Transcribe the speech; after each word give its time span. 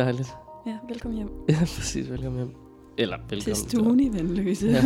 Dejligt? 0.00 0.36
Ja, 0.66 0.78
velkommen 0.88 1.16
hjem. 1.16 1.28
Ja, 1.48 1.58
præcis. 1.58 2.10
Velkommen 2.10 2.36
hjem. 2.38 2.54
Eller 2.98 3.16
velkommen 3.16 3.40
Til 3.40 3.56
stuen 3.56 4.00
i 4.00 4.12
Vandløse. 4.12 4.66
Ja. 4.68 4.80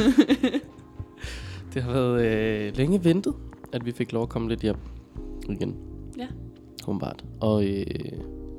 Det 1.75 1.83
har 1.83 1.93
været 1.93 2.21
øh, 2.67 2.77
længe 2.77 3.05
ventet, 3.05 3.35
at 3.73 3.87
vi 3.87 3.93
fik 3.93 4.13
lov 4.13 4.23
at 4.23 4.29
komme 4.29 4.49
lidt 4.49 4.61
hjem 4.61 4.77
igen. 5.51 5.77
Ja. 6.19 6.27
Humboldt. 6.85 7.25
Og 7.41 7.65
øh, 7.65 7.87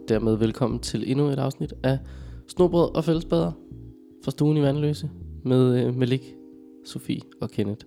dermed 0.08 0.36
velkommen 0.36 0.80
til 0.80 1.12
endnu 1.12 1.26
et 1.26 1.40
afsnit 1.40 1.74
af 1.84 2.00
Snobrød 2.48 2.96
og 2.96 3.04
Fællesbader 3.04 3.52
fra 4.24 4.32
stuen 4.32 4.58
i 4.58 4.62
Vandløse 4.62 5.10
med 5.44 5.86
øh, 5.86 5.96
Malik, 5.96 6.36
Sofie 6.86 7.22
og 7.42 7.50
Kenneth. 7.50 7.86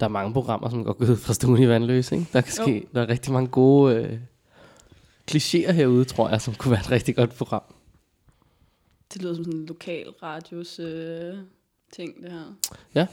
Der 0.00 0.06
er 0.06 0.10
mange 0.10 0.32
programmer, 0.32 0.68
som 0.68 0.84
går 0.84 0.96
ud 1.00 1.16
fra 1.16 1.32
stuen 1.32 1.62
i 1.62 1.68
Vandløse. 1.68 2.14
Ikke? 2.14 2.28
Der, 2.32 2.40
kan 2.40 2.52
Jo. 2.58 2.62
ske, 2.62 2.86
der 2.94 3.02
er 3.02 3.08
rigtig 3.08 3.32
mange 3.32 3.48
gode 3.48 3.94
øh, 3.94 4.18
klichéer 5.30 5.72
herude, 5.72 6.04
tror 6.04 6.28
jeg, 6.28 6.40
som 6.40 6.54
kunne 6.54 6.70
være 6.70 6.80
et 6.80 6.90
rigtig 6.90 7.16
godt 7.16 7.30
program. 7.30 7.62
Det 9.14 9.22
lyder 9.22 9.34
som 9.34 9.44
sådan 9.44 9.60
en 9.60 9.66
lokal 9.66 10.10
radios 10.10 10.78
øh, 10.78 11.34
ting, 11.92 12.22
det 12.22 12.32
her. 12.32 12.54
Ja. 12.94 13.06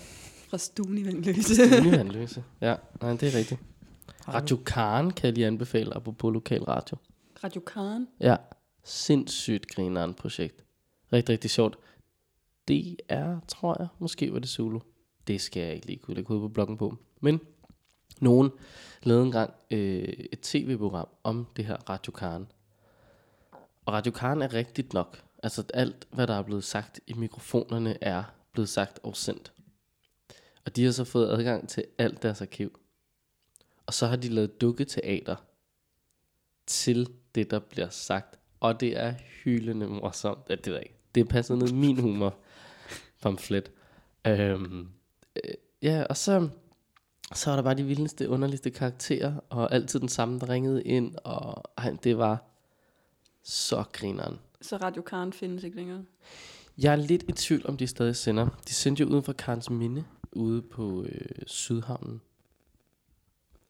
Fra 0.47 0.57
stuen 0.57 0.97
i 0.97 1.05
Vandløse. 1.05 1.55
Stuen 1.55 1.85
i 1.85 1.91
Vandløse. 1.91 2.43
Ja, 2.61 2.75
nej, 3.01 3.11
det 3.11 3.33
er 3.33 3.37
rigtigt. 3.37 3.61
Radio 4.27 4.57
Karen 4.65 5.11
kan 5.11 5.25
jeg 5.27 5.33
lige 5.33 5.47
anbefale, 5.47 5.95
apropos 5.95 6.33
lokal 6.33 6.63
radio. 6.63 6.97
Radio 7.43 7.61
Karen. 7.61 8.07
Ja, 8.19 8.35
sindssygt 8.83 9.67
grineren 9.67 10.13
projekt. 10.13 10.63
Rigtig, 11.13 11.33
rigtig 11.33 11.51
sjovt. 11.51 11.77
Det 12.67 12.95
er, 13.09 13.39
tror 13.47 13.75
jeg, 13.79 13.87
måske 13.99 14.33
var 14.33 14.39
det 14.39 14.49
Zulu. 14.49 14.79
Det 15.27 15.41
skal 15.41 15.63
jeg 15.63 15.75
ikke 15.75 15.87
lige 15.87 15.99
kunne 15.99 16.15
lægge 16.15 16.33
ud 16.33 16.39
på 16.39 16.47
bloggen 16.47 16.77
på. 16.77 16.97
Men 17.21 17.39
nogen 18.21 18.51
lavede 19.03 19.25
engang 19.25 19.53
øh, 19.71 20.03
et 20.31 20.39
tv-program 20.39 21.07
om 21.23 21.47
det 21.55 21.65
her 21.65 21.89
Radio 21.89 22.11
Karen. 22.11 22.47
Og 23.85 23.93
Radio 23.93 24.11
Karen 24.11 24.41
er 24.41 24.53
rigtigt 24.53 24.93
nok. 24.93 25.23
Altså 25.43 25.63
alt, 25.73 26.07
hvad 26.11 26.27
der 26.27 26.33
er 26.33 26.41
blevet 26.41 26.63
sagt 26.63 26.99
i 27.07 27.13
mikrofonerne, 27.13 28.03
er 28.03 28.23
blevet 28.51 28.69
sagt 28.69 28.99
og 29.03 29.17
sendt. 29.17 29.53
Og 30.65 30.75
de 30.75 30.85
har 30.85 30.91
så 30.91 31.03
fået 31.03 31.29
adgang 31.29 31.69
til 31.69 31.85
alt 31.97 32.23
deres 32.23 32.41
arkiv. 32.41 32.79
Og 33.85 33.93
så 33.93 34.07
har 34.07 34.15
de 34.15 34.29
lavet 34.29 34.61
dukketeater 34.61 35.35
til 36.67 37.09
det, 37.35 37.51
der 37.51 37.59
bliver 37.59 37.89
sagt. 37.89 38.39
Og 38.59 38.79
det 38.79 38.97
er 38.97 39.13
hyldende 39.43 39.87
morsomt. 39.87 40.39
Ja, 40.49 40.55
det 40.55 40.65
ved 40.67 40.73
jeg 40.73 40.83
ikke. 40.83 40.95
Det 41.15 41.27
passer 41.27 41.55
ned 41.55 41.71
min 41.71 41.99
humor 41.99 42.35
pamflet. 43.21 43.71
Øhm, 44.27 44.89
øh, 45.35 45.53
ja, 45.81 46.03
og 46.09 46.17
så, 46.17 46.49
så 47.33 47.49
var 47.49 47.55
der 47.55 47.63
bare 47.63 47.73
de 47.73 47.83
vildeste, 47.83 48.29
underligste 48.29 48.71
karakterer, 48.71 49.35
og 49.49 49.73
altid 49.73 49.99
den 49.99 50.09
samme, 50.09 50.39
der 50.39 50.49
ringede 50.49 50.83
ind, 50.83 51.15
og 51.23 51.63
ej, 51.77 51.95
det 52.03 52.17
var 52.17 52.43
så 53.43 53.83
grineren. 53.93 54.39
Så 54.61 54.77
Radio 54.77 55.01
Karen 55.01 55.33
findes 55.33 55.63
ikke 55.63 55.75
længere. 55.75 56.05
Jeg 56.77 56.91
er 56.91 56.95
lidt 56.95 57.23
i 57.27 57.31
tvivl, 57.31 57.67
om 57.67 57.77
de 57.77 57.87
stadig 57.87 58.15
sender. 58.15 58.47
De 58.67 58.73
sendte 58.73 59.03
jo 59.03 59.09
uden 59.09 59.23
for 59.23 59.33
Karens 59.33 59.69
Minde, 59.69 60.05
ude 60.31 60.61
på 60.61 61.03
øh, 61.03 61.45
Sydhavnen. 61.47 62.21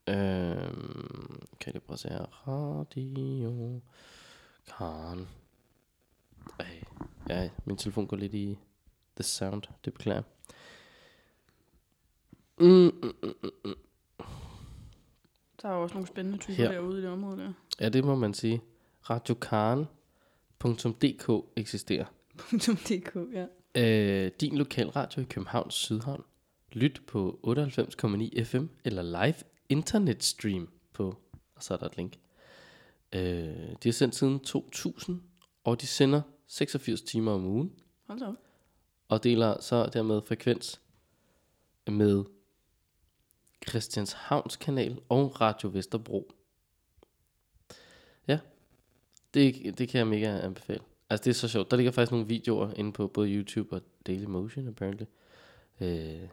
Øhm, 0.08 1.42
kan 1.60 1.74
jeg 1.74 1.82
prøve 1.82 1.96
at 1.96 2.00
se 2.00 2.10
her? 2.10 2.48
Radio 2.48 3.82
Karen. 4.78 5.28
Ej, 6.60 6.84
ja, 7.30 7.50
min 7.66 7.78
telefon 7.78 8.08
går 8.08 8.18
lidt 8.18 8.34
i 8.34 8.58
the 9.16 9.24
sound. 9.24 9.64
Det 9.86 9.94
beklager. 9.94 10.24
Mm, 12.64 12.70
mm, 13.04 13.14
mm, 13.24 13.34
mm. 13.66 13.74
Der 15.62 15.70
er 15.70 15.74
jo 15.74 15.82
også 15.84 15.96
nogle 15.96 16.08
spændende 16.08 16.38
typer 16.38 16.56
Her. 16.56 16.72
derude 16.72 17.00
i 17.00 17.02
det 17.02 17.10
område 17.10 17.38
der. 17.38 17.54
Ja, 17.80 17.90
det 17.90 18.06
må 18.06 18.16
man 18.16 18.34
sige. 18.34 18.62
Radiokaren.dk 19.10 21.30
eksisterer. 21.56 22.06
.dk, 22.88 23.18
ja. 23.34 23.46
Øh, 23.76 24.32
din 24.42 24.58
lokalradio 24.58 25.22
i 25.22 25.26
Københavns 25.26 25.74
Sydhavn. 25.74 26.24
Lyt 26.72 27.02
på 27.08 27.40
98,9 27.44 28.44
FM 28.44 28.66
eller 28.86 29.02
live 29.26 29.36
internet 29.70 30.24
stream 30.24 30.70
på, 30.94 31.18
og 31.56 31.64
så 31.64 31.74
er 31.74 31.78
der 31.78 31.86
et 31.86 31.98
link. 31.98 32.14
Øh, 33.16 33.22
de 33.84 33.86
har 33.86 33.92
sendt 33.92 34.16
siden 34.16 34.40
2000, 34.40 35.22
og 35.64 35.82
de 35.82 35.88
sender 35.88 36.22
86 36.48 37.02
timer 37.02 37.32
om 37.32 37.46
ugen, 37.46 37.72
Hold 38.08 38.20
da 38.20 38.26
op. 38.26 38.36
og 39.10 39.24
deler 39.24 39.62
så 39.62 39.90
dermed 39.94 40.22
frekvens 40.28 40.82
med 41.88 42.24
Christianshavns 43.70 44.56
kanal 44.56 45.00
og 45.10 45.42
Radio 45.42 45.70
Vesterbro. 45.70 46.32
Ja, 48.28 48.40
det, 49.34 49.78
det 49.78 49.90
kan 49.90 49.98
jeg 49.98 50.08
mega 50.08 50.40
anbefale. 50.40 50.84
Altså 51.10 51.24
det 51.24 51.30
er 51.30 51.34
så 51.34 51.48
sjovt. 51.48 51.72
Der 51.72 51.78
ligger 51.78 51.92
faktisk 51.92 52.12
nogle 52.12 52.28
videoer 52.28 52.74
inde 52.76 52.94
på 52.94 53.08
både 53.08 53.30
YouTube 53.30 53.76
og 53.76 53.82
Dailymotion 54.08 54.68
apparently. 54.68 55.06
Øh, 55.82 56.28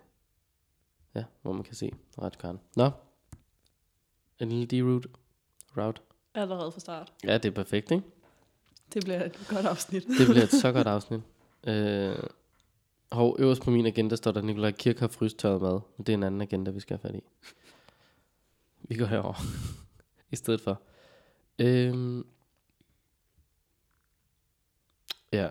ja, 1.14 1.24
hvor 1.42 1.52
man 1.52 1.62
kan 1.62 1.74
se 1.74 1.92
Radio 2.18 2.40
Karen. 2.40 2.60
Nå, 2.76 2.90
en 4.38 4.48
lille 4.48 4.66
D-route. 4.66 5.08
Route. 5.76 6.00
Allerede 6.34 6.72
fra 6.72 6.80
start. 6.80 7.12
Ja, 7.24 7.34
det 7.34 7.44
er 7.44 7.50
perfekt, 7.50 7.90
ikke? 7.90 8.04
Det 8.94 9.04
bliver 9.04 9.24
et 9.24 9.46
godt 9.48 9.66
afsnit. 9.66 10.06
Det 10.18 10.26
bliver 10.28 10.42
et 10.42 10.50
så 10.50 10.72
godt 10.76 10.86
afsnit. 10.86 11.20
Øh, 11.66 12.16
hov, 13.12 13.36
øverst 13.38 13.62
på 13.62 13.70
min 13.70 13.86
agenda 13.86 14.16
står 14.16 14.32
der 14.32 14.42
Nikolaj 14.42 14.70
Kirk 14.70 14.98
har 14.98 15.08
frystørret 15.08 15.62
mad. 15.62 15.80
Men 15.96 16.06
det 16.06 16.12
er 16.12 16.16
en 16.16 16.22
anden 16.22 16.40
agenda, 16.40 16.70
vi 16.70 16.80
skal 16.80 16.98
have 16.98 17.10
fat 17.10 17.20
i. 17.20 17.22
Vi 18.82 18.96
går 18.96 19.06
herover 19.06 19.42
i 20.32 20.36
stedet 20.36 20.60
for. 20.60 20.80
Øhm, 21.58 22.26
ja, 25.32 25.48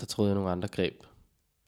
der 0.00 0.06
troede 0.06 0.30
jeg 0.30 0.34
nogle 0.34 0.50
andre 0.50 0.68
greb 0.68 1.02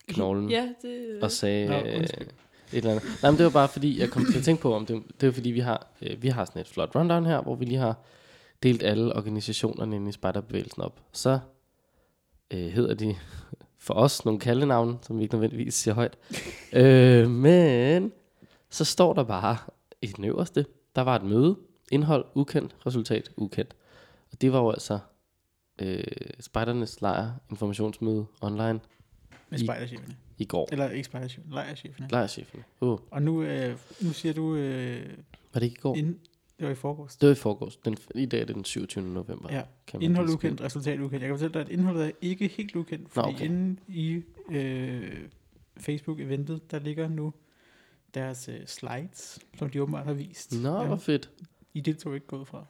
knoglen 0.09 0.51
ja, 0.51 0.69
det... 0.83 1.23
og 1.23 1.31
sagde 1.31 1.69
Nå, 1.69 1.75
øh, 1.75 1.99
undskyld. 1.99 2.27
et 2.27 2.33
eller 2.73 2.91
andet. 2.91 3.05
Nej, 3.23 3.31
men 3.31 3.39
det 3.39 3.45
var 3.45 3.51
bare 3.51 3.69
fordi, 3.69 4.01
jeg 4.01 4.11
kom 4.11 4.25
til 4.25 4.39
at 4.39 4.45
tænke 4.45 4.63
på, 4.63 4.75
om 4.75 4.87
det, 4.87 5.03
det 5.21 5.27
var 5.27 5.33
fordi, 5.33 5.51
vi 5.51 5.61
har, 5.61 5.87
øh, 6.03 6.23
vi 6.23 6.29
har 6.29 6.45
sådan 6.45 6.61
et 6.61 6.69
flot 6.69 6.95
rundown 6.95 7.27
her, 7.27 7.41
hvor 7.41 7.55
vi 7.55 7.65
lige 7.65 7.79
har 7.79 7.97
delt 8.63 8.83
alle 8.83 9.17
organisationerne 9.17 9.97
inde 9.97 10.09
i 10.09 10.13
spejderbevægelsen 10.13 10.83
op. 10.83 11.01
Så 11.13 11.39
øh, 12.51 12.67
hedder 12.67 12.95
de 12.95 13.17
for 13.79 13.95
os 13.95 14.25
nogle 14.25 14.41
kaldenavne, 14.41 14.99
som 15.03 15.19
vi 15.19 15.23
ikke 15.23 15.35
nødvendigvis 15.35 15.75
siger 15.75 15.95
højt. 15.95 16.17
øh, 16.73 17.31
men 17.31 18.13
så 18.71 18.85
står 18.85 19.13
der 19.15 19.23
bare 19.25 19.57
i 20.03 20.07
den 20.07 20.25
øverste, 20.25 20.67
der 20.97 21.03
var 21.03 21.17
et 21.17 21.23
møde, 21.23 21.57
indhold 21.93 22.25
ukendt, 22.35 22.77
resultat 22.87 23.31
ukendt. 23.37 23.75
Og 24.33 24.41
det 24.41 24.53
var 24.53 24.59
jo 24.59 24.71
altså 24.71 24.99
øh, 25.83 26.03
spejdernes 26.41 27.01
lejr 27.01 27.31
informationsmøde 27.51 28.27
online 28.41 28.81
Med 29.51 29.59
I- 29.61 29.65
spejdercheferne. 29.65 30.17
i 30.39 30.45
går. 30.45 30.69
Eller 30.73 30.89
ikke 30.91 31.05
spejdercheferne, 31.07 31.55
lejrcheferne. 31.55 32.09
Lejrchefen. 32.11 32.65
Uh, 32.81 32.99
Og 33.11 33.23
nu, 33.23 33.43
øh, 33.43 33.77
nu 34.01 34.13
siger 34.13 34.33
du, 34.35 34.55
øh, 34.57 35.07
var 35.55 35.61
det 35.61 35.67
ikke 35.67 35.77
i 35.79 35.81
går? 35.81 35.95
ind, 35.97 36.17
det 36.59 36.67
var 36.67 36.73
i 36.73 36.75
forgårs. 36.75 37.17
Det 37.17 37.27
var 37.27 37.33
i 37.33 37.37
forgårs. 37.37 37.77
Den, 37.77 37.97
I 38.15 38.27
dag 38.27 38.41
er 38.41 38.45
det 38.45 38.55
den 38.55 38.65
27. 38.65 39.05
november. 39.05 39.49
Ja, 39.53 39.63
kan 39.87 40.01
man 40.01 40.03
indhold 40.03 40.29
ukendt, 40.29 40.61
resultat 40.61 41.01
ukendt. 41.01 41.23
Jeg 41.23 41.29
kan 41.29 41.39
fortælle 41.39 41.55
dig, 41.55 41.61
at 41.61 41.69
indholdet 41.69 42.07
er 42.07 42.11
ikke 42.23 42.49
helt 42.49 42.77
ukendt, 42.77 43.11
fordi 43.11 43.29
okay. 43.29 43.35
okay. 43.37 43.45
inde 43.45 43.77
i 43.89 44.23
øh, 44.51 45.19
Facebook-eventet, 45.77 46.71
der 46.71 46.79
ligger 46.79 47.09
nu 47.09 47.33
deres 48.15 48.49
øh, 48.49 48.67
slides, 48.67 49.39
som 49.59 49.71
de 49.71 49.83
åbenbart 49.83 50.07
har 50.07 50.13
vist. 50.13 50.63
Nå, 50.63 50.85
hvor 50.85 50.97
fedt. 50.97 51.31
I 51.75 51.81
deltog 51.81 52.15
ikke 52.15 52.27
gået 52.27 52.49
fra. 52.49 52.67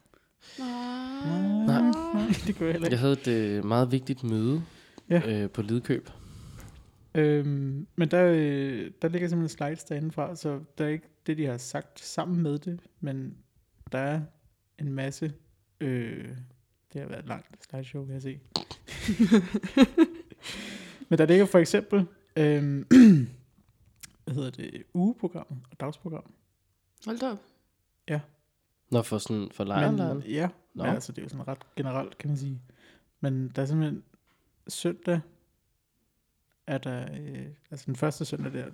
Nej. 0.58 1.66
Nej. 1.66 1.82
Nej, 2.14 2.26
det 2.46 2.56
gør 2.58 2.66
jeg 2.66 2.72
heller 2.72 2.86
Jeg 2.86 2.92
ikke. 2.92 2.96
havde 2.96 3.12
et 3.12 3.28
øh, 3.58 3.64
meget 3.64 3.92
vigtigt 3.92 4.24
møde 4.24 4.62
Ja. 5.10 5.42
øh, 5.42 5.50
på 5.50 5.62
Lidkøb. 5.62 6.10
Øhm, 7.14 7.86
men 7.96 8.10
der, 8.10 8.24
øh, 8.24 8.90
der 9.02 9.08
ligger 9.08 9.28
simpelthen 9.28 9.56
slides 9.56 9.84
derindefra, 9.84 10.36
så 10.36 10.60
der 10.78 10.84
er 10.84 10.88
ikke 10.88 11.08
det, 11.26 11.38
de 11.38 11.46
har 11.46 11.56
sagt 11.56 12.00
sammen 12.00 12.42
med 12.42 12.58
det, 12.58 12.80
men 13.00 13.34
der 13.92 13.98
er 13.98 14.20
en 14.78 14.92
masse... 14.92 15.34
Øh, 15.80 16.28
det 16.92 17.00
har 17.00 17.08
været 17.08 17.20
et 17.20 17.28
langt 17.28 17.64
slideshow, 17.70 18.04
kan 18.04 18.14
jeg 18.14 18.22
se. 18.22 18.40
men 21.08 21.18
der 21.18 21.26
ligger 21.26 21.46
for 21.46 21.58
eksempel... 21.58 22.06
Øh, 22.36 22.84
hvad 24.24 24.34
hedder 24.34 24.50
det? 24.50 24.82
Ugeprogram 24.94 25.62
og 25.70 25.80
dagsprogram. 25.80 26.32
Hold 27.06 27.18
da 27.18 27.30
op. 27.30 27.38
Nå, 28.90 29.02
for, 29.02 29.18
sådan, 29.18 29.48
for 29.52 29.64
lejren. 29.64 29.96
Men, 29.96 30.22
ja, 30.22 30.48
Nå. 30.74 30.84
men 30.84 30.94
altså 30.94 31.12
det 31.12 31.18
er 31.18 31.22
jo 31.22 31.28
sådan 31.28 31.48
ret 31.48 31.74
generelt, 31.76 32.18
kan 32.18 32.30
man 32.30 32.36
sige. 32.36 32.62
Men 33.20 33.48
der 33.48 33.62
er 33.62 33.66
simpelthen 33.66 34.02
søndag, 34.68 35.20
er 36.66 36.78
der, 36.78 37.08
øh, 37.20 37.46
altså 37.70 37.86
den 37.86 37.96
første 37.96 38.24
søndag 38.24 38.52
der, 38.52 38.66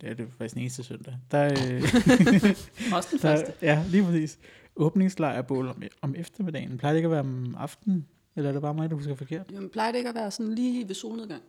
det 0.00 0.08
er 0.10 0.14
det 0.14 0.28
faktisk 0.38 0.54
den 0.54 0.62
eneste 0.62 0.82
søndag, 0.82 1.14
der, 1.30 1.38
er, 1.38 1.74
øh, 1.74 1.82
Også 2.96 3.08
den 3.10 3.18
der 3.18 3.36
første. 3.36 3.52
ja, 3.62 3.84
lige 3.88 4.04
præcis, 4.04 4.38
åbningslejrbål 4.76 5.68
om, 5.68 5.82
om 6.02 6.14
eftermiddagen. 6.14 6.78
Plejer 6.78 6.92
det 6.92 6.98
ikke 6.98 7.06
at 7.06 7.10
være 7.10 7.20
om 7.20 7.54
aftenen? 7.58 8.06
Eller 8.36 8.48
er 8.48 8.52
det 8.52 8.62
bare 8.62 8.74
mig, 8.74 8.90
der 8.90 8.96
husker 8.96 9.14
forkert? 9.14 9.50
Jamen, 9.52 9.70
plejer 9.70 9.92
det 9.92 9.98
ikke 9.98 10.08
at 10.10 10.14
være 10.16 10.30
sådan 10.30 10.54
lige 10.54 10.88
ved 10.88 10.94
solnedgang? 10.94 11.42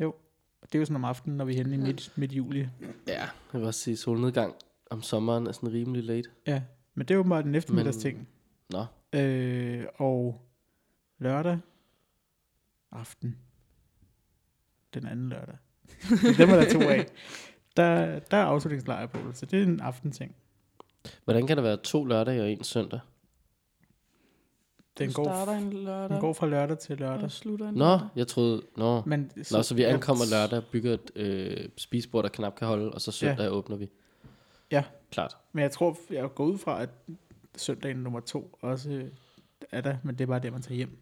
Jo, 0.00 0.14
det 0.62 0.74
er 0.74 0.78
jo 0.78 0.84
sådan 0.84 0.96
om 0.96 1.04
aftenen, 1.04 1.36
når 1.36 1.44
vi 1.44 1.52
er 1.52 1.56
henne 1.56 1.74
i 1.74 1.78
Ja. 1.78 1.84
midt, 1.86 2.12
midt 2.16 2.32
juli. 2.32 2.58
Ja, 3.06 3.20
jeg 3.20 3.28
vil 3.52 3.64
også 3.64 3.80
sige, 3.80 3.96
solnedgang 3.96 4.54
om 4.90 5.02
sommeren 5.02 5.46
er 5.46 5.52
sådan 5.52 5.72
rimelig 5.72 6.04
late. 6.04 6.30
Ja, 6.46 6.62
men 6.94 7.06
det 7.08 7.14
er 7.14 7.18
åbenbart 7.18 7.44
en 7.44 7.54
eftermiddagsting. 7.54 8.28
Nå, 8.70 8.84
Øh, 9.12 9.84
og 9.94 10.40
lørdag 11.18 11.58
aften. 12.92 13.36
Den 14.94 15.06
anden 15.06 15.28
lørdag. 15.28 15.56
Dem 16.38 16.50
er 16.50 16.56
der 16.56 16.70
to 16.72 16.80
af. 16.80 17.06
Der, 17.78 18.18
der 18.18 18.36
er 18.36 18.44
afslutningslejr 18.44 19.06
på, 19.06 19.18
så 19.34 19.46
det 19.46 19.58
er 19.58 19.62
en 19.66 19.80
aftenting. 19.80 20.34
Hvordan 21.24 21.46
kan 21.46 21.56
der 21.56 21.62
være 21.62 21.76
to 21.76 22.04
lørdage 22.04 22.42
og 22.42 22.50
en 22.50 22.64
søndag? 22.64 23.00
Den 24.98 25.12
går, 25.12 25.24
starter 25.24 25.52
en 25.52 25.72
lørdag, 25.72 26.10
den 26.10 26.20
går 26.20 26.32
fra 26.32 26.46
lørdag 26.46 26.78
til 26.78 26.98
lørdag. 26.98 27.24
og 27.24 27.30
slutter 27.30 27.68
en 27.68 27.74
Nå, 27.74 27.84
lørdag. 27.84 28.08
jeg 28.16 28.26
troede... 28.26 28.62
Nå, 28.76 29.02
Men, 29.06 29.30
Nå 29.50 29.62
så 29.62 29.74
vi 29.74 29.82
ankommer 29.82 30.24
lørdag, 30.30 30.62
bygger 30.72 30.94
et 30.94 31.10
øh, 31.16 31.68
spisebord, 31.76 32.22
der 32.22 32.28
knap 32.28 32.54
kan 32.54 32.66
holde, 32.66 32.90
og 32.90 33.00
så 33.00 33.12
søndag 33.12 33.44
ja. 33.44 33.50
åbner 33.50 33.76
vi. 33.76 33.88
Ja. 34.70 34.84
Klart. 35.10 35.36
Men 35.52 35.62
jeg 35.62 35.70
tror, 35.70 35.98
jeg 36.10 36.28
går 36.34 36.44
ud 36.44 36.58
fra, 36.58 36.82
at 36.82 36.90
søndagen 37.56 37.96
nummer 37.96 38.20
to 38.20 38.58
også 38.60 39.04
er 39.72 39.80
der, 39.80 39.96
men 40.02 40.14
det 40.14 40.24
er 40.24 40.26
bare 40.26 40.40
det, 40.40 40.52
man 40.52 40.62
tager 40.62 40.76
hjem. 40.76 40.98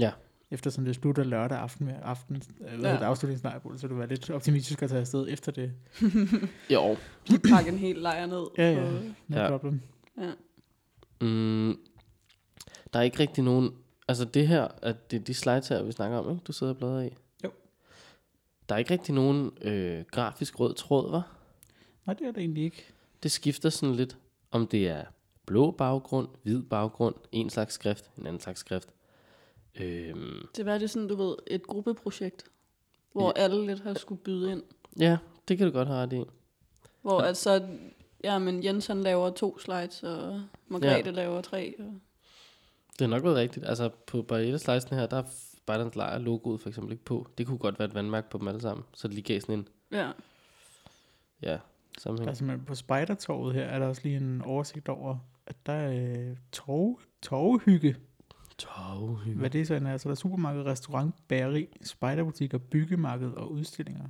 Ja. 0.00 0.12
Eftersom 0.54 0.84
det 0.84 0.94
slutter 0.94 1.24
lørdag 1.24 1.58
aften 1.58 1.86
med 1.86 1.94
aften, 2.02 2.42
øh, 2.60 2.80
hvad 2.80 2.90
Ja. 2.92 3.04
afslutningslejrbål, 3.04 3.78
så 3.78 3.88
du 3.88 3.94
være 3.94 4.08
lidt 4.08 4.30
optimistisk 4.30 4.82
at 4.82 4.88
tage 4.90 5.00
afsted 5.00 5.26
efter 5.30 5.52
det. 5.52 5.72
Jo. 6.74 6.96
Lige 7.26 7.40
pakke 7.50 7.70
en 7.70 7.78
hel 7.78 7.96
lejr 7.96 8.26
ned. 8.26 8.46
Ja, 8.58 8.72
ja. 8.72 8.90
No 9.28 9.36
ja. 9.40 9.48
problem. 9.50 9.80
ja. 10.20 10.32
Mm, 11.20 11.78
der 12.92 12.98
er 12.98 13.02
ikke 13.02 13.18
rigtig 13.18 13.44
nogen... 13.44 13.70
Altså 14.08 14.24
det 14.24 14.48
her, 14.48 14.68
at 14.82 15.10
det 15.10 15.20
er 15.20 15.24
de 15.24 15.34
slides 15.34 15.68
her, 15.68 15.82
vi 15.82 15.92
snakker 15.92 16.18
om, 16.18 16.30
ikke? 16.30 16.42
Du 16.44 16.52
sidder 16.52 16.72
og 16.72 16.78
bladrer 16.78 17.02
i. 17.02 17.10
Jo. 17.44 17.50
Der 18.68 18.74
er 18.74 18.78
ikke 18.78 18.90
rigtig 18.92 19.14
nogen 19.14 19.50
øh, 19.62 20.04
grafisk 20.10 20.60
rød 20.60 20.74
tråd, 20.74 21.10
var? 21.10 21.36
Nej, 22.06 22.14
det 22.14 22.26
er 22.26 22.32
det 22.32 22.40
egentlig 22.40 22.64
ikke. 22.64 22.84
Det 23.22 23.30
skifter 23.32 23.70
sådan 23.70 23.94
lidt, 23.94 24.16
om 24.50 24.66
det 24.66 24.88
er 24.88 25.04
blå 25.46 25.70
baggrund, 25.70 26.28
hvid 26.42 26.62
baggrund, 26.62 27.14
en 27.32 27.50
slags 27.50 27.74
skrift, 27.74 28.10
en 28.18 28.26
anden 28.26 28.40
slags 28.40 28.60
skrift. 28.60 28.88
Øhm, 29.80 30.46
Det 30.56 30.66
var 30.66 30.78
det 30.78 30.90
sådan, 30.90 31.08
du 31.08 31.14
ved, 31.16 31.36
et 31.46 31.66
gruppeprojekt, 31.66 32.44
hvor 33.12 33.32
Ja. 33.36 33.42
alle 33.44 33.66
lidt 33.66 33.80
har 33.80 33.94
skulle 33.94 34.20
byde 34.20 34.52
ind. 34.52 34.62
ja, 34.98 35.18
det 35.48 35.58
kan 35.58 35.66
du 35.66 35.72
godt 35.72 35.88
have 35.88 36.00
ret 36.02 36.12
i. 36.12 36.22
Hvor 37.02 37.20
Ja. 37.22 37.26
altså, 37.28 37.68
ja, 38.24 38.38
men 38.38 38.64
Jens 38.64 38.86
han 38.86 39.00
laver 39.02 39.30
to 39.30 39.58
slides, 39.58 40.02
og 40.02 40.42
Margrethe 40.68 41.10
ja. 41.10 41.16
laver 41.16 41.40
tre. 41.40 41.74
Og... 41.78 41.84
Det 42.92 43.00
har 43.00 43.06
nok 43.06 43.24
været 43.24 43.36
rigtigt. 43.36 43.66
Altså 43.66 43.88
på 44.06 44.22
Barrette-slidesene 44.22 44.98
her, 44.98 45.06
der 45.06 45.16
er 45.16 45.22
Spejders 45.56 45.96
Lejr 45.96 46.18
logoet 46.18 46.60
for 46.60 46.68
eksempel 46.68 46.92
ikke 46.92 47.04
på. 47.04 47.26
Det 47.38 47.46
kunne 47.46 47.58
godt 47.58 47.78
være 47.78 47.88
et 47.88 47.94
vandmærke 47.94 48.30
på 48.30 48.38
dem 48.38 48.48
alle 48.48 48.60
sammen. 48.60 48.84
Så 48.94 49.08
det 49.08 49.14
lige 49.14 49.24
gav 49.24 49.40
sådan 49.40 49.58
en, 49.58 49.68
Ja. 49.92 50.10
ja, 51.42 51.52
er 51.52 51.58
sammenhæng. 51.98 52.36
simpelthen 52.36 52.66
på 52.66 52.74
Spejdertorvet 52.74 53.54
her, 53.54 53.64
er 53.64 53.78
der 53.78 53.86
også 53.86 54.00
lige 54.04 54.16
en 54.16 54.42
oversigt 54.42 54.88
over, 54.88 55.16
at 55.46 55.56
der 55.66 55.72
er 55.72 55.92
øh, 56.30 56.36
torv, 56.52 57.00
torvehygge. 58.58 59.38
Hvad 59.38 59.50
det 59.50 59.60
er 59.60 59.64
sådan 59.64 59.86
er, 59.86 59.96
så 59.96 60.08
der 60.08 60.14
er 60.14 60.16
supermarked, 60.16 60.64
restaurant, 60.64 61.14
bageri, 61.28 61.68
spejderbutikker, 61.82 62.58
byggemarked 62.58 63.30
og 63.30 63.52
udstillinger. 63.52 64.04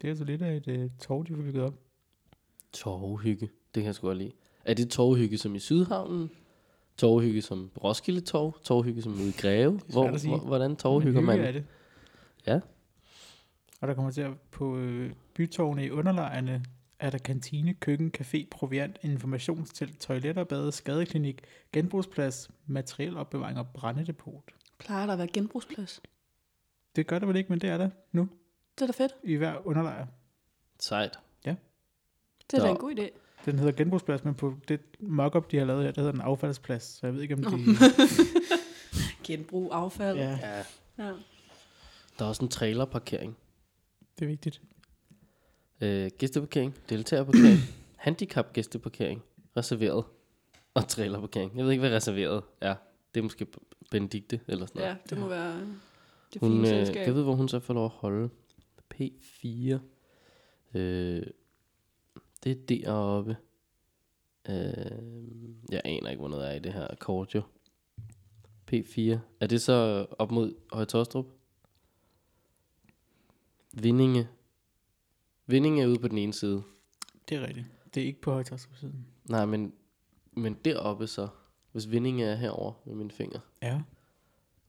Det 0.00 0.08
er 0.08 0.12
altså 0.12 0.24
lidt 0.24 0.42
af 0.42 0.56
et 0.56 0.68
øh, 0.68 0.90
torv, 1.00 1.26
de 1.26 1.34
får 1.34 1.42
bygget 1.42 1.64
op. 1.64 1.74
Torvhygge. 2.72 3.48
Det 3.74 3.82
kan 3.82 3.84
jeg 3.84 3.94
sgu 3.94 4.06
godt 4.06 4.18
lide. 4.18 4.32
Er 4.64 4.74
det 4.74 4.90
torvhygge 4.90 5.38
som 5.38 5.54
i 5.54 5.58
Sydhavnen? 5.58 6.30
Torvhygge 6.96 7.42
som 7.42 7.70
Roskilde 7.84 8.20
Torv? 8.20 8.56
Torvhygge 8.64 9.02
som 9.02 9.12
ude 9.12 9.28
i 9.28 9.34
Greve? 9.38 9.80
Hvor, 9.88 10.08
hvor, 10.08 10.38
hvordan 10.38 11.02
hygge 11.02 11.22
man? 11.22 11.40
Er 11.40 11.52
det. 11.52 11.64
Ja. 12.46 12.60
Og 13.80 13.88
der 13.88 13.94
kommer 13.94 14.10
til 14.10 14.20
at 14.20 14.30
på 14.50 14.76
øh, 14.76 15.12
bytårne 15.34 15.86
i 15.86 15.90
underlejrene, 15.90 16.64
er 17.02 17.10
der 17.10 17.18
kantine, 17.18 17.74
køkken, 17.74 18.12
café, 18.20 18.46
proviant, 18.50 18.96
informationstelt, 19.02 20.00
toiletter, 20.00 20.44
bade, 20.44 20.72
skadeklinik, 20.72 21.42
genbrugsplads, 21.72 22.50
materielopbevaring 22.66 23.58
og 23.58 23.66
brændedepot. 23.74 24.42
Plejer 24.78 25.06
der 25.06 25.12
at 25.12 25.18
være 25.18 25.28
genbrugsplads? 25.28 26.02
Det 26.96 27.06
gør 27.06 27.18
der 27.18 27.26
vel 27.26 27.36
ikke, 27.36 27.48
men 27.48 27.60
det 27.60 27.70
er 27.70 27.78
der 27.78 27.90
nu 28.12 28.28
Det 28.78 28.82
er 28.82 28.86
da 28.86 28.92
fedt. 28.92 29.12
i 29.24 29.34
hver 29.34 29.66
underlejr. 29.66 30.06
Sejt. 30.80 31.18
Det 32.50 32.58
er 32.58 32.62
da 32.64 32.70
en 32.70 32.76
god 32.76 32.94
idé. 32.98 33.08
Den 33.44 33.58
hedder 33.58 33.72
genbrugsplads, 33.72 34.24
men 34.24 34.34
på 34.34 34.54
det 34.68 34.80
mock-up, 35.00 35.50
de 35.50 35.56
har 35.58 35.64
lavet 35.64 35.84
her, 35.84 35.90
der 35.90 36.00
hedder 36.00 36.12
den 36.12 36.20
affaldsplads. 36.20 36.82
Så 36.82 37.06
jeg 37.06 37.14
ved 37.14 37.22
ikke, 37.22 37.34
om 37.34 37.40
Nå. 37.40 37.50
de... 37.50 37.56
Genbrug, 39.24 39.70
affald. 39.74 40.16
ja, 40.18 40.38
Ja. 40.42 40.56
ja. 41.04 41.12
Der 42.18 42.24
er 42.24 42.28
også 42.28 42.42
en 42.44 42.48
trailerparkering. 42.48 43.36
det 44.18 44.24
er 44.24 44.28
vigtigt. 44.28 44.62
Øh, 45.82 46.10
gæsteparkering, 46.18 46.74
deltagerparkering, 46.88 47.58
handicap 47.96 48.52
gæsteparkering, 48.52 49.22
reserveret 49.56 50.04
og 50.74 50.88
trailerparkering. 50.88 51.56
Jeg 51.56 51.64
ved 51.64 51.72
ikke, 51.72 51.80
hvad 51.80 51.90
reserveret 51.96 52.42
er. 52.60 52.74
Det 53.14 53.20
er 53.20 53.22
måske 53.22 53.46
Benedikte 53.90 54.40
eller 54.48 54.66
sådan 54.66 54.80
noget. 54.80 54.92
ja, 54.92 54.96
det 55.10 55.18
må 55.18 55.28
være 55.28 55.60
det 56.32 56.40
Hun, 56.40 56.50
fine 56.50 56.60
øh, 56.60 56.66
selskab. 56.66 57.06
jeg 57.06 57.14
ved, 57.14 57.22
hvor 57.22 57.34
hun 57.34 57.48
så 57.48 57.60
får 57.60 57.74
lov 57.74 57.84
at 57.84 57.90
holde. 57.90 58.30
P4. 58.94 59.78
Øh, 60.74 61.22
det 62.44 62.52
er 62.52 62.66
deroppe. 62.68 63.36
Øh, 64.48 64.54
jeg 65.70 65.80
aner 65.84 66.08
ikke, 66.10 66.20
hvor 66.20 66.28
noget 66.28 66.48
er 66.48 66.52
i 66.52 66.58
det 66.58 66.72
her 66.72 66.88
kort, 67.00 67.34
jo. 67.34 67.42
P4. 68.72 69.18
Er 69.40 69.46
det 69.46 69.62
så 69.62 70.06
op 70.18 70.30
mod 70.30 70.54
Højtostrup? 70.72 71.26
Vindinge. 73.72 74.28
Vindinge 75.52 75.82
er 75.82 75.86
ude 75.86 75.98
på 75.98 76.08
den 76.08 76.18
ene 76.18 76.32
side. 76.32 76.62
Det 77.28 77.36
er 77.36 77.46
rigtigt. 77.46 77.66
Det 77.94 78.02
er 78.02 78.06
ikke 78.06 78.20
på 78.20 78.32
højtagsiden. 78.32 79.06
Nej, 79.24 79.46
men, 79.46 79.72
men 80.32 80.54
deroppe 80.64 81.06
så. 81.06 81.28
Hvis 81.72 81.90
Vindinge 81.90 82.24
er 82.24 82.34
herover 82.34 82.72
med 82.84 82.94
mine 82.94 83.10
fingre. 83.10 83.40
Ja. 83.62 83.74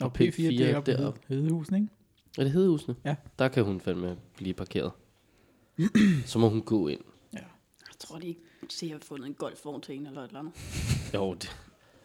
Og 0.01 0.06
Og 0.06 0.12
P4, 0.21 0.24
P4 0.24 0.41
det 0.44 0.62
er 0.62 0.77
oppe 0.77 0.91
ved 0.91 0.97
deroppe. 0.97 1.19
Hedehusen, 1.27 1.75
ikke? 1.75 1.88
Er 2.38 2.44
det 2.44 2.51
Hedehusene? 2.51 2.95
Ja. 3.06 3.15
Der 3.39 3.47
kan 3.47 3.63
hun 3.63 3.80
fandme 3.80 4.18
blive 4.37 4.54
parkeret. 4.54 4.92
så 6.25 6.40
må 6.40 6.49
hun 6.49 6.61
gå 6.61 6.87
ind. 6.87 7.02
Jeg 7.33 7.44
tror, 7.99 8.19
de 8.19 8.28
ikke 8.28 8.42
se, 8.69 8.85
at 8.85 8.90
jeg 8.90 8.95
har 8.95 8.99
fundet 9.06 9.28
en 9.28 9.33
golfvogn 9.33 9.81
til 9.81 9.95
en 9.95 10.07
eller 10.07 10.21
et 10.21 10.28
eller 10.28 10.40
andet. 10.40 10.54
Jo, 11.13 11.33
det, 11.33 11.57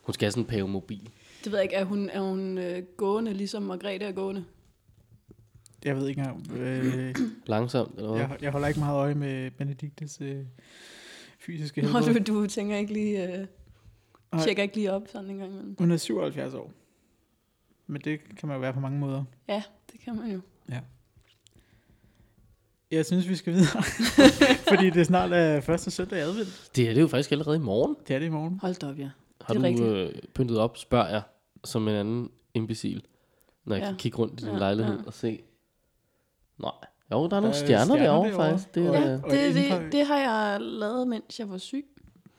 hun 0.02 0.12
skal 0.14 0.26
have 0.26 0.30
sådan 0.32 0.42
en 0.42 0.48
pave 0.48 0.68
mobil. 0.68 1.10
Det 1.44 1.52
ved 1.52 1.58
jeg 1.58 1.62
ikke. 1.62 1.74
Er 1.76 1.84
hun, 1.84 2.10
er 2.10 2.20
hun 2.20 2.58
øh, 2.58 2.82
gående, 2.96 3.32
ligesom 3.34 3.62
Margrethe 3.62 4.06
er 4.08 4.12
gående? 4.12 4.44
Jeg 5.84 5.96
ved 5.96 6.08
ikke 6.08 6.20
engang. 6.20 6.52
Øh, 6.52 7.14
Langsomt, 7.46 7.94
eller 7.96 8.10
hvad? 8.10 8.20
jeg, 8.20 8.36
jeg 8.42 8.50
holder 8.52 8.68
ikke 8.68 8.80
meget 8.80 8.96
øje 8.96 9.14
med 9.14 9.50
Benediktes 9.50 10.20
øh, 10.20 10.36
fysiske 11.38 11.82
Nå, 11.82 11.88
helbred. 11.88 12.24
du, 12.24 12.40
du 12.42 12.46
tænker 12.46 12.76
ikke 12.76 12.92
lige... 12.92 13.38
Øh, 13.40 13.46
tjekker 14.42 14.62
ikke 14.62 14.74
lige 14.74 14.92
op 14.92 15.02
sådan 15.12 15.30
en 15.30 15.36
gang 15.36 15.50
imellem. 15.52 15.74
Hun 15.78 15.90
er 15.90 15.96
77 15.96 16.54
år. 16.54 16.72
Men 17.86 18.00
det 18.00 18.20
kan 18.36 18.48
man 18.48 18.54
jo 18.56 18.60
være 18.60 18.72
på 18.72 18.80
mange 18.80 18.98
måder. 18.98 19.24
Ja, 19.48 19.62
det 19.92 20.00
kan 20.00 20.16
man 20.16 20.30
jo. 20.32 20.40
Jeg 22.90 23.06
synes, 23.06 23.28
vi 23.28 23.36
skal 23.36 23.52
videre. 23.52 23.82
Fordi 24.68 24.90
det 24.90 25.06
snart 25.06 25.32
er 25.32 25.60
første 25.60 25.90
søndag 25.90 26.18
i 26.18 26.22
advent. 26.22 26.70
Det 26.76 26.88
er 26.90 26.94
det 26.94 27.00
jo 27.00 27.06
faktisk 27.08 27.32
allerede 27.32 27.56
i 27.56 27.60
morgen. 27.60 27.96
Det 28.08 28.14
er 28.14 28.18
det 28.18 28.26
i 28.26 28.28
morgen. 28.28 28.58
Hold 28.62 28.74
da 28.74 28.86
op, 28.90 28.98
ja. 28.98 29.08
Har 29.40 29.54
Det 29.54 29.64
er 29.72 29.76
du 29.76 29.84
øh, 29.84 30.12
pyntet 30.34 30.58
op, 30.58 30.76
spørger 30.78 31.08
jeg, 31.08 31.22
som 31.64 31.88
en 31.88 31.94
anden 31.94 32.30
imbecil, 32.54 33.02
når 33.64 33.74
jeg 33.76 33.80
Ja. 33.82 33.86
ja. 33.86 33.92
kan 33.92 33.98
kigge 33.98 34.18
rundt 34.18 34.40
i 34.40 34.44
din 34.44 34.52
Ja, 34.52 34.58
lejlighed 34.58 34.94
ja. 34.98 35.02
og 35.06 35.14
se. 35.14 35.40
Nej. 36.60 36.72
Jo, 37.12 37.16
der 37.28 37.36
er 37.36 37.40
nogle 37.40 37.42
Der 37.42 37.48
er 37.48 37.52
stjerner, 37.52 37.84
stjerner 37.84 38.04
derovre, 38.04 38.28
derovre. 38.28 38.50
faktisk. 38.50 38.74
Det 38.74 38.86
er, 38.86 38.92
ja. 39.00 39.12
Det, 39.16 39.48
et 39.48 39.54
det, 39.82 39.92
det 39.92 40.06
har 40.06 40.18
jeg 40.18 40.60
lavet, 40.60 41.08
mens 41.08 41.38
jeg 41.40 41.50
var 41.50 41.58
syg. 41.58 41.84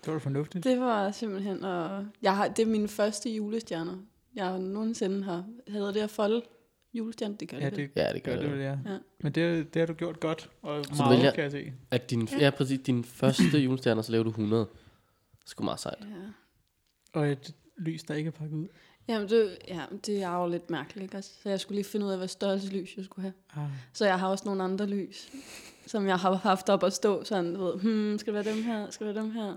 Det 0.06 0.14
var 0.14 0.20
fornuftigt. 0.20 0.64
Det 0.64 0.80
var 0.80 1.12
simpelthen... 1.12 1.64
Og 1.64 2.06
jeg 2.22 2.36
har, 2.36 2.48
det 2.48 2.62
er 2.64 2.70
mine 2.70 2.88
første 2.88 3.30
julestjerner. 3.30 3.98
Jeg 4.36 4.60
nogensinde 4.60 5.24
har... 5.24 5.46
Hedder 5.68 5.92
det 5.92 6.00
at 6.00 6.10
folde 6.10 6.42
julestjerner? 6.94 7.38
Det 7.38 7.50
gør 7.50 7.58
Ja, 7.58 7.66
det, 7.70 7.78
det 7.78 7.90
ja, 7.96 8.14
det 8.14 8.24
gør 8.24 8.34
det 8.36 8.42
det. 8.42 8.52
vel, 8.52 8.60
ja. 8.60 8.78
Ja. 8.86 8.98
Men 9.24 9.32
det, 9.32 9.74
det 9.74 9.80
har 9.80 9.88
du 9.88 9.94
gjort 9.94 10.20
godt. 10.20 10.50
Og 10.62 10.86
Så 10.86 10.92
meget, 10.98 11.18
vælger- 11.18 11.32
kan 11.32 11.44
jeg 11.44 11.52
se. 11.52 11.74
At 11.92 12.10
din, 12.10 12.28
Ja. 12.32 12.38
ja. 12.46 12.50
præcis, 12.50 12.80
din 12.86 13.04
første 13.04 13.60
julestjerner, 13.60 14.02
så 14.02 14.12
laver 14.12 14.24
du 14.24 14.30
100. 14.30 14.68
Sgu 15.46 15.64
meget 15.64 15.80
sejt. 15.80 15.98
Ja. 16.02 17.20
Og 17.20 17.28
et 17.32 17.56
lys, 17.78 18.04
der 18.04 18.14
ikke 18.14 18.28
er 18.28 18.32
pakket 18.32 18.56
ud. 18.56 18.68
Jamen, 19.10 19.30
det, 19.30 19.58
ja, 19.68 19.82
det 20.06 20.22
er 20.24 20.36
jo 20.42 20.48
lidt 20.48 20.70
mærkeligt, 20.70 21.04
ikke? 21.04 21.22
Så 21.22 21.50
jeg 21.50 21.60
skulle 21.60 21.76
lige 21.76 21.86
finde 21.90 22.06
ud 22.06 22.12
af, 22.12 22.18
hvad 22.18 22.28
størrelse 22.28 22.68
lys 22.72 22.98
jeg 22.98 23.06
skulle 23.06 23.22
have. 23.22 23.64
Ah. 23.64 23.70
Så 23.94 24.06
jeg 24.06 24.20
har 24.20 24.28
også 24.28 24.44
nogle 24.46 24.64
andre 24.64 24.86
lys, 24.88 25.30
som 25.88 26.08
jeg 26.08 26.18
har 26.18 26.34
haft 26.36 26.70
op 26.70 26.84
at 26.84 26.94
stå 26.94 27.24
sådan, 27.24 27.54
du 27.56 27.64
ved, 27.64 27.80
hmm, 27.80 28.18
skal 28.18 28.34
det 28.34 28.46
være 28.46 28.56
dem 28.56 28.64
her, 28.64 28.90
skal 28.90 29.08
det 29.08 29.16
være 29.16 29.24
dem 29.24 29.32
her? 29.32 29.56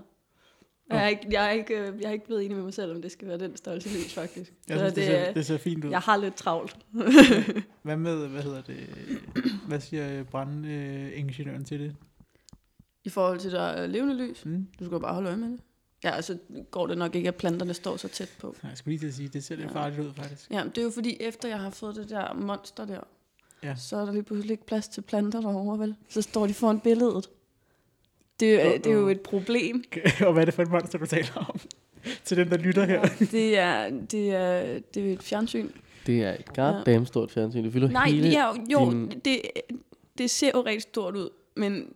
Og 0.89 0.95
jeg 0.95 1.03
er, 1.03 1.07
ikke, 1.07 1.27
jeg, 1.31 1.45
er 1.45 1.49
ikke, 1.51 1.73
øh, 1.79 2.01
jeg 2.01 2.07
er 2.07 2.11
ikke 2.13 2.25
blevet 2.25 2.43
enig 2.45 2.55
med 2.57 2.63
mig 2.63 2.73
selv, 2.73 2.95
om 2.95 3.01
det 3.01 3.11
skal 3.11 3.27
være 3.27 3.37
den 3.37 3.57
størrelse 3.57 3.89
lys, 3.89 4.13
faktisk. 4.13 4.53
Jeg 4.69 4.77
Så 4.79 4.83
synes, 4.83 4.93
det, 4.93 4.95
det, 4.95 5.05
ser, 5.05 5.17
er- 5.17 5.33
det 5.33 5.45
ser 5.45 5.57
fint 5.57 5.85
ud. 5.85 5.89
jeg 5.89 5.99
har 5.99 6.17
lidt 6.17 6.35
travlt. 6.35 6.77
Hvad 7.83 7.97
med, 7.97 8.27
hvad 8.27 8.41
hedder 8.43 8.61
det, 8.61 8.77
hvad 9.67 9.79
siger 9.79 10.23
brandingeniøren 10.23 11.63
til 11.65 11.79
det? 11.79 11.95
I 13.03 13.09
forhold 13.09 13.39
til 13.39 13.51
der 13.51 13.87
levende 13.87 14.15
lys, 14.27 14.41
Hmm? 14.43 14.67
du 14.79 14.85
skal 14.85 14.99
bare 14.99 15.13
holde 15.13 15.27
øje 15.29 15.37
med 15.37 15.47
det. 15.49 15.59
Ja, 16.03 16.09
altså 16.11 16.37
går 16.71 16.87
det 16.87 16.97
nok 16.97 17.15
ikke, 17.15 17.27
at 17.27 17.35
planterne 17.35 17.73
står 17.73 17.97
så 17.97 18.07
tæt 18.07 18.29
på. 18.39 18.55
Nej, 18.63 18.69
jeg 18.69 18.77
skulle 18.77 18.91
lige 18.91 18.99
til 18.99 19.07
at 19.07 19.13
sige, 19.13 19.27
det 19.27 19.43
ser 19.43 19.55
lidt 19.55 19.67
Ja. 19.69 19.73
farligt 19.73 19.99
ud, 20.01 20.11
faktisk. 20.15 20.51
Ja, 20.51 20.63
det 20.63 20.77
er 20.77 20.81
jo 20.83 20.89
fordi, 20.89 21.17
efter 21.19 21.49
jeg 21.49 21.59
har 21.59 21.69
fået 21.69 21.95
det 21.95 22.09
der 22.09 22.33
monster 22.33 22.85
der, 22.85 22.99
Ja. 23.63 23.75
så 23.75 23.97
er 23.97 24.05
der 24.05 24.11
lige 24.11 24.23
pludselig 24.23 24.51
ikke 24.51 24.65
plads 24.65 24.87
til 24.87 25.01
planter 25.01 25.41
derovre, 25.41 25.79
vel? 25.79 25.95
Så 26.09 26.21
står 26.21 26.47
de 26.47 26.53
foran 26.53 26.79
billedet. 26.79 27.29
Det, 28.39 28.61
er- 28.61 28.77
det 28.77 28.87
er 28.87 28.93
jo 28.93 29.07
et 29.07 29.21
problem. 29.21 29.83
og 30.27 30.33
hvad 30.33 30.41
er 30.43 30.45
det 30.45 30.53
for 30.53 30.61
et 30.63 30.69
monster, 30.71 30.97
du 30.99 31.05
taler 31.05 31.45
om? 31.49 31.59
til 32.25 32.37
den, 32.37 32.49
der 32.49 32.57
lytter 32.57 32.85
her. 32.85 33.05
Det 33.31 33.57
er, 33.57 33.89
det 33.89 34.29
er, 34.35 34.79
det 34.93 35.09
er 35.09 35.13
et 35.13 35.23
fjernsyn. 35.23 35.69
Det 36.05 36.23
er 36.23 36.33
et 36.33 36.53
goddamn 36.55 37.05
stort 37.05 37.31
fjernsyn. 37.31 37.63
Det 37.63 37.73
fylder 37.73 37.89
Nej, 37.89 38.09
hele 38.09 38.27
ja, 38.29 38.51
jo, 38.71 38.91
din... 38.91 39.21
det, 39.25 39.41
det 40.17 40.29
ser 40.29 40.51
jo 40.55 40.61
rigtig 40.61 40.81
stort 40.81 41.15
ud, 41.15 41.29
men 41.55 41.93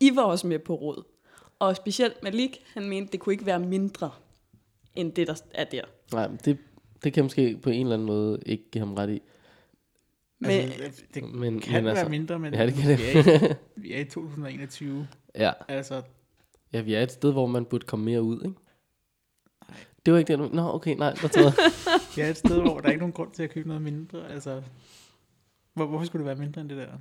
I 0.00 0.10
var 0.16 0.22
også 0.22 0.46
med 0.46 0.58
på 0.58 0.74
råd. 0.74 1.02
Og 1.58 1.76
specielt 1.76 2.22
Malik, 2.22 2.64
han 2.74 2.88
mente, 2.88 3.12
det 3.12 3.20
kunne 3.20 3.32
ikke 3.32 3.46
være 3.46 3.58
mindre, 3.60 4.10
end 4.94 5.12
det, 5.12 5.26
der 5.26 5.42
er 5.54 5.64
der. 5.64 5.82
Nej, 6.12 6.28
men 6.28 6.38
det, 6.44 6.58
det 7.04 7.12
kan 7.12 7.16
jeg 7.16 7.24
måske 7.24 7.58
på 7.62 7.70
en 7.70 7.80
eller 7.80 7.94
anden 7.94 8.06
måde 8.06 8.42
ikke 8.46 8.70
give 8.70 8.80
ham 8.86 8.94
ret 8.94 9.10
i. 9.10 9.22
Men, 10.38 10.50
altså, 10.50 11.02
det 11.14 11.22
Men, 11.34 11.60
kan 11.60 11.72
men 11.72 11.84
være 11.84 11.98
altså, 11.98 12.08
mindre, 12.10 12.38
men 12.38 12.54
Ja, 12.54 12.66
det 12.66 12.74
kan 12.74 12.88
vi, 12.88 12.92
det. 12.92 13.16
er 13.16 13.50
i, 13.50 13.54
vi 13.82 13.92
er 13.92 14.00
i 14.00 14.04
2021. 14.04 15.08
ja. 15.34 15.52
Altså, 15.68 16.02
ja, 16.72 16.80
vi 16.80 16.94
er 16.94 17.02
et 17.02 17.12
sted, 17.12 17.32
hvor 17.32 17.46
man 17.46 17.64
burde 17.64 17.86
komme 17.86 18.04
mere 18.04 18.22
ud, 18.22 18.42
ikke? 18.44 18.56
Det 20.06 20.12
var 20.12 20.18
ikke 20.18 20.36
det. 20.36 20.52
Nå, 20.52 20.62
okay, 20.74 20.96
nej, 20.96 21.12
der 21.22 21.28
tager 21.28 21.50
vi 22.16 22.20
er 22.22 22.26
et 22.30 22.36
sted, 22.36 22.60
hvor 22.60 22.78
der 22.80 22.86
er 22.86 22.90
ikke 22.90 23.00
nogen 23.00 23.12
grund 23.12 23.30
til 23.32 23.42
at 23.42 23.50
købe 23.50 23.68
noget 23.68 23.82
mindre. 23.82 24.28
Altså, 24.30 24.62
hvor, 25.74 25.86
hvorfor 25.86 26.04
skulle 26.06 26.20
det 26.20 26.26
være 26.26 26.44
mindre 26.46 26.60
end 26.60 26.68
det 26.68 26.76
der? 26.76 26.92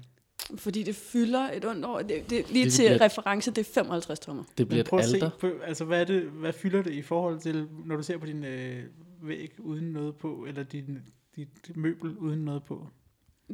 Fordi 0.55 0.83
det 0.83 0.95
fylder 0.95 1.39
et 1.51 1.65
ondt 1.65 1.85
år. 1.85 2.01
Det, 2.01 2.29
det, 2.29 2.49
lige 2.51 2.65
Det 2.65 2.73
til 2.73 2.83
bliver- 2.83 3.01
reference, 3.01 3.51
det 3.51 3.57
er 3.67 3.73
55 3.73 4.19
tommer. 4.19 4.43
Det 4.57 4.67
bliver 4.67 4.83
prøv 4.83 4.99
et 4.99 5.03
at 5.03 5.09
se 5.09 5.15
alter. 5.15 5.29
på, 5.39 5.47
altså 5.63 5.85
hvad, 5.85 6.01
er 6.01 6.05
det, 6.05 6.21
hvad 6.23 6.53
fylder 6.53 6.81
det 6.83 6.93
i 6.93 7.01
forhold 7.01 7.39
til, 7.39 7.67
når 7.85 7.95
du 7.95 8.03
ser 8.03 8.17
på 8.17 8.25
din 8.25 8.43
øh, 8.45 8.83
væg 9.21 9.51
uden 9.59 9.83
noget 9.93 10.15
på, 10.15 10.45
eller 10.47 10.63
din, 10.63 10.99
dit 11.35 11.77
møbel 11.77 12.17
uden 12.17 12.39
noget 12.45 12.63
på? 12.63 12.87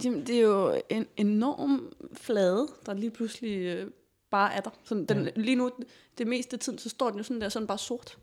Jamen, 0.03 0.27
det 0.27 0.35
er 0.35 0.41
jo 0.41 0.81
en 0.89 1.07
enorm 1.17 1.93
flade, 2.13 2.67
der 2.85 2.93
lige 2.93 3.11
pludselig 3.11 3.57
øh, 3.57 3.87
bare 4.31 4.53
er 4.53 4.61
der. 4.61 4.69
Sådan, 4.83 5.05
den, 5.05 5.17
Ja. 5.17 5.23
ja. 5.23 5.41
Lige 5.41 5.55
nu, 5.55 5.71
det 6.17 6.27
meste 6.27 6.53
af 6.55 6.59
tiden, 6.59 6.79
så 6.79 6.89
står 6.89 7.09
den 7.09 7.17
jo 7.17 7.23
sådan 7.23 7.41
der, 7.41 7.49
sådan 7.49 7.67
bare 7.67 7.77
sort. 7.77 8.17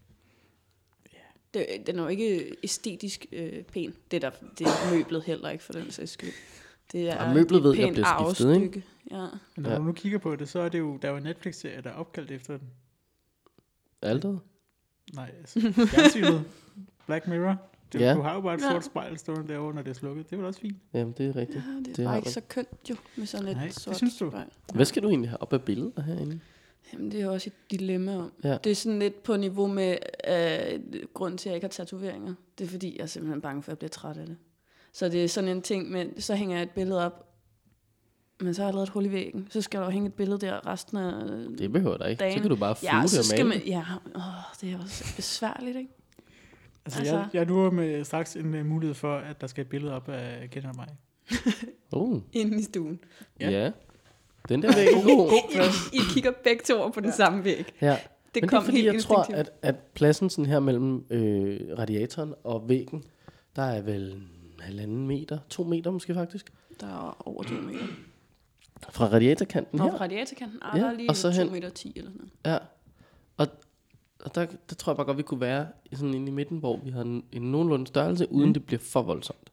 Det, 1.54 1.66
den 1.86 1.98
er 1.98 2.02
jo 2.02 2.08
ikke 2.08 2.56
æstetisk 2.62 3.26
øh, 3.32 3.62
pæn. 3.62 3.94
Det 4.10 4.24
er, 4.24 4.30
der, 4.30 4.36
det 4.58 4.66
er 4.66 4.94
møblet 4.96 5.22
heller 5.24 5.50
ikke, 5.50 5.64
for 5.64 5.72
den 5.72 5.90
sags 5.90 6.10
skyld. 6.12 6.32
Det 6.92 7.10
er 7.10 7.26
Ja, 7.28 7.34
møblet 7.34 7.62
ved 7.62 7.70
et 7.72 7.78
jeg 7.78 7.84
pænt 7.86 7.94
bliver 7.94 8.32
skiftet, 8.34 8.62
ikke? 8.62 8.84
Ja. 9.10 9.16
Men 9.56 9.62
når 9.62 9.70
Ja. 9.70 9.76
du 9.76 9.82
nu 9.82 9.92
kigger 9.92 10.18
på 10.18 10.36
det, 10.36 10.48
så 10.48 10.60
er 10.60 10.68
det 10.68 10.78
jo, 10.78 10.96
der 11.02 11.08
er 11.08 11.12
jo 11.12 11.16
en 11.18 11.22
Netflix-serie, 11.22 11.80
der 11.82 11.90
er 11.90 11.94
opkaldt 11.94 12.30
efter 12.30 12.56
den. 12.56 12.66
Alteret? 14.02 14.40
Nej, 15.14 15.30
altså, 15.38 15.60
fjernsynet. 15.86 16.44
Black 17.06 17.26
Mirror. 17.28 17.56
Det, 17.92 18.00
Ja. 18.00 18.14
Du 18.14 18.20
har 18.20 18.34
jo 18.34 18.40
bare 18.40 18.54
et 18.54 18.60
Ja. 18.60 18.70
sort 18.70 18.84
spejl 18.84 19.18
stående 19.18 19.48
derovre, 19.52 19.74
når 19.74 19.82
det 19.82 19.90
er 19.90 19.94
slukket. 19.94 20.26
Det 20.26 20.32
er 20.32 20.36
vel 20.36 20.46
også 20.46 20.60
fint. 20.60 20.76
Jamen, 20.94 21.14
det 21.18 21.26
er 21.28 21.36
rigtigt. 21.36 21.64
ja, 21.66 21.70
det 21.70 21.78
er 21.78 21.82
Det 21.82 21.96
det 21.96 22.04
bare 22.04 22.16
ikke 22.16 22.30
så 22.30 22.40
kønt 22.48 22.68
jo, 22.90 22.96
med 23.16 23.26
sådan 23.26 23.48
et 23.48 23.56
Nej, 23.56 23.64
det 23.64 23.74
sort 23.74 23.96
synes 23.96 24.16
du? 24.16 24.30
spejl. 24.30 24.46
Hvad 24.74 24.84
skal 24.84 25.02
du 25.02 25.08
egentlig 25.08 25.30
have 25.30 25.42
op 25.42 25.52
af 25.52 25.62
billeder 25.62 26.02
herinde? 26.02 26.40
Jamen, 26.92 27.10
det 27.10 27.20
er 27.20 27.24
jo 27.24 27.32
også 27.32 27.50
et 27.50 27.70
dilemma 27.78 28.16
om. 28.16 28.32
Ja. 28.44 28.58
Det 28.64 28.70
er 28.72 28.74
sådan 28.74 28.98
lidt 28.98 29.22
på 29.22 29.36
niveau 29.36 29.66
med 29.66 29.96
øh, 30.28 30.80
grund 31.14 31.38
til, 31.38 31.48
at 31.48 31.50
jeg 31.50 31.54
ikke 31.56 31.64
har 31.64 31.70
tatoveringer. 31.84 32.34
Det 32.58 32.64
er 32.64 32.68
fordi, 32.68 32.96
jeg 32.96 33.02
er 33.02 33.06
simpelthen 33.06 33.40
bange 33.40 33.62
for, 33.62 33.68
at 33.70 33.72
jeg 33.72 33.78
bliver 33.78 33.88
træt 33.90 34.16
af 34.16 34.26
det. 34.26 34.36
Så 34.92 35.08
det 35.08 35.24
er 35.24 35.28
sådan 35.28 35.50
en 35.50 35.62
ting, 35.62 35.90
men 35.90 36.20
så 36.20 36.34
hænger 36.34 36.56
jeg 36.56 36.62
et 36.62 36.70
billede 36.70 37.06
op, 37.06 37.24
men 38.40 38.54
så 38.54 38.62
har 38.62 38.68
jeg 38.68 38.74
lavet 38.74 38.86
et 38.86 38.92
hul 38.92 39.06
i 39.06 39.12
væggen. 39.12 39.46
Så 39.50 39.60
skal 39.62 39.80
der 39.80 39.86
jo 39.86 39.90
hænge 39.92 40.06
et 40.08 40.14
billede 40.14 40.38
der 40.38 40.66
resten 40.66 40.96
af 40.96 41.12
Det 41.58 41.72
behøver 41.72 41.96
der 41.96 42.06
ikke. 42.06 42.20
Så 42.20 42.24
Dagen. 42.24 42.40
kan 42.40 42.50
du 42.50 42.56
bare 42.56 42.76
flyve 42.76 42.94
Ja, 42.96 43.02
det 43.02 43.10
så 43.10 43.18
og 43.18 43.24
skal 43.24 43.46
male. 43.46 43.58
man, 43.58 43.66
ja, 43.68 43.84
åh, 44.16 44.22
det 44.60 44.72
er 44.72 44.78
også 44.82 45.16
besværligt, 45.16 45.76
ikke? 45.76 45.90
Altså, 46.84 46.98
Altså- 47.00 47.14
jeg, 47.16 47.28
jeg 47.32 47.46
lurer 47.46 47.70
med 47.70 48.04
straks 48.04 48.36
en 48.36 48.54
uh, 48.54 48.66
mulighed 48.66 48.94
for, 48.94 49.16
at 49.16 49.40
der 49.40 49.46
skal 49.46 49.62
et 49.62 49.68
billede 49.70 49.92
op 49.94 50.08
af 50.08 50.48
Kender 50.50 50.72
mig. 50.72 50.88
Oh, 51.92 52.20
Inde 52.32 52.58
i 52.58 52.62
stuen. 52.62 53.00
ja. 53.40 53.50
Ja. 53.50 53.70
Den 54.48 54.62
der 54.62 54.74
væg 54.74 54.86
er 54.86 55.16
god. 55.16 55.32
I, 55.92 55.96
I 55.96 56.00
kigger 56.14 56.32
begge 56.44 56.62
to 56.66 56.78
over 56.80 56.90
på 56.90 57.00
den 57.00 57.12
samme 57.12 57.44
væg. 57.44 57.72
Ja. 57.80 57.98
Det 58.34 58.42
Men 58.42 58.48
kom 58.48 58.56
det 58.62 58.62
er 58.62 58.64
fordi, 58.64 58.80
helt 58.82 58.92
jeg 58.94 59.02
tror, 59.02 59.26
at, 59.34 59.50
at 59.62 59.74
pladsen 59.94 60.30
sådan 60.30 60.46
her 60.46 60.60
mellem 60.60 61.04
øh, 61.10 61.60
radiatoren 61.78 62.34
og 62.44 62.68
væggen, 62.68 63.04
der 63.56 63.62
er 63.62 63.82
vel 63.82 64.22
halvanden 64.60 65.06
meter, 65.06 65.38
to 65.50 65.62
meter 65.64 65.90
måske 65.90 66.14
faktisk, 66.14 66.52
Der 66.80 66.86
er 66.86 67.28
over 67.28 67.42
2 67.42 67.54
meter. 67.54 67.86
fra 68.90 69.06
radiatorkanten 69.06 69.78
Nå, 69.78 69.84
her. 69.84 69.90
fra 69.90 69.98
radiatorkanten, 70.04 70.58
ah, 70.62 70.78
Ja, 70.78 70.84
der 70.84 70.90
er 70.90 70.94
lige 70.96 71.10
og 71.10 71.16
så 71.16 71.32
2 71.32 71.38
hen- 71.42 71.52
meter 71.52 71.68
10 71.68 71.92
eller 71.96 72.10
sådan 72.10 72.18
noget. 72.44 72.60
Ja. 72.60 72.66
Og, 73.36 73.46
og 74.24 74.34
der, 74.34 74.46
der 74.68 74.74
tror 74.74 74.92
jeg 74.92 74.96
bare 74.96 75.06
godt, 75.06 75.18
vi 75.18 75.22
kunne 75.22 75.40
være 75.40 75.66
i 75.92 75.96
sådan 75.96 76.14
inde 76.14 76.28
i 76.28 76.30
midten, 76.34 76.58
hvor 76.58 76.76
vi 76.76 76.90
har 76.90 77.00
en, 77.00 77.24
en 77.32 77.42
nogenlunde 77.52 77.86
størrelse, 77.86 78.32
uden 78.32 78.46
Mm. 78.48 78.54
det 78.54 78.66
bliver 78.66 78.80
for 78.80 79.02
voldsomt. 79.02 79.50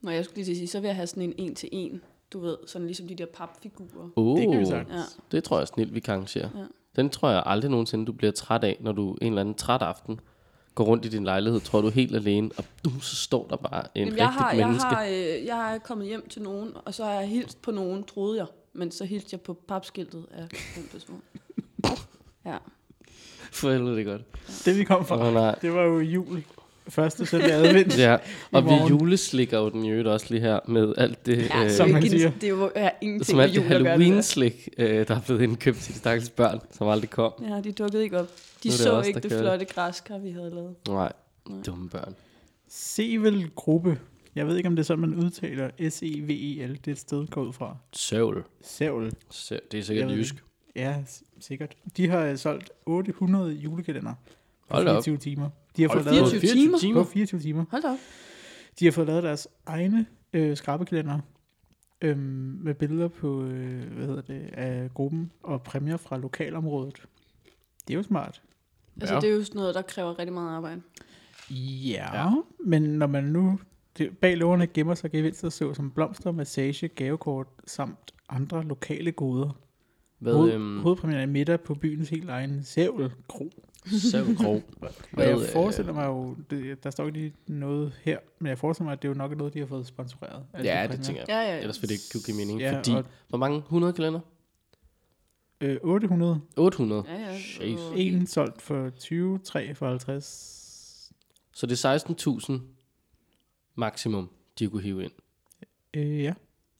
Når 0.00 0.10
jeg 0.12 0.24
skulle 0.24 0.44
lige 0.44 0.56
sige, 0.56 0.68
så 0.68 0.80
vil 0.80 0.86
jeg 0.88 0.96
have 0.96 1.06
sådan 1.06 1.22
en 1.22 1.34
en 1.38 1.54
til 1.54 1.68
en. 1.72 2.02
Du 2.32 2.38
ved, 2.40 2.56
sådan 2.66 2.86
ligesom 2.86 3.08
de 3.08 3.14
der 3.14 3.26
papfigurer. 3.34 4.08
Oh, 4.16 4.40
Det 4.40 4.48
kan 4.50 4.60
vi 4.60 4.66
sagtens. 4.66 4.94
Ja. 4.96 5.02
det 5.36 5.44
tror 5.44 5.58
jeg 5.58 5.68
snilt, 5.68 5.94
vi 5.94 6.00
kan 6.00 6.14
arrangere. 6.14 6.50
Ja. 6.58 6.64
Den 6.96 7.10
tror 7.10 7.30
jeg 7.30 7.42
aldrig 7.46 7.70
nogensinde, 7.70 8.06
du 8.06 8.12
bliver 8.12 8.30
træt 8.32 8.64
af, 8.64 8.76
når 8.80 8.92
du 8.92 9.16
en 9.22 9.26
eller 9.26 9.40
anden 9.40 9.54
træt 9.54 9.82
aften 9.82 10.20
går 10.80 10.86
rundt 10.86 11.04
i 11.04 11.08
din 11.08 11.24
lejlighed, 11.24 11.60
tror 11.60 11.80
du 11.80 11.86
er 11.86 11.90
helt 11.90 12.16
alene, 12.16 12.50
og 12.56 12.64
du, 12.84 12.90
så 13.00 13.16
står 13.16 13.46
der 13.50 13.56
bare 13.56 13.82
en 13.82 13.88
Jamen, 13.94 14.12
rigtig 14.12 14.18
jeg, 14.18 14.32
har, 14.32 14.52
jeg, 14.52 14.66
menneske. 14.66 14.88
har, 14.88 15.04
øh, 15.04 15.46
jeg 15.46 15.74
er 15.74 15.78
kommet 15.78 16.06
hjem 16.06 16.28
til 16.28 16.42
nogen, 16.42 16.72
og 16.84 16.94
så 16.94 17.04
har 17.04 17.12
jeg 17.12 17.28
hilst 17.28 17.62
på 17.62 17.70
nogen, 17.70 18.04
troede 18.04 18.38
jeg. 18.38 18.46
Men 18.72 18.90
så 18.90 19.04
hilste 19.04 19.28
jeg 19.32 19.40
på 19.40 19.54
papskiltet 19.68 20.26
af 20.32 20.48
den 20.76 20.88
person. 20.92 21.22
Ja. 22.44 22.56
For 23.52 23.70
helvede, 23.70 23.96
det 23.96 24.06
er 24.06 24.10
godt. 24.10 24.22
Det 24.64 24.78
vi 24.78 24.84
kom 24.84 25.06
fra, 25.06 25.30
nej. 25.30 25.54
det 25.62 25.74
var 25.74 25.82
jo 25.82 25.98
jul. 25.98 26.44
Første 26.88 27.26
søndag 27.26 27.50
advent. 27.52 27.98
Ja, 28.06 28.16
og 28.52 28.64
vi 28.64 28.70
juleslikker 28.88 29.58
jo 29.58 29.68
den 29.68 29.86
øvrigt 29.88 30.08
også 30.08 30.26
lige 30.30 30.40
her 30.40 30.58
med 30.68 30.94
alt 30.98 31.26
det, 31.26 31.50
ja 31.50 31.64
øh, 31.64 31.70
som 31.70 31.86
det, 31.86 31.90
er 31.90 31.94
man 31.94 32.02
ikke, 32.04 32.18
siger. 32.18 32.30
det 32.30 32.44
er 32.44 32.48
jo 32.48 32.70
ja, 32.76 32.88
ingenting 33.00 33.26
som 33.26 33.36
med 33.36 33.44
alt 33.44 33.54
det 33.54 33.62
det. 33.62 33.68
Halloween-slik, 33.68 34.68
øh, 34.78 35.08
der 35.08 35.16
er 35.16 35.20
blevet 35.20 35.42
indkøbt 35.42 35.78
til 35.78 35.94
de 35.94 35.98
stakkels 35.98 36.30
børn, 36.30 36.60
som 36.70 36.88
aldrig 36.88 37.10
kom. 37.10 37.32
Ja, 37.48 37.60
de 37.60 37.72
dukkede 37.72 38.04
ikke 38.04 38.20
op. 38.20 38.26
De 38.62 38.68
Nu 38.68 38.72
er 38.72 38.72
det 38.72 38.80
så 38.80 38.92
os, 38.92 39.06
ikke 39.06 39.20
det 39.20 39.32
flotte 39.32 39.64
græskar, 39.64 40.18
vi 40.18 40.30
havde 40.30 40.50
lavet. 40.50 40.74
Nej, 40.88 41.12
Nej. 41.48 41.62
dumme 41.66 41.88
børn. 41.88 42.14
Sevel 42.68 43.50
Gruppe. 43.54 43.98
Jeg 44.34 44.46
ved 44.46 44.56
ikke, 44.56 44.66
om 44.66 44.76
det 44.76 44.82
er 44.82 44.86
sådan, 44.86 45.00
man 45.00 45.14
udtaler 45.14 45.70
S-E-V-E-L. 45.90 46.70
Det 46.74 46.88
er 46.88 46.92
et 46.92 46.98
sted, 46.98 47.26
går 47.26 47.42
ud 47.42 47.52
fra. 47.52 47.76
Sevel. 47.92 48.42
Så, 49.30 49.60
det 49.72 49.80
er 49.80 49.84
sikkert 49.84 50.10
jysk. 50.10 50.34
Ja, 50.76 50.96
sikkert. 51.40 51.76
De 51.96 52.08
har 52.08 52.36
solgt 52.36 52.70
800 52.86 53.52
julekalender 53.52 54.14
på 54.68 54.74
Hold 54.74 54.86
da 54.86 54.90
op. 54.92 55.04
24 55.04 55.16
timer. 55.16 55.50
De 55.76 55.82
har 55.82 55.88
fået 55.88 56.04
lavet 56.04 56.30
24 56.30 56.78
timer? 56.78 57.02
på 57.04 57.08
24 57.10 57.40
timer. 57.40 57.64
Hold 57.70 57.82
da 57.82 57.88
op. 57.88 57.98
De 58.78 58.84
har 58.84 58.92
fået 58.92 59.06
lavet 59.06 59.22
deres 59.22 59.48
egne 59.66 60.06
øh, 60.32 60.56
skrabekalender 60.56 61.18
øh, 62.02 62.18
med 62.64 62.74
billeder 62.74 63.08
på 63.08 63.42
øh, 63.44 63.92
hvad 63.92 64.06
hedder 64.06 64.22
det, 64.22 64.50
af 64.52 64.90
gruppen 64.94 65.30
og 65.42 65.62
præmier 65.62 65.96
fra 65.96 66.18
lokalområdet. 66.18 67.02
Det 67.88 67.94
er 67.94 67.98
jo 67.98 68.02
smart. 68.02 68.42
Altså, 69.00 69.14
Ja. 69.14 69.20
det 69.20 69.30
er 69.30 69.34
jo 69.34 69.44
sådan 69.44 69.58
noget, 69.58 69.74
der 69.74 69.82
kræver 69.82 70.18
rigtig 70.18 70.32
meget 70.32 70.56
arbejde. 70.56 70.80
Ja, 71.50 72.22
ja. 72.22 72.30
men 72.64 72.82
når 72.82 73.06
man 73.06 73.24
nu 73.24 73.58
det, 73.98 74.18
bag 74.18 74.36
lårene 74.36 74.66
gemmer 74.66 74.94
sig 74.94 75.10
gevinster 75.10 75.48
så 75.48 75.74
som 75.74 75.90
blomster, 75.90 76.32
massage, 76.32 76.88
gavekort 76.88 77.46
samt 77.66 78.14
andre 78.28 78.64
lokale 78.64 79.12
goder. 79.12 79.50
Hvad, 80.18 80.34
Hoved, 80.34 80.52
øhm, 80.52 80.80
Hovedpremieren 80.80 81.22
er 81.28 81.32
middag 81.32 81.60
på 81.60 81.74
byens 81.74 82.08
helt 82.08 82.30
egen 82.30 82.64
Sævl 82.64 83.12
Kro. 83.28 83.50
Søvlkrog. 83.86 84.62
Og 85.12 85.22
jeg 85.22 85.32
øh, 85.38 85.48
forestiller 85.52 85.92
mig 85.92 86.06
jo, 86.06 86.36
det, 86.50 86.84
der 86.84 86.90
står 86.90 87.06
ikke 87.06 87.18
lige 87.18 87.34
noget 87.46 87.92
her, 88.02 88.18
men 88.38 88.48
jeg 88.48 88.58
forestiller 88.58 88.84
mig, 88.84 88.92
at 88.92 89.02
det 89.02 89.08
er 89.08 89.12
jo 89.12 89.18
nok 89.18 89.36
noget, 89.38 89.54
de 89.54 89.58
har 89.58 89.66
fået 89.66 89.86
sponsoreret. 89.86 90.44
Ja, 90.54 90.82
det 90.82 90.90
præmier. 90.90 91.04
tænker 91.04 91.20
jeg. 91.28 91.28
Ja, 91.28 91.54
ja. 91.54 91.60
Ellers 91.60 91.82
vil 91.82 91.88
det 91.88 91.94
ikke 91.94 92.04
kunne 92.12 92.22
give 92.22 92.36
mening. 92.36 92.60
Ja, 92.60 92.76
fordi, 92.78 92.90
og 92.92 93.04
hvor 93.28 93.38
mange? 93.38 93.58
100 93.58 93.92
kalender? 93.92 94.20
øh, 95.60 95.76
800. 95.82 96.40
800. 96.56 97.04
Ja, 97.08 97.14
ja. 97.20 97.32
Jeez. 97.60 97.80
og- 97.80 97.98
En 97.98 98.26
solgt 98.26 98.62
for 98.62 98.90
20, 98.90 99.38
3 99.44 99.74
for 99.74 99.88
50. 99.88 101.12
Så 101.54 101.66
det 101.66 101.84
er 101.84 101.98
16.000 101.98 102.52
maksimum, 103.74 104.30
de 104.58 104.68
kunne 104.68 104.82
hive 104.82 105.02
ind. 105.04 105.12
Øh, 105.94 106.20
ja. 106.22 106.34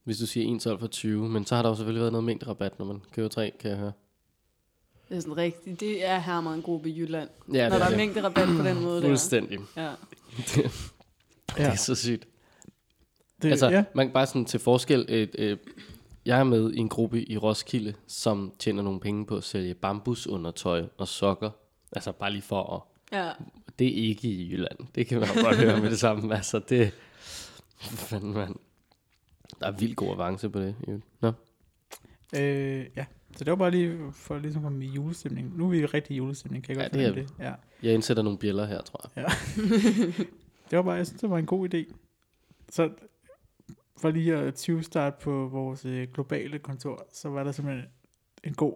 Hvis 0.04 0.18
du 0.18 0.26
siger 0.26 0.46
en 0.46 0.60
solgt 0.60 0.80
for 0.80 0.86
20. 0.86 1.28
Men 1.28 1.46
så 1.46 1.54
har 1.54 1.62
der 1.62 1.68
jo 1.68 1.74
selvfølgelig 1.74 2.00
været 2.00 2.12
noget 2.12 2.24
mængderabat, 2.24 2.78
når 2.78 2.86
man 2.86 3.00
køber 3.12 3.28
tre, 3.28 3.52
kan 3.60 3.70
jeg 3.70 3.78
høre. 3.78 3.92
Det 5.10 5.16
er 5.16 5.20
sådan 5.20 5.36
rigtigt. 5.36 5.80
Det 5.80 6.06
er 6.06 6.18
her 6.18 6.38
en 6.38 6.62
gruppe 6.62 6.90
i 6.90 6.98
Jylland. 7.00 7.28
Ja, 7.52 7.68
når 7.68 7.70
det 7.70 7.70
der 7.72 7.76
er 7.78 7.84
er 7.84 7.88
det. 7.88 7.96
mængderabat 7.96 8.48
på 8.56 8.62
den 8.62 8.80
måde 8.82 9.00
der. 9.02 9.08
Fuldstændig. 9.08 9.58
Ja. 9.76 9.90
Det 11.56 11.66
er 11.66 11.74
så 11.74 11.94
sygt. 11.94 12.28
Det, 13.42 13.50
Altså, 13.50 13.68
ja. 13.70 13.84
man 13.94 14.06
kan 14.06 14.12
bare 14.12 14.26
sådan 14.26 14.44
til 14.44 14.60
forskel, 14.60 15.06
et, 15.08 15.30
øh, 15.38 15.56
jeg 16.26 16.40
er 16.40 16.44
med 16.44 16.72
i 16.72 16.76
en 16.78 16.88
gruppe 16.88 17.22
i 17.30 17.36
Roskilde, 17.38 17.94
som 18.06 18.52
tjener 18.58 18.82
nogle 18.82 19.00
penge 19.00 19.26
på 19.26 19.36
at 19.36 19.44
sælge 19.44 19.74
bambusundertøj 19.74 20.84
og 20.98 21.08
sokker. 21.08 21.50
Altså 21.92 22.12
bare 22.12 22.30
lige 22.32 22.42
for 22.42 22.74
at... 23.12 23.16
ja. 23.18 23.30
Det 23.78 23.86
er 23.86 24.08
ikke 24.08 24.28
i 24.28 24.50
Jylland. 24.52 24.78
Det 24.94 25.06
kan 25.06 25.20
man 25.20 25.28
godt 25.42 25.56
høre 25.56 25.80
med 25.80 25.90
det 25.90 25.98
samme. 26.00 26.34
Altså 26.36 26.58
det... 26.58 26.90
Fanden, 27.80 28.32
man. 28.32 28.56
Der 29.60 29.66
er 29.66 29.72
vildt 29.72 29.96
god 29.96 30.10
avance 30.10 30.50
på 30.50 30.60
det. 30.60 30.74
Nå. 31.20 31.32
Øh, 32.36 32.86
ja. 32.96 33.04
Så 33.36 33.44
det 33.44 33.50
var 33.50 33.56
bare 33.56 33.70
lige 33.70 33.98
for 34.12 34.34
at 34.34 34.42
ligesom 34.42 34.62
komme 34.62 34.84
i 34.84 34.88
julestemning. 34.88 35.58
Nu 35.58 35.64
er 35.66 35.70
vi 35.70 35.78
i 35.78 35.86
rigtig 35.86 36.18
julestemning, 36.18 36.64
kan 36.64 36.76
jeg 36.76 36.90
Ja, 36.92 36.98
godt 36.98 37.16
det 37.16 37.28
det. 37.38 37.44
Ja. 37.44 37.52
Jeg 37.82 37.94
indsætter 37.94 38.22
nogle 38.22 38.38
bjæller 38.38 38.66
her, 38.66 38.82
tror 38.82 39.10
jeg. 39.16 39.24
Det 40.70 40.76
var 40.76 40.82
bare, 40.82 40.94
jeg 40.94 41.06
synes, 41.06 41.20
det 41.20 41.30
var 41.30 41.38
en 41.38 41.46
god 41.46 41.74
idé. 41.74 41.94
Så 42.68 42.90
for 44.00 44.10
lige 44.10 44.36
at 44.36 44.54
20 44.54 44.82
start 44.82 45.14
på 45.14 45.48
vores 45.48 45.84
øh, 45.84 46.08
globale 46.14 46.58
kontor, 46.58 47.06
så 47.12 47.28
var 47.28 47.44
der 47.44 47.52
simpelthen 47.52 47.84
en 48.44 48.54
god 48.54 48.74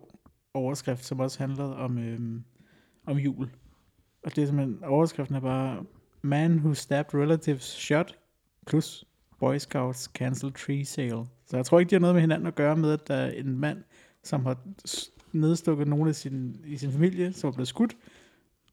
overskrift, 0.55 1.05
som 1.05 1.21
også 1.21 1.39
handlede 1.39 1.77
om, 1.77 1.99
øhm, 1.99 2.45
om 3.07 3.17
jul. 3.17 3.51
Og 4.23 4.37
det 4.37 4.43
er 4.43 4.47
simpelthen, 4.47 4.85
overskriften 4.85 5.37
er 5.37 5.41
bare, 5.41 5.85
Man 6.23 6.53
Who 6.55 6.75
Stabbed 6.75 7.21
Relatives 7.21 7.63
Shot, 7.63 8.19
plus 8.67 9.05
Boy 9.41 9.57
Scouts 9.57 10.03
Cancel 10.03 10.53
Tree 10.53 10.85
Sale. 10.85 11.27
Så 11.47 11.57
jeg 11.57 11.67
tror 11.67 11.79
ikke, 11.81 11.91
de 11.91 11.95
har 11.95 12.01
noget 12.01 12.15
med 12.15 12.21
hinanden 12.21 12.47
at 12.47 12.55
gøre 12.55 12.77
med, 12.77 12.93
at 12.93 13.09
der 13.09 13.15
er 13.15 13.31
en 13.31 13.59
mand, 13.59 13.79
som 14.25 14.45
har 14.47 14.59
nedstukket 15.33 15.89
nogen 15.89 16.09
af 16.09 16.15
sin, 16.15 16.65
i 16.67 16.77
sin 16.77 16.93
familie, 16.93 17.33
som 17.33 17.49
er 17.49 17.53
blevet 17.53 17.69
skudt, 17.69 17.97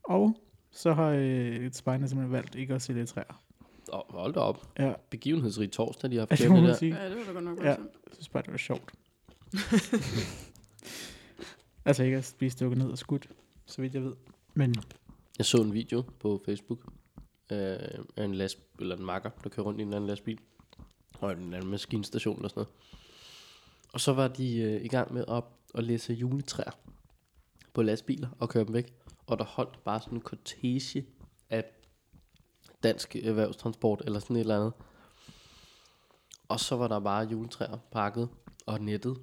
og 0.04 0.38
så 0.72 0.94
har 0.94 1.10
øh, 1.10 1.56
et 1.56 1.76
spejner 1.76 2.08
simpelthen 2.08 2.32
valgt 2.34 2.56
ikke 2.56 2.74
at 2.74 2.82
sælge 2.82 3.06
træer. 3.06 3.42
Oh, 3.92 4.02
hold 4.10 4.34
da 4.34 4.40
op. 4.40 4.68
Ja, 4.80 4.94
Begivenhedsrig 5.10 5.72
torsdag, 5.72 6.12
de 6.12 6.18
har 6.18 6.26
det 6.26 6.40
haft 6.40 6.52
man 6.52 6.64
der. 6.64 6.76
sige. 6.76 6.96
Ja, 7.04 7.10
det 7.10 7.18
var 7.18 7.24
da 7.26 7.32
godt 7.32 7.44
nok 7.46 7.60
Ja. 7.64 7.68
voldsomt. 7.68 7.90
Jeg 8.08 8.14
synes 8.14 8.30
bare, 8.30 8.44
det 8.44 8.52
var 8.52 8.58
sjovt. 8.58 8.92
altså 11.86 12.04
ikke 12.04 12.18
at 12.18 12.36
blive 12.38 12.50
stukket 12.52 12.78
ned 12.78 12.90
og 12.92 12.98
skudt, 12.98 13.30
så 13.66 13.82
vidt 13.82 13.94
jeg 13.94 14.04
ved. 14.04 14.14
Men 14.54 14.76
Jeg 15.38 15.46
så 15.46 15.58
en 15.62 15.74
video 15.74 16.04
på 16.20 16.42
Facebook 16.46 16.80
øh, 17.52 17.58
af 18.18 18.24
en 18.26 18.36
last, 18.36 18.58
eller 18.80 18.96
en 18.98 19.06
makker, 19.06 19.30
der 19.44 19.50
kører 19.50 19.66
rundt 19.66 19.80
i 19.80 19.84
en 19.84 19.94
anden 19.94 20.08
lastbil. 20.08 20.40
Og 21.20 21.32
en 21.32 21.54
anden 21.54 21.70
maskinstation 21.72 22.36
eller 22.36 22.50
sådan 22.50 22.60
noget. 22.60 22.70
Og 23.94 24.00
så 24.00 24.14
var 24.14 24.28
de 24.28 24.58
øh, 24.58 24.86
i 24.86 24.88
gang 24.88 25.14
med 25.14 25.26
at, 25.28 25.44
at 25.76 25.84
læse 25.84 26.14
juletræer 26.14 26.72
på 27.74 27.82
lastbiler 27.82 28.30
og 28.40 28.50
køre 28.50 28.64
dem 28.64 28.74
væk. 28.74 28.94
Og 29.28 29.40
der 29.40 29.46
holdt 29.46 29.84
bare 29.84 30.00
sådan 30.00 30.18
en 30.18 30.22
kortege 30.22 31.06
af 31.50 31.66
dansk 32.84 33.16
erhvervstransport 33.16 34.02
eller 34.06 34.20
sådan 34.20 34.36
et 34.36 34.40
eller 34.40 34.56
andet. 34.56 34.74
Og 36.48 36.60
så 36.60 36.76
var 36.76 36.88
der 36.88 37.00
bare 37.00 37.28
juletræer 37.28 37.78
pakket 37.92 38.30
og 38.66 38.82
nettet 38.82 39.18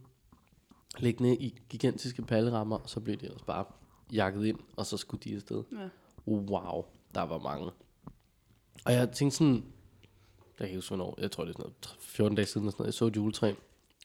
liggende 0.99 1.37
i 1.37 1.59
gigantiske 1.69 2.23
pallerammer, 2.23 2.79
og 2.79 2.89
så 2.91 3.01
blev 3.01 3.17
de 3.17 3.25
ellers 3.25 3.43
bare 3.43 3.65
jakket 4.13 4.47
ind, 4.47 4.59
og 4.77 4.87
så 4.87 4.97
skulle 4.97 5.21
de 5.25 5.35
afsted. 5.35 5.65
Ja. 5.73 5.89
Wow, 6.27 6.85
der 7.15 7.23
var 7.23 7.39
mange. 7.39 7.71
Og 8.85 8.93
jeg 8.93 9.11
tænkte 9.13 9.37
sådan, 9.37 9.55
jeg 9.55 9.63
kan 10.57 10.67
ikke 10.67 10.77
huske 10.77 10.89
hvornår, 10.89 11.15
jeg 11.19 11.31
tror 11.31 11.45
det 11.45 11.51
er 11.51 11.55
sådan 11.55 11.63
noget 11.63 11.97
14 12.01 12.37
dage 12.37 12.47
siden, 12.47 12.63
eller 12.63 12.71
sådan 12.71 12.83
noget. 12.83 12.87
jeg 12.87 12.95
så 12.95 13.07
et 13.07 13.17
juletræ 13.17 13.55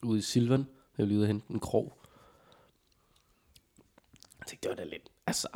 ude 0.06 0.20
i 0.20 0.22
Silvan, 0.22 0.66
jeg 0.98 1.04
var 1.04 1.06
lige 1.06 1.18
ude 1.18 1.24
og 1.24 1.28
hente 1.28 1.52
en 1.52 1.60
krog. 1.60 1.98
Jeg 4.40 4.48
tænkte, 4.48 4.70
det 4.70 4.78
var 4.78 4.84
da 4.84 4.90
lidt, 4.90 5.10
altså, 5.28 5.48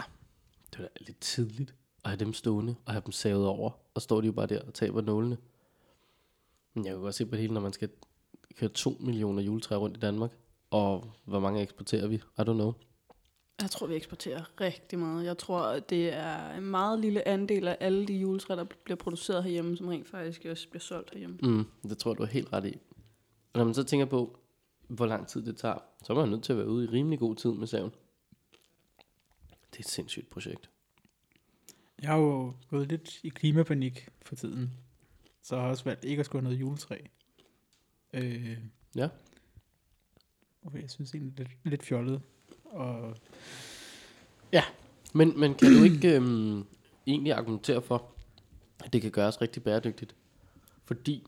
det 0.72 0.80
var 0.80 0.86
da 0.86 0.90
lidt 1.00 1.20
tidligt 1.20 1.76
at 2.04 2.10
have 2.10 2.20
dem 2.20 2.34
stående, 2.34 2.76
og 2.86 2.94
have 2.94 3.02
dem 3.06 3.12
savet 3.12 3.48
over, 3.48 3.72
og 3.94 4.02
står 4.02 4.22
de 4.22 4.28
jo 4.28 4.34
bare 4.34 4.46
der 4.48 4.62
og 4.62 4.74
taber 4.74 5.02
nålene. 5.02 5.38
Men 6.74 6.86
jeg 6.86 6.94
kan 6.94 7.02
godt 7.02 7.16
se 7.16 7.26
på 7.26 7.32
det 7.32 7.40
hele, 7.40 7.54
når 7.54 7.62
man 7.62 7.74
skal 7.74 7.90
køre 8.56 8.70
2 8.70 8.98
millioner 9.00 9.42
juletræer 9.42 9.80
rundt 9.80 9.98
i 9.98 10.00
Danmark, 10.00 10.32
og 10.72 11.12
hvor 11.26 11.40
mange 11.40 11.62
eksporterer 11.62 12.08
vi? 12.08 12.16
I 12.16 12.42
don't 12.42 12.44
know. 12.44 12.74
Jeg 13.62 13.72
tror, 13.72 13.88
vi 13.88 13.96
eksporterer 13.96 14.62
rigtig 14.62 15.00
meget. 15.00 15.26
Jeg 15.26 15.38
tror, 15.38 15.80
det 15.80 16.14
er 16.14 16.54
en 16.54 16.64
meget 16.64 17.00
lille 17.00 17.28
andel 17.28 17.68
af 17.68 17.78
alle 17.80 18.08
de 18.08 18.14
juletræer, 18.14 18.56
der 18.58 18.66
bliver 18.84 18.98
produceret 18.98 19.44
herhjemme, 19.44 19.78
som 19.78 19.88
rent 19.88 20.08
faktisk 20.10 20.46
også 20.46 20.70
bliver 20.70 20.82
solgt 20.82 21.10
herhjemme. 21.12 21.38
Mm, 21.44 21.66
det 21.90 21.98
tror 21.98 22.14
du 22.14 22.24
er 22.24 22.28
helt 22.28 22.54
ret 22.54 22.66
i. 22.66 22.78
Og 23.54 23.58
når 23.58 23.66
man 23.66 23.74
så 23.74 23.84
tænker 23.84 24.06
på, 24.06 24.40
hvor 24.88 25.06
lang 25.06 25.28
tid 25.28 25.46
det 25.46 25.58
tager, 25.58 25.78
så 26.04 26.14
er 26.14 26.18
man 26.18 26.30
nødt 26.30 26.44
til 26.44 26.54
at 26.54 26.58
være 26.58 26.68
ude 26.70 26.86
i 26.86 26.88
rimelig 26.88 27.20
god 27.20 27.36
tid 27.36 27.52
med 27.52 27.68
saven. 27.68 27.92
Det 29.72 29.78
er 29.78 29.80
et 29.80 29.88
sindssygt 29.88 30.30
projekt. 30.30 30.70
jeg 32.02 32.10
har 32.10 32.18
jo 32.18 32.54
gået 32.70 32.88
lidt 32.88 33.20
i 33.24 33.30
klimapanik 33.30 34.10
for 34.22 34.36
tiden. 34.36 34.72
Så 35.42 35.56
jeg 35.56 35.64
har 35.64 35.70
også 35.70 35.84
valgt 35.84 36.06
ikke 36.06 36.20
at 36.20 36.26
skulle 36.26 36.42
have 36.42 36.44
noget 36.54 36.60
juletræ. 36.62 36.98
Øh, 38.14 38.58
Ja. 38.96 39.10
okay, 40.66 40.82
jeg 40.82 40.90
synes 40.90 41.14
egentlig 41.14 41.34
lidt, 41.38 41.50
lidt 41.64 41.84
fjollet. 41.84 42.22
Og 42.64 43.16
Men, 45.14 45.40
men 45.40 45.56
kan 45.56 45.74
du 45.74 45.84
ikke 45.84 46.16
øhm, 46.16 46.66
egentlig 47.08 47.34
argumentere 47.34 47.82
for, 47.82 48.12
at 48.86 48.94
det 48.94 49.02
kan 49.02 49.12
gøres 49.12 49.42
rigtig 49.42 49.64
bæredygtigt? 49.64 50.16
Fordi 50.86 51.28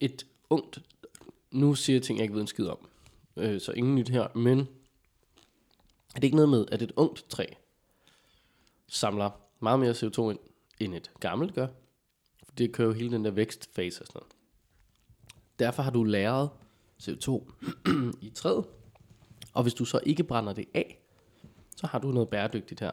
et 0.00 0.26
ungt, 0.50 0.82
nu 1.52 1.74
siger 1.74 1.96
jeg 1.96 2.02
ting, 2.02 2.18
jeg 2.18 2.22
ikke 2.24 2.34
ved 2.34 2.40
en 2.40 2.46
skid 2.46 2.66
om, 2.66 2.88
øh, 3.36 3.60
så 3.60 3.72
ingen 3.72 3.94
nyt 3.94 4.08
her, 4.08 4.28
men 4.38 4.58
er 6.14 6.14
det 6.14 6.24
ikke 6.24 6.36
noget 6.36 6.48
med, 6.48 6.66
at 6.72 6.82
et 6.82 6.92
ungt 6.96 7.24
træ 7.28 7.46
samler 8.88 9.30
meget 9.60 9.80
mere 9.80 9.90
CO2 9.92 10.30
ind, 10.30 10.38
end 10.80 10.94
et 10.94 11.10
gammelt 11.20 11.54
gør? 11.54 11.66
For 12.44 12.52
det 12.54 12.72
kører 12.72 12.88
jo 12.88 12.94
hele 12.94 13.10
den 13.10 13.24
der 13.24 13.30
vækstfase 13.30 14.02
og 14.02 14.06
sådan 14.06 14.18
noget. 14.18 14.32
Derfor 15.58 15.82
har 15.82 15.90
du 15.90 16.04
lagret 16.04 16.50
CO2 17.02 17.52
i 18.26 18.30
træet, 18.30 18.64
og 19.52 19.62
hvis 19.62 19.74
du 19.74 19.84
så 19.84 20.00
ikke 20.06 20.24
brænder 20.24 20.52
det 20.52 20.68
af, 20.74 20.98
så 21.76 21.86
har 21.86 21.98
du 21.98 22.08
noget 22.12 22.28
bæredygtigt 22.28 22.80
her. 22.80 22.90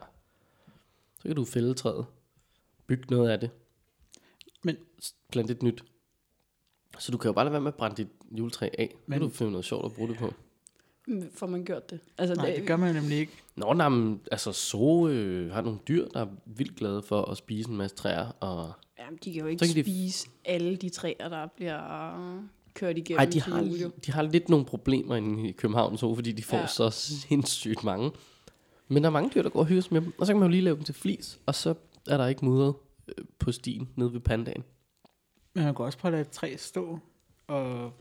Så 1.18 1.24
kan 1.24 1.36
du 1.36 1.46
fælde 1.46 1.74
træet, 1.74 2.06
bygge 2.88 3.06
noget 3.10 3.30
af 3.30 3.40
det, 3.40 3.52
Men- 4.64 4.78
plante 5.32 5.54
et 5.54 5.64
nyt. 5.64 5.84
Så 6.98 7.12
du 7.12 7.18
kan 7.18 7.30
jo 7.30 7.34
bare 7.34 7.46
lade 7.46 7.52
være 7.52 7.62
med 7.62 7.72
at 7.72 7.76
brænde 7.76 7.98
dit 7.98 8.08
juletræ 8.32 8.70
af. 8.78 8.96
Men 9.06 9.20
kan 9.20 9.28
du 9.30 9.34
finde 9.34 9.52
noget 9.52 9.66
sjovt 9.66 9.86
at 9.86 9.94
bruge 9.94 10.10
det 10.10 10.18
på. 10.18 10.34
Får 11.34 11.48
man 11.48 11.64
gjort 11.64 11.90
det? 11.90 12.00
Altså, 12.18 12.36
nej, 12.36 12.54
det 12.58 12.68
gør 12.68 12.78
man 12.78 12.96
jo 12.96 13.02
nemlig 13.02 13.18
ikke. 13.18 13.32
Nå, 13.56 13.74
nej, 13.74 13.90
men, 13.90 14.22
altså 14.32 14.52
så 14.52 15.08
øh, 15.08 15.52
har 15.52 15.62
nogle 15.62 15.80
dyr, 15.88 16.08
der 16.08 16.22
er 16.22 16.28
vildt 16.46 16.76
glade 16.76 17.02
for 17.02 17.22
at 17.22 17.38
spise 17.38 17.70
en 17.70 17.78
masse 17.78 17.96
træer. 17.96 18.28
Og... 18.40 18.72
Jamen, 19.00 19.20
de 19.24 19.34
kan 19.34 19.42
jo 19.42 19.48
ikke 19.48 19.60
kan 19.66 19.76
de- 19.76 19.84
spise 19.84 20.28
alle 20.46 20.76
de 20.76 20.90
træer, 20.90 21.30
der 21.30 21.48
bliver 21.56 21.80
kørt 22.74 22.98
igennem 22.98 23.20
Ej, 23.20 23.26
de 23.26 23.42
har, 23.42 23.62
jul, 23.64 23.92
de 24.06 24.12
har 24.12 24.22
lidt 24.22 24.50
nogle 24.50 24.66
problemer 24.66 25.16
inde 25.16 25.50
i 25.50 25.52
København, 25.52 25.98
så, 25.98 26.16
fordi 26.16 26.32
de 26.32 26.44
får 26.44 26.58
ja. 26.58 26.68
Så 26.68 26.90
sindssygt 26.90 27.84
mange. 27.84 28.12
Men 28.88 29.04
der 29.04 29.10
er 29.10 29.14
mange 29.14 29.32
dyr, 29.36 29.42
der 29.42 29.50
går 29.50 29.60
og 29.60 29.66
hygger 29.66 29.82
sig 29.82 29.94
med 29.94 30.02
dem. 30.02 30.14
Og 30.18 30.26
så 30.26 30.34
kan 30.34 30.40
man 30.40 30.48
jo 30.48 30.52
lige 30.52 30.64
lave 30.64 30.76
dem 30.76 30.84
til 30.84 30.96
flis, 30.96 31.40
og 31.46 31.56
så 31.56 31.74
er 32.08 32.18
der 32.18 32.28
ikke 32.28 32.46
mudret 32.46 32.74
øh, 33.08 33.26
på 33.40 33.52
stien 33.52 33.90
nede 33.96 34.14
ved 34.14 34.20
pandaen. 34.20 34.64
Men 35.54 35.64
man 35.64 35.74
kunne 35.74 35.86
også 35.88 35.98
prøve 35.98 36.10
at 36.10 36.14
lade 36.14 36.22
et 36.22 36.30
træ 36.30 36.56
stå 36.58 37.00
og 37.48 37.94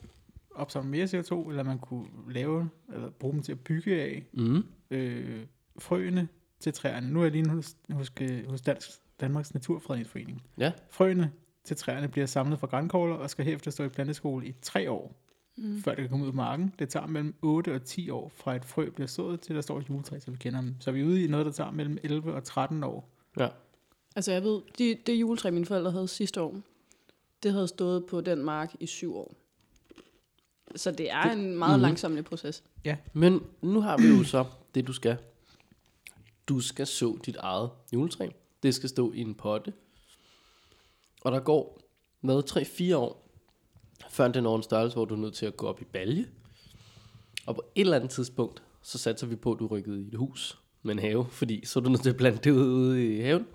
opsamle 0.54 0.90
mere 0.90 1.04
CO2, 1.04 1.48
eller 1.48 1.62
man 1.62 1.78
kunne 1.78 2.06
lave, 2.30 2.70
eller 2.94 3.11
bruge 3.11 3.34
dem 3.34 3.42
til 3.42 3.52
at 3.52 3.61
bygge 3.61 4.02
af 4.02 4.24
Mm. 4.32 4.64
øh, 4.90 5.46
frøene 5.78 6.28
til 6.61 6.72
træerne. 6.72 7.11
Nu 7.12 7.18
er 7.20 7.24
jeg 7.24 7.32
lige 7.32 7.48
hos, 7.48 7.76
hos, 7.92 8.12
hos 8.48 8.61
Dansk, 8.61 8.88
Danmarks 9.20 9.54
Naturfredningsforening. 9.54 10.42
Ja. 10.58 10.72
Frøene 10.90 11.32
til 11.64 11.76
træerne 11.76 12.08
bliver 12.08 12.26
samlet 12.26 12.58
fra 12.58 12.66
grænkogler 12.66 13.14
og 13.16 13.30
skal 13.30 13.44
herefter 13.44 13.70
stå 13.70 13.84
i 13.84 13.88
planteskole 13.88 14.46
i 14.46 14.54
tre 14.62 14.90
år, 14.90 15.14
Mm. 15.61 15.82
før 15.82 15.90
det 15.94 16.00
kan 16.02 16.08
komme 16.08 16.24
ud 16.24 16.30
af 16.30 16.34
marken. 16.34 16.74
Det 16.78 16.88
tager 16.88 17.06
mellem 17.06 17.34
8 17.42 17.74
og 17.74 17.84
10 17.84 18.11
år 18.11 18.28
fra 18.34 18.56
et 18.56 18.64
frø 18.64 18.90
bliver 18.90 19.06
sået 19.06 19.40
til 19.40 19.54
der 19.54 19.61
står 19.61 19.78
et 19.78 19.88
juletræ, 19.88 20.18
så 20.18 20.30
vi 20.30 20.37
kender 20.37 20.61
dem. 20.61 20.74
Så 20.80 20.92
vi 20.92 21.00
er 21.00 21.04
ude 21.04 21.24
i 21.24 21.26
noget, 21.26 21.46
der 21.46 21.52
tager 21.52 21.70
mellem 21.70 21.98
11 22.02 22.34
og 22.34 22.44
13 22.44 22.84
år. 22.84 23.08
Ja. 23.38 23.48
Altså, 24.16 24.32
jeg 24.32 24.42
ved, 24.42 24.61
det, 24.78 25.06
det 25.06 25.12
juletræ, 25.20 25.50
mine 25.50 25.66
forældre 25.66 25.90
havde 25.90 26.08
sidste 26.08 26.40
år, 26.42 26.61
det 27.42 27.53
havde 27.53 27.68
stået 27.68 28.07
på 28.07 28.20
den 28.20 28.44
mark 28.44 28.74
i 28.81 28.87
syv 28.87 29.16
år. 29.16 29.35
Så 30.77 30.90
det 30.90 31.11
er 31.11 31.22
en 31.22 31.59
meget 31.59 31.79
mm. 31.79 31.83
langsomlig 31.83 32.24
proces. 32.24 32.64
Men 33.12 33.46
nu 33.62 33.81
har 33.81 33.96
vi 33.96 34.07
jo 34.07 34.24
så 34.24 34.44
det, 34.74 34.87
du 34.87 34.92
skal. 34.92 35.16
Du 36.48 36.61
skal 36.61 36.87
så 36.87 37.18
dit 37.27 37.37
eget 37.37 37.70
juletræ. 37.92 38.29
Det 38.62 38.74
skal 38.74 38.88
stå 38.88 39.12
i 39.12 39.20
en 39.20 39.35
potte. 39.35 39.72
Og 41.20 41.33
der 41.33 41.40
går 41.40 41.81
hvad, 42.20 42.42
3-4 42.92 42.96
år, 42.96 43.29
før 44.11 44.29
den 44.29 44.42
når 44.42 44.57
en 44.57 44.62
størrelse, 44.62 44.94
hvor 44.94 45.05
du 45.05 45.14
er 45.14 45.18
nødt 45.18 45.35
til 45.35 45.46
at 45.46 45.57
gå 45.57 45.66
op 45.66 45.81
i 45.81 45.85
balje. 45.85 46.29
Og 47.46 47.55
på 47.55 47.62
et 47.74 47.81
eller 47.81 47.96
andet 47.96 48.11
tidspunkt, 48.11 48.62
så 48.83 48.98
satser 48.98 49.27
vi 49.27 49.37
på, 49.37 49.53
at 49.53 49.59
du 49.59 49.66
rykket 49.66 49.98
i 49.98 50.09
et 50.09 50.14
hus 50.14 50.59
med 50.83 50.94
en 50.94 50.98
have, 50.98 51.27
fordi 51.31 51.66
så 51.66 51.79
er 51.79 51.83
du 51.83 51.90
nødt 51.90 52.03
til 52.03 52.11
at 52.11 52.16
plante 52.16 52.40
det 52.44 52.51
ud 52.51 52.66
ude 52.66 53.16
i 53.16 53.20
haven. 53.20 53.46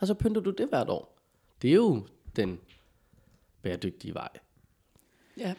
Og 0.00 0.06
så 0.06 0.14
pynter 0.14 0.40
du 0.40 0.50
det 0.50 0.68
hvert 0.68 0.88
år. 0.88 1.18
Det 1.62 1.70
er 1.70 1.74
jo 1.74 2.06
den 2.36 2.58
bæredygtige 3.62 4.14
vej. 4.14 4.28
Ja. 5.36 5.54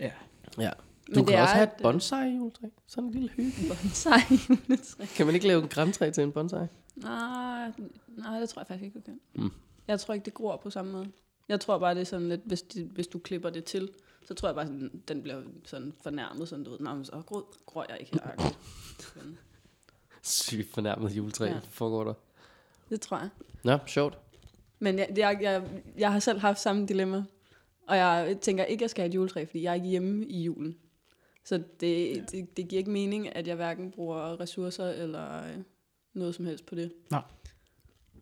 Ja. 0.00 0.12
Ja. 0.58 0.70
Men 1.08 1.14
Du 1.14 1.20
det 1.20 1.28
kan 1.28 1.38
er 1.38 1.42
også 1.42 1.54
have 1.54 1.66
et, 1.66 1.72
et 1.76 1.82
bonsai 1.82 2.36
juletræ. 2.36 2.66
Sådan 2.86 3.04
en 3.04 3.10
lille 3.12 3.28
hygge. 3.30 3.52
Bonsai 3.68 4.20
juletræ. 4.48 5.04
Kan 5.16 5.26
man 5.26 5.34
ikke 5.34 5.46
lave 5.46 5.62
en 5.62 5.68
græntræ 5.68 6.10
til 6.10 6.22
en 6.22 6.32
bonsai? 6.32 6.66
Nej, 6.96 7.72
nej, 8.08 8.40
det 8.40 8.48
tror 8.48 8.60
jeg 8.60 8.66
faktisk 8.66 8.84
ikke, 8.84 8.98
du 8.98 9.02
kan. 9.04 9.20
Mm. 9.34 9.50
Jeg 9.88 10.00
tror 10.00 10.14
ikke, 10.14 10.24
det 10.24 10.34
gror 10.34 10.56
på 10.56 10.70
samme 10.70 10.92
måde. 10.92 11.12
Jeg 11.48 11.60
tror 11.60 11.78
bare, 11.78 11.94
det 11.94 12.00
er 12.00 12.04
sådan 12.04 12.28
lidt, 12.28 12.40
hvis, 12.44 12.62
de, 12.62 12.84
hvis 12.84 13.06
du 13.06 13.18
klipper 13.18 13.50
det 13.50 13.64
til, 13.64 13.88
så 14.26 14.34
tror 14.34 14.48
jeg 14.48 14.54
bare, 14.54 14.66
sådan, 14.66 15.02
den 15.08 15.22
bliver 15.22 15.42
sådan 15.64 15.94
fornærmet, 16.02 16.48
sådan 16.48 16.64
du 16.64 16.70
ved, 16.70 16.78
nej, 16.80 16.94
men 16.94 17.04
så 17.04 17.22
gror, 17.26 17.54
gror 17.66 17.86
jeg 17.88 17.96
ikke 18.00 18.12
her. 18.24 18.54
Sygt 20.22 20.74
fornærmet 20.74 21.10
juletræ. 21.10 21.46
Ja. 21.46 21.60
foregår 21.68 22.04
der. 22.04 22.14
Det 22.90 23.00
tror 23.00 23.18
jeg. 23.18 23.28
Nå, 23.64 23.78
sjovt. 23.86 24.18
Men 24.84 24.98
jeg, 24.98 25.08
jeg, 25.16 25.38
jeg, 25.42 25.62
jeg 25.98 26.12
har 26.12 26.18
selv 26.18 26.38
haft 26.40 26.58
samme 26.60 26.86
dilemma. 26.86 27.24
Og 27.88 27.96
jeg 27.96 28.36
tænker 28.40 28.64
ikke, 28.64 28.80
at 28.80 28.82
jeg 28.82 28.90
skal 28.90 29.02
have 29.02 29.08
et 29.08 29.14
juletræ, 29.14 29.44
fordi 29.44 29.62
jeg 29.62 29.70
er 29.70 29.74
ikke 29.74 29.86
hjemme 29.88 30.26
i 30.26 30.42
julen. 30.42 30.76
Så 31.44 31.62
det, 31.80 32.16
ja. 32.16 32.22
det, 32.30 32.56
det 32.56 32.68
giver 32.68 32.78
ikke 32.78 32.90
mening, 32.90 33.36
at 33.36 33.46
jeg 33.46 33.56
hverken 33.56 33.90
bruger 33.90 34.40
ressourcer 34.40 34.84
eller 34.88 35.44
øh, 35.44 35.56
noget 36.14 36.34
som 36.34 36.44
helst 36.44 36.66
på 36.66 36.74
det. 36.74 36.92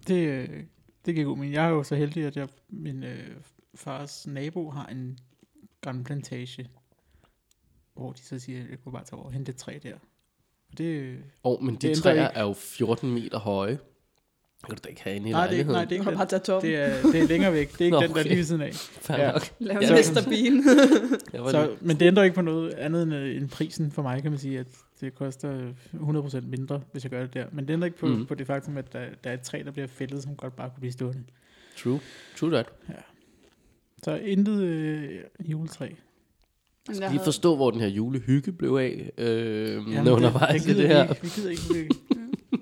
Det, 0.07 0.27
øh, 0.29 0.65
det 1.07 1.15
giver 1.15 1.27
god 1.27 1.37
mening. 1.37 1.55
Jeg 1.55 1.65
er 1.65 1.69
jo 1.69 1.83
så 1.83 1.95
heldig, 1.97 2.25
at 2.25 2.37
jeg, 2.37 2.49
min 2.69 3.05
øh, 3.05 3.37
fars 3.75 4.27
nabo 4.27 4.71
har 4.71 4.87
en 4.87 5.19
gammel 5.81 6.05
plantage, 6.05 6.71
hvor 7.95 8.13
de 8.13 8.21
så 8.21 8.39
siger, 8.39 8.65
at 8.65 8.71
jeg 8.71 8.79
kunne 8.85 8.93
bare 8.93 9.05
tage 9.05 9.17
over 9.19 9.27
og 9.27 9.33
hente 9.33 9.51
et 9.51 9.57
træ 9.57 9.79
der. 9.83 9.95
Og 10.73 10.79
det, 10.79 10.85
øh, 10.85 11.21
Og 11.43 11.65
men 11.65 11.75
de 11.75 11.81
Det 11.81 11.89
ændrer 11.89 12.03
træer 12.03 12.29
ikke. 12.29 12.39
er 12.39 12.43
jo 12.43 12.53
14 12.53 13.11
meter 13.11 13.39
høje. 13.39 13.79
Kan 14.67 14.77
du 14.77 14.81
da 14.85 14.89
ikke 14.89 15.03
have 15.03 15.17
inde 15.17 15.29
i 15.29 15.33
Nej, 15.33 15.47
det 15.47 15.55
er, 15.55 15.59
ikke- 15.59 15.73
nej, 15.73 15.85
det 15.85 15.93
er 15.93 15.97
ikke 15.97 16.11
Og 16.11 16.15
bare 16.15 16.25
den. 16.25 16.29
tage 16.29 16.41
toppen. 16.41 16.71
Det 16.71 16.79
er, 16.79 17.03
det 17.13 17.21
er 17.23 17.27
længere 17.29 17.53
væk. 17.53 17.73
Det 17.73 17.81
er 17.81 17.85
ikke 17.85 17.97
Nå, 17.97 18.01
den, 18.03 18.09
der 18.11 18.17
er 18.17 18.21
okay. 18.21 18.29
lige 18.29 18.37
ved 18.39 18.45
siden 18.45 18.61
af. 18.63 18.73
Fair 18.75 19.17
Ja. 19.19 19.33
nok. 19.33 19.43
Lave 19.59 19.81
Ja, 19.83 19.95
ja, 19.95 20.03
så-. 20.03 21.59
Jeg 21.59 21.69
men 21.81 22.01
det 22.01 22.07
ændrer 22.07 22.23
ikke 22.23 22.35
på 22.35 22.43
noget 22.43 22.73
andet 22.75 23.03
end, 23.03 23.15
øh, 23.15 23.37
end 23.37 23.49
prisen 23.49 23.91
for 23.91 24.03
mig, 24.03 24.23
kan 24.23 24.31
man 24.31 24.39
sige, 24.41 24.59
at 24.59 24.67
det 25.01 25.15
koster 25.15 25.73
100% 25.95 26.41
mindre, 26.41 26.81
hvis 26.93 27.05
jeg 27.05 27.11
gør 27.11 27.21
det 27.21 27.35
der. 27.35 27.47
Men 27.53 27.69
det 27.69 27.73
ændrer 27.73 27.87
ikke 27.87 27.99
på, 27.99 28.07
mm. 28.07 28.27
på 28.27 28.35
det 28.35 28.47
faktum, 28.47 28.77
at 28.77 28.93
der, 28.93 29.01
der 29.25 29.31
er 29.31 29.35
et 29.35 29.41
træ, 29.41 29.63
der 29.65 29.71
bliver 29.71 29.87
fældet, 29.89 30.23
som 30.23 30.37
godt 30.37 30.57
bare 30.57 30.71
kunne 30.71 30.81
blive 30.81 30.93
stående. 30.93 31.23
true. 31.77 32.01
True 32.37 32.51
that. 32.51 32.67
Så 34.05 34.15
intet 34.17 34.63
øh, 34.63 35.09
juletræ. 35.41 35.87
Men 35.89 35.95
Skal 36.85 36.95
jeg 36.95 37.01
lige 37.01 37.19
havde- 37.19 37.25
forstå, 37.25 37.57
hvor 37.57 37.71
den 37.71 37.81
her 37.81 37.89
julehygge 37.89 38.53
blev 38.53 38.71
af, 38.81 39.11
øh, 39.19 39.73
Jamen, 39.93 40.13
undervejs 40.17 40.63
gider 40.67 40.75
det 40.77 40.83
vi 40.89 40.95
her. 40.95 41.03
Ikke. 41.09 41.23
Vi 41.23 41.29
gider 41.29 41.51
ikke. 41.51 41.95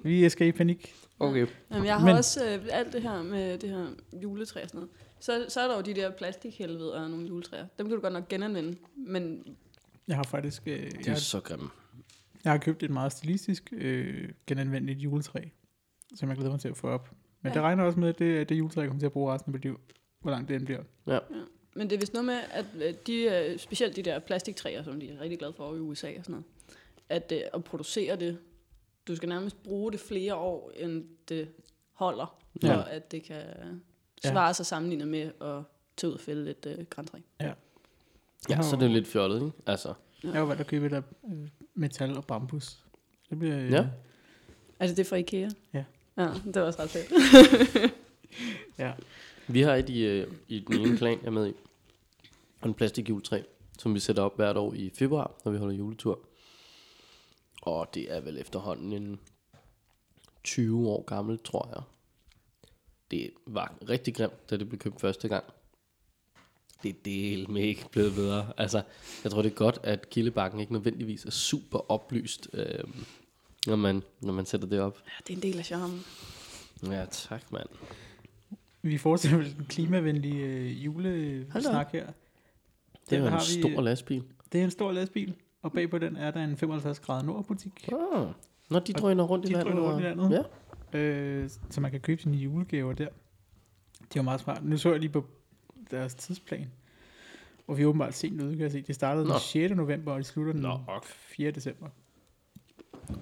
Vi, 0.03 0.29
skal 0.29 0.47
i 0.47 0.53
panik. 0.53 0.95
Okay. 1.19 1.47
Jamen, 1.71 1.87
jeg 1.87 1.97
har 1.99 2.07
Men- 2.07 2.17
også 2.17 2.45
øh, 2.55 2.67
alt 2.71 2.93
det 2.93 3.03
her 3.03 3.23
med 3.23 3.59
det 3.59 3.71
her 3.71 3.87
juletræ 4.23 4.63
og 4.63 4.69
sådan 4.69 4.79
noget. 4.79 4.91
Så, 5.21 5.45
så 5.49 5.61
er 5.61 5.69
der 5.69 5.77
jo 5.77 5.81
de 5.83 5.95
der 5.95 6.11
plastikhelveder 6.11 7.01
og 7.01 7.11
nogle 7.11 7.27
juletræer. 7.29 7.67
Dem 7.79 7.87
kan 7.87 7.97
du 7.97 8.03
godt 8.03 8.13
nok 8.13 8.29
genanvende. 8.29 8.77
Men 8.97 9.45
Jeg 10.09 10.17
har 10.17 10.23
faktisk 10.23 10.63
øh, 10.67 10.73
De 10.79 10.87
er 10.87 10.91
jeg, 11.07 11.19
så 11.19 11.41
grimme. 11.41 11.69
jeg 12.45 12.53
har 12.53 12.59
købt 12.59 12.83
et 12.83 12.91
meget 12.91 13.13
stilistisk 13.13 13.73
øh, 13.77 14.29
genanvendeligt 14.47 14.99
juletræ, 14.99 15.41
som 16.15 16.29
jeg 16.29 16.37
glæder 16.37 16.51
mig 16.51 16.61
til 16.61 16.69
at 16.69 16.77
få 16.77 16.89
op. 16.89 17.11
Men 17.11 17.17
ja. 17.45 17.49
Ja. 17.49 17.55
det 17.55 17.63
regner 17.63 17.85
også 17.85 18.01
med, 18.01 18.09
at 18.09 18.19
det, 18.19 18.49
det 18.49 18.59
juletræ 18.59 18.87
kommer 18.87 18.99
til 19.01 19.07
at 19.07 19.13
bruge 19.13 19.33
resten 19.35 19.51
af 19.51 19.53
mit 19.53 19.63
liv. 19.63 19.81
Hvor 20.21 20.31
langt 20.31 20.49
det 20.49 20.57
end 20.57 20.65
bliver. 20.67 20.83
Men 21.75 21.91
det 21.91 21.97
er 21.97 22.01
vist 22.01 22.13
noget 22.13 22.27
med, 22.27 22.39
at 22.51 22.65
øh, 22.83 22.95
de, 23.07 23.23
øh, 23.23 23.59
specielt 23.59 23.97
de 23.97 24.03
der 24.03 24.19
plastiktræer, 24.19 24.83
som 24.83 25.01
de 25.01 25.11
er 25.11 25.21
rigtig 25.21 25.39
glade 25.39 25.53
for 25.53 25.75
i 25.75 25.79
USA 25.79 26.09
og 26.19 26.25
sådan 26.25 26.31
noget, 26.33 26.45
at, 27.09 27.33
øh, 27.37 27.41
at 27.55 27.65
producere 27.65 28.17
det, 28.17 28.39
du 29.09 29.17
skal 29.17 29.29
nærmest 29.29 29.63
bruge 29.63 29.93
det 29.93 30.01
flere 30.01 30.35
år, 30.35 30.71
end 30.77 31.05
det 31.29 31.49
holder, 31.93 32.39
for 32.61 32.67
Ja. 32.69 32.75
ja. 32.79 32.83
at 32.97 33.13
det 33.13 33.23
kan 33.23 33.43
svare 34.25 34.55
sig 34.55 34.67
sammenlignet 34.67 35.09
med 35.09 35.21
at 35.41 35.63
tage 35.97 36.09
ud 36.11 36.15
og 36.15 36.21
fælde 36.21 36.51
et 36.51 36.67
øh, 36.79 36.85
græntræ. 36.91 37.19
Ja, 37.41 38.63
så 38.63 38.77
er 38.77 38.81
det 38.81 38.87
jo 38.89 38.93
lidt 38.93 39.07
fjollet, 39.07 39.37
ikke? 39.37 39.53
Altså, 39.67 39.95
Jeg 40.25 40.33
har 40.33 40.45
valgt 40.45 40.61
at 40.61 40.67
købe 40.67 40.97
af 40.97 41.03
øh, 41.33 41.49
metal 41.75 42.17
og 42.17 42.25
bambus. 42.25 42.79
Det 43.31 43.39
bliver, 43.39 43.59
øh, 43.59 43.71
Ja. 43.71 43.87
Altså 44.81 44.97
det 44.97 45.05
er 45.07 45.09
fra 45.09 45.17
Ikea? 45.17 45.49
Ja. 45.73 45.85
Ja, 46.17 46.29
det 46.45 46.55
var 46.55 46.63
også 46.63 46.83
ret 46.83 46.91
fedt. 46.91 47.93
ja. 48.79 48.93
vi 49.49 49.61
har 49.63 49.75
et 49.75 49.89
i, 49.89 50.03
øh, 50.07 50.33
i 50.49 50.61
den 50.61 50.81
ene 50.81 50.97
klan, 50.97 51.19
jeg 51.21 51.27
er 51.27 51.31
med 51.31 51.47
i. 51.49 51.53
En 52.65 52.75
plastikjuletræ, 52.75 53.43
som 53.79 53.95
vi 53.95 54.01
sætter 54.01 54.23
op 54.23 54.37
hvert 54.37 54.57
år 54.57 54.75
i 54.75 54.91
februar, 54.95 55.33
når 55.45 55.53
vi 55.53 55.59
holder 55.59 55.75
juletur. 55.75 56.19
Og 57.63 57.95
det 57.95 58.13
er 58.13 58.21
vel 58.21 58.39
efterhånden 58.39 58.93
en 58.93 59.21
20 60.45 60.89
år 60.89 61.03
gammel, 61.03 61.39
tror 61.39 61.69
jeg. 61.75 61.83
Det 63.11 63.31
var 63.47 63.75
rigtig 63.89 64.15
grimt, 64.15 64.51
da 64.51 64.57
det 64.57 64.69
blev 64.69 64.79
købt 64.79 65.01
første 65.01 65.29
gang. 65.29 65.45
Det 66.83 66.89
er 66.89 66.95
del 67.05 67.51
med 67.51 67.63
ikke 67.63 67.85
blevet 67.93 68.15
bedre. 68.15 68.53
Altså, 68.57 68.83
jeg 69.25 69.33
tror 69.33 69.43
det 69.43 69.51
er 69.51 69.55
godt, 69.55 69.79
at 69.83 70.11
kildebakken 70.11 70.61
ikke 70.61 70.73
nødvendigvis 70.73 71.25
er 71.25 71.31
super 71.31 71.91
oplyst, 71.91 72.49
øh, 72.53 72.85
når, 73.67 73.77
man, 73.77 74.03
når 74.21 74.33
man 74.33 74.47
sætter 74.47 74.69
det 74.69 74.81
op. 74.81 74.99
Ja, 75.07 75.13
det 75.27 75.33
er 75.33 75.37
en 75.37 75.43
del 75.43 75.59
af 75.59 75.65
charmen. 75.65 76.05
Ja, 76.83 77.07
tak 77.11 77.53
mand. 77.53 77.69
Vi 78.83 78.99
fortsætter 78.99 79.39
med 79.39 79.55
den 79.55 79.65
klimavenlige 79.65 80.45
øh, 80.45 80.85
julesnak 80.85 81.93
her. 81.93 82.13
Det 83.11 83.19
er 83.19 83.23
en 83.27 83.33
har 83.33 83.39
vi- 83.55 83.61
stor 83.61 83.81
lastbil. 83.81 84.25
Det 84.53 84.61
er 84.61 84.65
en 84.65 84.71
stor 84.71 84.93
lastbil, 84.93 85.35
og 85.63 85.73
bagpå 85.73 85.99
den 85.99 86.17
er 86.17 86.31
der 86.31 86.45
en 86.45 86.57
55 86.57 87.01
grader 87.01 87.23
nordbutik, 87.23 87.89
Ah, 87.93 88.27
når 88.71 88.79
de 88.79 88.93
Og 88.95 89.01
drøner 89.01 89.25
rundt 89.25 89.45
i 89.45 89.49
de 89.49 89.53
landet. 89.53 89.73
drøner 89.75 89.89
rundt 89.89 90.01
i 90.01 90.03
landet. 90.05 90.47
Ja. 90.93 90.99
øh, 90.99 91.51
så 91.71 91.81
man 91.81 91.91
kan 91.91 92.01
købe 92.01 92.23
sine 92.23 92.37
julegaver 92.37 92.93
der. 92.93 93.09
Det 94.01 94.17
er 94.17 94.21
jo 94.21 94.23
meget 94.23 94.41
smart. 94.41 94.65
Nu 94.65 94.77
så 94.77 94.91
jeg 94.91 95.01
lige 95.01 95.11
på 95.13 95.25
deres 95.91 96.15
tidsplan, 96.15 96.71
og 97.69 97.77
vi 97.79 97.83
er 97.83 97.87
åbenbart 97.87 98.15
sent 98.15 98.43
ude, 98.43 98.51
kan 98.53 98.61
jeg 98.63 98.71
se. 98.73 98.83
Det 98.83 98.95
startede 98.95 99.27
Nå. 99.27 99.33
den 99.33 99.41
6. 99.41 99.75
november, 99.75 100.13
og 100.13 100.19
det 100.19 100.27
slutter 100.27 100.53
den 100.53 100.63
Nå, 100.63 100.79
ok. 100.89 101.05
4. 101.07 101.51
december. 101.51 101.87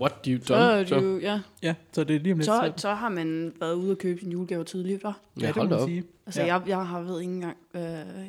What 0.00 0.24
do 0.24 0.30
you 0.30 0.40
Så, 0.42 0.54
er 0.54 0.68
done? 0.70 0.78
det 0.80 0.88
Så, 0.88 0.96
jo, 1.00 1.18
ja. 1.18 1.40
Ja, 1.62 1.74
så 1.92 2.04
det 2.04 2.16
er 2.16 2.20
lige 2.20 2.32
om 2.32 2.38
lidt. 2.38 2.46
så, 2.46 2.72
så 2.76 2.94
har 2.94 3.08
man 3.08 3.52
været 3.60 3.74
ude 3.74 3.90
og 3.92 3.98
købe 3.98 4.20
sin 4.20 4.32
julegave 4.32 4.64
tidligt, 4.64 5.04
hva'? 5.04 5.08
ja, 5.08 5.12
ja, 5.40 5.46
det 5.46 5.56
må 5.56 5.62
da 5.62 5.68
man 5.68 5.78
op. 5.78 5.88
sige. 5.88 6.04
Altså, 6.26 6.40
Ja. 6.40 6.46
ja. 6.46 6.54
jeg, 6.58 6.68
jeg 6.68 6.86
har 6.86 7.00
ved 7.00 7.20
ikke 7.20 7.32
engang, 7.32 7.56
øh, 7.74 7.82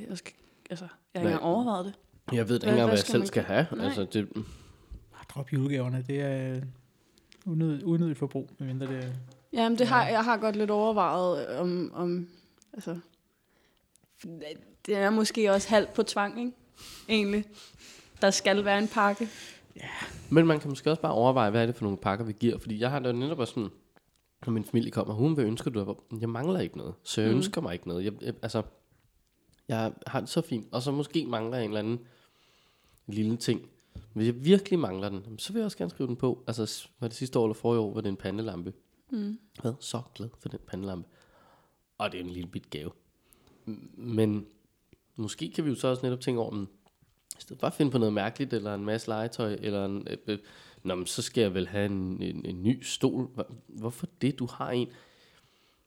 jeg 0.10 0.17
skal, 0.17 0.34
altså, 0.69 0.86
jeg 1.13 1.22
har 1.22 1.28
ikke 1.30 1.34
engang 1.36 1.43
overvejet 1.54 1.86
det. 1.86 1.93
Jeg 2.34 2.50
ved 2.50 2.56
ikke 2.56 2.65
Hvad- 2.65 2.74
engang, 2.74 2.89
hvad 2.89 2.98
jeg 2.98 3.00
skal 3.00 3.12
selv 3.12 3.26
skal 3.26 3.44
have. 3.44 3.68
Nej. 3.76 3.86
Altså, 3.86 4.04
det, 4.13 4.30
Drop 5.30 5.54
julegaverne, 5.54 6.04
det 6.08 6.22
er 6.22 6.62
unødigt, 7.46 7.84
unødigt 7.84 8.18
forbrug, 8.18 8.50
medmindre 8.60 8.88
det 8.88 9.04
er... 9.04 9.10
Jamen, 9.54 9.78
det 9.78 9.88
har, 9.88 10.08
jeg 10.08 10.24
har 10.24 10.38
godt 10.38 10.56
lidt 10.56 10.72
overvejet, 10.72 11.50
øh, 11.50 11.60
om, 11.62 11.92
om 11.96 12.28
altså, 12.74 12.98
det 14.86 14.96
er 14.96 15.10
måske 15.10 15.52
også 15.52 15.70
halvt 15.70 15.94
på 15.94 16.04
tvang, 16.04 16.39
ikke? 16.39 16.52
Egentlig. 17.10 17.46
Der 18.22 18.30
skal 18.32 18.65
være 18.65 18.78
en 18.80 18.88
pakke. 18.88 19.28
men 20.30 20.48
man 20.48 20.60
kan 20.60 20.70
måske 20.70 20.89
også 20.92 21.02
bare 21.02 21.12
overveje, 21.13 21.50
hvad 21.50 21.62
er 21.62 21.65
det 21.65 21.76
for 21.76 21.84
nogle 21.84 21.98
pakker, 21.98 22.26
vi 22.26 22.34
giver. 22.39 22.58
Fordi 22.58 22.80
jeg 22.80 22.92
har 22.92 23.00
da 23.00 23.12
netop 23.12 23.39
også 23.39 23.54
sådan, 23.54 23.70
når 24.46 24.54
min 24.54 24.65
familie 24.65 24.92
kommer, 24.92 25.13
hun, 25.13 25.34
hvad 25.34 25.44
ønsker 25.46 25.72
du? 25.72 25.80
Jeg, 26.12 26.22
jeg 26.22 26.30
mangler 26.30 26.60
ikke 26.60 26.78
noget. 26.78 26.94
Så 27.04 27.22
jeg 27.22 27.30
Mm. 27.30 27.36
ønsker 27.36 27.62
mig 27.62 27.74
ikke 27.74 27.88
noget. 27.88 28.06
Jeg, 28.06 28.13
jeg, 28.22 28.34
altså, 28.42 28.62
jeg 29.68 29.92
har 30.08 30.20
det 30.20 30.30
så 30.30 30.42
fint. 30.42 30.68
Og 30.72 30.82
så 30.82 30.92
måske 30.92 31.26
mangler 31.26 31.58
jeg 31.58 31.63
en 31.65 31.70
eller 31.72 31.80
anden 31.80 32.00
lille 33.13 33.38
ting. 33.38 33.69
Hvis 34.13 34.28
jeg 34.28 34.45
virkelig 34.45 34.80
mangler 34.80 35.10
den, 35.10 35.39
så 35.39 35.54
vil 35.54 35.60
jeg 35.60 35.65
også 35.65 35.78
gerne 35.78 35.91
skrive 35.91 36.08
den 36.08 36.15
på. 36.15 36.43
Altså, 36.48 36.88
var 37.00 37.08
det 37.08 37.17
sidste 37.17 37.39
år 37.39 37.45
eller 37.45 37.54
forrige 37.54 37.80
år, 37.80 37.93
var 37.93 38.02
det 38.02 38.10
en 38.10 38.17
pandelampe. 38.17 38.74
Mm. 39.10 39.39
Jeg 39.63 39.74
så 39.80 40.02
glad 40.15 40.30
for 40.39 40.50
den 40.50 40.60
pandelampe. 40.67 41.08
Og 41.98 42.12
det 42.12 42.19
er 42.19 42.24
en 42.24 42.30
lille 42.30 42.50
bit 42.50 42.69
gave. 42.69 42.91
Men 43.93 44.45
måske 45.15 45.52
kan 45.52 45.65
vi 45.65 45.69
jo 45.69 45.76
så 45.76 45.88
også 45.88 46.04
netop 46.04 46.19
tænke 46.19 46.41
over, 46.41 46.52
om, 46.52 46.67
i 47.38 47.41
stedet 47.41 47.63
at 47.63 47.74
finde 47.74 47.91
på 47.91 47.98
noget 47.98 48.13
mærkeligt, 48.13 48.54
eller 48.54 48.76
en 48.76 48.86
masse 48.86 49.08
legetøj, 49.08 49.58
eller 49.62 49.86
en, 49.86 50.08
øh, 50.10 50.17
øh, 50.28 50.39
Nå, 50.84 50.95
men 50.95 51.06
så 51.06 51.22
skal 51.22 51.41
jeg 51.41 51.54
vel 51.54 51.67
have 51.67 51.86
en, 51.86 52.22
en, 52.22 52.45
en 52.45 52.63
ny 52.63 52.84
stol. 52.84 53.30
Hvorfor 53.67 54.08
det, 54.22 54.39
du 54.39 54.45
har 54.45 54.72
en? 54.72 54.88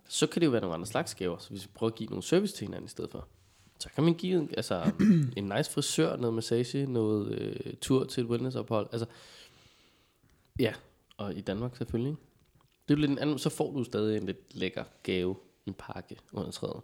Så 0.09 0.27
kan 0.27 0.41
det 0.41 0.47
jo 0.47 0.51
være 0.51 0.61
nogle 0.61 0.75
andre 0.75 0.87
slags 0.87 1.15
gaver. 1.15 1.39
Så 1.39 1.51
hvis 1.51 1.65
vi 1.65 1.71
prøver 1.75 1.91
at 1.91 1.99
give 1.99 2.09
nogle 2.09 2.23
service 2.23 2.55
til 2.55 2.67
hinanden 2.67 2.87
i 2.87 2.89
stedet 2.89 3.11
for, 3.11 3.29
så 3.83 3.89
kan 3.95 4.05
man 4.05 4.15
give 4.15 4.49
altså, 4.57 4.91
en 5.37 5.45
nice 5.57 5.71
frisør, 5.71 6.17
noget 6.17 6.35
massage, 6.35 6.87
noget 6.87 7.39
øh, 7.39 7.75
tur 7.81 8.05
til 8.05 8.25
et 8.25 8.31
wellnessophold. 8.31 8.89
Altså, 8.93 9.07
ja, 10.59 10.73
og 11.17 11.35
i 11.35 11.41
Danmark 11.41 11.77
selvfølgelig. 11.77 12.17
Det 12.89 12.95
er 12.95 12.99
jo 12.99 13.01
lidt 13.01 13.11
en 13.11 13.19
anden, 13.19 13.39
så 13.39 13.51
får 13.51 13.73
du 13.73 13.85
stadig 13.85 14.17
en 14.17 14.27
lidt 14.27 14.57
lækker 14.57 14.85
gave, 15.03 15.37
en 15.67 15.75
pakke 15.75 16.17
under 16.33 16.51
træet. 16.51 16.81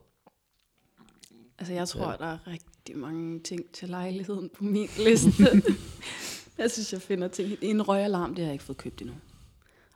Altså, 1.58 1.74
jeg 1.74 1.88
tror, 1.88 2.10
Ja. 2.10 2.16
der 2.16 2.26
er 2.26 2.38
rigtig 2.46 2.98
mange 2.98 3.40
ting 3.40 3.72
til 3.72 3.88
lejligheden 3.88 4.48
på 4.48 4.64
min 4.64 4.88
liste. 5.06 5.30
jeg 6.58 6.70
synes, 6.70 6.92
jeg 6.92 7.02
finder 7.02 7.28
ting. 7.28 7.56
En 7.62 7.82
røgalarm, 7.88 8.34
det 8.34 8.38
har 8.44 8.48
jeg 8.48 8.52
ikke 8.52 8.64
fået 8.64 8.76
købt 8.78 9.00
endnu. 9.00 9.14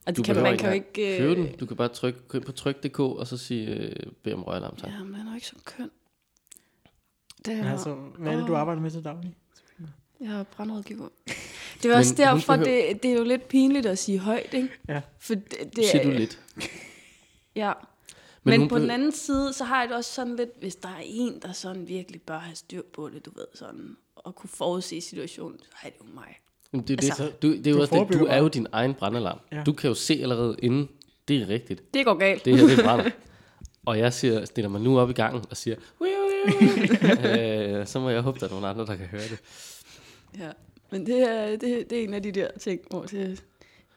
Og 0.06 0.16
Du 0.16 0.22
det 0.22 0.34
kan, 0.34 0.42
man 0.42 0.58
kan 0.58 0.68
jo 0.68 0.74
ikke 0.74 1.22
øh, 1.22 1.36
den. 1.36 1.56
Du 1.56 1.66
kan 1.66 1.76
bare 1.76 1.88
trykke, 1.88 2.40
på 2.40 2.52
tryk.dk 2.52 2.98
og 3.00 3.26
så 3.26 3.36
sige, 3.36 3.66
øh, 3.74 3.96
bed 4.22 4.32
om 4.32 4.42
røgalarm, 4.42 4.76
tak. 4.76 4.90
Ja, 4.90 4.98
men 5.04 5.14
den 5.14 5.26
er 5.26 5.30
jo 5.30 5.34
ikke 5.34 5.46
så 5.46 5.56
køn. 5.64 5.90
Det 7.46 7.56
Men 7.56 7.64
er, 7.66 7.72
altså, 7.72 7.94
hvad 8.18 8.32
er 8.32 8.36
det, 8.36 8.46
du 8.48 8.54
arbejder 8.54 8.80
med 8.82 8.90
til 8.90 9.04
daglig? 9.04 9.34
Jeg 10.20 10.32
er 10.40 10.42
brandrådgiver. 10.42 11.08
Det 11.82 11.90
er 11.92 11.96
også 11.96 12.14
Men 12.18 12.26
derfor, 12.26 12.56
det, 12.56 13.02
det 13.02 13.10
er 13.10 13.14
jo 13.14 13.24
lidt 13.24 13.48
pinligt 13.48 13.86
at 13.86 13.98
sige 13.98 14.18
højt, 14.18 14.54
ikke? 14.54 14.68
Ja. 14.88 15.00
For 15.18 15.34
det, 15.34 15.76
Det 15.76 15.84
siger 15.86 16.02
du 16.02 16.10
er- 16.10 16.18
lidt. 16.18 16.40
Ja. 17.56 17.72
Men 18.44 18.60
Men, 18.60 18.68
på 18.68 18.78
den 18.78 18.90
anden 18.90 19.12
side, 19.12 19.52
så 19.52 19.64
har 19.64 19.80
jeg 19.80 19.88
det 19.88 19.96
også 19.96 20.12
sådan 20.12 20.36
lidt, 20.36 20.50
hvis 20.60 20.76
der 20.76 20.88
er 20.88 21.02
en, 21.04 21.38
der 21.42 21.52
sådan 21.52 21.88
virkelig 21.88 22.22
bør 22.22 22.38
have 22.38 22.56
styr 22.56 22.82
på 22.94 23.08
det, 23.08 23.24
du 23.26 23.30
ved, 23.36 23.44
sådan, 23.54 23.96
og 24.16 24.34
kunne 24.34 24.50
forudse 24.50 25.00
situationen, 25.00 25.58
så 25.58 25.66
er 25.82 25.88
det 25.88 25.96
jo 26.00 26.04
mig. 26.14 26.38
Men 26.72 26.80
det, 26.82 27.00
er 27.00 27.06
Altså, 27.08 27.24
det, 27.24 27.42
du, 27.42 27.52
det 27.52 27.66
er 27.66 27.70
jo 27.70 27.76
du 27.76 27.80
også 27.82 28.06
det, 28.10 28.18
du 28.20 28.24
er 28.26 28.38
jo 28.38 28.48
din 28.48 28.66
egen 28.72 28.94
brandalarm. 28.94 29.38
Ja. 29.52 29.62
Du 29.66 29.72
kan 29.72 29.88
jo 29.88 29.94
se 29.94 30.14
allerede 30.22 30.56
inden, 30.62 30.88
det 31.28 31.42
er 31.42 31.48
rigtigt. 31.48 31.94
Det 31.94 32.04
går 32.04 32.14
galt. 32.14 32.44
Det 32.44 32.58
her, 32.58 32.66
det 32.66 32.84
brænder. 32.84 33.10
og 33.86 33.98
jeg 33.98 34.12
siger, 34.12 34.44
stiller 34.44 34.68
mig 34.68 34.80
nu 34.80 34.98
op 35.00 35.10
i 35.10 35.12
gangen 35.12 35.44
og 35.50 35.56
siger, 35.56 35.76
"Wiu, 36.00 36.10
wiu, 36.10 36.21
wiu." 36.21 36.21
Øh, 36.50 37.86
så 37.86 38.00
må 38.00 38.08
jeg 38.10 38.20
håbe, 38.22 38.40
der 38.40 38.46
er 38.46 38.50
nogle 38.50 38.66
andre, 38.66 38.86
der 38.86 38.96
kan 38.96 39.06
høre 39.06 39.22
det. 39.22 39.38
Ja. 40.38 40.50
Men 40.90 41.06
det 41.06 41.30
er, 41.30 41.46
det, 41.56 41.90
det 41.90 41.92
er 42.00 42.04
en 42.04 42.14
af 42.14 42.22
de 42.22 42.32
der 42.32 42.48
ting, 42.60 42.80
hvor 42.90 43.02
det, 43.02 43.10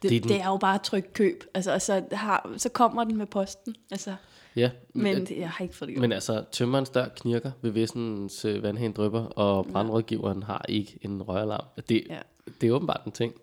det, 0.02 0.10
Det 0.10 0.16
er 0.18 0.22
det, 0.22 0.42
er 0.42 0.48
jo 0.50 0.58
bare 0.58 0.78
tryk 0.78 1.10
køb. 1.14 1.44
Altså, 1.54 1.72
altså 1.72 2.04
har, 2.12 2.50
så 2.58 2.70
kommer 2.70 3.04
den 3.04 3.18
med 3.18 3.26
posten. 3.26 3.76
Altså, 3.92 4.16
Ja, 4.56 4.70
men 4.94 5.26
det, 5.26 5.38
jeg 5.38 5.50
har 5.50 5.64
ikke 5.64 5.76
fået 5.76 5.88
det 5.88 5.96
gjort. 5.96 6.02
Men 6.02 6.12
altså, 6.12 6.44
tømmerens 6.52 6.90
dør 6.90 7.08
knirker, 7.16 7.52
VVS'ens 7.66 8.48
øh, 8.48 8.64
vandhæn 8.64 8.92
drypper, 8.92 9.20
og 9.24 9.66
brandrådgiveren 9.72 10.44
har 10.44 10.66
ikke 10.70 10.98
en 11.02 11.24
røgalarm. 11.24 11.66
Det, 11.90 12.04
Ja. 12.10 12.18
det 12.62 12.68
er 12.70 12.72
åbenbart 12.74 13.02
en 13.06 13.12
ting. 13.12 13.34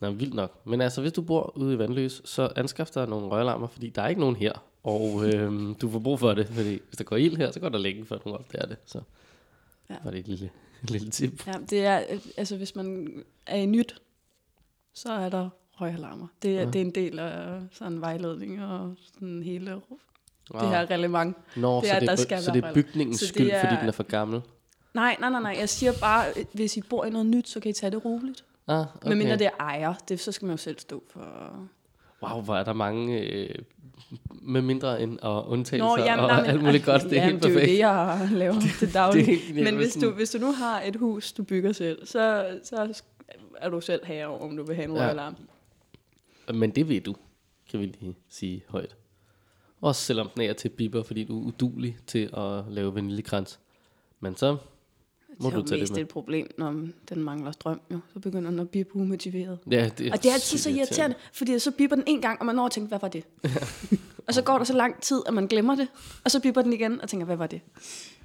Nå, 0.00 0.10
vildt 0.10 0.34
nok. 0.34 0.66
Men 0.66 0.80
altså, 0.80 1.00
hvis 1.00 1.12
du 1.12 1.22
bor 1.22 1.52
ude 1.56 1.74
i 1.74 1.78
Vandløs, 1.78 2.22
så 2.24 2.48
anskaf 2.56 2.86
dig 2.86 3.06
nogle 3.08 3.26
røgalarmer, 3.26 3.66
fordi 3.66 3.88
der 3.88 4.02
er 4.02 4.08
ikke 4.08 4.20
nogen 4.20 4.36
her. 4.36 4.52
Og 4.84 5.24
øhm, 5.28 5.74
du 5.74 5.90
får 5.90 5.98
brug 5.98 6.18
for 6.18 6.34
det, 6.34 6.46
fordi 6.46 6.80
hvis 6.88 6.96
der 6.98 7.04
går 7.04 7.16
ild 7.16 7.36
her, 7.36 7.50
så 7.50 7.60
går 7.60 7.68
der 7.68 7.78
længe, 7.78 8.06
før 8.06 8.18
nogen 8.24 8.38
opdager 8.40 8.66
det. 8.66 8.76
Så 8.86 9.00
Ja. 9.90 9.94
var 10.04 10.10
det 10.10 10.20
et 10.20 10.28
lille, 10.28 10.50
et 10.82 10.90
lille 10.90 11.10
tip. 11.10 11.46
Ja, 11.46 11.52
det 11.70 11.84
er, 11.84 12.02
øh, 12.10 12.18
altså 12.36 12.56
hvis 12.56 12.76
man 12.76 13.08
er 13.46 13.56
i 13.56 13.66
nyt, 13.66 13.94
så 14.94 15.12
er 15.12 15.28
der 15.28 15.48
røgalarmer. 15.72 16.26
Det 16.42 16.50
er, 16.56 16.60
Ja. 16.60 16.66
det 16.66 16.76
er 16.76 16.80
en 16.80 16.90
del 16.94 17.18
af 17.18 17.60
sådan 17.72 18.00
vejledning 18.00 18.62
og 18.64 18.94
sådan 19.14 19.42
hele 19.42 19.80
Wow. 20.54 20.60
det 20.60 20.68
her 20.70 20.90
reglement. 20.90 21.36
Nå, 21.56 21.80
det 21.80 21.88
så, 21.88 21.94
er, 21.94 21.98
det 21.98 22.06
der 22.06 22.12
er, 22.12 22.16
skal 22.16 22.42
så 22.42 22.50
det 22.52 22.64
er 22.64 22.74
bygningens 22.74 23.18
Så 23.20 23.24
det 23.26 23.28
skyld, 23.34 23.50
fordi 23.60 23.74
er- 23.74 23.78
den 23.80 23.88
er 23.88 23.92
for 23.92 24.02
gammel? 24.02 24.40
Nej, 24.94 25.16
nej, 25.20 25.30
nej, 25.30 25.42
nej. 25.42 25.56
Jeg 25.58 25.68
siger 25.68 25.92
bare, 26.00 26.24
hvis 26.52 26.76
I 26.76 26.80
bor 26.82 27.04
i 27.04 27.10
noget 27.10 27.26
nyt, 27.26 27.48
så 27.48 27.60
kan 27.60 27.70
I 27.70 27.72
tage 27.72 27.90
det 27.90 28.04
roligt. 28.04 28.44
Ah, 28.66 28.80
okay. 28.96 29.08
Men 29.08 29.18
mindre 29.18 29.36
det 29.36 29.46
er 29.46 29.50
ejer, 29.60 29.94
det, 30.08 30.20
så 30.20 30.32
skal 30.32 30.46
man 30.46 30.52
jo 30.52 30.56
selv 30.56 30.78
stå 30.78 31.02
for... 31.10 31.56
Wow, 32.22 32.40
hvor 32.42 32.56
er 32.56 32.64
der 32.64 32.72
mange... 32.72 33.20
Øh, 33.20 33.54
med 34.42 34.62
mindre 34.62 35.02
end 35.02 35.18
undtagelser 35.46 35.86
Nå, 35.96 35.96
jamen, 35.98 36.24
og 36.24 36.28
nej, 36.28 36.40
men- 36.40 36.50
alt 36.50 36.62
muligt 36.62 36.84
godt. 36.84 37.02
Det 37.02 37.12
er 37.12 37.16
jamen, 37.16 37.30
helt 37.30 37.42
det 37.42 37.48
er 37.48 37.52
jo 37.52 37.58
perfekt. 37.58 37.72
det, 37.72 37.78
jeg 37.78 38.28
laver 38.32 38.60
til 38.60 38.86
Det 38.86 38.94
daglig. 38.94 39.26
helt 39.26 39.42
genialt, 39.46 39.64
Men 39.64 39.76
hvis 39.76 39.94
du, 39.94 40.10
hvis 40.10 40.30
du 40.30 40.38
nu 40.38 40.52
har 40.52 40.80
et 40.82 40.96
hus, 40.96 41.32
du 41.32 41.42
bygger 41.42 41.72
selv, 41.72 42.06
så, 42.06 42.46
så 42.64 43.02
er 43.56 43.68
du 43.68 43.80
selv 43.80 44.06
herre 44.06 44.26
over, 44.26 44.40
om 44.40 44.56
du 44.56 44.64
vil 44.64 44.76
have 44.76 44.88
en 44.88 44.96
Ja. 44.96 45.02
røgalarm. 45.02 45.36
Men 46.54 46.70
det 46.70 46.88
ved 46.88 47.00
du, 47.00 47.14
kan 47.70 47.80
vi 47.80 47.86
lige 47.86 48.16
sige 48.28 48.64
højt. 48.68 48.96
Også 49.80 50.02
selvom 50.02 50.28
den 50.36 50.42
er 50.42 50.52
til 50.52 50.68
biber, 50.68 51.02
fordi 51.02 51.24
du 51.24 51.40
er 51.40 51.44
udulig 51.46 51.96
til 52.06 52.30
at 52.36 52.64
lave 52.68 52.94
vaniljekrans. 52.94 53.60
Men 54.20 54.36
så 54.36 54.56
må 55.38 55.50
det 55.50 55.54
er 55.54 55.58
jo 55.58 55.64
det 55.64 55.80
mest 55.80 55.92
med. 55.92 56.00
et 56.00 56.08
problem, 56.08 56.46
når 56.58 56.70
den 57.08 57.22
mangler 57.22 57.52
strøm. 57.52 57.80
Jo. 57.92 57.98
Så 58.12 58.18
begynder 58.18 58.50
den 58.50 58.60
at 58.60 58.68
bippe 58.68 58.96
umotiveret. 58.96 59.58
Ja, 59.70 59.90
det 59.98 60.12
Og 60.12 60.22
det 60.22 60.28
er 60.28 60.32
altid 60.32 60.58
så 60.58 60.70
irriterende, 60.70 61.16
fordi 61.32 61.58
så 61.58 61.70
bipper 61.70 61.96
den 61.96 62.04
en 62.06 62.20
gang, 62.20 62.40
og 62.40 62.46
man 62.46 62.54
når 62.54 62.66
at 62.66 62.72
tænke, 62.72 62.88
hvad 62.88 62.98
var 62.98 63.08
det? 63.08 63.24
og 64.28 64.34
så 64.34 64.42
går 64.42 64.56
der 64.58 64.64
så 64.64 64.72
lang 64.72 65.00
tid, 65.02 65.22
at 65.26 65.34
man 65.34 65.46
glemmer 65.46 65.74
det, 65.74 65.88
og 66.24 66.30
så 66.30 66.40
bipper 66.40 66.62
den 66.62 66.72
igen, 66.72 67.00
og 67.00 67.08
tænker, 67.08 67.26
hvad 67.26 67.36
var 67.36 67.46
det? 67.46 67.60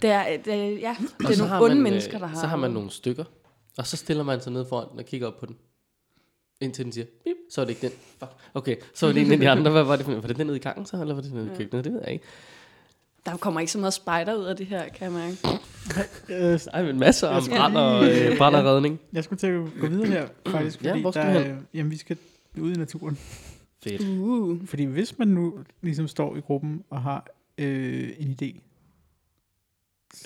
Det 0.02 0.10
er, 0.10 0.38
det 0.38 0.54
er, 0.54 0.58
ja, 0.58 0.96
det 1.00 1.26
Og 1.26 1.32
er 1.34 1.38
nogle 1.38 1.65
onde 1.65 1.76
man, 1.76 1.84
mennesker, 1.84 2.15
øh, 2.15 2.22
der 2.22 2.28
har... 2.28 2.39
Så 2.39 2.48
har 2.48 2.58
man 2.58 2.72
nogle 2.72 2.91
stykker, 2.91 3.24
og 3.78 3.88
så 3.88 3.98
stiller 3.98 4.24
man 4.24 4.41
sig 4.41 4.52
ned 4.52 4.65
foran 4.70 4.88
den 4.91 5.00
og 5.00 5.06
kigger 5.06 5.28
op 5.28 5.39
på 5.39 5.46
den. 5.46 5.56
Indtil 6.62 6.86
den 6.86 6.91
siger, 6.93 7.06
bip, 7.24 7.36
så 7.52 7.62
er 7.62 7.65
det 7.65 7.70
ikke 7.72 7.82
den. 7.88 7.91
Fuck. 8.20 8.32
Okay, 8.54 8.76
så 8.93 9.06
var 9.06 9.13
det 9.13 9.22
en 9.26 9.32
af 9.32 9.39
de 9.39 9.50
andre. 9.50 9.72
Hvad 9.72 9.84
var 9.84 9.96
det 9.96 10.06
for? 10.06 10.13
Var 10.13 10.28
det 10.28 10.38
den 10.38 10.48
nede 10.48 10.58
i 10.58 10.60
gangen 10.60 10.86
så, 10.86 11.02
eller 11.02 11.13
var 11.13 11.22
det 11.22 11.32
den 11.32 11.39
nede 11.39 11.54
i 11.54 11.58
køkkenet? 11.58 11.86
Det 11.86 11.93
ved 11.93 12.02
jeg 12.04 12.12
ikke. 12.13 12.26
Der 13.27 13.37
kommer 13.37 13.59
ikke 13.59 13.71
så 13.71 13.79
meget 13.79 13.93
spejder 13.93 14.35
ud 14.35 14.43
af 14.45 14.55
det 14.55 14.65
her, 14.65 14.89
kan 14.89 15.03
jeg 15.03 15.11
mærke. 15.11 15.37
Øh, 16.29 16.59
Ej, 16.73 16.83
men 16.83 16.99
masser 16.99 17.27
om 17.27 17.43
brand 17.49 17.77
og, 17.77 18.05
øh, 18.05 18.37
brand 18.37 18.55
og 18.55 18.63
redning. 18.65 18.99
jeg 19.13 19.23
skulle 19.23 19.39
til 19.39 19.47
at 19.47 19.61
gå 19.79 19.87
videre 19.87 20.07
her, 20.07 20.27
faktisk, 20.47 20.83
Ja, 20.83 20.89
fordi 20.91 21.01
hvor 21.01 21.11
skal 21.11 21.35
der, 21.35 21.43
vi 21.43 21.49
er- 21.49 21.57
jamen, 21.73 21.91
vi 21.91 21.97
skal 21.97 22.17
ud 22.61 22.71
i 22.73 22.77
naturen. 22.77 23.17
Fedt. 23.83 24.01
Uh. 24.19 24.65
Fordi 24.65 24.83
hvis 24.83 25.19
man 25.19 25.27
nu 25.27 25.59
ligesom 25.81 26.07
står 26.07 26.35
i 26.35 26.39
gruppen 26.39 26.83
og 26.89 27.01
har 27.01 27.27
øh, 27.57 28.09
en 28.19 28.37
idé 28.41 28.59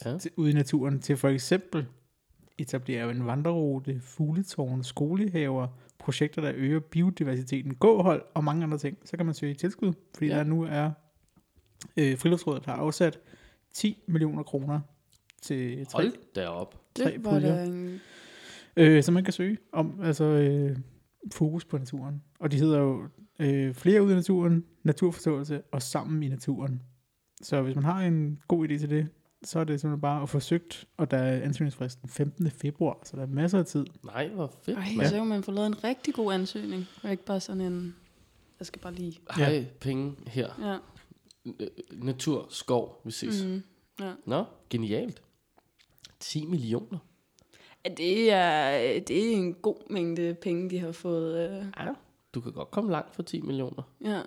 Ja. 0.05 0.17
til, 0.17 0.31
ude 0.35 0.49
i 0.51 0.53
naturen 0.53 0.99
til 0.99 1.17
for 1.17 1.29
eksempel 1.29 1.85
etablere 2.57 3.11
en 3.11 3.25
vandrerute, 3.27 4.01
fugletårn, 4.03 4.83
skolehaver, 4.83 5.67
projekter, 5.99 6.41
der 6.41 6.51
øger 6.55 6.79
biodiversiteten, 6.79 7.75
gåhold 7.75 8.21
og 8.33 8.43
mange 8.43 8.63
andre 8.63 8.77
ting, 8.77 8.97
så 9.05 9.17
kan 9.17 9.25
man 9.25 9.35
søge 9.35 9.53
tilskud, 9.53 9.93
fordi 10.15 10.25
Ja. 10.27 10.33
ja. 10.33 10.39
der 10.39 10.45
nu 10.45 10.63
er 10.63 10.91
øh, 11.97 12.17
Friluftsrådet 12.17 12.65
har 12.65 12.73
afsat 12.73 13.19
10 13.73 14.03
millioner 14.07 14.43
kroner 14.43 14.79
til 15.41 15.85
tre, 15.85 16.03
Hold 16.03 16.13
da 16.35 16.47
op. 16.47 16.81
Tre 16.95 17.03
Det 17.11 17.25
var 17.25 17.31
puljer. 17.31 17.55
da 17.55 17.63
en... 17.65 17.99
øh, 18.77 19.03
som 19.03 19.13
man 19.13 19.23
kan 19.23 19.33
søge 19.33 19.57
om, 19.73 19.99
altså 20.03 20.23
øh, 20.23 20.77
fokus 21.31 21.65
på 21.65 21.77
naturen. 21.77 22.21
Og 22.39 22.51
de 22.51 22.57
hedder 22.57 22.79
jo 22.79 23.03
øh, 23.39 23.73
flere 23.73 24.03
ud 24.03 24.11
i 24.11 24.15
naturen, 24.15 24.65
naturforståelse 24.83 25.61
og 25.71 25.81
sammen 25.81 26.23
i 26.23 26.27
naturen. 26.27 26.81
Så 27.41 27.61
hvis 27.61 27.75
man 27.75 27.83
har 27.83 28.01
en 28.01 28.39
god 28.47 28.67
idé 28.69 28.77
til 28.79 28.89
det, 28.89 29.07
så 29.43 29.59
er 29.59 29.63
det 29.63 29.81
simpelthen 29.81 30.01
bare 30.01 30.21
at 30.21 30.29
få 30.29 30.39
søgt, 30.39 30.85
og 30.97 31.11
der 31.11 31.17
er 31.17 31.41
ansøgningsfristen 31.41 32.09
15. 32.09 32.51
februar, 32.51 32.97
så 33.03 33.17
der 33.17 33.23
er 33.23 33.27
masser 33.27 33.59
af 33.59 33.65
tid. 33.65 33.85
Nej, 34.05 34.27
hvor 34.27 34.53
fedt. 34.63 34.77
Ej, 34.77 34.85
mand. 34.97 35.07
så 35.09 35.15
kan 35.15 35.27
man 35.27 35.43
få 35.43 35.51
lavet 35.51 35.67
en 35.67 35.83
rigtig 35.83 36.13
god 36.13 36.33
ansøgning, 36.33 36.85
og 37.03 37.11
ikke 37.11 37.25
bare 37.25 37.39
sådan 37.39 37.61
en... 37.61 37.95
Jeg 38.59 38.65
skal 38.65 38.81
bare 38.81 38.93
lige... 38.93 39.19
Hej, 39.35 39.65
penge 39.79 40.15
her. 40.27 40.47
Ja. 40.61 40.77
Øh, 41.45 41.67
Natur, 41.91 42.47
skov, 42.49 43.01
vi 43.03 43.11
ses. 43.11 43.43
Mm. 43.43 43.63
Ja. 43.99 44.13
Nå, 44.25 44.43
genialt. 44.69 45.21
10 46.19 46.45
millioner. 46.45 46.97
Ja, 47.85 47.89
Det 47.89 48.31
er, 48.31 48.99
det 48.99 49.27
er 49.31 49.35
en 49.37 49.53
god 49.53 49.75
mængde 49.89 50.33
penge, 50.41 50.69
de 50.69 50.79
har 50.79 50.91
fået. 50.91 51.49
Øh. 51.49 51.65
Ja, 51.79 51.87
du 52.33 52.41
kan 52.41 52.51
godt 52.51 52.71
komme 52.71 52.91
langt 52.91 53.15
for 53.15 53.23
10 53.23 53.41
millioner 53.41 53.83
Ja. 54.05 54.21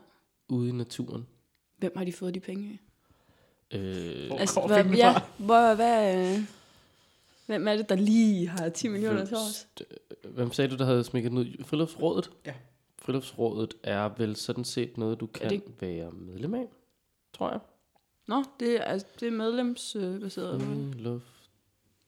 ude 0.48 0.68
i 0.68 0.72
naturen. 0.72 1.26
Hvem 1.76 1.92
har 1.96 2.04
de 2.04 2.12
fået 2.12 2.34
de 2.34 2.40
penge 2.40 2.80
af? 3.72 3.78
Øh, 3.78 4.26
Hvor 4.26 4.36
Altså, 4.38 4.66
hvad, 4.66 4.76
pengene 4.76 4.96
ja, 4.98 5.12
fra? 5.12 5.20
hvor, 5.38 5.74
hvad, 5.74 6.16
øh, 6.36 6.38
hvem 7.46 7.68
er 7.68 7.76
det, 7.76 7.88
der 7.88 7.94
lige 7.96 8.48
har 8.48 8.68
10 8.68 8.88
millioner 8.88 9.24
til 9.24 9.36
os? 9.36 9.66
Hvem 10.24 10.52
sagde 10.52 10.70
du, 10.70 10.76
der 10.76 10.84
havde 10.84 11.04
smækket 11.04 11.30
den 11.30 11.38
ud? 11.38 11.64
Friluftsrådet? 11.64 12.30
Ja. 12.46 12.54
Friluftsrådet 12.98 13.74
er 13.82 14.08
vel 14.18 14.36
sådan 14.36 14.64
set 14.64 14.98
noget, 14.98 15.20
du 15.20 15.26
kan 15.26 15.50
det 15.50 15.62
være 15.80 16.10
medlem 16.10 16.54
af, 16.54 16.68
tror 17.34 17.50
jeg. 17.50 17.60
Nå, 18.26 18.44
det 18.60 18.76
er, 18.76 18.82
altså, 18.82 19.06
det 19.20 19.28
er 19.28 19.32
medlemsbaseret. 19.32 20.68
Mm. 20.68 21.20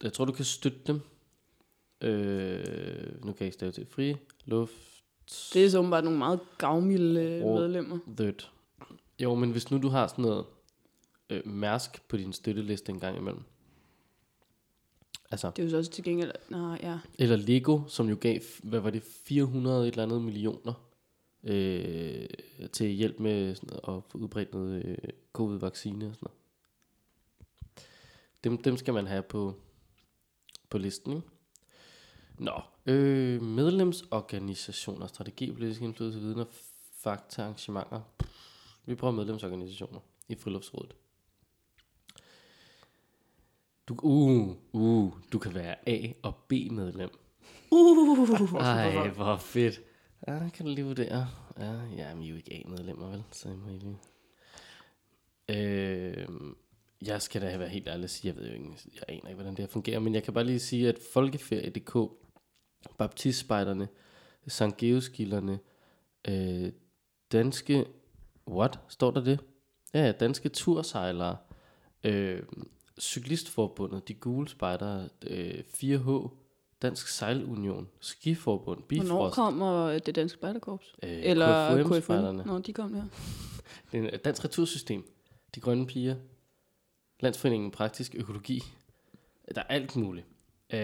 Jeg 0.03 0.13
tror, 0.13 0.25
du 0.25 0.33
kan 0.33 0.45
støtte 0.45 0.79
dem. 0.87 1.01
Øh, 2.01 3.25
nu 3.25 3.33
kan 3.33 3.37
jeg 3.41 3.47
ikke 3.47 3.55
stave 3.55 3.73
til. 3.73 3.87
Fri, 3.87 4.17
luft, 4.45 4.73
Det 5.55 5.65
er 5.65 5.71
så 5.71 5.79
åbenbart 5.79 6.05
nogle 6.05 6.19
meget 6.19 6.41
gavmilde 6.59 7.41
Råd. 7.45 7.61
medlemmer. 7.61 7.99
That. 8.17 8.51
Jo, 9.23 9.35
men 9.35 9.51
hvis 9.51 9.71
nu 9.71 9.79
du 9.83 9.89
har 9.89 10.07
sådan 10.07 10.23
noget 10.25 10.45
øh, 11.31 11.47
mærsk 11.47 12.09
på 12.09 12.17
din 12.17 12.33
støtteliste 12.33 12.93
en 12.93 13.01
gang 13.01 13.17
imellem. 13.17 13.43
Altså, 15.31 15.51
Det 15.51 15.59
er 15.59 15.65
jo 15.65 15.71
så 15.71 15.77
også 15.77 15.91
til 15.91 16.05
gengæld... 16.05 16.33
Nej, 16.49 16.79
ja. 16.83 16.99
eller 17.19 17.37
Lego, 17.37 17.81
som 17.89 18.09
jo 18.09 18.17
gav, 18.21 18.41
hvad 18.63 18.81
var 18.81 18.91
det, 18.91 19.03
400 19.03 19.83
et 19.83 19.93
eller 19.93 20.03
andet 20.03 20.23
millioner 20.23 20.73
øh, 21.47 22.27
til 22.73 22.87
hjælp 22.87 23.21
med 23.21 23.55
sådan 23.55 23.69
noget, 23.69 23.97
at 23.99 24.05
få 24.11 24.19
udbredt 24.19 24.53
noget 24.53 24.85
øh, 24.85 24.99
covid-vaccine 25.33 26.07
og 26.07 26.15
sådan 26.15 26.29
noget. 26.29 26.39
Dem, 28.45 28.63
dem 28.63 28.77
skal 28.77 28.95
man 28.95 29.07
have 29.07 29.23
på, 29.23 29.55
på 30.71 30.79
listen, 30.79 31.13
ikke? 31.13 31.29
Nå, 32.39 32.61
øh, 32.87 33.43
medlemsorganisationer, 33.43 35.07
strategi, 35.07 35.53
politisk 35.53 35.83
indflydelse, 35.83 36.21
viden 36.21 36.41
og 36.41 36.49
fakta, 36.99 37.43
arrangementer. 37.43 38.01
Vi 38.85 38.95
prøver 38.95 39.13
medlemsorganisationer 39.13 40.01
i 40.29 40.35
Friluftsrådet. 40.35 40.95
Du, 43.89 43.97
uh, 44.03 44.57
uh, 44.73 45.13
du 45.33 45.39
kan 45.39 45.55
være 45.55 45.89
A- 45.89 46.13
og 46.23 46.35
B-medlem. 46.49 47.11
Uh, 47.71 48.29
Ej, 48.55 49.09
hvor 49.09 49.37
fedt. 49.37 49.81
Ja, 50.27 50.49
kan 50.55 50.67
du 50.67 50.73
lige 50.73 50.85
vurdere. 50.85 51.29
Ja, 51.59 51.73
ja, 51.97 52.15
men 52.15 52.23
I 52.23 52.27
er 52.27 52.31
jo 52.31 52.37
ikke 52.37 52.55
A-medlemmer, 52.55 53.11
vel? 53.11 53.25
Så 53.31 53.49
jeg 53.49 53.59
må 53.59 53.69
I 53.69 53.79
lige... 53.79 53.99
Øh, 55.49 56.29
jeg 57.03 57.23
skal 57.23 57.43
da 57.43 57.57
være 57.57 57.69
helt 57.69 57.89
ærlig 57.89 58.05
og 58.05 58.11
sige, 58.11 58.29
jeg 58.29 58.37
ved 58.37 58.49
jo 58.49 58.55
ikke, 58.55 58.71
jeg 58.95 59.03
aner 59.09 59.29
ikke, 59.29 59.35
hvordan 59.35 59.53
det 59.53 59.59
her 59.59 59.67
fungerer, 59.67 59.99
men 59.99 60.15
jeg 60.15 60.23
kan 60.23 60.35
bare 60.35 60.45
lige 60.45 60.59
sige, 60.59 60.89
at 60.89 60.99
Folkeferie.dk, 61.13 62.11
Baptistspejderne, 62.99 63.89
Sankt 64.47 64.77
Geoskilderne, 64.77 65.59
øh, 66.29 66.73
danske, 67.33 67.85
what, 68.49 68.81
står 68.89 69.11
der 69.11 69.25
det? 69.25 69.41
Ja, 69.95 70.05
ja, 70.07 70.13
danske 70.13 70.49
tursejlere, 70.49 71.37
øh, 72.05 72.43
Cyklistforbundet, 73.01 74.09
De 74.09 74.15
Gule 74.15 74.49
Spejdere, 74.49 75.09
øh, 75.27 75.63
4H, 75.67 76.31
Dansk 76.83 77.09
Sejlunion, 77.09 77.89
Skiforbund, 78.01 78.79
Hvornår 78.89 79.03
Bifrost, 79.05 79.35
kommer 79.35 79.99
det 79.99 80.15
danske 80.15 80.39
spejderkorps? 80.39 80.95
øh, 81.03 81.11
Eller? 81.23 81.83
KFM-spejderne, 81.85 82.43
Nå, 82.47 82.59
de 82.59 82.73
kom 82.73 82.93
der. 82.93 83.05
det 83.93 84.15
er 84.15 84.19
Dansk 84.19 84.45
Retursystem, 84.45 85.05
De 85.55 85.61
Grønne 85.61 85.87
Piger, 85.87 86.17
Landsforeningen 87.21 87.71
Praktisk 87.71 88.15
Økologi, 88.15 88.63
der 89.55 89.61
er 89.61 89.67
alt 89.67 89.97
muligt. 89.97 90.27
Øh, 90.73 90.79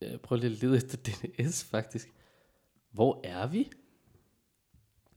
jeg 0.00 0.20
prøver 0.22 0.40
lige 0.42 0.52
at 0.52 0.62
lede 0.62 0.76
efter 0.76 0.96
DNS 1.38 1.64
faktisk. 1.64 2.12
Hvor 2.90 3.20
er 3.24 3.46
vi? 3.46 3.70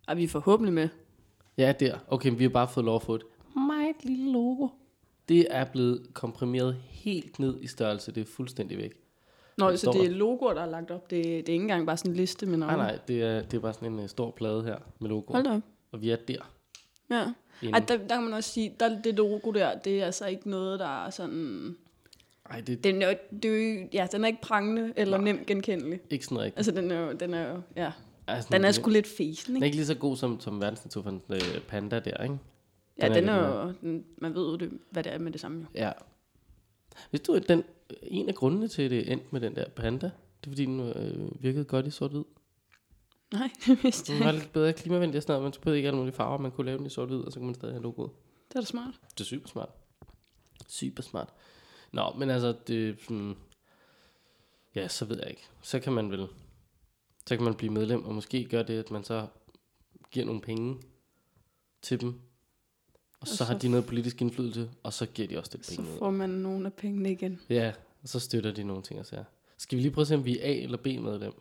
Er 0.08 0.16
vi 0.16 0.28
forhåbentlig 0.28 0.74
med? 0.74 0.90
Ja, 1.58 1.74
der. 1.80 2.00
Okay, 2.08 2.30
men 2.30 2.40
vi 2.40 2.44
har 2.44 2.50
bare 2.50 2.68
fået 2.68 2.86
lov 2.86 2.96
at 2.96 3.02
få 3.04 3.16
et 3.16 3.24
meget 3.56 3.96
lille 4.04 4.32
logo. 4.32 4.68
Det 5.30 5.48
er 5.50 5.66
blevet 5.72 6.08
komprimeret 6.14 6.76
helt 6.90 7.40
ned 7.40 7.62
i 7.62 7.68
størrelse. 7.68 8.12
Det 8.12 8.22
er 8.22 8.26
fuldstændig 8.26 8.78
væk. 8.78 8.94
Nå, 9.58 9.72
så 9.72 9.78
står 9.78 9.92
det 9.92 10.06
er 10.06 10.10
logoer, 10.10 10.54
der 10.54 10.62
er 10.62 10.66
lagt 10.70 10.92
op. 10.92 11.10
Det, 11.10 11.24
det 11.26 11.34
er 11.34 11.36
ikke 11.38 11.54
engang 11.54 11.86
bare 11.86 11.98
sådan 11.98 12.12
en 12.12 12.18
liste 12.18 12.46
med 12.46 12.58
Nej, 12.58 12.68
navne. 12.68 12.84
nej, 12.84 13.00
det 13.08 13.22
er, 13.24 13.42
det 13.42 13.54
er 13.54 13.62
bare 13.62 13.74
sådan 13.74 13.94
en 13.94 14.00
uh, 14.00 14.08
stor 14.08 14.32
plade 14.32 14.64
her 14.64 14.78
med 15.00 15.10
logo. 15.10 15.34
Hold 15.34 15.44
da 15.46 15.52
op. 15.56 15.62
Og 15.92 16.02
vi 16.02 16.10
er 16.10 16.16
der. 16.16 16.52
Ja. 17.10 17.24
Ej, 17.74 17.80
der, 17.80 17.98
der 17.98 18.08
kan 18.16 18.24
man 18.24 18.34
også 18.34 18.50
sige, 18.50 18.76
der, 18.80 19.02
det 19.02 19.16
logo 19.16 19.52
der, 19.52 19.76
det 19.78 20.02
er 20.02 20.06
altså 20.06 20.26
ikke 20.26 20.50
noget, 20.50 20.80
der 20.80 21.06
er 21.06 21.10
sådan... 21.10 21.76
Ej, 22.50 22.62
det 22.62 22.74
er 22.78 22.82
Den 22.82 23.02
er, 23.02 23.10
jo- 23.10 23.18
det 23.44 23.46
er 23.46 23.74
jo, 23.82 23.88
ja, 23.94 24.08
den 24.12 24.24
er 24.24 24.28
ikke 24.28 24.42
prangende 24.42 24.94
eller 24.96 25.18
nemt 25.18 25.46
genkendelig. 25.46 26.00
ikke 26.10 26.26
sådan 26.26 26.40
rigtigt. 26.40 26.58
Altså, 26.58 26.72
den 26.72 26.92
er 26.92 27.00
jo, 27.00 27.12
den 27.14 27.34
er 27.34 27.52
jo, 27.52 27.62
ja. 27.76 27.92
Altså, 28.28 28.50
Den 28.52 28.66
er 28.66 28.72
sgu 28.72 28.90
lidt 28.90 29.08
fesen, 29.08 29.48
den 29.48 29.56
er 29.56 29.58
ikke? 29.58 29.66
ikke 29.66 29.76
lige 29.78 29.86
så 29.86 29.96
god 29.96 30.18
som, 30.18 30.40
som 30.40 30.62
verdensnaturfondens 30.62 31.24
øh, 31.56 31.62
panda 31.62 32.00
der, 32.00 32.24
ikke? 32.24 32.38
Ja, 33.02 33.06
den 33.06 33.12
er 33.12 33.20
den 33.20 33.30
er 33.30 33.64
jo, 33.66 33.74
den, 33.82 34.06
man 34.18 34.36
ved 34.36 34.46
jo, 34.50 34.56
det, 34.56 34.72
hvad 34.90 35.04
det 35.04 35.14
er 35.14 35.18
med 35.20 35.32
det 35.32 35.42
samme 35.42 35.60
jo. 35.62 35.66
Ja. 35.76 35.92
Hvis 37.10 37.22
du 37.22 37.38
den, 37.38 37.64
en 38.04 38.30
af 38.30 38.36
grundene 38.36 38.68
til, 38.68 38.82
at 38.82 38.92
det 38.92 39.12
endte 39.12 39.28
med 39.32 39.42
den 39.42 39.56
der 39.56 39.70
panda, 39.70 40.12
det 40.42 40.48
er 40.48 40.52
fordi, 40.52 40.66
den 40.66 40.80
øh, 40.80 41.44
virkede 41.44 41.66
godt 41.66 41.88
i 41.88 41.92
sort-hvid. 41.92 42.24
Nej, 43.34 43.50
det 43.66 43.84
vidste 43.84 44.12
Den 44.14 44.20
jeg 44.20 44.26
var 44.26 44.32
ikke. 44.32 44.44
lidt 44.44 44.54
bedre 44.54 44.74
klimavenlig 44.74 45.18
og 45.18 45.24
sådan 45.24 45.34
noget. 45.34 45.44
Man 45.44 45.62
behøvede 45.62 45.78
ikke 45.78 45.88
alle 45.88 45.98
mulige 45.98 46.16
farver. 46.16 46.38
Man 46.38 46.52
kunne 46.52 46.66
lave 46.66 46.78
den 46.78 46.86
i 46.86 46.90
sort-hvid, 46.90 47.20
og 47.20 47.32
så 47.32 47.40
kunne 47.40 47.46
man 47.46 47.56
stadig 47.56 47.74
have 47.74 47.84
logoet. 47.84 48.12
Det 48.50 48.56
er 48.56 48.60
da 48.60 48.66
smart. 48.66 48.94
Det 49.18 49.20
er 49.20 49.26
super 49.26 49.48
smart. 49.48 49.70
Super 50.68 51.04
smart. 51.04 51.30
Nå, 51.92 52.14
men 52.18 52.30
altså, 52.30 52.56
det 52.68 52.98
sådan... 53.02 53.38
Ja, 54.76 54.88
så 54.88 55.06
ved 55.06 55.18
jeg 55.18 55.30
ikke. 55.30 55.44
Så 55.62 55.80
kan 55.80 55.94
man 55.94 56.12
vel... 56.12 56.28
Så 57.28 57.36
kan 57.36 57.44
man 57.44 57.56
blive 57.56 57.74
medlem, 57.74 58.06
og 58.06 58.16
måske 58.16 58.46
gøre 58.46 58.64
det, 58.64 58.80
at 58.80 58.92
man 58.92 59.04
så 59.04 59.28
giver 60.12 60.26
nogle 60.26 60.42
penge 60.42 60.82
til 61.82 62.02
dem. 62.02 62.22
Og 63.26 63.30
så, 63.30 63.36
så 63.38 63.44
har 63.44 63.58
de 63.58 63.68
noget 63.70 63.86
politisk 63.86 64.22
indflydelse, 64.22 64.70
og 64.84 64.94
så 64.94 65.06
giver 65.06 65.28
de 65.28 65.38
også 65.38 65.52
lidt 65.54 65.66
Så 65.66 65.76
penge 65.76 65.92
ud. 65.94 65.98
får 65.98 66.10
man 66.12 66.30
nogle 66.30 66.66
af 66.66 66.74
pengene 66.74 67.12
igen. 67.12 67.40
Ja, 67.50 67.74
og 68.04 68.10
så 68.10 68.20
støtter 68.20 68.52
de 68.52 68.64
nogle 68.64 68.84
ting 68.84 69.00
og 69.00 69.06
sager. 69.06 69.24
Skal 69.58 69.78
vi 69.78 69.82
lige 69.82 69.92
prøve 69.92 70.02
at 70.04 70.08
se, 70.08 70.16
om 70.16 70.26
vi 70.26 70.40
er 70.40 70.44
A- 70.46 70.64
eller 70.64 70.78
B-medlem? 70.78 71.34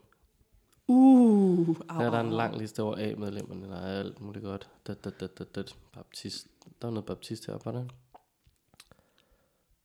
Uh, 0.89 1.69
au, 1.69 1.75
Her 2.01 2.07
er 2.07 2.11
der 2.11 2.21
en 2.21 2.33
lang 2.33 2.59
liste 2.59 2.83
over 2.83 2.97
A-medlemmerne. 3.13 3.67
Der 3.69 3.77
er 3.77 3.99
alt 4.01 4.21
muligt 4.21 4.45
godt. 4.45 4.69
Dat, 4.87 5.05
dat, 5.05 5.21
dat, 5.21 5.39
dat, 5.39 5.55
dat. 5.55 5.77
Baptist. 5.93 6.47
Der 6.83 6.89
er 6.89 6.93
noget 6.93 7.05
baptist 7.07 7.47
heroppe, 7.47 7.67
var 7.67 7.73
der? 7.73 7.85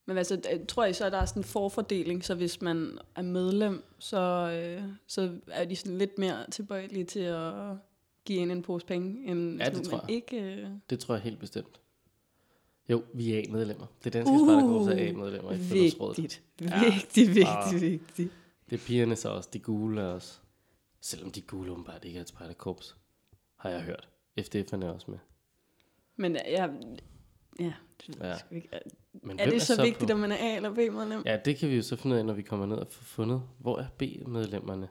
Men 0.06 0.18
altså, 0.18 0.42
øh, 0.54 0.66
tror 0.68 0.86
jeg 0.86 0.96
så, 0.96 1.06
at 1.06 1.12
der 1.12 1.18
er 1.18 1.26
sådan 1.26 1.40
en 1.40 1.44
forfordeling, 1.44 2.26
så 2.26 2.36
hvis 2.36 2.62
man 2.62 2.98
er 3.16 3.22
medlem, 3.22 3.84
så, 4.00 4.18
øh, 4.20 4.84
så 5.08 5.32
er 5.48 5.66
de 5.66 5.76
sådan 5.76 5.98
lidt 5.98 6.18
mere 6.18 6.50
tilbøjelige 6.52 7.04
til 7.06 7.20
at 7.20 7.54
give 8.26 8.40
en 8.40 8.52
en 8.52 8.62
pose 8.62 8.86
penge, 8.86 9.32
end 9.32 9.58
Ja, 9.62 9.70
det 9.70 9.84
tror 9.84 9.98
man 9.98 10.06
jeg. 10.08 10.16
ikke... 10.16 10.42
Øh, 10.56 10.68
Det 10.90 11.00
tror 11.00 11.16
jeg 11.16 11.22
helt 11.24 11.40
bestemt. 11.40 11.80
Jo, 12.90 13.04
vi 13.14 13.34
er 13.34 13.40
A-medlemmer. 13.40 13.86
Det 14.04 14.16
er 14.16 14.20
danske 14.20 14.32
uh, 14.34 14.48
spejderkorps 14.48 14.88
er 14.88 15.10
A-medlemmer 15.10 15.52
i 15.52 15.58
fællesrådet. 15.58 16.18
vigtigt, 16.18 16.44
Ja. 16.62 16.84
vigtigt, 16.84 17.28
vigtigt, 17.36 17.82
vigtigt. 17.82 18.32
Det 18.70 18.82
er 18.82 18.86
pigerne 18.86 19.16
så 19.16 19.30
også. 19.30 19.50
De 19.54 19.60
gule 19.60 20.02
er 20.02 20.06
også. 20.06 20.40
Selvom 21.02 21.32
de 21.32 21.42
gule 21.42 21.72
åbenbart 21.72 22.06
ikke 22.06 22.18
er 22.18 22.22
et 22.22 22.28
spejderkorps. 22.30 22.98
Har 23.56 23.70
jeg 23.70 23.82
hørt. 23.82 24.08
FDF'erne 24.40 24.86
er 24.86 24.90
også 24.90 25.12
med. 25.12 25.18
Men 26.16 26.36
jeg... 26.36 26.72
Ja, 27.60 27.74
det 28.08 28.16
Ja. 28.22 28.38
sgu 28.38 28.56
ikke. 28.56 28.70
Er, 28.72 28.80
Men 29.14 29.40
er 29.40 29.50
det 29.50 29.62
så, 29.62 29.76
på? 29.76 29.82
vigtigt, 29.84 30.12
om 30.12 30.20
man 30.20 30.32
er 30.32 30.38
A- 30.38 30.56
eller 30.56 30.74
B-medlem? 30.74 31.24
Ja, 31.26 31.38
det 31.46 31.58
kan 31.58 31.70
vi 31.70 31.76
jo 31.76 31.82
så 31.82 31.96
finde 31.96 32.14
ud 32.14 32.20
af, 32.20 32.26
når 32.26 32.34
vi 32.34 32.42
kommer 32.42 32.66
ned 32.66 32.78
og 32.78 32.88
får 32.92 33.04
fundet, 33.04 33.44
hvor 33.60 33.78
er 33.80 33.88
B-medlemmerne? 33.98 34.90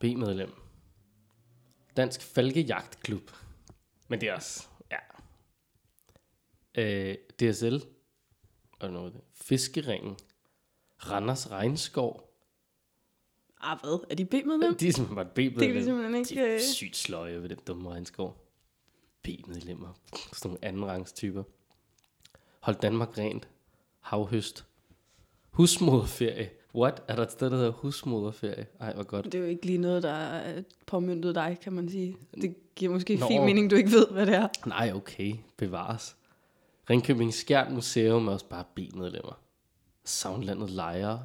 B-medlem. 0.00 0.50
Dansk 1.96 2.22
Falkejagtklub. 2.22 3.30
Men 4.08 4.20
det 4.20 4.28
er 4.28 4.34
også. 4.34 4.66
Øh, 6.74 7.14
DSL. 7.14 7.76
Og 8.80 8.90
noget. 8.92 9.14
Fiskeringen. 9.34 10.16
Randers 11.10 11.50
Regnskov. 11.50 12.28
Ah, 13.60 13.78
hvad? 13.80 14.04
Er 14.10 14.14
de 14.14 14.24
B-medlem? 14.24 14.74
De 14.80 14.88
er 14.88 14.92
simpelthen 14.92 15.16
bare 15.16 15.34
B-medlem. 15.34 15.58
Det 15.58 15.72
kan 15.72 15.84
simpelthen 15.84 16.14
ikke... 16.14 16.28
De 16.28 16.40
er 16.40 16.54
øh, 16.54 16.60
sygt 16.60 16.96
sløje 16.96 17.42
ved 17.42 17.48
den 17.48 17.58
dumme 17.66 17.90
regnskov. 17.90 18.36
B-medlemmer. 19.22 19.88
Sådan 20.32 20.48
nogle 20.48 20.58
andenrangstyper. 20.64 21.42
Hold 22.60 22.76
Danmark 22.76 23.18
rent. 23.18 23.48
Havhøst. 24.00 24.64
Husmoderferie. 25.50 26.50
What? 26.74 27.02
Er 27.08 27.16
der 27.16 27.22
et 27.22 27.32
sted, 27.32 27.50
der 27.50 27.56
hedder 27.56 27.70
husmoderferie? 27.72 28.66
Ej, 28.80 28.94
hvor 28.94 29.02
godt. 29.02 29.24
Det 29.24 29.34
er 29.34 29.38
jo 29.38 29.44
ikke 29.44 29.66
lige 29.66 29.78
noget, 29.78 30.02
der 30.02 30.12
er 30.12 30.62
påmyndet 30.86 31.34
dig, 31.34 31.58
kan 31.62 31.72
man 31.72 31.88
sige. 31.88 32.16
Det 32.34 32.74
giver 32.76 32.92
måske 32.92 33.16
Nå. 33.16 33.26
fin 33.28 33.44
mening, 33.44 33.70
du 33.70 33.76
ikke 33.76 33.90
ved, 33.90 34.06
hvad 34.10 34.26
det 34.26 34.34
er. 34.34 34.48
Nej, 34.66 34.92
okay. 34.94 35.34
Bevares. 35.56 36.16
Ringkøbing 36.90 37.34
Skjern 37.34 37.74
Museum 37.74 38.28
er 38.28 38.32
også 38.32 38.46
bare 38.46 38.64
B-medlemmer. 38.74 39.38
Savnlandet 40.04 40.70
Lejre. 40.70 41.22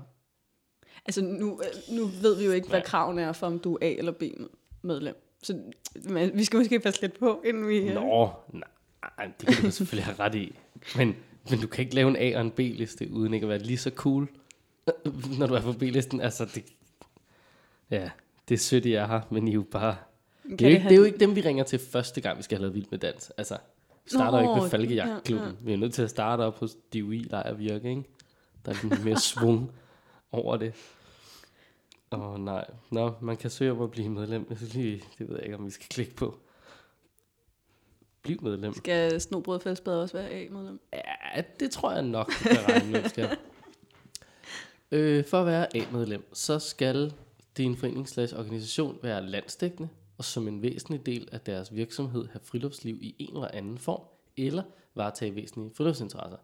Altså, 1.06 1.22
nu, 1.22 1.62
øh, 1.62 1.96
nu 1.98 2.06
ved 2.06 2.36
vi 2.38 2.46
jo 2.46 2.52
ikke, 2.52 2.70
hvad 2.70 2.82
kravene 2.82 3.22
er 3.22 3.32
for, 3.34 3.48
om 3.48 3.60
du 3.60 3.74
er 3.76 3.78
A- 3.82 3.96
eller 3.98 4.12
B-medlem. 4.12 5.24
Så 5.44 5.60
men, 6.04 6.32
vi 6.38 6.44
skal 6.44 6.58
måske 6.58 6.80
passe 6.80 7.02
lidt 7.02 7.20
på, 7.20 7.42
inden 7.46 7.68
vi... 7.68 7.78
øh, 7.78 7.94
Nå, 7.94 8.30
nej, 8.54 9.32
det 9.40 9.48
kan 9.56 9.66
du 9.66 9.72
selvfølgelig 9.72 10.06
have 10.06 10.20
ret 10.20 10.36
i. 10.36 10.56
Men, 10.96 11.16
men 11.50 11.60
du 11.62 11.68
kan 11.68 11.84
ikke 11.84 11.96
lave 11.96 12.10
en 12.10 12.16
A- 12.16 12.36
og 12.36 12.42
en 12.42 12.52
B-liste, 12.52 13.12
uden 13.12 13.34
ikke 13.34 13.44
at 13.46 13.50
være 13.50 13.60
lige 13.60 13.78
så 13.78 13.90
cool, 13.96 14.28
når 15.40 15.48
du 15.48 15.54
er 15.54 15.62
på 15.62 15.72
B-listen. 15.74 16.22
Altså, 16.22 16.46
det, 16.46 16.64
ja, 17.92 18.10
det 18.50 18.56
er 18.56 18.60
sødt, 18.60 18.86
I 18.86 18.94
er 18.94 19.08
her, 19.08 19.22
men 19.32 19.48
I 19.48 19.52
er 19.52 19.54
jo 19.56 19.66
bare... 19.72 19.96
kan 20.44 20.58
Det 20.58 20.66
er, 20.66 20.70
jo 20.70 20.74
ikke, 20.74 20.82
have- 20.82 20.90
det 20.90 20.96
er 20.96 21.00
jo 21.00 21.06
ikke 21.06 21.18
dem, 21.20 21.36
vi 21.36 21.42
ringer 21.42 21.64
til 21.64 21.80
første 21.80 22.22
gang, 22.22 22.38
vi 22.38 22.44
skal 22.44 22.58
have 22.58 22.62
lavet 22.62 22.76
vild 22.76 22.86
med 22.92 23.00
dans. 23.00 23.32
Altså, 23.38 23.58
vi 24.12 24.18
starter 24.18 24.38
jo 24.38 24.44
ikke 24.44 24.56
Nå, 24.56 24.62
med 24.62 24.70
Falkejagtklubben. 24.70 25.48
ja, 25.50 25.56
Vi 25.62 25.74
er 25.74 25.78
nødt 25.78 25.94
til 25.94 26.02
at 26.02 26.10
starte 26.10 26.42
op 26.42 26.60
hos 26.60 26.76
DUI 26.94 27.18
Lejr 27.20 27.54
Virke, 27.54 27.90
ikke? 27.90 28.04
Der 28.66 28.72
er 28.72 28.90
lidt 28.90 29.06
mere 29.06 29.20
svung 29.20 29.72
over 30.32 30.58
det. 30.58 30.74
Åh 32.12 32.20
oh, 32.34 32.40
nej. 32.40 32.66
Nå, 32.92 33.14
man 33.22 33.38
kan 33.38 33.50
søge 33.50 33.72
om 33.72 33.82
at 33.82 33.92
blive 33.92 34.10
medlem. 34.10 34.46
Jeg 34.50 34.58
synes 34.58 34.74
lige, 34.74 35.04
det 35.20 35.30
ved 35.30 35.36
jeg 35.36 35.44
ikke, 35.46 35.58
om 35.58 35.66
vi 35.66 35.72
skal 35.72 35.88
klikke 35.90 36.16
på. 36.16 36.40
Bliv 38.22 38.44
medlem. 38.44 38.74
Skal 38.74 39.22
Snobrød 39.22 39.60
Fællesbad 39.60 39.94
også 39.94 40.18
være 40.18 40.30
A-medlem? 40.30 40.80
Ja, 40.94 41.42
det 41.60 41.72
tror 41.72 41.92
jeg 41.92 42.04
nok, 42.04 42.28
kan 42.42 42.58
regne 42.70 42.92
med, 42.92 43.10
skal. 43.10 43.38
Øh, 44.92 45.26
for 45.26 45.40
at 45.40 45.46
være 45.46 45.76
A-medlem, 45.78 46.30
så 46.34 46.60
skal 46.60 47.14
din 47.58 47.78
forening 47.78 48.10
slash 48.10 48.36
organisation 48.40 49.00
være 49.04 49.26
landsdækkende, 49.26 49.90
og 50.18 50.26
som 50.26 50.48
en 50.48 50.62
væsentlig 50.62 51.06
del 51.06 51.30
af 51.32 51.42
deres 51.42 51.76
virksomhed 51.76 52.28
have 52.28 52.42
friluftsliv 52.44 52.98
i 53.02 53.16
en 53.20 53.34
eller 53.34 53.48
anden 53.48 53.78
form, 53.78 54.02
eller 54.38 54.64
varetage 54.96 55.36
væsentlige 55.36 55.72
friluftsinteresser. 55.76 56.38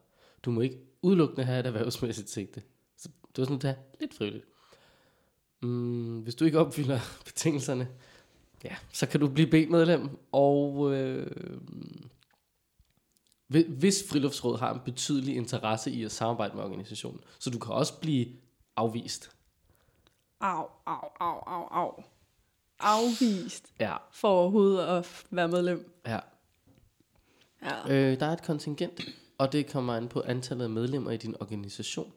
Du 0.44 0.52
må 0.52 0.62
ikke 0.62 0.80
udelukkende 1.02 1.44
have 1.44 1.60
et 1.60 1.66
erhvervsmæssigt 1.66 2.30
sigte. 2.30 2.64
Så 2.98 3.10
du 3.36 3.42
er 3.42 3.46
sådan 3.46 3.70
at 3.70 3.78
lidt 4.00 4.14
frivilligt. 4.14 4.46
Mm, 5.62 6.20
hvis 6.20 6.36
du 6.36 6.46
ikke 6.46 6.60
opfylder 6.60 7.00
betingelserne, 7.26 7.88
ja, 8.64 8.76
så 8.94 9.08
kan 9.08 9.20
du 9.20 9.28
blive 9.28 9.48
B-medlem, 9.48 10.10
og 10.32 10.94
øh, 10.94 11.32
Hvis 13.48 14.10
friluftsrådet 14.10 14.60
har 14.60 14.74
en 14.74 14.80
betydelig 14.86 15.36
interesse 15.36 15.92
i 15.92 16.04
at 16.04 16.12
samarbejde 16.12 16.56
med 16.56 16.64
organisationen, 16.64 17.20
så 17.40 17.50
du 17.50 17.60
kan 17.60 17.74
også 17.74 18.00
blive 18.00 18.28
afvist. 18.76 19.32
Au, 20.40 20.66
au, 20.86 21.10
au, 21.20 21.40
au, 21.46 21.68
au. 21.72 22.04
Afvist 22.84 23.74
Ja. 23.80 23.98
for 24.12 24.28
overhovedet 24.28 24.86
at 24.86 25.26
være 25.32 25.48
medlem. 25.48 25.92
ja. 26.06 26.20
Ja. 27.62 27.90
Øh, 27.90 28.20
der 28.20 28.26
er 28.26 28.34
et 28.34 28.44
kontingent, 28.44 29.02
og 29.38 29.52
det 29.52 29.72
kommer 29.72 29.94
an 29.94 30.10
på 30.10 30.22
antallet 30.22 30.64
af 30.64 30.70
medlemmer 30.70 31.12
i 31.12 31.18
din 31.18 31.36
organisation. 31.42 32.14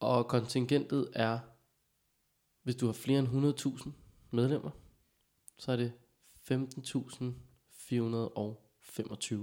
Og 0.00 0.28
kontingentet 0.28 1.10
er, 1.14 1.38
hvis 2.62 2.76
du 2.76 2.86
har 2.86 2.92
flere 2.92 3.18
end 3.18 3.28
100.000 3.88 3.90
medlemmer, 4.30 4.70
så 5.58 5.72
er 5.72 5.76
det 5.76 5.92
15.425 6.50 6.54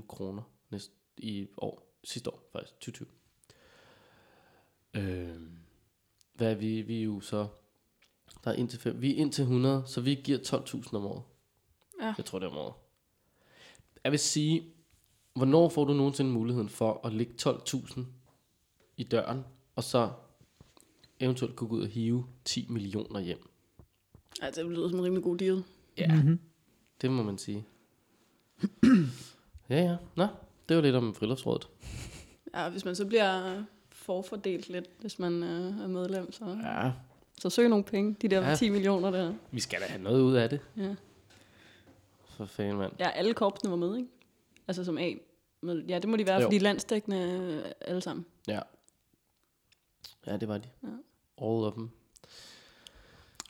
kroner 0.07 0.41
næste 0.69 0.93
i 1.17 1.47
år, 1.57 1.97
sidste 2.03 2.33
år 2.33 2.49
faktisk, 2.51 2.73
2020. 2.73 3.07
Øh, 4.93 5.41
hvad 6.33 6.51
er 6.51 6.55
vi? 6.55 6.81
Vi 6.81 6.99
er 6.99 7.03
jo 7.03 7.19
så, 7.19 7.47
der 8.45 8.51
er 8.51 8.55
indtil 8.55 8.79
fem, 8.79 9.01
vi 9.01 9.11
er 9.11 9.15
indtil 9.17 9.41
100, 9.41 9.83
så 9.85 10.01
vi 10.01 10.15
giver 10.15 10.37
12.000 10.37 10.95
om 10.95 11.05
året. 11.05 11.23
Ja. 12.01 12.13
Jeg 12.17 12.25
tror 12.25 12.39
det 12.39 12.45
er 12.45 12.49
om 12.51 12.57
året. 12.57 12.73
Jeg 14.03 14.11
vil 14.11 14.19
sige, 14.19 14.63
hvornår 15.35 15.69
får 15.69 15.85
du 15.85 15.93
nogensinde 15.93 16.31
muligheden 16.31 16.69
for 16.69 17.01
at 17.07 17.13
lægge 17.13 17.33
12.000 17.41 17.99
i 18.97 19.03
døren, 19.03 19.43
og 19.75 19.83
så 19.83 20.11
eventuelt 21.19 21.55
kunne 21.55 21.67
gå 21.69 21.75
ud 21.75 21.81
og 21.81 21.87
hive 21.87 22.25
10 22.45 22.67
millioner 22.69 23.19
hjem? 23.19 23.49
Altså, 24.41 24.61
det 24.63 24.71
lyder 24.71 24.89
som 24.89 24.99
en 24.99 25.05
rimelig 25.05 25.23
god 25.23 25.37
deal. 25.37 25.63
Ja, 25.97 26.15
Mm-hmm. 26.15 26.39
det 27.01 27.11
må 27.11 27.23
man 27.23 27.37
sige. 27.37 27.65
ja, 29.69 29.81
ja. 29.83 29.97
Nå, 30.15 30.27
det 30.69 30.77
var 30.77 30.83
lidt 30.83 30.95
om 30.95 31.15
friluftsrådet. 31.15 31.67
Ja, 32.53 32.69
hvis 32.69 32.85
man 32.85 32.95
så 32.95 33.05
bliver 33.05 33.63
forfordelt 33.91 34.69
lidt, 34.69 34.89
hvis 34.99 35.19
man 35.19 35.43
øh, 35.43 35.79
er 35.83 35.87
medlem, 35.87 36.31
så, 36.31 36.45
Ja, 36.63 36.91
så 37.41 37.49
søg 37.49 37.69
nogle 37.69 37.83
penge. 37.83 38.15
De 38.21 38.27
der 38.27 38.41
Ja. 38.41 38.49
ja. 38.49 38.55
10 38.55 38.69
millioner 38.69 39.11
der. 39.11 39.33
vi 39.51 39.59
skal 39.59 39.81
da 39.81 39.85
have 39.85 40.03
noget 40.03 40.21
ud 40.21 40.33
af 40.35 40.49
det. 40.49 40.59
Ja. 40.77 40.95
For 42.29 42.45
fanden, 42.45 42.77
mand. 42.77 42.93
ja, 42.99 43.09
alle 43.09 43.33
korpsene 43.33 43.71
var 43.71 43.77
med, 43.77 43.97
ikke? 43.97 44.09
Altså 44.67 44.83
som 44.83 44.97
A. 44.97 45.11
Ja, 45.63 45.99
det 45.99 46.09
må 46.09 46.17
de 46.17 46.27
være, 46.27 46.35
Jo. 46.41 46.45
fordi 46.45 46.59
landstækkende 46.59 47.17
øh, 47.65 47.71
alle 47.81 48.01
sammen. 48.01 48.25
Ja. 48.47 48.59
Ja, 50.27 50.37
det 50.37 50.47
var 50.47 50.57
de. 50.57 50.69
Ja. 50.83 50.87
All 51.37 51.63
of 51.65 51.73
dem. 51.73 51.89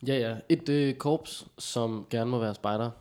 Ja, 0.07 0.17
ja. 0.17 0.37
Et 0.49 0.69
øh, 0.69 0.95
korps, 0.95 1.47
som 1.57 2.07
gerne 2.09 2.29
må 2.31 2.39
være 2.39 2.55
spejder, 2.55 2.91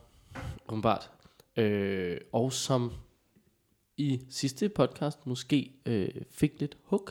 åbenbart. 0.67 1.11
Øh, 1.57 2.17
og 2.31 2.53
som 2.53 2.91
i 3.97 4.21
sidste 4.29 4.69
podcast 4.69 5.27
måske 5.27 5.71
øh, 5.85 6.09
fik 6.31 6.59
lidt 6.59 6.77
hug. 6.83 7.09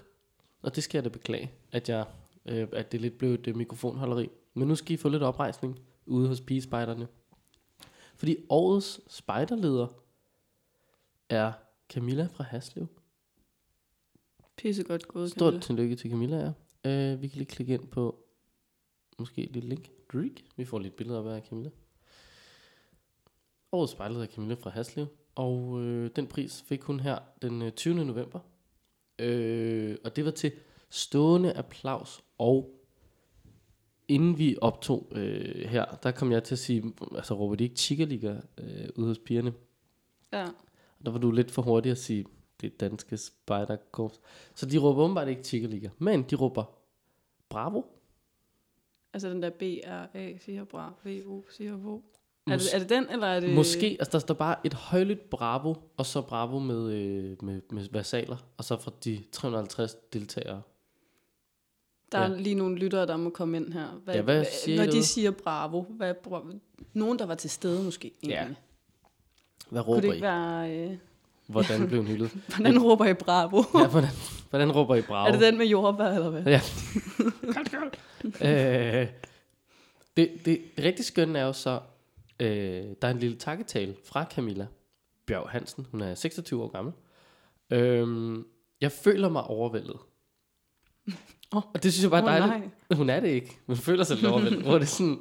Og 0.62 0.76
det 0.76 0.84
skal 0.84 0.98
jeg 0.98 1.04
da 1.04 1.08
beklage, 1.08 1.52
at, 1.72 1.88
jeg, 1.88 2.04
øh, 2.46 2.68
at 2.72 2.92
det 2.92 3.00
lidt 3.00 3.18
blev 3.18 3.30
et 3.30 3.46
øh, 3.46 3.56
mikrofonholderi. 3.56 4.30
Men 4.54 4.68
nu 4.68 4.74
skal 4.74 4.94
I 4.94 4.96
få 4.96 5.08
lidt 5.08 5.22
oprejsning 5.22 5.80
ude 6.06 6.28
hos 6.28 6.40
pigespejderne. 6.40 7.08
Fordi 8.16 8.36
årets 8.48 9.00
spejderleder 9.14 9.86
er 11.28 11.52
Camilla 11.88 12.26
fra 12.26 12.44
Haslev. 12.44 12.86
Pisse 14.56 14.82
godt 14.82 15.08
gået. 15.08 15.30
Stort 15.30 15.52
Camilla. 15.52 15.60
tillykke 15.60 15.96
til 15.96 16.10
Camilla, 16.10 16.36
ja. 16.84 17.14
Uh, 17.14 17.22
vi 17.22 17.28
kan 17.28 17.38
lige 17.38 17.48
klikke 17.48 17.74
ind 17.74 17.88
på 17.88 18.24
måske 19.18 19.42
et 19.44 19.52
lille 19.52 19.68
link. 19.68 19.90
Drake. 20.12 20.44
Vi 20.56 20.64
får 20.64 20.78
lidt 20.78 20.96
billeder 20.96 21.34
af 21.34 21.42
Camilla. 21.42 21.70
Årets 23.72 23.92
spejlet 23.92 24.22
af 24.22 24.28
Camilla 24.28 24.54
fra 24.54 24.70
Haslev. 24.70 25.06
Og 25.34 25.80
øh, 25.80 26.10
den 26.16 26.26
pris 26.26 26.62
fik 26.62 26.82
hun 26.82 27.00
her 27.00 27.18
den 27.42 27.62
øh, 27.62 27.72
20. 27.72 28.04
november. 28.04 28.40
Øh, 29.18 29.96
og 30.04 30.16
det 30.16 30.24
var 30.24 30.30
til 30.30 30.52
stående 30.94 31.52
applaus. 31.52 32.24
Og 32.38 32.70
inden 34.08 34.38
vi 34.38 34.56
optog 34.60 35.12
øh, 35.12 35.68
her, 35.68 35.84
der 35.84 36.10
kom 36.10 36.32
jeg 36.32 36.44
til 36.44 36.54
at 36.54 36.58
sige, 36.58 36.94
altså 37.14 37.34
råber 37.34 37.54
de 37.54 37.64
ikke 37.64 37.76
Chica 37.76 38.40
øh, 38.58 38.88
ude 38.96 39.06
hos 39.06 39.18
pigerne? 39.18 39.52
Ja. 40.32 40.44
Og 40.98 41.06
der 41.06 41.10
var 41.10 41.18
du 41.18 41.30
lidt 41.30 41.50
for 41.50 41.62
hurtig 41.62 41.92
at 41.92 41.98
sige, 41.98 42.24
det 42.60 42.80
danske 42.80 43.16
spejderkorps. 43.16 44.20
Så 44.54 44.66
de 44.66 44.78
råber 44.78 45.02
åbenbart 45.02 45.28
ikke 45.28 45.42
Chica 45.42 45.90
men 45.98 46.22
de 46.22 46.36
råber 46.36 46.64
Bravo. 47.48 47.82
Altså 49.12 49.30
den 49.30 49.42
der 49.42 49.50
B-R-A, 49.50 50.38
siger 50.38 50.64
bra, 50.64 50.92
V-O, 51.04 51.42
siger 51.50 51.76
Vo. 51.76 52.00
Er 52.46 52.56
det, 52.56 52.74
er 52.74 52.78
det 52.78 52.88
den, 52.88 53.08
eller 53.10 53.26
er 53.26 53.40
det... 53.40 53.54
Måske, 53.54 53.86
altså 53.86 54.12
der 54.12 54.18
står 54.18 54.34
bare 54.34 54.56
et 54.66 54.74
højlydt 54.74 55.30
Bravo, 55.30 55.74
og 55.96 56.06
så 56.06 56.22
Bravo 56.22 56.58
med, 56.58 56.92
øh, 56.92 57.44
med, 57.44 57.60
med 57.70 57.88
versaler, 57.90 58.36
og 58.56 58.64
så 58.64 58.76
fra 58.76 58.92
de 59.04 59.24
350 59.32 59.94
deltagere. 60.12 60.62
Der 62.14 62.20
er 62.20 62.30
Ja. 62.30 62.36
lige 62.40 62.54
nogle 62.54 62.76
lyttere, 62.78 63.06
der 63.06 63.16
må 63.16 63.30
komme 63.30 63.56
ind 63.56 63.72
her. 63.72 63.88
Hvad, 64.04 64.14
Ja, 64.14 64.22
hvad 64.22 64.44
siger 64.64 64.76
Når 64.76 64.84
I 64.84 64.90
de 64.96 65.04
siger 65.04 65.30
bravo, 65.30 65.82
hvad 65.82 66.14
bravo? 66.14 66.52
Nogen, 66.92 67.18
der 67.18 67.26
var 67.26 67.34
til 67.34 67.50
stede 67.50 67.82
måske. 67.84 68.12
Egentlig. 68.22 68.56
Hvad 69.70 69.82
Kunne 69.82 69.88
råber 69.96 70.00
det 70.00 70.08
I? 70.08 70.10
ikke 70.14 70.22
være... 70.26 70.76
Øh, 70.90 70.96
Hvordan 71.46 71.86
blev 71.88 72.00
hun 72.00 72.06
hyldet? 72.10 72.30
hvordan 72.56 72.78
råber 72.82 73.04
I 73.04 73.14
bravo? 73.14 73.62
ja, 73.74 73.88
hvordan, 73.88 74.08
hvordan 74.50 74.72
råber 74.72 74.94
I 74.94 75.02
Bravo? 75.02 75.28
Er 75.28 75.32
det 75.32 75.40
den 75.40 75.58
med 75.58 75.66
jordbær, 75.66 76.04
eller 76.04 76.30
hvad? 76.30 76.42
Ja. 76.44 76.60
øh, 79.02 79.08
det, 80.16 80.30
det, 80.44 80.48
det 80.76 80.84
rigtig 80.84 81.04
skønne 81.04 81.38
er 81.38 81.44
jo 81.44 81.52
så, 81.52 81.80
øh, 82.40 82.48
der 83.02 83.08
er 83.08 83.10
en 83.10 83.18
lille 83.18 83.36
takketale 83.36 83.94
fra 84.04 84.24
Camilla 84.34 84.66
Bjerg 85.26 85.48
Hansen. 85.50 85.86
Hun 85.90 86.00
er 86.00 86.14
26 86.14 86.62
år 86.62 86.68
gammel. 86.68 86.92
Øhm, 87.70 88.46
jeg 88.80 88.92
føler 88.92 89.28
mig 89.28 89.42
overvældet. 89.44 89.96
Åh. 91.54 91.62
Og 91.74 91.82
det 91.82 91.92
synes 91.92 92.02
jeg 92.02 92.10
bare 92.10 92.20
er 92.20 92.42
Åh, 92.42 92.48
dejligt. 92.48 92.70
nej. 92.90 92.96
Hun 92.96 93.10
er 93.10 93.20
det 93.20 93.28
ikke. 93.28 93.58
Hun 93.66 93.76
føler 93.76 94.04
sig 94.04 94.16
lidt 94.16 94.26
overvældet. 94.26 94.62
Hvor 94.62 94.72
det 94.72 94.82
er 94.82 94.86
sådan, 94.86 95.18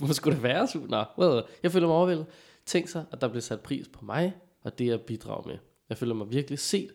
du 0.00 0.06
må 0.06 0.12
sgu 0.12 0.30
da 0.30 0.36
være 0.36 0.68
sur. 0.68 0.86
Nå, 0.86 1.04
well, 1.18 1.42
jeg 1.62 1.72
føler 1.72 1.86
mig 1.86 1.96
overvældet. 1.96 2.26
Tænk 2.66 2.88
sig, 2.88 3.04
at 3.12 3.20
der 3.20 3.28
bliver 3.28 3.42
sat 3.42 3.60
pris 3.60 3.88
på 3.88 4.04
mig, 4.04 4.34
og 4.62 4.78
det 4.78 4.86
jeg 4.86 5.00
bidrager 5.00 5.46
med. 5.46 5.58
Jeg 5.88 5.98
føler 5.98 6.14
mig 6.14 6.30
virkelig 6.30 6.58
set, 6.58 6.90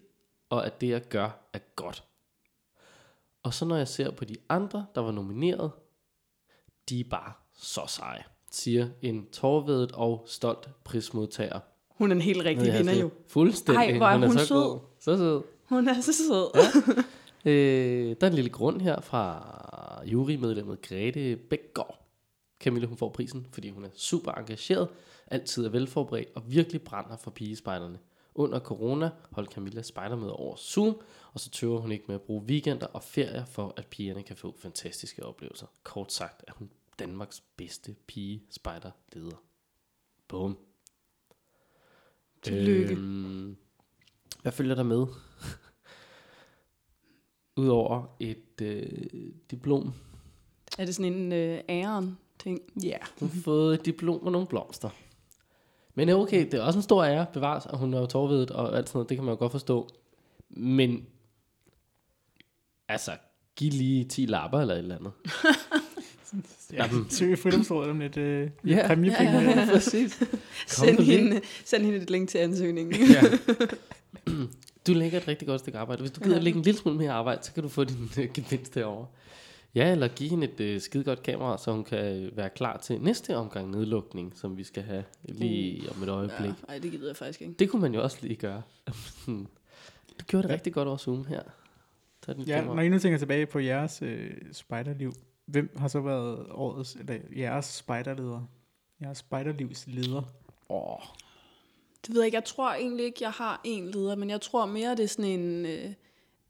og 0.49 0.65
at 0.65 0.81
det 0.81 0.89
jeg 0.89 1.01
gør 1.09 1.49
er 1.53 1.59
godt. 1.75 2.03
Og 3.43 3.53
så 3.53 3.65
når 3.65 3.77
jeg 3.77 3.88
ser 3.88 4.11
på 4.11 4.25
de 4.25 4.35
andre, 4.49 4.85
der 4.95 5.01
var 5.01 5.11
nomineret, 5.11 5.71
de 6.89 6.99
er 6.99 7.03
bare 7.09 7.33
så 7.57 7.81
seje, 7.88 8.23
siger 8.51 8.88
en 9.01 9.27
tårvedet 9.31 9.91
og 9.91 10.23
stolt 10.27 10.69
prismodtager. 10.83 11.59
Hun 11.89 12.11
er 12.11 12.15
en 12.15 12.21
helt 12.21 12.45
rigtig 12.45 12.73
vinder 12.73 12.93
jo. 12.95 13.09
Fuldstændig. 13.27 13.83
Ej, 13.91 13.97
hvor 13.97 14.05
er 14.05 14.17
hun 14.17 14.38
så 14.38 14.45
sød. 14.45 14.57
god. 14.63 14.79
Så 14.99 15.17
sød. 15.17 15.41
Hun 15.69 15.88
er 15.88 16.01
så 16.01 16.13
sød. 16.13 16.51
Ja. 16.55 17.01
Øh, 17.45 18.15
der 18.21 18.27
er 18.27 18.29
en 18.29 18.35
lille 18.35 18.49
grund 18.49 18.81
her 18.81 19.01
fra 19.01 20.03
jurymedlemmet 20.05 20.81
Grete 20.81 21.35
Bækgaard. 21.35 22.03
Camilla 22.59 22.88
hun 22.88 22.97
får 22.97 23.09
prisen, 23.09 23.47
fordi 23.51 23.69
hun 23.69 23.85
er 23.85 23.89
super 23.93 24.31
engageret, 24.31 24.89
altid 25.27 25.65
er 25.65 25.69
velforberedt 25.69 26.29
og 26.35 26.51
virkelig 26.51 26.81
brænder 26.81 27.17
for 27.17 27.31
pigespejderne. 27.31 27.99
Under 28.35 28.59
corona 28.59 29.09
holdt 29.31 29.53
Camilla 29.53 29.81
spejdermøder 29.81 30.33
over 30.33 30.55
Zoom, 30.55 31.01
og 31.33 31.39
så 31.39 31.49
tøver 31.49 31.79
hun 31.79 31.91
ikke 31.91 32.05
med 32.07 32.15
at 32.15 32.21
bruge 32.21 32.43
weekender 32.43 32.88
og 32.88 33.03
ferier 33.03 33.45
for, 33.45 33.73
at 33.77 33.88
pigerne 33.88 34.23
kan 34.23 34.35
få 34.35 34.55
fantastiske 34.59 35.25
oplevelser. 35.25 35.67
Kort 35.83 36.13
sagt 36.13 36.43
er 36.47 36.51
hun 36.55 36.69
Danmarks 36.99 37.43
bedste 37.57 37.95
pige 38.07 38.43
spejderleder. 38.49 39.43
Boom. 40.27 40.57
Tillykke. 42.41 42.93
Øhm, 42.93 43.57
hvad 44.41 44.51
følger 44.51 44.75
der 44.75 44.83
med? 44.83 45.05
Udover 47.57 48.15
et 48.19 48.61
øh, 48.61 48.83
diplom. 49.51 49.93
Er 50.77 50.85
det 50.85 50.95
sådan 50.95 51.13
en 51.13 51.31
øh, 51.33 51.59
æren 51.69 52.17
ting? 52.39 52.59
Ja, 52.83 52.97
hun 53.19 53.29
har 53.29 53.41
fået 53.41 53.73
et 53.79 53.85
diplom 53.85 54.23
og 54.25 54.31
nogle 54.31 54.47
blomster. 54.47 54.89
Men 55.95 56.09
okay, 56.09 56.45
det 56.45 56.53
er 56.53 56.61
også 56.61 56.79
en 56.79 56.83
stor 56.83 57.03
ære, 57.05 57.25
bevares, 57.33 57.65
og 57.65 57.77
hun 57.77 57.93
er 57.93 57.99
jo 57.99 58.05
tårvedet 58.05 58.51
og 58.51 58.77
alt 58.77 58.89
sådan 58.89 58.97
noget, 58.97 59.09
det 59.09 59.17
kan 59.17 59.25
man 59.25 59.33
jo 59.33 59.39
godt 59.39 59.51
forstå. 59.51 59.87
Men, 60.49 61.05
altså, 62.87 63.11
giv 63.55 63.71
lige 63.71 64.03
10 64.05 64.25
lapper 64.25 64.59
eller 64.59 64.73
et 64.73 64.79
eller 64.79 64.97
andet. 64.97 65.11
Ja, 66.73 66.89
søg 67.09 67.31
i 67.31 67.35
Fridomsrådet 67.35 67.89
om 67.91 67.99
lidt 67.99 68.17
øh, 68.17 68.49
Ja. 68.67 68.87
præmiepenge. 68.87 69.31
Ja, 69.31 69.41
ja, 69.41 69.59
ja. 69.59 69.65
Præcis. 69.71 70.23
Send 70.67 70.99
hende, 70.99 71.41
send 71.65 71.83
hende 71.83 71.97
et 71.97 72.09
link 72.09 72.29
til 72.29 72.37
ansøgningen. 72.37 72.95
Ja. 73.11 73.21
Du 74.88 74.93
lægger 74.93 75.17
et 75.19 75.27
rigtig 75.27 75.47
godt 75.47 75.61
stykke 75.61 75.77
arbejde. 75.79 76.01
Hvis 76.01 76.11
du 76.11 76.21
gider 76.23 76.35
Ja. 76.35 76.41
lægge 76.41 76.57
en 76.57 76.63
lille 76.63 76.79
smule 76.79 76.97
mere 76.97 77.11
arbejde, 77.11 77.43
så 77.43 77.53
kan 77.53 77.63
du 77.63 77.69
få 77.69 77.83
din 77.83 78.09
øh, 78.19 78.29
gevinst 78.33 78.75
herovre. 78.75 79.07
Ja, 79.75 79.91
eller 79.91 80.07
give 80.07 80.29
hende 80.29 80.47
et 80.47 80.59
øh, 80.59 80.81
skide 80.81 81.03
godt 81.03 81.23
kamera, 81.23 81.57
så 81.57 81.71
hun 81.71 81.83
kan 81.83 82.23
øh, 82.23 82.38
være 82.38 82.49
klar 82.49 82.77
til 82.77 83.01
næste 83.01 83.38
omgang 83.38 83.71
nedlukning, 83.71 84.33
som 84.38 84.57
vi 84.57 84.63
skal 84.63 84.83
have 84.83 85.03
lige 85.23 85.89
om 85.95 86.03
et 86.03 86.09
øjeblik. 86.09 86.49
Ja, 86.49 86.53
ej, 86.73 86.79
det 86.79 86.91
gider 86.91 87.07
jeg 87.07 87.15
faktisk 87.15 87.41
ikke. 87.41 87.53
Det 87.59 87.69
kunne 87.69 87.81
man 87.81 87.93
jo 87.93 88.03
også 88.03 88.17
lige 88.21 88.35
gøre. 88.35 88.61
du 90.19 90.25
gjorde 90.27 90.43
det 90.43 90.49
Ja. 90.49 90.53
rigtig 90.53 90.73
godt 90.73 90.88
over 90.88 90.97
Zoom 90.97 91.25
her. 91.25 91.41
Tag 92.25 92.35
den 92.35 92.43
Ja, 92.43 92.55
kamera. 92.55 92.75
når 92.75 92.81
I 92.81 92.89
nu 92.89 92.99
tænker 92.99 93.17
tilbage 93.19 93.45
på 93.45 93.59
jeres 93.59 94.01
øh, 94.01 94.31
spejderliv, 94.51 95.13
hvem 95.45 95.75
har 95.77 95.88
så 95.88 95.99
været 96.01 96.45
årets, 96.51 96.95
eller 96.95 97.17
jeres 97.38 97.65
spejderleder? 97.65 98.41
Jeres 99.01 99.17
spejderlivsleder? 99.17 100.21
Åh, 100.69 100.99
Det 102.07 102.15
ved 102.15 102.21
jeg 102.21 102.25
ikke. 102.25 102.35
Jeg 102.35 102.45
tror 102.45 102.73
egentlig 102.73 103.05
ikke, 103.05 103.17
jeg 103.21 103.31
har 103.31 103.61
en 103.63 103.91
leder, 103.91 104.15
men 104.15 104.29
jeg 104.29 104.41
tror 104.41 104.65
mere, 104.65 104.91
det 104.95 105.03
er 105.03 105.07
sådan 105.07 105.31
en... 105.31 105.65
Øh, 105.65 105.93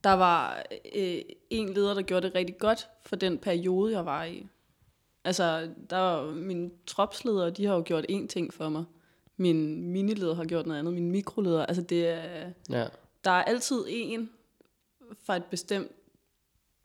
der 0.03 0.13
var 0.13 0.63
øh, 0.95 1.21
en 1.49 1.73
leder, 1.73 1.93
der 1.93 2.01
gjorde 2.01 2.27
det 2.27 2.35
rigtig 2.35 2.57
godt 2.57 2.89
for 3.05 3.15
den 3.15 3.37
periode, 3.37 3.91
jeg 3.93 4.05
var 4.05 4.23
i. 4.23 4.47
Altså, 5.23 5.69
der 5.89 5.97
var 5.97 6.31
mine 6.31 6.71
tropsledere, 6.87 7.49
de 7.49 7.65
har 7.65 7.75
jo 7.75 7.83
gjort 7.85 8.05
én 8.11 8.27
ting 8.27 8.53
for 8.53 8.69
mig. 8.69 8.85
Min 9.37 9.91
minileder 9.91 10.35
har 10.35 10.45
gjort 10.45 10.65
noget 10.65 10.79
andet. 10.79 10.93
Min 10.93 11.11
mikroleder, 11.11 11.65
altså 11.65 11.81
det 11.81 12.07
er... 12.07 12.51
ja. 12.69 12.87
Der 13.23 13.31
er 13.31 13.43
altid 13.43 13.85
en 13.89 14.29
fra 15.23 15.35
et 15.35 15.45
bestemt, 15.45 15.91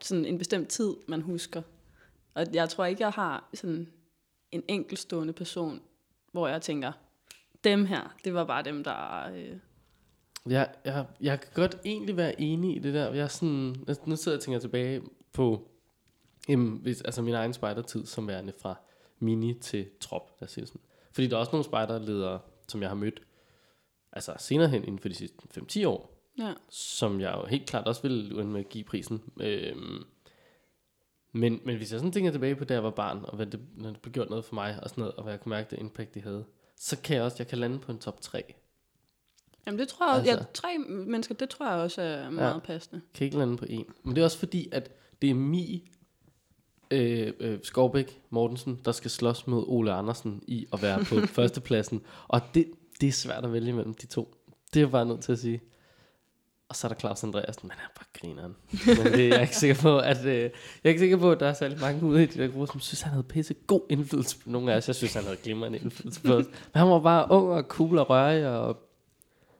sådan 0.01 0.25
en 0.25 0.37
bestemt 0.37 0.69
tid, 0.69 0.93
man 1.07 1.21
husker. 1.21 1.61
Og 2.33 2.53
jeg 2.53 2.69
tror 2.69 2.85
ikke, 2.85 3.03
jeg 3.03 3.11
har 3.11 3.49
sådan 3.53 3.87
en 4.51 4.63
enkeltstående 4.67 5.33
person, 5.33 5.81
hvor 6.31 6.47
jeg 6.47 6.61
tænker, 6.61 6.91
dem 7.63 7.85
her, 7.85 8.15
det 8.23 8.33
var 8.33 8.43
bare 8.43 8.63
dem, 8.63 8.83
der... 8.83 9.29
Øh, 9.35 9.57
Jeg, 10.49 10.69
jeg, 10.85 11.05
jeg 11.21 11.39
kan 11.41 11.49
godt 11.53 11.77
egentlig 11.85 12.17
være 12.17 12.41
enig 12.41 12.75
i 12.75 12.79
det 12.79 12.93
der. 12.93 13.13
Jeg 13.13 13.23
er 13.23 13.27
sådan, 13.27 13.75
nu 14.05 14.15
sidder 14.15 14.31
jeg 14.31 14.39
og 14.39 14.43
tænker 14.43 14.59
tilbage 14.59 15.01
på 15.33 15.67
jamen, 16.49 16.79
hvis, 16.81 17.01
altså 17.01 17.21
min 17.21 17.33
egen 17.33 17.53
spejdertid 17.53 18.05
som 18.05 18.27
værende 18.27 18.53
fra 18.61 18.75
mini 19.19 19.53
til 19.53 19.85
trop. 19.99 20.31
Lad 20.39 20.47
os 20.47 20.51
sige 20.51 20.61
det 20.61 20.67
sådan. 20.69 20.81
Fordi 21.11 21.27
der 21.27 21.35
er 21.35 21.39
også 21.39 21.51
nogle 21.51 21.63
spejderledere, 21.65 22.39
som 22.67 22.81
jeg 22.81 22.89
har 22.89 22.95
mødt 22.95 23.21
altså 24.11 24.33
senere 24.39 24.69
hen 24.69 24.83
inden 24.83 24.99
for 24.99 25.09
de 25.09 25.15
sidste 25.15 25.37
5-10 25.57 25.87
år, 25.87 26.29
ja. 26.39 26.53
som 26.69 27.19
jeg 27.21 27.33
jo 27.41 27.45
helt 27.45 27.65
klart 27.65 27.87
også 27.87 28.01
ville 28.01 28.41
ende 28.41 28.51
med 28.51 28.59
at 28.59 28.69
give 28.69 28.83
prisen. 28.83 29.23
Øhm, 29.41 30.03
men, 31.31 31.61
men 31.65 31.77
hvis 31.77 31.91
jeg 31.91 31.99
sådan 31.99 32.11
tænker 32.11 32.31
tilbage 32.31 32.55
på, 32.55 32.65
da 32.65 32.73
jeg 32.73 32.83
var 32.83 32.89
barn, 32.89 33.19
og 33.23 33.35
hvad 33.35 33.45
det, 33.45 33.59
når 33.75 33.89
det 33.89 34.01
blev 34.01 34.13
gjort 34.13 34.29
noget 34.29 34.45
for 34.45 34.55
mig, 34.55 34.79
og 34.83 34.89
sådan 34.89 35.01
noget, 35.01 35.15
og 35.15 35.23
hvad 35.23 35.33
jeg 35.33 35.39
kunne 35.41 35.49
mærke, 35.49 35.69
det 35.69 35.79
impact, 35.79 36.13
det 36.13 36.21
havde, 36.21 36.45
så 36.83 36.97
kan 37.03 37.15
jeg 37.15 37.23
også, 37.23 37.37
jeg 37.39 37.47
kan 37.47 37.57
lande 37.57 37.79
på 37.79 37.91
en 37.91 37.99
top 37.99 38.21
3. 38.21 38.53
Jamen 39.65 39.79
det 39.79 39.87
tror 39.87 40.05
jeg 40.05 40.19
også, 40.19 40.31
Altså. 40.31 40.45
ja, 40.47 40.53
tre 40.53 40.77
mennesker, 40.89 41.35
det 41.35 41.49
tror 41.49 41.69
jeg 41.71 41.79
også 41.79 42.01
er 42.01 42.29
meget 42.29 42.63
passende. 42.63 43.01
Kan 43.13 43.25
ikke 43.25 43.37
lande 43.37 43.57
på 43.57 43.65
en. 43.69 43.85
Men 44.03 44.15
det 44.15 44.21
er 44.21 44.25
også 44.25 44.37
fordi, 44.37 44.69
at 44.71 44.89
det 45.21 45.29
er 45.29 45.33
Mi 45.33 45.91
øh, 46.91 47.33
øh, 47.39 47.59
Skovbæk 47.63 48.21
Mortensen, 48.29 48.81
der 48.85 48.91
skal 48.91 49.11
slås 49.11 49.47
mod 49.47 49.63
Ole 49.67 49.93
Andersen 49.93 50.43
i 50.47 50.67
at 50.73 50.81
være 50.81 51.05
på 51.05 51.15
førstepladsen. 51.35 52.01
Og 52.27 52.41
det, 52.53 52.71
det 53.01 53.07
er 53.07 53.13
svært 53.13 53.45
at 53.45 53.53
vælge 53.53 53.73
mellem 53.73 53.93
de 53.93 54.05
to. 54.05 54.35
Det 54.73 54.79
er 54.79 54.83
jeg 54.83 54.91
bare 54.91 55.05
nødt 55.05 55.21
til 55.21 55.31
at 55.31 55.39
sige. 55.39 55.61
Og 56.73 56.77
så 56.77 56.87
er 56.87 56.89
der 56.89 56.99
Claus 56.99 57.23
Andreasen, 57.23 57.59
men 57.63 57.71
han 57.71 57.79
er 57.79 57.99
bare 57.99 58.05
grineren. 58.19 58.55
Men 59.03 59.13
det, 59.13 59.29
jeg 59.29 59.37
er 59.37 59.41
ikke 59.41 59.57
sikker 59.57 59.75
på, 59.75 59.97
at 59.99 60.25
øh, 60.25 60.41
jeg 60.41 60.51
er 60.83 60.89
ikke 60.89 60.99
sikker 60.99 61.17
på, 61.17 61.31
at 61.31 61.39
der 61.39 61.47
er 61.47 61.53
særlig 61.53 61.79
mange 61.79 62.03
ude 62.03 62.23
i 62.23 62.25
de 62.25 62.41
der 62.41 62.47
grupper, 62.47 62.65
som 62.65 62.79
synes, 62.79 63.01
han 63.01 63.11
havde 63.11 63.23
pisse 63.23 63.53
god 63.67 63.81
indflydelse 63.89 64.37
på 64.37 64.49
nogle 64.49 64.73
af 64.73 64.77
os. 64.77 64.87
Jeg 64.87 64.95
synes, 64.95 65.13
han 65.13 65.23
havde 65.23 65.37
glimrende 65.43 65.79
indflydelse 65.79 66.21
på 66.21 66.33
os. 66.33 66.45
Men 66.45 66.79
han 66.79 66.87
var 66.87 66.99
bare 66.99 67.31
ung 67.31 67.49
og 67.49 67.63
cool 67.63 67.97
og 67.97 68.09
rørig 68.09 68.47
og 68.47 68.77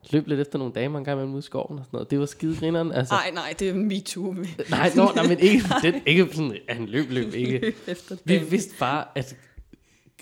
løb 0.10 0.28
lidt 0.28 0.40
efter 0.40 0.60
nogle 0.60 0.74
damer 0.74 1.00
en 1.00 1.06
gang 1.06 1.16
imellem 1.16 1.34
ude 1.34 1.40
i 1.40 1.42
skoven 1.42 1.80
og 1.80 1.86
sådan 1.86 1.98
noget. 1.98 2.12
Det 2.12 2.20
var 2.20 2.26
skide 2.26 2.60
grineren. 2.60 2.92
Altså, 2.92 3.14
Nej, 3.14 3.32
nej, 3.34 3.54
det 3.60 3.70
er 3.70 3.74
MeToo. 3.74 4.36
Nej, 4.70 4.92
nå, 4.96 5.12
nej, 5.16 5.28
men 5.28 5.40
ikke, 5.40 5.64
den, 5.82 6.02
ikke 6.06 6.28
sådan, 6.32 6.58
at 6.68 6.76
han 6.76 6.86
løb, 6.86 7.10
løb, 7.10 7.34
ikke. 7.34 7.74
Efter 7.88 8.16
Vi 8.26 8.38
vidste 8.38 8.76
bare, 8.80 9.06
at 9.16 9.36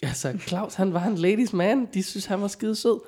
altså, 0.04 0.38
Claus, 0.48 0.74
han 0.74 0.94
var 0.94 1.04
en 1.04 1.16
ladies 1.16 1.54
man. 1.54 1.88
De 1.94 2.04
synes, 2.04 2.26
han 2.26 2.42
var 2.42 2.48
skide 2.48 2.76
sød. 2.76 3.00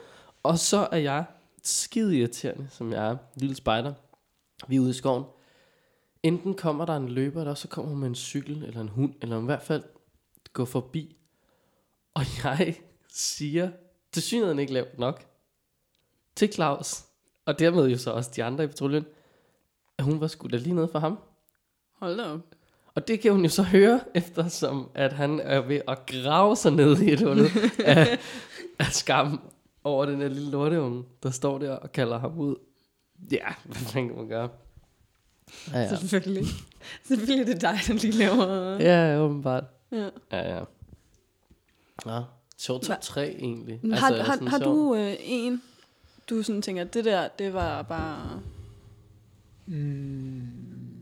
Og 0.43 0.59
så 0.59 0.87
er 0.91 0.97
jeg 0.97 1.23
skide 1.63 2.17
irriterende, 2.17 2.67
som 2.71 2.91
jeg 2.91 3.09
er. 3.09 3.17
Lille 3.35 3.55
spejder. 3.55 3.93
Vi 4.67 4.75
er 4.75 4.79
ude 4.79 4.89
i 4.89 4.93
skoven. 4.93 5.23
Enten 6.23 6.53
kommer 6.53 6.85
der 6.85 6.97
en 6.97 7.09
løber, 7.09 7.39
eller 7.39 7.53
så 7.53 7.67
kommer 7.67 7.89
hun 7.89 7.99
med 7.99 8.07
en 8.07 8.15
cykel, 8.15 8.63
eller 8.63 8.81
en 8.81 8.89
hund, 8.89 9.13
eller 9.21 9.41
i 9.41 9.45
hvert 9.45 9.61
fald 9.61 9.83
gå 10.53 10.65
forbi, 10.65 11.17
og 12.13 12.23
jeg 12.43 12.75
siger, 13.09 13.71
til 14.11 14.23
synligheden 14.23 14.59
ikke 14.59 14.73
lavt 14.73 14.99
nok, 14.99 15.25
til 16.35 16.53
Claus, 16.53 17.03
og 17.45 17.59
dermed 17.59 17.87
jo 17.87 17.97
så 17.97 18.11
også 18.11 18.31
de 18.35 18.43
andre 18.43 18.63
i 18.63 18.67
patruljen, 18.67 19.05
at 19.97 20.05
hun 20.05 20.21
var 20.21 20.27
sgu 20.27 20.47
da 20.47 20.57
lige 20.57 20.75
noget 20.75 20.91
for 20.91 20.99
ham. 20.99 21.19
Hold 21.91 22.17
da 22.17 22.23
op. 22.23 22.39
Og 22.95 23.07
det 23.07 23.19
kan 23.19 23.31
hun 23.31 23.43
jo 23.43 23.49
så 23.49 23.63
høre, 23.63 24.01
eftersom 24.13 24.89
at 24.93 25.13
han 25.13 25.39
er 25.39 25.59
ved 25.61 25.81
at 25.87 26.05
grave 26.05 26.55
sig 26.55 26.71
ned 26.71 26.99
i 26.99 27.11
et 27.11 27.21
hul 27.21 27.39
af, 27.85 28.19
af 28.79 28.85
skam 28.85 29.39
over 29.83 30.05
den 30.05 30.21
her 30.21 30.27
lille 30.27 30.51
lorteunge, 30.51 31.03
der 31.23 31.29
står 31.31 31.57
der 31.57 31.71
og 31.71 31.91
kalder 31.91 32.19
ham 32.19 32.39
ud. 32.39 32.55
Ja, 33.31 33.53
hvad 33.65 33.75
fanden 33.75 34.09
kan 34.09 34.17
man 34.17 34.27
gøre? 34.27 34.49
Ja, 35.73 35.79
ja. 35.79 35.95
Selvfølgelig. 35.95 36.45
Selvfølgelig 37.03 37.41
er 37.41 37.53
det 37.53 37.61
dig, 37.61 37.77
der 37.87 37.93
lige 37.93 38.11
laver... 38.13 38.77
Ja, 38.79 39.17
åbenbart. 39.19 39.63
ja. 39.91 40.09
Ja, 40.31 40.55
ja. 40.57 40.63
Ja, 42.05 42.21
sjovt 42.57 42.83
top 42.83 42.95
Hva- 42.97 43.01
3 43.01 43.27
egentlig. 43.29 43.79
Men 43.83 43.93
har, 43.93 44.11
er 44.11 44.23
har, 44.23 44.49
har 44.49 44.57
du 44.57 44.95
øh, 44.95 45.15
en, 45.19 45.61
du 46.29 46.43
sådan 46.43 46.61
tænker, 46.61 46.83
det 46.83 47.05
der, 47.05 47.27
det 47.39 47.53
var 47.53 47.81
bare... 47.81 48.41
Mm, 49.65 50.47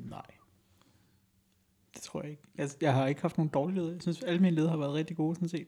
nej. 0.09 0.21
Det 1.93 2.01
tror 2.01 2.21
jeg 2.21 2.29
ikke. 2.32 2.43
Jeg, 2.57 2.69
jeg 2.82 2.93
har 2.93 3.07
ikke 3.07 3.21
haft 3.21 3.38
nogen 3.38 3.49
dårlige 3.49 3.77
ledere. 3.79 3.93
Jeg 3.93 4.01
synes, 4.01 4.23
alle 4.23 4.39
mine 4.39 4.55
ledere 4.55 4.69
har 4.69 4.77
været 4.77 4.93
rigtig 4.93 5.17
gode, 5.17 5.36
sådan 5.36 5.49
set. 5.49 5.67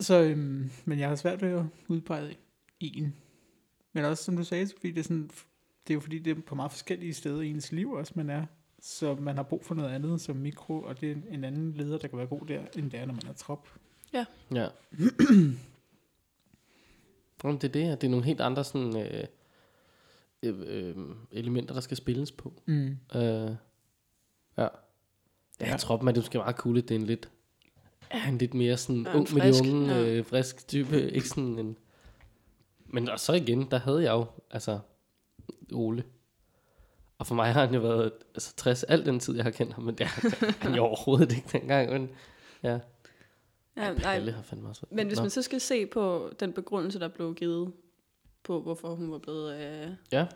Så, 0.00 0.22
øhm, 0.22 0.70
men 0.84 0.98
jeg 0.98 1.08
har 1.08 1.16
svært 1.16 1.42
ved 1.42 1.48
at 1.48 1.64
udpege 1.88 2.36
en. 2.80 3.14
Men 3.92 4.04
også, 4.04 4.24
som 4.24 4.36
du 4.36 4.44
sagde, 4.44 4.68
fordi 4.76 4.90
det 4.90 4.98
er 4.98 5.04
sådan, 5.04 5.30
det 5.86 5.90
er 5.90 5.94
jo 5.94 6.00
fordi, 6.00 6.18
det 6.18 6.38
er 6.38 6.42
på 6.46 6.54
meget 6.54 6.70
forskellige 6.70 7.14
steder 7.14 7.40
i 7.40 7.50
ens 7.50 7.72
liv 7.72 7.92
også, 7.92 8.12
man 8.16 8.30
er. 8.30 8.46
Så 8.80 9.14
man 9.14 9.36
har 9.36 9.42
brug 9.42 9.64
for 9.64 9.74
noget 9.74 9.90
andet 9.90 10.20
som 10.20 10.36
mikro, 10.36 10.80
og 10.82 11.00
det 11.00 11.10
er 11.10 11.16
en 11.30 11.44
anden 11.44 11.72
leder, 11.72 11.98
der 11.98 12.08
kan 12.08 12.18
være 12.18 12.26
god 12.26 12.46
der, 12.46 12.62
end 12.76 12.90
det 12.90 13.00
er, 13.00 13.06
når 13.06 13.14
man 13.14 13.26
er 13.28 13.32
trop. 13.32 13.68
Ja. 14.12 14.24
Jamen, 17.44 17.60
det 17.60 17.64
er 17.64 17.72
det, 17.72 18.00
det 18.00 18.06
er 18.06 18.10
nogle 18.10 18.24
helt 18.24 18.40
andre 18.40 18.64
sådan, 18.64 18.96
øh, 18.96 19.24
øh, 20.42 20.54
øh, 20.66 20.96
elementer, 21.32 21.74
der 21.74 21.80
skal 21.80 21.96
spilles 21.96 22.32
på. 22.32 22.52
Mm. 22.66 22.98
Øh, 23.14 23.20
ja. 23.20 23.56
ja. 24.56 24.68
Ja. 25.60 25.76
tror, 25.76 25.94
at 25.94 26.00
det 26.00 26.16
er 26.16 26.20
måske 26.20 26.38
meget 26.38 26.56
cool, 26.56 26.78
at 26.78 26.88
det 26.88 26.94
er 26.94 26.98
en 26.98 27.06
lidt, 27.06 27.30
ja, 28.14 28.28
en 28.28 28.38
lidt 28.38 28.54
mere 28.54 28.76
sådan 28.76 29.02
Ja, 29.02 29.16
ung 29.16 29.34
med 29.34 29.42
frisk, 29.42 29.64
de 29.64 29.72
unge, 29.72 29.94
ja. 29.94 30.04
øh, 30.06 30.24
frisk 30.24 30.68
type. 30.68 31.10
Ikke 31.10 31.28
sådan 31.28 31.58
en, 31.58 31.76
men 32.86 33.08
og 33.08 33.20
så 33.20 33.32
igen, 33.32 33.70
der 33.70 33.78
havde 33.78 34.02
jeg 34.02 34.12
jo, 34.12 34.26
altså, 34.50 34.78
Ole. 35.72 36.04
Og 37.18 37.26
for 37.26 37.34
mig 37.34 37.52
har 37.52 37.66
han 37.66 37.74
jo 37.74 37.80
været 37.80 38.12
altså, 38.34 38.54
60 38.56 38.82
al 38.82 39.06
den 39.06 39.20
tid, 39.20 39.34
jeg 39.34 39.44
har 39.44 39.50
kendt 39.50 39.72
ham, 39.74 39.84
men 39.84 39.94
det 39.94 40.04
er 40.04 40.44
han 40.60 40.74
jo 40.74 40.82
overhovedet 40.82 41.32
ikke 41.36 41.48
dengang. 41.52 41.92
Men 41.92 42.10
ja, 42.62 42.78
Ja, 43.76 43.92
nej, 43.94 44.30
har 44.30 44.42
fandme 44.42 44.68
også 44.68 44.86
men 44.90 45.06
hvis 45.06 45.18
Nå. 45.18 45.22
man 45.22 45.30
så 45.30 45.42
skal 45.42 45.60
se 45.60 45.86
på 45.86 46.30
den 46.40 46.52
begrundelse, 46.52 46.98
der 47.00 47.08
blev 47.08 47.34
givet 47.34 47.72
på, 48.42 48.60
hvorfor 48.60 48.94
hun 48.94 49.12
var 49.12 49.18
blevet... 49.18 49.56
Øh, 49.56 49.88
Ja, 50.12 50.26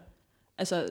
altså, 0.59 0.89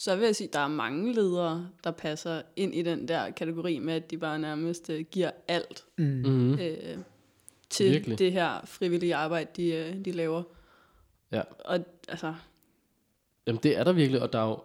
så 0.00 0.16
vil 0.16 0.24
jeg 0.24 0.36
sige, 0.36 0.48
at 0.48 0.52
der 0.52 0.58
er 0.58 0.68
mange 0.68 1.12
ledere, 1.12 1.70
der 1.84 1.90
passer 1.90 2.42
ind 2.56 2.74
i 2.74 2.82
den 2.82 3.08
der 3.08 3.30
kategori 3.30 3.78
med, 3.78 3.94
at 3.94 4.10
de 4.10 4.18
bare 4.18 4.38
nærmest 4.38 4.90
øh, 4.90 5.04
giver 5.10 5.30
alt 5.48 5.84
Mm. 5.98 6.04
mm-hmm. 6.04 6.58
øh, 6.60 6.98
til 7.70 7.90
Virkelig. 7.92 8.18
det 8.18 8.32
her 8.32 8.64
frivillige 8.66 9.14
arbejde, 9.14 9.50
de, 9.56 9.74
øh, 9.74 10.04
de 10.04 10.12
laver. 10.12 10.42
Ja. 11.32 11.42
Og 11.64 11.84
altså, 12.08 12.34
Jamen 13.46 13.60
det 13.62 13.76
er 13.76 13.84
der 13.84 13.92
virkelig, 13.92 14.22
og 14.22 14.32
der 14.32 14.38
er 14.38 14.48
jo 14.48 14.62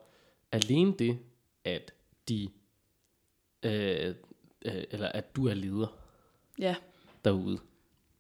alene 0.52 0.94
det, 1.00 1.20
at 1.64 1.94
de, 2.30 2.50
øh, 3.64 4.16
øh, 4.66 4.84
eller 4.92 5.08
at 5.08 5.36
du 5.36 5.48
er 5.48 5.54
leder 5.54 5.98
ja, 6.60 6.76
derude, 7.26 7.60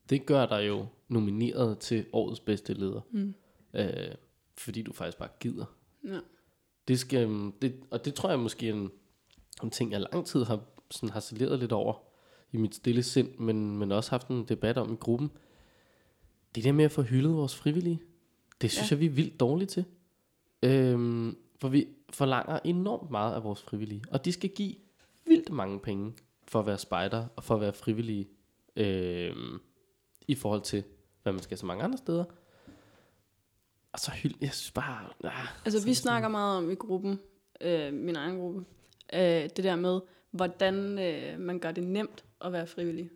det 0.09 0.25
gør 0.25 0.45
dig 0.45 0.67
jo 0.67 0.85
nomineret 1.07 1.79
til 1.79 2.05
årets 2.13 2.39
bedste 2.39 2.73
leder. 2.73 3.01
Mm. 3.11 3.33
Øh, 3.73 4.15
fordi 4.57 4.81
du 4.81 4.93
faktisk 4.93 5.17
bare 5.17 5.29
gider. 5.39 5.65
ja. 6.03 6.19
Det 6.87 6.99
skal, 6.99 7.23
øhm, 7.23 7.51
det, 7.61 7.75
og 7.91 8.05
det 8.05 8.13
tror 8.13 8.29
jeg 8.29 8.39
måske 8.39 8.69
en, 8.69 8.91
en 9.63 9.69
ting, 9.69 9.91
jeg 9.91 10.05
lang 10.13 10.25
tid 10.25 10.43
har 10.43 10.59
sådan 10.91 11.09
harceleret 11.09 11.59
lidt 11.59 11.71
over 11.71 11.93
i 12.51 12.57
mit 12.57 12.75
stille 12.75 13.03
sind, 13.03 13.37
men, 13.37 13.77
men 13.77 13.91
også 13.91 14.09
haft 14.09 14.27
en 14.27 14.45
debat 14.45 14.77
om 14.77 14.93
i 14.93 14.95
gruppen. 14.95 15.31
Det 16.55 16.63
der 16.63 16.71
med 16.71 16.85
at 16.85 16.91
få 16.91 17.01
hyldet 17.01 17.35
vores 17.35 17.55
frivillige, 17.55 18.01
det 18.61 18.71
synes 18.71 18.91
ja. 18.91 18.95
jeg, 18.95 18.99
vi 18.99 19.05
er 19.05 19.09
vildt 19.09 19.39
dårlige 19.39 19.67
til. 19.67 19.85
Øhm, 20.63 21.37
for 21.61 21.69
vi 21.69 21.87
forlanger 22.09 22.59
enormt 22.63 23.11
meget 23.11 23.35
af 23.35 23.43
vores 23.43 23.61
frivillige, 23.61 24.03
og 24.11 24.25
de 24.25 24.31
skal 24.31 24.49
give 24.49 24.75
vildt 25.25 25.51
mange 25.51 25.79
penge 25.79 26.13
for 26.47 26.59
at 26.59 26.65
være 26.65 26.77
spejder 26.77 27.27
og 27.35 27.43
for 27.43 27.55
at 27.55 27.61
være 27.61 27.73
frivillige 27.73 28.27
øhm, 28.75 29.59
i 30.27 30.35
forhold 30.35 30.61
til, 30.61 30.83
hvad 31.23 31.33
man 31.33 31.41
skal 31.41 31.57
så 31.57 31.65
mange 31.65 31.83
andre 31.83 31.97
steder. 31.97 32.25
Og 33.95 33.99
så 33.99 34.11
hylde, 34.11 34.35
jeg 34.41 34.53
synes 34.53 34.71
bare... 34.71 35.09
Ah, 35.23 35.47
Altså, 35.65 35.79
så 35.79 35.85
vi 35.85 35.91
er 35.91 35.95
snakker 35.95 36.29
meget 36.29 36.57
om 36.57 36.71
i 36.71 36.75
gruppen, 36.75 37.19
øh, 37.61 37.93
min 37.93 38.15
egen 38.15 38.37
gruppe, 38.37 38.65
øh, 39.13 39.19
det 39.19 39.57
der 39.63 39.75
med, 39.75 39.99
hvordan 40.31 40.99
øh, 40.99 41.39
man 41.39 41.59
gør 41.59 41.71
det 41.71 41.83
nemt 41.83 42.23
at 42.41 42.51
være 42.51 42.67
frivillig. 42.67 43.09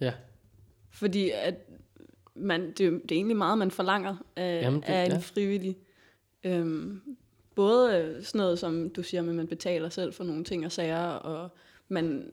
Ja. 0.00 0.12
Fordi 0.90 1.30
at 1.30 1.54
man, 2.34 2.72
det, 2.72 2.80
er 2.86 2.90
det 2.90 3.12
er 3.12 3.16
egentlig 3.16 3.36
meget, 3.36 3.58
man 3.58 3.70
forlanger 3.70 4.16
af, 4.36 4.60
Jamen, 4.62 4.80
det- 4.80 4.88
af 4.88 5.04
en 5.04 5.12
ja. 5.12 5.18
frivillig. 5.18 5.76
Øhm, 6.44 7.16
både 7.54 7.96
øh, 7.98 8.24
sådan 8.24 8.38
noget, 8.38 8.58
som 8.58 8.90
du 8.90 9.02
siger, 9.02 9.20
at 9.28 9.34
man 9.34 9.46
betaler 9.46 9.88
selv 9.88 10.12
for 10.12 10.24
nogle 10.24 10.44
ting 10.44 10.64
og 10.66 10.72
sager, 10.72 11.06
og 11.06 11.48
man 11.88 12.32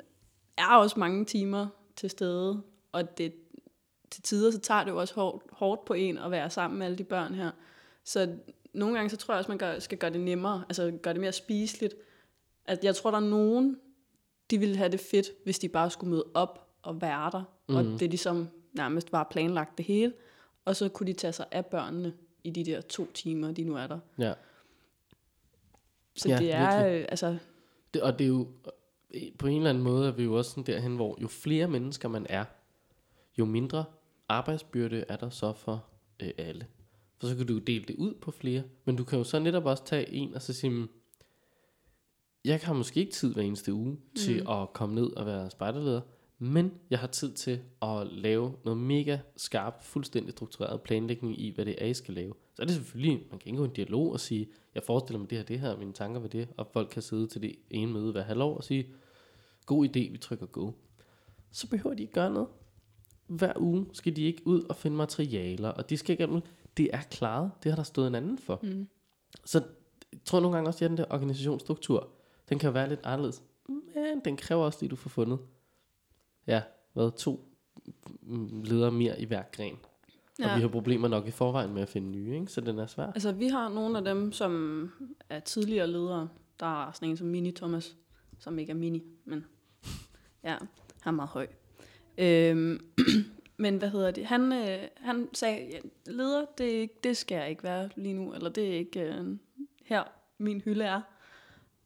er 0.57 0.75
også 0.77 0.99
mange 0.99 1.25
timer 1.25 1.67
til 1.95 2.09
stede, 2.09 2.61
og 2.91 3.17
det, 3.17 3.33
til 4.11 4.23
tider, 4.23 4.51
så 4.51 4.59
tager 4.59 4.83
det 4.83 4.91
jo 4.91 4.99
også 4.99 5.15
hårdt, 5.15 5.43
hårdt 5.51 5.85
på 5.85 5.93
en 5.93 6.17
at 6.17 6.31
være 6.31 6.49
sammen 6.49 6.77
med 6.79 6.85
alle 6.85 6.97
de 6.97 7.03
børn 7.03 7.33
her. 7.33 7.51
Så 8.03 8.35
nogle 8.73 8.95
gange, 8.95 9.09
så 9.09 9.17
tror 9.17 9.33
jeg 9.33 9.37
også, 9.39 9.51
man 9.51 9.57
gør, 9.57 9.79
skal 9.79 9.97
gøre 9.97 10.13
det 10.13 10.21
nemmere, 10.21 10.63
altså 10.69 10.91
gøre 11.01 11.13
det 11.13 11.21
mere 11.21 11.31
spiseligt. 11.31 11.95
At 12.65 12.83
jeg 12.83 12.95
tror, 12.95 13.11
der 13.11 13.17
er 13.17 13.21
nogen, 13.29 13.77
de 14.51 14.57
ville 14.57 14.77
have 14.77 14.89
det 14.91 14.99
fedt, 14.99 15.27
hvis 15.43 15.59
de 15.59 15.69
bare 15.69 15.89
skulle 15.89 16.09
møde 16.11 16.25
op 16.33 16.67
og 16.81 17.01
være 17.01 17.31
der, 17.31 17.43
mm. 17.69 17.75
og 17.75 17.85
Mhm. 17.85 17.97
det 17.97 18.09
ligesom 18.09 18.47
nærmest 18.73 19.11
var 19.11 19.27
planlagt 19.31 19.77
det 19.77 19.85
hele, 19.85 20.13
og 20.65 20.75
så 20.75 20.89
kunne 20.89 21.07
de 21.07 21.13
tage 21.13 21.33
sig 21.33 21.45
af 21.51 21.65
børnene 21.65 22.13
i 22.43 22.49
de 22.49 22.65
der 22.65 22.81
to 22.81 23.11
timer, 23.13 23.51
de 23.51 23.63
nu 23.63 23.75
er 23.75 23.87
der. 23.87 23.99
Ja. 24.19 24.33
Så 26.15 26.29
Ja, 26.29 26.37
det 26.37 26.53
er, 26.53 26.79
virkelig. 26.83 26.99
øh, 27.01 27.05
altså, 27.09 27.37
Det, 27.93 28.01
og 28.01 28.19
det 28.19 28.25
er 28.25 28.29
jo, 28.29 28.47
øh, 29.13 29.21
på 29.37 29.47
en 29.47 29.57
eller 29.57 29.69
anden 29.69 29.83
måde 29.83 30.07
er 30.07 30.11
vi 30.11 30.23
jo 30.23 30.33
også 30.37 30.51
sådan 30.51 30.63
derhen, 30.63 30.95
hvor 30.95 31.17
jo 31.21 31.27
flere 31.27 31.67
mennesker 31.67 32.09
man 32.09 32.25
er, 32.29 32.45
jo 33.39 33.45
mindre 33.45 33.85
arbejdsbyrde 34.29 35.05
er 35.09 35.15
der 35.15 35.29
så 35.29 35.53
for 35.53 35.85
øh, 36.19 36.31
alle. 36.37 36.67
For 37.23 37.27
så 37.27 37.35
kan 37.35 37.47
du 37.47 37.57
dele 37.57 37.85
det 37.87 37.95
ud 37.95 38.13
på 38.21 38.31
flere, 38.31 38.63
men 38.85 38.95
du 38.95 39.03
kan 39.03 39.17
jo 39.17 39.23
så 39.23 39.39
netop 39.39 39.65
også 39.65 39.85
tage 39.85 40.09
en 40.13 40.33
og 40.35 40.41
så 40.41 40.53
sige, 40.53 40.69
"Mm, 40.69 40.87
jeg 42.45 42.59
har 42.63 42.73
måske 42.73 42.99
ikke 42.99 43.11
tid 43.11 43.33
hver 43.33 43.41
eneste 43.43 43.73
uge 43.73 43.97
til 44.17 44.43
Mm. 44.43 44.49
at 44.49 44.73
komme 44.73 44.95
ned 44.95 45.05
og 45.17 45.25
være 45.25 45.49
spejderleder, 45.49 46.01
men 46.39 46.71
jeg 46.89 46.99
har 46.99 47.07
tid 47.07 47.33
til 47.33 47.59
at 47.81 48.07
lave 48.07 48.53
noget 48.65 48.77
mega 48.79 49.17
skarp, 49.37 49.83
fuldstændig 49.83 50.31
struktureret 50.31 50.81
planlægning 50.81 51.39
i, 51.39 51.49
hvad 51.55 51.65
det 51.65 51.75
er, 51.77 51.85
I 51.85 51.93
skal 51.93 52.13
lave. 52.13 52.33
Så 52.55 52.61
er 52.61 52.65
det 52.65 52.75
selvfølgelig, 52.75 53.25
man 53.29 53.39
kan 53.39 53.49
indgå 53.49 53.63
en 53.63 53.71
dialog 53.73 54.11
og 54.11 54.19
sige, 54.19 54.49
jeg 54.75 54.83
forestiller 54.83 55.19
mig 55.19 55.29
det 55.29 55.37
her, 55.37 55.45
det 55.45 55.59
her, 55.59 55.77
mine 55.77 55.93
tanker 55.93 56.19
ved 56.19 56.29
det, 56.29 56.47
og 56.57 56.67
folk 56.73 56.89
kan 56.91 57.01
sidde 57.01 57.27
til 57.27 57.41
det 57.41 57.55
ene 57.69 57.91
møde 57.93 58.11
hver 58.11 58.21
halvår 58.23 58.57
og 58.57 58.63
sige, 58.63 58.87
god 59.65 59.85
idé, 59.85 60.11
vi 60.11 60.17
trykker 60.21 60.45
go. 60.45 60.71
Så 61.51 61.67
behøver 61.69 61.95
de 61.95 62.01
ikke 62.01 62.13
gøre 62.13 62.33
noget. 62.33 62.47
Hver 63.27 63.53
uge 63.57 63.85
skal 63.93 64.15
de 64.15 64.21
ikke 64.21 64.47
ud 64.47 64.61
og 64.63 64.75
finde 64.75 64.97
materialer, 64.97 65.69
og 65.69 65.89
de 65.89 65.97
skal 65.97 66.13
ikke. 66.13 66.41
Det 66.77 66.89
er 66.93 67.01
klaret, 67.01 67.51
det 67.63 67.71
har 67.71 67.75
der 67.75 67.83
stået 67.83 68.07
en 68.07 68.15
anden 68.15 68.37
for. 68.37 68.59
mm. 68.63 68.87
Så 69.45 69.63
jeg 70.11 70.19
tror 70.25 70.39
nogle 70.39 70.55
gange 70.55 70.69
også, 70.69 70.85
at 70.85 70.89
den 70.89 70.97
der 70.97 71.05
organisationsstruktur, 71.09 72.09
den 72.49 72.59
kan 72.59 72.73
være 72.73 72.89
lidt 72.89 72.99
anderledes. 73.03 73.43
Men 73.67 74.21
den 74.25 74.37
kræver 74.37 74.65
også 74.65 74.77
lige, 74.81 74.89
du 74.89 74.95
får 74.95 75.09
fundet. 75.09 75.39
Ja, 76.47 76.61
hvad, 76.93 77.11
to 77.11 77.49
mm, 78.21 78.63
ledere 78.63 78.91
mere 78.91 79.21
i 79.21 79.25
hver 79.25 79.43
gren. 79.51 79.77
Ja. 80.39 80.51
Og 80.51 80.55
vi 80.55 80.61
har 80.61 80.67
problemer 80.67 81.07
nok 81.07 81.27
i 81.27 81.31
forvejen 81.31 81.73
med 81.73 81.81
at 81.81 81.89
finde 81.89 82.09
nye, 82.09 82.35
ikke? 82.35 82.51
så 82.51 82.61
den 82.61 82.79
er 82.79 82.87
svær. 82.87 83.05
Altså, 83.05 83.31
vi 83.31 83.47
har 83.47 83.69
nogle 83.69 83.97
af 83.97 84.03
dem, 84.03 84.31
som 84.31 84.91
er 85.29 85.39
tidligere 85.39 85.87
ledere. 85.87 86.29
Der 86.59 86.87
er 86.87 86.91
sådan 86.91 87.09
en 87.09 87.17
som 87.17 87.27
Mini 87.27 87.51
Thomas, 87.51 87.95
som 88.39 88.59
ikke 88.59 88.71
er 88.71 88.75
mini, 88.75 89.03
men 89.25 89.45
ja, 90.43 90.57
han 91.01 91.13
er 91.13 91.15
meget 91.15 91.29
høj. 91.29 91.47
Øhm, 92.17 92.79
men 93.63 93.77
hvad 93.77 93.89
hedder 93.89 94.11
det? 94.11 94.25
Han, 94.25 94.53
øh, 94.53 94.87
han 94.95 95.29
sagde, 95.33 95.69
ja, 95.71 95.79
leder, 96.05 96.45
det, 96.57 96.63
ikke, 96.63 96.95
det 97.03 97.17
skal 97.17 97.35
jeg 97.35 97.49
ikke 97.49 97.63
være 97.63 97.89
lige 97.95 98.13
nu, 98.13 98.33
eller 98.33 98.49
det 98.49 98.67
er 98.67 98.77
ikke 98.77 99.01
øh, 99.01 99.37
her, 99.85 100.03
min 100.37 100.61
hylde 100.61 100.83
er. 100.83 101.01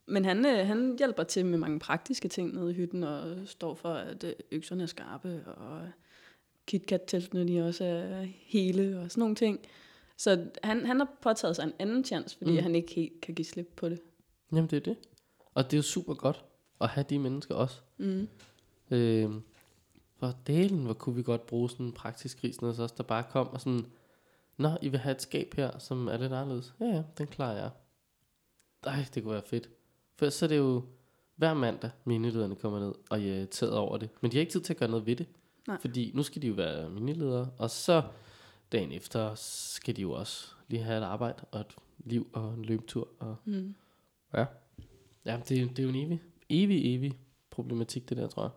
Men 0.05 0.25
han, 0.25 0.45
øh, 0.45 0.67
han 0.67 0.95
hjælper 0.97 1.23
til 1.23 1.45
med 1.45 1.57
mange 1.57 1.79
praktiske 1.79 2.27
ting 2.27 2.53
nede 2.53 2.71
i 2.71 2.73
hytten, 2.73 3.03
og 3.03 3.37
står 3.45 3.75
for, 3.75 3.93
at 3.93 4.23
øh, 4.23 4.33
økserne 4.51 4.83
er 4.83 4.87
skarpe, 4.87 5.43
og 5.45 5.89
KitKat-teltene 6.67 7.47
de 7.47 7.67
også 7.67 7.83
er 7.83 8.25
hele, 8.39 8.99
og 8.99 9.11
sådan 9.11 9.21
nogle 9.21 9.35
ting. 9.35 9.59
Så 10.17 10.45
han, 10.63 10.85
han 10.85 10.99
har 10.99 11.09
påtaget 11.21 11.55
sig 11.55 11.63
en 11.63 11.73
anden 11.79 12.03
chance, 12.03 12.37
fordi 12.37 12.51
mm. 12.51 12.63
han 12.63 12.75
ikke 12.75 12.93
helt 12.93 13.21
kan 13.21 13.35
give 13.35 13.45
slip 13.45 13.73
på 13.75 13.89
det. 13.89 13.99
Jamen 14.51 14.69
det 14.69 14.77
er 14.77 14.81
det. 14.81 14.97
Og 15.53 15.63
det 15.63 15.73
er 15.73 15.77
jo 15.77 15.83
super 15.83 16.13
godt 16.13 16.45
at 16.81 16.89
have 16.89 17.05
de 17.09 17.19
mennesker 17.19 17.55
også. 17.55 17.81
Mm. 17.97 18.27
Øh, 18.91 19.29
for 20.19 20.33
delen, 20.47 20.83
hvor 20.83 20.93
kunne 20.93 21.15
vi 21.15 21.23
godt 21.23 21.45
bruge 21.45 21.69
sådan 21.69 21.85
en 21.85 21.91
praktisk 21.91 22.41
gris, 22.41 22.57
hos 22.57 22.79
os, 22.79 22.91
der 22.91 23.03
bare 23.03 23.23
kom 23.31 23.47
og 23.47 23.61
sådan, 23.61 23.85
Nå, 24.57 24.69
I 24.81 24.89
vil 24.89 24.99
have 24.99 25.15
et 25.15 25.21
skab 25.21 25.53
her, 25.55 25.77
som 25.79 26.07
er 26.07 26.17
lidt 26.17 26.33
anderledes. 26.33 26.73
Ja, 26.79 26.85
ja, 26.85 27.03
den 27.17 27.27
klarer 27.27 27.57
jeg. 27.57 27.69
Ej, 28.83 29.05
det 29.13 29.23
kunne 29.23 29.33
være 29.33 29.41
fedt. 29.45 29.69
For 30.15 30.29
så 30.29 30.45
er 30.45 30.49
det 30.49 30.57
jo 30.57 30.83
hver 31.35 31.53
mandag, 31.53 31.89
minilederne 32.05 32.55
kommer 32.55 32.79
ned 32.79 32.93
og 33.09 33.19
er 33.19 33.23
irriteret 33.23 33.73
over 33.73 33.97
det. 33.97 34.09
Men 34.21 34.31
de 34.31 34.37
har 34.37 34.39
ikke 34.39 34.51
tid 34.51 34.61
til 34.61 34.73
at 34.73 34.79
gøre 34.79 34.89
noget 34.89 35.05
ved 35.05 35.15
det. 35.15 35.25
Nej. 35.67 35.77
Fordi 35.81 36.11
nu 36.15 36.23
skal 36.23 36.41
de 36.41 36.47
jo 36.47 36.53
være 36.53 36.89
miniledere, 36.89 37.49
og 37.57 37.69
så 37.69 38.03
dagen 38.71 38.91
efter 38.91 39.35
skal 39.35 39.95
de 39.95 40.01
jo 40.01 40.11
også 40.11 40.51
lige 40.67 40.83
have 40.83 40.97
et 40.97 41.03
arbejde 41.03 41.45
og 41.51 41.59
et 41.59 41.75
liv 41.97 42.27
og 42.33 42.53
en 42.53 42.65
løbetur. 42.65 43.07
Og 43.19 43.35
Mm. 43.45 43.75
ja, 44.33 44.45
ja 45.25 45.39
det, 45.49 45.49
det 45.49 45.79
er 45.79 45.83
jo 45.83 45.89
en 45.89 45.95
evig, 45.95 46.21
evig, 46.49 46.95
evig 46.95 47.19
problematik, 47.49 48.09
det 48.09 48.17
der, 48.17 48.27
tror 48.27 48.43
jeg. 48.43 48.51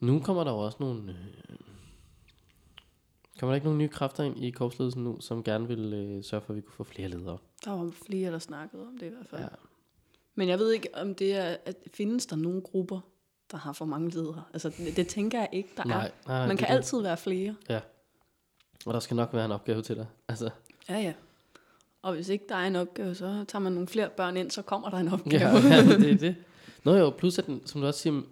Nu 0.00 0.20
kommer 0.20 0.44
der 0.44 0.50
jo 0.52 0.58
også 0.58 0.76
nogle... 0.80 1.12
Øh, 1.12 1.56
kommer 3.40 3.50
der 3.52 3.54
ikke 3.54 3.64
nogle 3.66 3.78
nye 3.78 3.88
kræfter 3.88 4.24
ind 4.24 4.44
i 4.44 4.50
korpsledelsen 4.50 5.04
nu, 5.04 5.20
som 5.20 5.44
gerne 5.44 5.68
vil 5.68 5.92
øh, 5.94 6.24
sørge 6.24 6.40
for, 6.42 6.52
at 6.52 6.56
vi 6.56 6.60
kunne 6.60 6.72
få 6.74 6.84
flere 6.84 7.08
ledere? 7.08 7.38
Der 7.64 7.70
var 7.70 7.90
flere, 8.06 8.32
der 8.32 8.38
snakkede 8.38 8.82
om 8.86 8.98
det 8.98 9.06
i 9.06 9.08
hvert 9.08 9.26
fald. 9.26 9.40
Ja. 9.40 9.46
Ja. 9.46 9.54
Men 10.34 10.48
jeg 10.48 10.58
ved 10.58 10.72
ikke, 10.72 10.88
om 10.94 11.14
det 11.14 11.34
er, 11.34 11.56
at 11.66 11.76
findes 11.94 12.26
der 12.26 12.36
nogle 12.36 12.60
grupper, 12.60 13.00
der 13.50 13.56
har 13.56 13.72
for 13.72 13.84
mange 13.84 14.10
ledere. 14.10 14.42
Altså, 14.52 14.68
det, 14.78 14.96
det 14.96 15.08
tænker 15.08 15.38
jeg 15.38 15.48
ikke, 15.52 15.68
der 15.76 15.84
Nej, 15.84 16.06
er. 16.06 16.10
nej, 16.28 16.46
Man 16.46 16.56
kan 16.56 16.68
det. 16.68 16.74
altid 16.74 17.02
være 17.02 17.16
flere. 17.16 17.54
Og 18.86 18.94
der 18.94 19.00
skal 19.00 19.14
nok 19.16 19.34
være 19.34 19.44
en 19.44 19.52
opgave 19.52 19.82
til 19.82 19.96
dig. 19.96 20.06
Altså, 20.28 20.50
Ja, 20.88 20.98
ja. 20.98 21.12
Og 22.02 22.14
hvis 22.14 22.28
ikke 22.28 22.44
der 22.48 22.54
er 22.56 22.66
en 22.66 22.76
opgave, 22.76 23.14
så 23.14 23.44
tager 23.48 23.62
man 23.62 23.72
nogle 23.72 23.88
flere 23.88 24.08
børn 24.16 24.36
ind, 24.36 24.50
så 24.50 24.62
kommer 24.62 24.90
der 24.90 24.96
en 24.98 25.08
opgave. 25.08 25.42
ja, 25.42 25.48
ja, 25.76 25.82
det 25.96 26.10
er 26.10 26.16
det. 26.18 26.36
Nå 26.84 26.94
jo, 26.94 27.10
plus 27.10 27.38
at 27.38 27.46
den, 27.46 27.66
som 27.66 27.80
du 27.80 27.86
også 27.86 28.00
siger, 28.00 28.22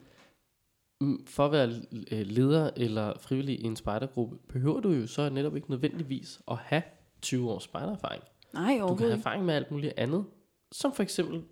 for 1.27 1.47
at 1.47 1.53
være 1.53 1.69
øh, 2.13 2.27
leder 2.27 2.71
eller 2.77 3.19
frivillig 3.19 3.61
i 3.61 3.65
en 3.65 3.77
spejdergruppe, 3.77 4.37
behøver 4.49 4.81
du 4.81 4.91
jo 4.91 5.07
så 5.07 5.29
netop 5.29 5.57
ikke 5.57 5.71
nødvendigvis 5.71 6.41
at 6.51 6.57
have 6.57 6.83
20 7.23 7.51
års 7.51 7.63
spejdererfaring. 7.63 8.23
Nej, 8.53 8.79
Du 8.79 8.95
kan 8.95 9.07
have 9.07 9.19
erfaring 9.19 9.45
med 9.45 9.55
alt 9.55 9.71
muligt 9.71 9.93
andet. 9.97 10.25
Som 10.73 10.95
for 10.95 11.03
eksempel, 11.03 11.43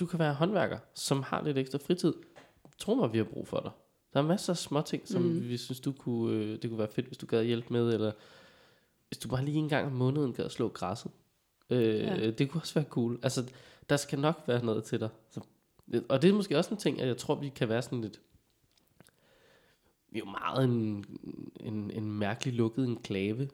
du 0.00 0.06
kan 0.06 0.18
være 0.18 0.34
håndværker, 0.34 0.78
som 0.94 1.22
har 1.22 1.42
lidt 1.42 1.58
ekstra 1.58 1.78
fritid. 1.78 2.12
Tro 2.78 2.94
mig, 2.94 3.12
vi 3.12 3.18
har 3.18 3.24
brug 3.24 3.48
for 3.48 3.60
dig. 3.60 3.70
Der 4.12 4.20
er 4.20 4.24
masser 4.24 4.52
af 4.52 4.56
små 4.56 4.80
ting, 4.80 5.08
som 5.08 5.22
mm. 5.22 5.48
vi 5.48 5.56
synes, 5.56 5.80
du 5.80 5.92
kunne, 5.92 6.36
øh, 6.36 6.62
det 6.62 6.70
kunne 6.70 6.78
være 6.78 6.88
fedt, 6.88 7.06
hvis 7.06 7.18
du 7.18 7.26
gad 7.26 7.44
hjælpe 7.44 7.72
med, 7.72 7.94
eller 7.94 8.12
hvis 9.08 9.18
du 9.18 9.28
bare 9.28 9.44
lige 9.44 9.56
en 9.56 9.68
gang 9.68 9.86
om 9.86 9.92
måneden 9.92 10.32
gad 10.32 10.48
slå 10.50 10.68
græsset. 10.68 11.10
Øh, 11.70 11.98
ja. 11.98 12.30
Det 12.30 12.50
kunne 12.50 12.60
også 12.60 12.74
være 12.74 12.84
cool. 12.84 13.18
Altså, 13.22 13.44
der 13.90 13.96
skal 13.96 14.18
nok 14.18 14.42
være 14.46 14.64
noget 14.64 14.84
til 14.84 15.00
dig. 15.00 15.08
Så, 15.30 15.40
og 16.08 16.22
det 16.22 16.30
er 16.30 16.34
måske 16.34 16.58
også 16.58 16.70
en 16.70 16.76
ting, 16.76 17.00
at 17.00 17.08
jeg 17.08 17.16
tror, 17.16 17.34
vi 17.34 17.48
kan 17.48 17.68
være 17.68 17.82
sådan 17.82 18.00
lidt... 18.00 18.20
Vi 20.10 20.18
er 20.18 20.22
jo 20.26 20.30
meget 20.30 20.64
en, 20.64 21.04
en, 21.60 21.90
en 21.90 22.12
mærkelig 22.12 22.54
lukket 22.54 22.84
enklave 22.84 23.48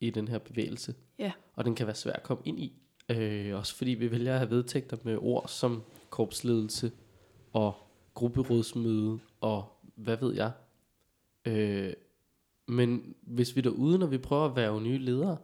i 0.00 0.10
den 0.10 0.28
her 0.28 0.38
bevægelse. 0.38 0.94
Ja. 1.18 1.32
Og 1.54 1.64
den 1.64 1.74
kan 1.74 1.86
være 1.86 1.94
svær 1.94 2.12
at 2.12 2.22
komme 2.22 2.42
ind 2.46 2.60
i. 2.60 2.72
Øh, 3.08 3.56
også 3.56 3.74
fordi 3.74 3.90
vi 3.90 4.10
vælger 4.10 4.32
at 4.32 4.38
have 4.38 4.50
vedtægter 4.50 4.96
med 5.02 5.16
ord 5.20 5.48
som 5.48 5.82
korpsledelse 6.10 6.92
og 7.52 7.74
grupperådsmøde 8.14 9.18
og 9.40 9.64
hvad 9.94 10.16
ved 10.16 10.34
jeg. 10.34 10.52
Øh, 11.44 11.92
men 12.66 13.14
hvis 13.22 13.56
vi 13.56 13.60
derude, 13.60 13.98
når 13.98 14.06
vi 14.06 14.18
prøver 14.18 14.44
at 14.44 14.56
være 14.56 14.80
nye 14.80 14.98
ledere, 14.98 15.36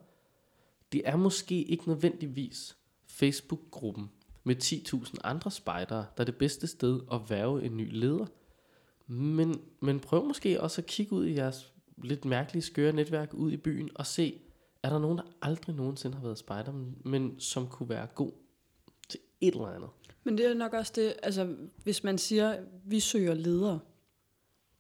det 0.92 1.02
er 1.04 1.16
måske 1.16 1.62
ikke 1.62 1.88
nødvendigvis 1.88 2.76
Facebook-gruppen 3.06 4.10
med 4.44 4.56
10.000 4.56 5.14
andre 5.24 5.50
spejdere, 5.50 6.06
der 6.16 6.20
er 6.20 6.24
det 6.24 6.36
bedste 6.36 6.66
sted 6.66 7.00
at 7.12 7.20
være 7.30 7.64
en 7.64 7.76
ny 7.76 7.88
leder. 7.92 8.26
Men, 9.06 9.60
men 9.80 10.00
prøv 10.00 10.24
måske 10.24 10.60
også 10.60 10.80
at 10.80 10.86
kigge 10.86 11.12
ud 11.12 11.26
i 11.26 11.34
jeres 11.34 11.72
lidt 12.02 12.24
mærkelige, 12.24 12.62
skøre 12.62 12.92
netværk 12.92 13.34
ud 13.34 13.52
i 13.52 13.56
byen 13.56 13.90
og 13.94 14.06
se, 14.06 14.40
er 14.82 14.90
der 14.90 14.98
nogen, 14.98 15.18
der 15.18 15.24
aldrig 15.42 15.74
nogensinde 15.76 16.16
har 16.16 16.22
været 16.22 16.38
spejder, 16.38 16.72
men- 17.04 17.40
som 17.40 17.66
kunne 17.68 17.88
være 17.88 18.06
god 18.14 18.32
til 19.08 19.20
et 19.40 19.54
eller 19.54 19.66
andet. 19.66 19.88
Men 20.24 20.38
det 20.38 20.46
er 20.46 20.54
nok 20.54 20.72
også 20.72 20.92
det, 20.96 21.14
altså 21.22 21.56
hvis 21.82 22.04
man 22.04 22.18
siger, 22.18 22.56
vi 22.84 23.00
søger 23.00 23.34
ledere, 23.34 23.80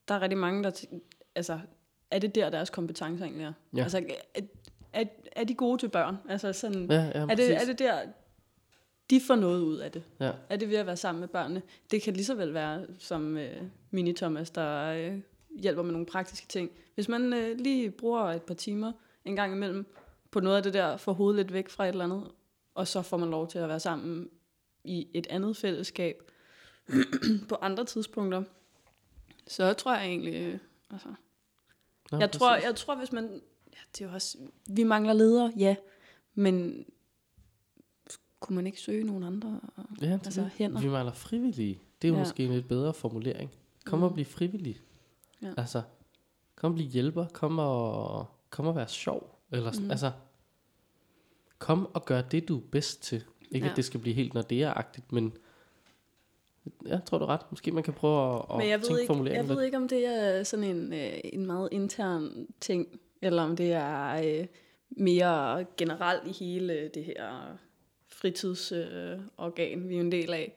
der 0.08 0.14
er 0.14 0.20
rigtig 0.20 0.38
mange, 0.38 0.62
der, 0.64 0.70
tæ- 0.70 0.98
altså 1.34 1.60
er 2.10 2.18
det 2.18 2.34
der, 2.34 2.50
deres 2.50 2.70
kompetencer 2.70 3.24
egentlig 3.24 3.44
er? 3.44 3.52
Ja. 3.76 3.82
Altså 3.82 3.98
er, 4.34 4.40
er, 4.92 5.04
er 5.32 5.44
de 5.44 5.54
gode 5.54 5.78
til 5.78 5.88
børn? 5.88 6.16
Altså 6.28 6.52
sådan, 6.52 6.90
Ja, 6.90 7.02
ja, 7.02 7.10
er, 7.10 7.26
det, 7.26 7.28
præcis. 7.36 7.50
er 7.50 7.64
det 7.66 7.78
der, 7.78 8.02
de 9.10 9.20
får 9.20 9.36
noget 9.36 9.62
ud 9.62 9.76
af 9.76 9.92
det? 9.92 10.02
Ja. 10.20 10.32
Er 10.48 10.56
det 10.56 10.68
ved 10.68 10.76
at 10.76 10.86
være 10.86 10.96
sammen 10.96 11.20
med 11.20 11.28
børnene? 11.28 11.62
Det 11.90 12.02
kan 12.02 12.12
lige 12.12 12.24
så 12.24 12.34
vel 12.34 12.54
være 12.54 12.86
som 12.98 13.36
øh, 13.36 13.62
Mini-Thomas, 13.94 14.52
der 14.54 14.92
øh, 14.92 15.20
hjælper 15.60 15.82
med 15.82 15.92
nogle 15.92 16.06
praktiske 16.06 16.46
ting. 16.46 16.70
Hvis 16.94 17.08
man 17.08 17.32
øh, 17.32 17.58
lige 17.58 17.90
bruger 17.90 18.22
et 18.22 18.42
par 18.42 18.54
timer 18.54 18.92
en 19.24 19.36
gang 19.36 19.52
imellem 19.52 19.86
på 20.30 20.40
noget 20.40 20.56
af 20.56 20.62
det 20.62 20.74
der, 20.74 20.96
får 20.96 21.12
hovedet 21.12 21.36
lidt 21.36 21.52
væk 21.52 21.68
fra 21.68 21.84
et 21.84 21.88
eller 21.88 22.04
andet, 22.04 22.30
og 22.74 22.88
så 22.88 23.02
får 23.02 23.16
man 23.16 23.30
lov 23.30 23.48
til 23.48 23.58
at 23.58 23.68
være 23.68 23.80
sammen 23.80 24.30
i 24.84 25.08
et 25.14 25.26
andet 25.30 25.56
fællesskab 25.56 26.30
på 27.48 27.54
andre 27.60 27.84
tidspunkter, 27.84 28.42
så 29.46 29.72
tror 29.72 29.94
jeg 29.94 30.06
egentlig, 30.06 30.34
øh, 30.34 30.58
altså, 30.90 31.08
Nå, 32.12 32.18
jeg 32.18 32.32
tror, 32.32 32.54
jeg 32.54 32.76
tror, 32.76 32.94
hvis 32.94 33.12
man, 33.12 33.42
ja, 33.72 33.78
det 33.92 34.04
er 34.04 34.08
jo 34.08 34.14
også, 34.14 34.38
vi 34.66 34.82
mangler 34.82 35.12
ledere, 35.12 35.52
ja, 35.58 35.76
men 36.34 36.86
kunne 38.40 38.56
man 38.56 38.66
ikke 38.66 38.80
søge 38.80 39.04
nogle 39.04 39.26
andre? 39.26 39.60
ja, 40.00 40.06
det, 40.06 40.12
altså, 40.12 40.48
hænder. 40.54 40.80
Vi 40.80 40.88
mangler 40.88 41.12
frivillige. 41.12 41.80
Det 42.02 42.08
er 42.08 42.12
jo 42.12 42.14
Ja. 42.14 42.20
måske 42.20 42.44
en 42.44 42.52
lidt 42.52 42.68
bedre 42.68 42.94
formulering. 42.94 43.50
Kom 43.84 43.98
Mm. 43.98 44.02
og 44.02 44.12
bliv 44.14 44.24
frivillig. 44.24 44.80
Ja. 45.42 45.52
Altså, 45.56 45.82
kom 46.56 46.70
og 46.72 46.74
bliv 46.74 46.86
hjælper. 46.88 47.26
Kom 47.26 47.58
og, 47.58 48.26
kom 48.50 48.66
og 48.66 48.76
være 48.76 48.88
sjov. 48.88 49.38
Eller, 49.52 49.72
Mm. 49.80 49.90
altså, 49.90 50.12
kom 51.58 51.88
og 51.94 52.04
gør 52.04 52.20
det, 52.22 52.48
du 52.48 52.56
er 52.56 52.62
bedst 52.72 53.02
til. 53.02 53.24
Ikke 53.50 53.64
Ja. 53.66 53.70
at 53.70 53.76
det 53.76 53.84
skal 53.84 54.00
blive 54.00 54.14
helt 54.14 54.34
når 54.34 54.42
men 55.12 55.32
jeg 56.86 57.00
tror 57.04 57.18
du 57.18 57.24
ret. 57.24 57.40
Måske 57.50 57.72
man 57.72 57.82
kan 57.82 57.94
prøve 57.94 58.34
at, 58.34 58.44
at 58.50 58.56
Men 58.56 58.68
jeg 58.68 58.80
tænke 58.80 58.92
ved, 58.92 59.00
ikke, 59.00 59.06
formuleringen 59.08 59.48
jeg 59.48 59.56
ved 59.56 59.64
ikke, 59.64 59.76
om 59.76 59.88
det 59.88 60.06
er 60.06 60.42
sådan 60.42 60.64
en, 60.64 60.92
øh, 60.92 61.12
en 61.24 61.46
meget 61.46 61.68
intern 61.72 62.46
ting, 62.60 63.00
eller 63.22 63.42
om 63.42 63.56
det 63.56 63.72
er 63.72 64.22
øh, 64.40 64.46
mere 64.90 65.64
generelt 65.76 66.26
i 66.26 66.44
hele 66.44 66.90
det 66.94 67.04
her 67.04 67.56
fritidsorgan, 68.26 68.92
øh, 68.92 69.18
organ, 69.38 69.88
vi 69.88 69.94
er 69.94 69.98
jo 69.98 70.04
en 70.04 70.12
del 70.12 70.32
af. 70.34 70.52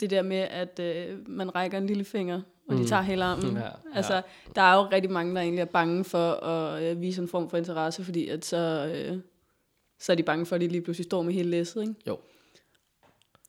Det 0.00 0.10
der 0.10 0.22
med, 0.22 0.36
at 0.36 0.78
øh, 0.80 1.28
man 1.28 1.54
rækker 1.54 1.78
en 1.78 1.86
lille 1.86 2.04
finger, 2.04 2.42
og 2.68 2.74
de 2.76 2.80
Mm. 2.80 2.86
tager 2.86 3.02
hele 3.02 3.24
armen. 3.24 3.56
Ja, 3.56 3.64
ja. 3.64 3.70
Altså, 3.94 4.22
der 4.54 4.62
er 4.62 4.74
jo 4.76 4.82
rigtig 4.92 5.10
mange, 5.10 5.34
der 5.34 5.40
egentlig 5.40 5.60
er 5.60 5.64
bange 5.64 6.04
for 6.04 6.30
at 6.32 6.82
øh, 6.82 7.00
vise 7.00 7.22
en 7.22 7.28
form 7.28 7.50
for 7.50 7.56
interesse, 7.56 8.04
fordi 8.04 8.28
at 8.28 8.44
så, 8.44 8.92
øh, 8.94 9.18
så 9.98 10.12
er 10.12 10.16
de 10.16 10.22
bange 10.22 10.46
for, 10.46 10.54
at 10.54 10.60
de 10.60 10.68
lige 10.68 10.82
pludselig 10.82 11.04
står 11.04 11.22
med 11.22 11.32
hele 11.34 11.50
læsset, 11.50 11.80
ikke? 11.80 11.94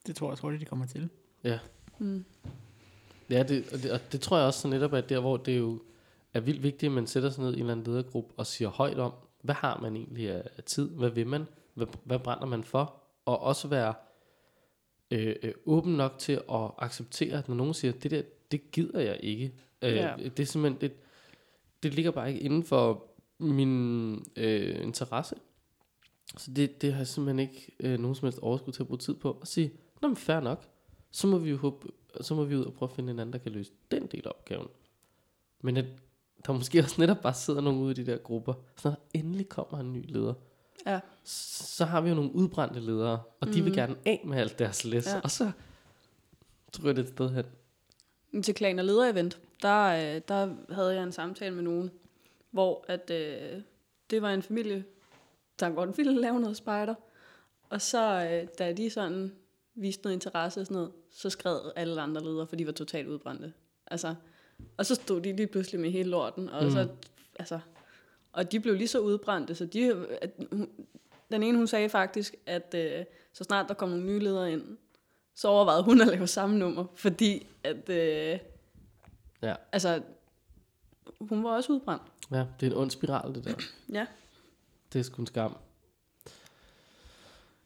Det 0.07 0.15
tror 0.15 0.27
jeg 0.27 0.31
også 0.31 0.41
hurtigt, 0.41 0.61
de 0.61 0.65
kommer 0.65 0.85
til. 0.85 1.09
Mm. 1.99 2.25
Ja, 3.29 3.43
det, 3.43 3.65
og 3.73 3.83
det, 3.83 3.91
og 3.91 3.99
det 4.11 4.21
tror 4.21 4.37
jeg 4.37 4.47
også 4.47 4.59
så 4.59 4.67
netop 4.67 4.93
er 4.93 5.01
der, 5.01 5.19
hvor 5.19 5.37
det 5.37 5.57
jo 5.57 5.81
er 6.33 6.39
vildt 6.39 6.63
vigtigt, 6.63 6.89
at 6.89 6.91
man 6.93 7.07
sætter 7.07 7.29
sig 7.29 7.43
ned 7.43 7.51
i 7.51 7.55
en 7.55 7.59
eller 7.59 7.71
anden 7.73 7.93
ledergruppe 7.93 8.33
og 8.37 8.47
siger 8.47 8.69
højt 8.69 8.99
om, 8.99 9.13
hvad 9.41 9.55
har 9.55 9.79
man 9.81 9.95
egentlig 9.95 10.31
af 10.31 10.43
af 10.57 10.63
tid? 10.63 10.89
Hvad 10.89 11.09
vil 11.09 11.27
man? 11.27 11.45
Hvad, 11.73 11.87
hvad 12.03 12.19
brænder 12.19 12.45
man 12.45 12.63
for? 12.63 13.01
Og 13.25 13.39
også 13.39 13.67
være 13.67 13.93
øh, 15.11 15.35
øh, 15.43 15.53
åben 15.65 15.93
nok 15.93 16.13
til 16.17 16.33
at 16.33 16.71
acceptere, 16.77 17.37
at 17.37 17.47
når 17.47 17.55
nogen 17.55 17.73
siger, 17.73 17.91
det 17.91 18.11
der, 18.11 18.21
det 18.51 18.71
gider 18.71 18.99
jeg 18.99 19.19
ikke. 19.23 19.53
Øh, 19.81 19.95
Ja. 19.95 20.13
Det 20.17 20.39
er 20.39 20.45
simpelthen, 20.45 20.81
det, 20.81 20.91
det 21.83 21.93
ligger 21.93 22.11
bare 22.11 22.29
ikke 22.29 22.41
inden 22.41 22.63
for 22.63 23.05
min 23.39 24.13
øh, 24.35 24.83
interesse. 24.83 25.35
Så 26.37 26.51
det, 26.51 26.81
det 26.81 26.91
har 26.91 26.99
jeg 26.99 27.07
simpelthen 27.07 27.39
ikke 27.39 27.71
øh, 27.79 27.99
nogen 27.99 28.15
som 28.15 28.25
helst 28.25 28.39
overskud 28.39 28.73
til 28.73 28.83
at 28.83 28.87
bruge 28.87 28.97
tid 28.97 29.13
på. 29.15 29.37
At 29.41 29.47
sige, 29.47 29.71
nå 30.01 30.07
men 30.07 30.17
fair 30.17 30.39
nok. 30.39 30.67
Så 31.11 31.27
må 31.27 31.37
vi 31.37 31.49
jo 31.49 31.57
håbe, 31.57 31.87
så 32.21 32.35
må 32.35 32.43
vi 32.43 32.55
ud 32.55 32.63
og 32.65 32.73
prøve 32.73 32.89
at 32.89 32.95
finde 32.95 33.11
en 33.13 33.19
anden, 33.19 33.33
der 33.33 33.39
kan 33.39 33.51
løse 33.51 33.71
den 33.91 34.07
del 34.07 34.21
af 34.25 34.29
opgaven. 34.29 34.67
Men 35.61 35.77
at 35.77 35.85
der 36.45 36.53
måske 36.53 36.79
også 36.79 37.01
netop 37.01 37.17
bare 37.21 37.33
sidder 37.33 37.61
nogen 37.61 37.81
ude 37.81 37.91
i 37.91 37.93
de 37.93 38.11
der 38.11 38.17
grupper, 38.17 38.53
så 38.77 38.89
når 38.89 38.95
der 38.95 39.19
endelig 39.19 39.49
kommer 39.49 39.79
en 39.79 39.93
ny 39.93 40.05
leder, 40.07 40.33
Ja. 40.85 40.99
så 41.23 41.85
har 41.85 42.01
vi 42.01 42.09
jo 42.09 42.15
nogle 42.15 42.35
udbrændte 42.35 42.79
ledere, 42.79 43.21
og 43.39 43.47
de 43.47 43.53
vil 43.53 43.63
Mhm. 43.63 43.73
gerne 43.73 43.95
af 44.05 44.21
med 44.25 44.37
alt 44.37 44.59
deres 44.59 44.85
læs, 44.85 45.07
Ja. 45.07 45.19
og 45.23 45.31
så 45.31 45.51
tror 46.71 46.85
jeg 46.87 46.95
det 46.95 47.01
et 47.05 47.09
sted 47.09 47.29
hen. 47.29 48.43
Til 48.43 48.53
klan- 48.55 48.79
og 48.79 48.85
leder-event, 48.85 49.37
der, 49.61 49.85
øh, 50.15 50.21
der 50.27 50.73
havde 50.73 50.93
jeg 50.95 51.03
en 51.03 51.11
samtale 51.11 51.55
med 51.55 51.63
nogen, 51.63 51.91
hvor 52.51 52.85
at, 52.87 53.09
øh, 53.09 53.61
det 54.09 54.21
var 54.21 54.29
en 54.29 54.41
familie, 54.41 54.83
der 55.59 55.69
godt 55.69 55.97
ville 55.97 56.21
lave 56.21 56.39
noget 56.39 56.57
spejder. 56.57 56.95
Og 57.69 57.81
så, 57.81 58.29
øh, 58.31 58.47
da 58.59 58.73
de 58.73 58.89
sådan 58.89 59.33
viste 59.75 60.03
noget 60.03 60.13
interesse 60.15 60.59
og 60.59 60.65
sådan 60.65 60.75
noget, 60.75 60.91
så 61.11 61.29
skred 61.29 61.59
alle 61.75 62.01
andre 62.01 62.23
ledere, 62.23 62.47
for 62.47 62.55
de 62.55 62.65
var 62.65 62.71
totalt 62.71 63.07
udbrændte. 63.07 63.53
Altså, 63.87 64.15
og 64.77 64.85
så 64.85 64.95
stod 64.95 65.21
de 65.21 65.35
lige 65.35 65.47
pludselig 65.47 65.81
med 65.81 65.91
hele 65.91 66.09
lorten, 66.09 66.49
og, 66.49 66.63
mm. 66.63 66.71
så, 66.71 66.87
altså, 67.39 67.59
og 68.33 68.51
de 68.51 68.59
blev 68.59 68.75
lige 68.75 68.87
så 68.87 68.99
udbrændte, 68.99 69.55
så 69.55 69.65
de, 69.65 70.07
at, 70.21 70.29
den 71.31 71.43
ene 71.43 71.57
hun 71.57 71.67
sagde 71.67 71.89
faktisk, 71.89 72.35
at 72.45 72.75
øh, 72.77 73.05
så 73.33 73.43
snart 73.43 73.67
der 73.67 73.73
kom 73.73 73.89
nogle 73.89 74.05
nye 74.05 74.19
ledere 74.19 74.51
ind, 74.51 74.77
så 75.35 75.47
overvejede 75.47 75.83
hun 75.83 76.01
at 76.01 76.07
lave 76.07 76.27
samme 76.27 76.57
nummer, 76.57 76.85
fordi 76.95 77.47
at, 77.63 77.89
øh, 77.89 78.39
Ja. 79.41 79.55
altså, 79.71 80.01
hun 81.21 81.43
var 81.43 81.49
også 81.49 81.73
udbrændt. 81.73 82.03
Ja, 82.31 82.45
det 82.59 82.67
er 82.67 82.71
en 82.71 82.77
ond 82.77 82.91
spiral, 82.91 83.35
det 83.35 83.43
der. 83.45 83.53
Ja. 83.93 84.07
Det 84.93 84.99
er 84.99 85.03
sgu 85.03 85.21
en 85.21 85.27
skam. 85.27 85.57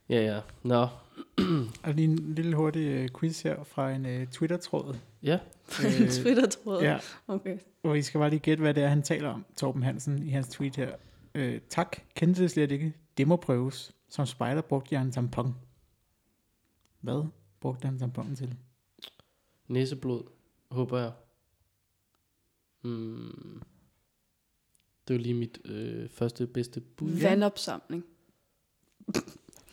Ja, 0.09 0.21
ja. 0.21 0.41
Nå, 0.63 0.87
Og 1.83 1.93
lige 1.93 2.07
en 2.07 2.35
lille 2.35 2.55
hurtig 2.55 2.87
øh, 2.87 3.09
quiz 3.19 3.41
her 3.41 3.63
fra 3.63 3.91
en 3.91 4.05
øh, 4.05 4.27
Twitter-tråd. 4.27 4.95
ja. 5.23 5.39
Øh, 5.85 6.09
Twitter-tråd. 6.21 6.81
ja, 6.81 6.99
Okay. 7.27 7.57
og 7.83 7.97
I 7.97 8.01
skal 8.01 8.19
bare 8.19 8.29
lige 8.29 8.39
gætte, 8.39 8.61
hvad 8.61 8.73
det 8.73 8.83
er, 8.83 8.87
han 8.87 9.03
taler 9.03 9.29
om, 9.29 9.45
Torben 9.57 9.83
Hansen, 9.83 10.23
i 10.23 10.29
hans 10.29 10.47
tweet 10.49 10.75
her. 10.75 10.95
Øh, 11.35 11.61
tak, 11.69 11.97
kendte 12.15 12.41
det 12.41 12.51
slet 12.51 12.71
ikke. 12.71 12.93
Det 13.17 13.27
må 13.27 13.35
prøves. 13.35 13.93
Som 14.09 14.25
spejder 14.25 14.61
brugte 14.61 14.95
jeg 14.95 15.01
en 15.01 15.11
tampon. 15.11 15.55
Hvad 17.01 17.27
brugte 17.59 17.85
han 17.85 17.99
tamponen 17.99 18.35
til? 18.35 18.55
Næseblod, 19.67 20.23
håber 20.71 20.99
jeg. 20.99 21.11
Hmm. 22.81 23.61
Det 25.07 25.13
var 25.13 25.19
lige 25.21 25.33
mit 25.33 25.59
øh, 25.65 26.09
første 26.09 26.47
bedste 26.47 26.81
bud. 26.81 27.11
Vandopsamling. 27.11 28.03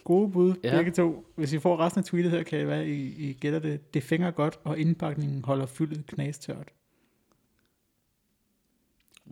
Gode 0.04 0.30
bud, 0.32 0.54
Ja. 0.64 0.76
begge 0.76 0.90
to. 0.90 1.26
Hvis 1.36 1.52
I 1.52 1.58
får 1.58 1.76
resten 1.80 1.98
af 1.98 2.04
tweetet 2.04 2.30
her, 2.32 2.42
kan 2.42 2.58
det 2.58 2.68
være, 2.68 2.88
I, 2.88 3.30
I 3.30 3.32
gætter 3.32 3.58
det. 3.58 3.94
Det 3.94 4.02
fænger 4.02 4.30
godt, 4.30 4.58
og 4.64 4.78
indpakningen 4.78 5.44
holder 5.44 5.66
fyldet 5.66 6.06
knastørt. 6.06 6.68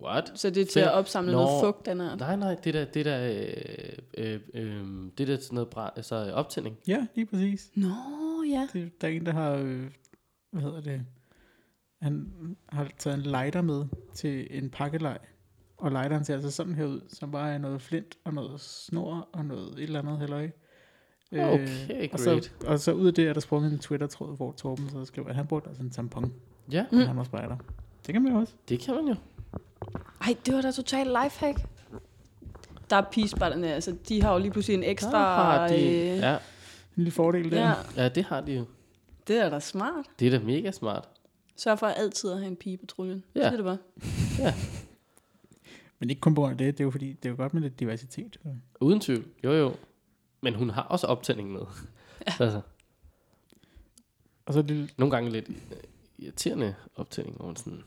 What? 0.03 0.33
Så 0.35 0.51
det 0.51 0.61
er 0.61 0.65
til 0.65 0.73
Fedt. 0.73 0.87
at 0.87 0.93
opsamle 0.93 1.33
Nå. 1.33 1.39
noget 1.39 1.65
fugt, 1.65 1.87
den 1.87 2.01
er. 2.01 2.17
Nej, 2.17 2.37
nej, 2.37 2.55
det 2.65 2.75
der, 2.75 2.85
det 2.85 3.05
der, 3.05 3.31
øh, 4.19 4.35
øh, 4.35 4.41
øh, 4.55 4.87
det 5.19 5.29
der 5.29 5.37
sådan 5.37 5.55
noget 5.55 5.69
bra, 5.71 5.93
altså 5.97 6.33
optænding. 6.33 6.77
Ja, 6.89 7.07
lige 7.15 7.27
præcis. 7.27 7.71
Nå, 7.75 7.89
ja. 8.49 8.69
Det, 8.73 9.01
der 9.01 9.09
er 9.09 9.13
en, 9.13 9.27
der 9.27 9.33
har, 9.33 9.51
øh, 9.53 9.91
hvad 10.51 10.63
hedder 10.63 10.81
det, 10.81 11.07
han 12.03 12.33
har 12.69 12.89
taget 12.99 13.17
en 13.17 13.23
lighter 13.23 13.63
med 13.63 13.85
til 14.15 14.47
en 14.51 14.71
pakkelej. 14.71 15.19
Og 15.77 15.91
lighteren 15.93 16.25
ser 16.25 16.35
altså 16.35 16.51
sådan 16.51 16.75
her 16.75 16.85
ud, 16.85 17.01
som 17.09 17.31
bare 17.31 17.55
er 17.55 17.59
noget 17.59 17.83
flint 17.83 18.19
og 18.25 18.35
noget 18.35 18.61
snor 18.61 19.29
og 19.33 19.45
noget 19.45 19.73
et 19.73 19.83
eller 19.83 19.99
andet 19.99 20.19
halløj. 20.19 20.51
Øh, 21.33 21.49
Okay, 21.53 22.09
og, 22.13 22.19
så, 22.19 22.31
great. 22.31 22.53
og 22.67 22.79
så 22.81 22.93
ud 22.93 23.07
af 23.07 23.15
det 23.15 23.29
er 23.29 23.33
der 23.33 23.41
sprunget 23.41 23.73
en 23.73 23.79
Twitter-tråd, 23.79 24.37
hvor 24.37 24.53
Torben 24.53 24.91
så 24.91 25.05
skriver, 25.05 25.29
at 25.29 25.35
han 25.35 25.47
brugte 25.47 25.69
altså 25.69 25.83
en 25.83 25.91
tampon, 25.91 26.33
Ja, 26.73 26.85
mm. 26.93 26.99
han 26.99 27.17
var 27.17 27.25
spejder. 27.25 27.57
Det 28.07 28.13
kan 28.13 28.23
man 28.23 28.33
jo 28.33 28.39
også. 28.39 28.53
det 28.69 28.81
kan 28.81 28.95
man 28.95 29.09
jo. 29.09 29.15
Ej, 30.21 30.37
det 30.47 30.55
var 30.55 30.61
da 30.61 30.71
totalt 30.71 31.09
lifehack. 31.25 31.59
Der 32.91 32.97
er 32.97 33.03
pigespejderne, 33.13 33.75
altså, 33.75 33.97
de 34.09 34.23
har 34.23 34.33
jo 34.33 34.39
lige 34.39 34.51
pludselig 34.51 34.75
en 34.77 34.83
ekstra... 34.85 35.11
Der 35.11 35.19
har 35.59 35.69
de, 35.69 35.75
øh, 35.75 36.19
ja, 36.19 36.33
En 36.35 36.39
lille 36.97 37.11
fordel 37.11 37.51
der. 37.51 37.61
ja, 37.69 37.75
ja, 38.03 38.09
det 38.09 38.25
har 38.25 38.41
de 38.41 38.53
jo. 38.57 38.65
det 39.29 39.39
er 39.39 39.51
da 39.51 39.61
smart. 39.61 40.05
Det 40.19 40.27
er 40.35 40.39
da 40.39 40.45
mega 40.45 40.71
smart. 40.71 41.09
Sørg 41.57 41.79
for 41.79 41.87
at 41.87 41.95
altid 41.99 42.31
at 42.31 42.39
have 42.39 42.49
en 42.49 42.57
pige 42.57 42.75
i 42.75 42.77
patruljen. 42.77 43.25
Ja. 43.35 43.41
Ja. 43.41 43.47
Det 43.47 43.53
er 43.53 43.57
det 43.57 43.65
bare. 43.65 44.53
Men 45.99 46.11
ikke 46.11 46.21
kun 46.21 46.35
på 46.35 46.41
grund 46.41 46.51
af 46.53 46.59
det, 46.59 46.79
det 46.79 46.81
er 46.81 46.85
jo 46.85 46.91
fordi, 46.91 47.13
det 47.13 47.25
er 47.25 47.31
jo 47.31 47.37
godt 47.37 47.55
med 47.55 47.63
lidt 47.63 47.81
diversitet. 47.81 48.37
Uden 48.81 49.01
tvivl. 49.01 49.25
Jo, 49.45 49.53
jo. 49.53 49.73
Men 50.43 50.55
hun 50.55 50.71
har 50.71 50.83
også 50.83 51.07
optænding 51.07 51.53
med. 51.53 51.61
Ja. 52.27 52.33
Altså, 52.45 52.61
Og 54.47 54.53
så 54.55 54.61
et 54.61 54.67
lille, 54.67 54.89
nogle 54.97 55.11
gange 55.11 55.31
lidt 55.31 55.49
øh, 55.49 55.57
irriterende 56.19 56.75
optænding, 56.97 57.37
hvor 57.37 57.47
man 57.47 57.57
sådan... 57.57 57.83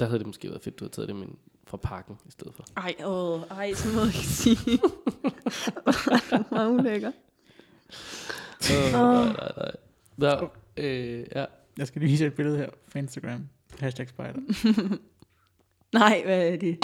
Der 0.00 0.06
havde 0.06 0.18
det 0.18 0.26
måske 0.26 0.48
været 0.48 0.62
fedt, 0.62 0.78
du 0.78 0.84
havde 0.84 0.94
taget 0.94 1.08
det 1.08 1.16
med 1.16 1.26
fra 1.66 1.76
parken 1.76 2.18
i 2.26 2.30
stedet 2.30 2.54
for. 2.54 2.64
Ej, 2.76 2.94
åh, 3.04 3.40
ej, 3.50 3.72
sådan 3.74 3.96
noget 3.96 4.14
ikke 4.14 4.26
sige. 4.26 4.80
Meget 6.50 6.70
ulækker. 6.70 7.12
Øh, 8.72 8.92
nej, 8.92 9.24
nej, 9.24 9.52
nej. 9.56 9.72
Nå, 10.16 10.48
øh, 10.76 11.26
ja. 11.34 11.44
jeg 11.78 11.86
skal 11.86 12.00
lige 12.00 12.10
vise 12.10 12.26
et 12.26 12.34
billede 12.34 12.56
her 12.56 12.70
på 12.92 12.98
Instagram. 12.98 13.48
Hashtag 13.78 14.08
spider. 14.08 14.32
Nej, 15.92 16.22
hvad 16.24 16.48
er 16.52 16.56
det? 16.56 16.78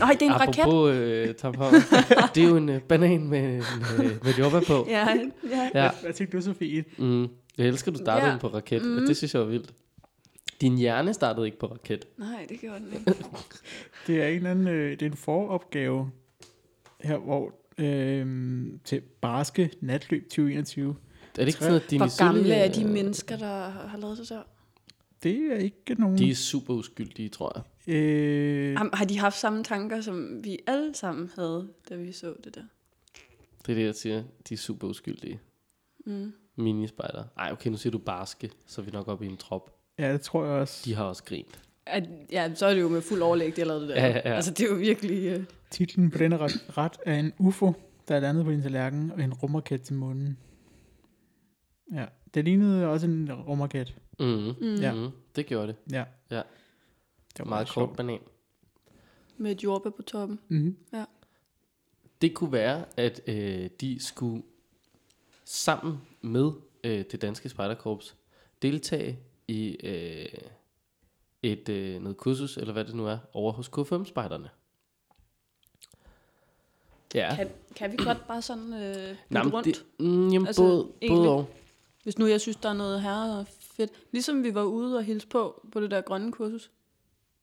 Nej, 0.00 0.12
det 0.12 0.22
er 0.22 0.26
en 0.34 0.40
raket. 0.40 0.58
Apropos 0.58 0.94
øh, 0.94 1.34
tampon. 1.34 1.72
det 2.34 2.44
er 2.44 2.48
jo 2.48 2.56
en 2.56 2.68
øh, 2.68 2.80
banan 2.82 3.28
med, 3.28 3.56
øh, 3.98 4.24
med 4.24 4.34
jobba 4.38 4.60
på. 4.60 4.86
Ja, 4.90 5.08
ja. 5.50 5.70
Ja. 5.84 5.90
Hvad 6.02 6.12
tænkte 6.12 6.36
du, 6.36 6.42
Sofie? 6.42 6.84
Mm. 6.98 7.22
Jeg 7.58 7.66
elsker, 7.66 7.90
du 7.92 7.98
startede 7.98 8.30
Ja. 8.32 8.38
på 8.38 8.48
raket. 8.48 8.84
Mm. 8.84 9.06
Det 9.06 9.16
synes 9.16 9.34
jeg 9.34 9.42
var 9.42 9.48
vildt. 9.48 9.74
Din 10.60 10.78
hjerne 10.78 11.14
startede 11.14 11.46
ikke 11.46 11.58
på 11.58 11.66
raket. 11.66 12.06
Nej, 12.18 12.46
det 12.48 12.60
gjorde 12.60 12.78
den 12.78 12.92
ikke. 12.92 13.14
Det 14.06 14.22
er 14.22 14.26
en 14.28 14.46
anden, 14.46 14.68
øh, 14.68 14.90
det 14.90 15.02
er 15.02 15.06
en 15.10 15.16
foropgave 15.16 16.10
her, 17.00 17.16
hvor 17.18 17.52
øh, 17.78 18.66
til 18.84 19.00
Barske 19.20 19.70
Natløb 19.80 20.22
2021. 20.22 20.88
Er 21.38 21.44
det 21.44 21.46
ikke 21.46 21.58
sådan, 21.58 21.74
at 21.74 21.90
din 21.90 22.00
Hvor 22.00 22.18
gamle 22.18 22.54
er 22.54 22.72
de 22.72 22.84
mennesker, 22.84 23.36
der 23.36 23.68
har 23.70 23.98
lavet 23.98 24.18
det 24.18 24.26
så? 24.26 24.42
Det 25.22 25.52
er 25.52 25.56
ikke 25.56 25.94
nogen... 25.98 26.18
De 26.18 26.30
er 26.30 26.34
super 26.34 26.74
uskyldige, 26.74 27.28
tror 27.28 27.52
jeg. 27.56 27.62
Øh, 27.86 28.76
Har, 28.76 28.96
har 28.96 29.04
de 29.04 29.18
haft 29.18 29.38
samme 29.38 29.64
tanker, 29.64 30.00
som 30.00 30.44
vi 30.44 30.58
alle 30.66 30.94
sammen 30.94 31.30
havde, 31.36 31.68
da 31.88 31.96
vi 31.96 32.12
så 32.12 32.34
det 32.44 32.54
der? 32.54 32.62
Det 33.66 33.72
er 33.72 33.74
det, 33.74 33.84
jeg 33.84 33.94
siger. 33.94 34.22
De 34.48 34.54
er 34.54 34.58
super 34.58 34.88
uskyldige. 34.88 35.40
Mm. 36.06 36.32
Minispejder. 36.56 37.24
Ej, 37.38 37.52
okay, 37.52 37.70
nu 37.70 37.76
siger 37.76 37.90
du 37.90 37.98
barske, 37.98 38.50
så 38.66 38.80
er 38.80 38.84
vi 38.84 38.90
nok 38.90 39.08
oppe 39.08 39.24
i 39.24 39.28
en 39.28 39.36
trop. 39.36 39.70
ja, 39.98 40.12
det 40.12 40.20
tror 40.20 40.44
jeg 40.44 40.52
også. 40.52 40.82
De 40.84 40.94
har 40.94 41.04
også 41.04 41.24
grint. 41.24 41.60
At, 41.86 42.04
ja, 42.32 42.54
så 42.54 42.66
er 42.66 42.74
det 42.74 42.80
jo 42.80 42.88
med 42.88 43.00
fuld 43.00 43.22
overlæg, 43.22 43.56
de 43.56 43.60
har 43.60 43.68
lavet 43.68 43.80
det 43.80 43.96
der. 43.96 44.06
Ja, 44.06 44.08
ja, 44.08 44.20
ja. 44.24 44.34
Altså, 44.34 44.50
det 44.50 44.60
er 44.64 44.68
jo 44.70 44.74
virkelig... 44.74 45.38
Uh... 45.38 45.44
Titlen 45.70 46.10
på 46.10 46.18
denne 46.18 46.36
ret, 46.38 46.64
ret 46.78 46.96
er 47.06 47.14
en 47.14 47.32
UFO, 47.38 47.72
der 48.08 48.16
er 48.16 48.20
landet 48.20 48.44
på 48.44 48.50
din 48.50 48.62
tallerken 48.62 49.10
og 49.10 49.22
en 49.22 49.34
rumraket 49.34 49.82
til 49.82 49.94
munden. 49.94 50.38
Ja, 51.94 52.04
det 52.34 52.44
lignede 52.44 52.86
også 52.86 53.06
en 53.06 53.32
rumraket. 53.32 53.96
Mm. 54.20 54.26
Mm. 54.60 54.74
Ja. 54.74 54.92
Mm. 54.94 55.10
Det 55.36 55.46
gjorde 55.46 55.66
det. 55.66 55.76
Ja. 55.92 56.04
Ja. 56.30 56.42
Det 57.36 57.44
var 57.44 57.44
Meget 57.44 57.68
kort 57.68 57.96
banan. 57.96 58.20
Med 59.36 59.50
et 59.50 59.64
jordbær 59.64 59.90
på 59.90 60.02
toppen. 60.02 60.40
Mm-hmm. 60.48 60.76
Det 62.20 62.34
kunne 62.34 62.52
være, 62.52 62.84
at 62.96 63.20
øh, 63.26 63.70
de 63.80 64.04
skulle 64.04 64.42
sammen 65.44 66.00
med 66.20 66.52
øh, 66.84 67.04
det 67.12 67.22
danske 67.22 67.48
spejderkorps 67.48 68.16
deltage 68.62 69.18
i 69.48 69.76
øh, 69.84 70.28
et 71.42 71.68
øh, 71.68 72.02
noget 72.02 72.16
kursus, 72.16 72.56
eller 72.56 72.72
hvad 72.72 72.84
det 72.84 72.94
nu 72.94 73.06
er, 73.06 73.18
over 73.32 73.52
hos 73.52 73.68
K5-spejderne. 73.68 74.50
Ja. 77.14 77.34
Kan, 77.36 77.50
kan 77.76 77.92
vi 77.92 77.96
godt 77.96 78.26
bare 78.28 78.42
sådan 78.42 78.72
øh, 78.72 79.16
Nå, 79.28 79.42
men 79.42 79.52
rundt? 79.52 79.66
det, 79.66 79.84
mm, 79.98 80.28
jamen, 80.28 80.46
altså, 80.46 80.62
både, 80.62 80.88
egentlig. 81.02 81.18
både 81.18 81.30
og. 81.30 81.46
Hvis 82.02 82.18
nu 82.18 82.26
jeg 82.26 82.40
synes, 82.40 82.56
der 82.56 82.68
er 82.68 82.74
noget 82.74 83.02
her 83.02 83.44
fedt. 83.60 83.90
Ligesom 84.12 84.44
vi 84.44 84.54
var 84.54 84.62
ude 84.62 84.96
og 84.96 85.04
hilse 85.04 85.26
på, 85.26 85.66
på 85.72 85.80
det 85.80 85.90
der 85.90 86.00
grønne 86.00 86.32
kursus. 86.32 86.70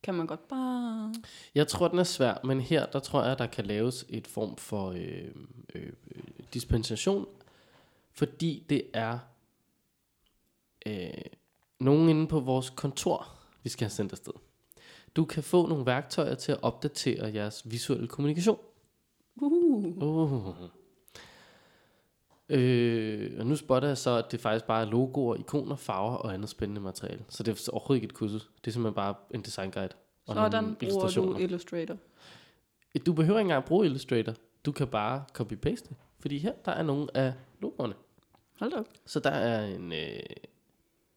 Kan 0.03 0.13
man 0.13 0.27
godt 0.27 0.47
bare... 0.47 1.13
Jeg 1.55 1.67
tror, 1.67 1.87
den 1.87 1.99
er 1.99 2.03
svær, 2.03 2.45
men 2.45 2.61
her, 2.61 2.85
der 2.85 2.99
tror 2.99 3.23
jeg, 3.23 3.37
der 3.37 3.47
kan 3.47 3.65
laves 3.65 4.05
et 4.09 4.27
form 4.27 4.55
for 4.55 4.89
øh, 4.89 5.31
øh, 5.75 5.93
øh, 6.15 6.23
dispensation, 6.53 7.27
fordi 8.11 8.65
det 8.69 8.83
er 8.93 9.19
øh, 10.85 11.23
nogen 11.79 12.09
inde 12.09 12.27
på 12.27 12.39
vores 12.39 12.69
kontor, 12.69 13.29
vi 13.63 13.69
skal 13.69 13.85
have 13.85 13.91
sendt 13.91 14.11
afsted. 14.11 14.33
Du 15.15 15.25
kan 15.25 15.43
få 15.43 15.67
nogle 15.67 15.85
værktøjer 15.85 16.35
til 16.35 16.51
at 16.51 16.59
opdatere 16.61 17.33
jeres 17.33 17.61
visuelle 17.65 18.07
kommunikation. 18.07 18.59
Uh. 19.35 19.83
Uh. 20.03 20.55
Øh, 22.49 23.31
og 23.39 23.45
nu 23.45 23.55
spotter 23.55 23.87
jeg 23.87 23.97
så, 23.97 24.17
at 24.17 24.31
det 24.31 24.39
faktisk 24.39 24.65
bare 24.65 24.81
er 24.81 24.85
logoer, 24.89 25.35
ikoner, 25.35 25.75
farver 25.75 26.15
og 26.15 26.33
andet 26.33 26.49
spændende 26.49 26.81
materiale. 26.81 27.25
Så 27.29 27.43
det 27.43 27.67
er 27.67 27.69
overhovedet 27.71 28.03
ikke 28.03 28.11
et 28.11 28.13
kursus. 28.13 28.49
Det 28.65 28.67
er 28.67 28.71
simpelthen 28.71 28.95
bare 28.95 29.15
en 29.31 29.41
designguide. 29.41 29.89
og 30.25 30.35
Sådan 30.35 30.75
bruger 30.75 31.09
du. 31.09 31.37
Illustrator. 31.37 31.97
Du 33.05 33.13
behøver 33.13 33.39
ikke 33.39 33.45
engang 33.47 33.65
bruge 33.65 33.85
Illustrator. 33.85 34.33
Du 34.65 34.71
kan 34.71 34.87
bare 34.87 35.23
copy-paste 35.39 35.89
det. 35.89 35.95
Fordi 36.19 36.37
her, 36.37 36.53
der 36.65 36.71
er 36.71 36.83
nogle 36.83 37.17
af 37.17 37.33
logoerne. 37.59 37.93
Hold 38.59 38.71
da 38.71 38.77
op. 38.77 38.87
Så 39.05 39.19
der 39.19 39.29
er 39.29 39.65
en 39.75 39.93
øh, 39.93 40.19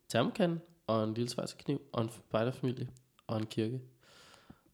termokande, 0.09 0.59
og 0.87 1.05
en 1.05 1.15
lille 1.15 1.29
svejserkniv, 1.31 1.83
og 1.93 2.03
en 2.03 2.11
spejderfamilie, 2.11 2.89
og 3.27 3.39
en 3.39 3.47
kirke, 3.47 3.81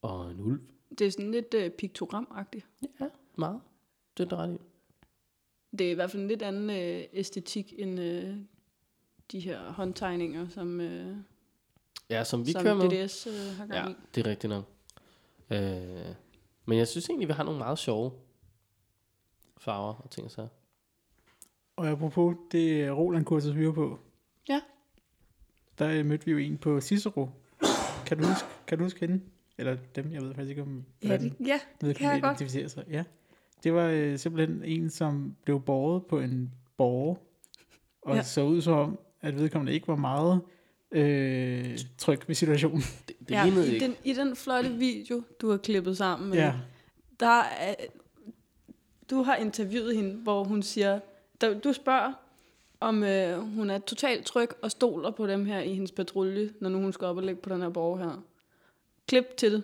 og 0.03 0.31
en 0.31 0.41
ulv. 0.41 0.61
Det 0.99 1.07
er 1.07 1.11
sådan 1.11 1.31
lidt 1.31 1.55
øh, 1.55 1.71
piktogramagtigt. 1.71 2.67
Ja, 3.01 3.07
meget. 3.37 3.61
Det 4.17 4.25
er 4.25 4.29
du 4.29 4.37
ret 4.37 4.55
i. 4.55 4.59
Det 5.79 5.87
er 5.87 5.91
i 5.91 5.95
hvert 5.95 6.11
fald 6.11 6.23
en 6.23 6.29
lidt 6.29 6.43
anden 6.43 6.71
øh, 6.71 7.05
æstetik 7.13 7.75
end 7.79 8.01
øh, 8.01 8.37
de 9.33 9.41
her 9.41 9.73
håndtegninger, 9.73 10.49
som, 10.49 10.81
øh, 10.81 11.17
Ja, 12.11 12.25
som 12.25 12.47
vi 12.47 12.53
som 12.53 12.63
kører 12.63 12.75
med. 12.75 13.07
DDS 13.07 13.27
øh, 13.27 13.57
har 13.57 13.67
gang 13.67 13.89
Ja, 13.89 13.93
i. 13.93 13.97
det 14.15 14.27
er 14.27 14.31
rigtigt 14.31 14.49
nok. 14.51 14.65
Øh, 15.51 16.15
men 16.65 16.79
jeg 16.79 16.89
synes 16.89 17.09
egentlig, 17.09 17.29
vi 17.29 17.33
har 17.33 17.45
nogle 17.45 17.59
meget 17.59 17.79
sjove 17.79 18.13
farver 19.59 19.95
og 19.95 20.11
ting 20.11 20.25
og 20.25 20.31
så. 20.31 20.49
Og 21.77 21.89
apropos 21.89 22.37
det 22.53 22.93
Roland-kursus, 22.97 23.57
vi 23.57 23.67
var 23.67 23.73
på. 23.73 23.99
Ja. 24.49 24.61
Der 25.79 25.89
øh, 25.89 26.07
mødte 26.07 26.25
vi 26.25 26.31
jo 26.33 26.39
en 26.39 26.59
på 26.59 26.81
Cicero. 26.81 27.29
Kan 28.07 28.19
du 28.19 28.25
huske, 28.27 28.49
kan 28.67 28.79
du 28.79 28.85
huske 28.85 29.01
hende? 29.07 29.25
Eller 29.59 29.77
dem, 29.95 30.13
jeg 30.13 30.23
ved 30.23 30.35
faktisk 30.35 30.51
ikke 30.51 30.63
om... 30.63 30.85
Ja, 31.03 31.17
det, 31.17 31.35
ja, 31.47 31.61
det 31.81 31.97
kan 31.97 32.13
jeg 32.13 32.23
godt. 32.23 32.41
identificere 32.41 32.69
sig. 32.69 32.85
Ja. 32.91 33.05
Det 33.65 33.75
var 33.75 33.87
øh, 33.87 34.19
simpelthen 34.19 34.63
en, 34.65 34.91
som 34.91 35.37
blev 35.45 35.61
båret 35.61 36.07
på 36.07 36.21
en 36.21 36.51
borger 36.77 37.15
og 38.03 38.17
Ja. 38.17 38.23
så 38.23 38.43
ud 38.43 38.61
som 38.61 38.73
om, 38.79 38.99
at 39.21 39.39
vedkommende 39.39 39.73
ikke 39.73 39.89
var 39.89 39.97
meget 39.97 40.41
øh, 40.93 41.79
tryg 41.99 42.21
ved 42.27 42.35
situationen. 42.35 42.81
Det, 43.09 43.17
det 43.29 43.31
ja, 43.31 43.47
i, 43.47 43.73
ikke. 43.75 43.87
den, 43.87 43.97
I 44.05 44.13
den 44.13 44.37
flotte 44.37 44.71
video, 44.71 45.23
du 45.41 45.51
har 45.51 45.57
klippet 45.57 45.97
sammen 45.97 46.31
med, 46.31 46.39
Ja, 46.39 46.53
der 47.21 47.41
er, 47.41 47.75
du 49.11 49.23
har 49.23 49.37
interviewet 49.37 49.97
hende, 49.97 50.15
hvor 50.15 50.45
hun 50.45 50.63
siger, 50.63 51.01
der, 51.41 51.59
du 51.61 51.73
spørger, 51.73 52.13
om 52.81 53.03
øh, 53.05 53.39
hun 53.39 53.71
er 53.71 53.79
totalt 53.79 54.27
tryg 54.27 54.49
og 54.63 54.71
stoler 54.71 55.11
på 55.11 55.27
dem 55.27 55.47
her 55.47 55.61
i 55.61 55.75
hendes 55.75 55.93
patrulje, 55.93 56.51
når 56.61 56.69
nu 56.71 56.79
hun 56.81 56.93
skal 56.93 57.07
op 57.07 57.17
og 57.17 57.23
lægge 57.23 57.41
på 57.43 57.49
den 57.55 57.63
her 57.63 57.69
borg 57.69 57.99
her. 57.99 58.23
Klip 59.09 59.37
til 59.37 59.53
det. 59.53 59.63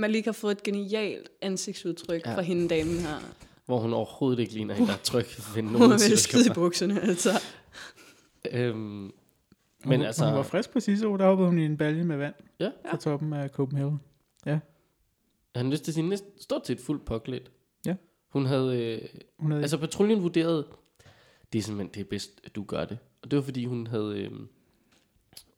Man 0.00 0.10
lige 0.10 0.24
har 0.24 0.32
fået 0.32 0.52
et 0.52 0.62
genialt 0.62 1.28
ansigtsudtryk 1.40 2.22
Ja. 2.24 2.30
ja. 2.30 2.36
fra 2.36 2.42
hende 2.42 2.68
damen 2.68 2.98
her. 2.98 3.18
Hvor 3.66 3.78
hun 3.78 3.92
overhovedet 3.92 4.38
ikke 4.38 4.52
ligner 4.52 4.74
en, 4.74 4.86
der 4.86 4.92
er 4.92 4.96
tryg 4.96 5.26
ved 5.54 5.62
Hun 5.62 5.74
er 5.74 5.78
nogen 5.78 5.98
skide 5.98 6.46
i 6.46 6.54
bukserne, 6.54 7.00
altså. 7.00 7.30
Øhm, 8.52 8.76
men 8.78 9.12
hun, 9.84 10.02
altså- 10.02 10.24
hun 10.24 10.34
var 10.34 10.42
frisk 10.42 10.70
på 10.72 10.80
sidste 10.80 11.08
år, 11.08 11.16
der 11.16 11.26
hoppede 11.26 11.48
hun 11.48 11.58
i 11.58 11.64
en 11.64 11.76
balje 11.76 12.04
med 12.04 12.16
vand 12.16 12.34
Ja. 12.60 12.70
fra 12.90 12.96
toppen 12.96 13.32
af 13.32 13.48
Copenhagen. 13.50 14.00
han 15.54 15.70
lyst 15.70 15.84
til 15.84 15.94
sin 15.94 16.08
næsten 16.08 16.30
stort 16.40 16.66
set 16.66 16.80
fuldt 16.80 17.04
påklædt. 17.04 17.50
Ja. 17.86 17.94
Hun 18.28 18.46
havde... 18.46 18.82
Øh, 18.82 19.08
Hun 19.38 19.50
havde 19.50 19.62
altså 19.62 19.78
patruljen 19.78 20.22
vurderede, 20.22 20.66
det 21.52 21.58
er 21.58 21.62
simpelthen 21.62 21.94
det 21.94 22.00
er 22.00 22.10
bedst, 22.10 22.40
at 22.44 22.54
du 22.54 22.64
gør 22.64 22.84
det. 22.84 22.98
Og 23.22 23.30
det 23.30 23.36
var 23.36 23.42
fordi 23.42 23.64
hun 23.64 23.86
havde... 23.86 24.18
Øh, 24.18 24.30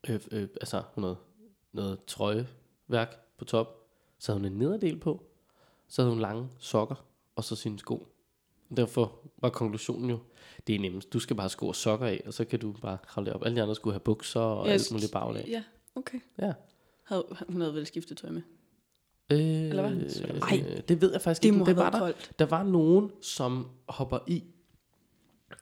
øh, 0.09 0.19
øh, 0.31 0.47
altså 0.61 0.81
hun 0.95 1.03
havde 1.03 1.17
noget 1.73 1.99
trøjeværk 2.07 3.15
på 3.37 3.45
top. 3.45 3.82
Så 4.23 4.31
havde 4.31 4.39
hun 4.43 4.51
en 4.53 4.59
nederdel 4.59 4.97
på. 4.99 5.23
Så 5.87 6.01
havde 6.01 6.11
hun 6.13 6.21
lange 6.21 6.47
sokker. 6.59 6.95
Og 7.35 7.43
så 7.43 7.55
sine 7.55 7.79
sko. 7.79 8.07
Derfor 8.77 9.19
var 9.37 9.49
konklusionen 9.49 10.09
jo, 10.09 10.19
det 10.67 10.75
er 10.75 10.79
nemmest. 10.79 11.13
Du 11.13 11.19
skal 11.19 11.35
bare 11.35 11.43
have 11.43 11.49
sko 11.49 11.67
og 11.67 11.75
sokker 11.75 12.05
af, 12.07 12.21
og 12.25 12.33
så 12.33 12.45
kan 12.45 12.59
du 12.59 12.71
bare 12.81 12.97
kravle 13.07 13.25
det 13.25 13.33
op. 13.33 13.45
Alle 13.45 13.55
de 13.55 13.61
andre 13.61 13.75
skulle 13.75 13.93
have 13.93 13.99
bukser 13.99 14.39
og 14.39 14.65
Jeg 14.65 14.73
alt 14.73 14.91
muligt 14.91 15.11
baglag. 15.11 15.45
Ja, 15.47 15.63
okay. 15.95 16.19
Ja. 16.39 16.53
Havde, 17.03 17.25
hun 17.49 17.61
havde 17.61 17.73
vel 17.73 17.85
skiftet 17.85 18.17
tøj 18.17 18.29
med. 18.29 18.41
Øh, 19.31 19.39
Eller 19.39 19.89
hvad? 19.89 19.91
øh, 20.29 20.39
Ej. 20.39 20.81
det 20.87 21.01
ved 21.01 21.11
jeg 21.11 21.21
faktisk 21.21 21.43
Det 21.43 21.49
ikke. 21.49 21.65
have 21.65 21.77
var 21.77 21.89
der, 21.89 21.99
koldt. 21.99 22.31
der 22.39 22.45
var 22.45 22.63
nogen, 22.63 23.11
som 23.21 23.67
hopper 23.89 24.19
i 24.27 24.43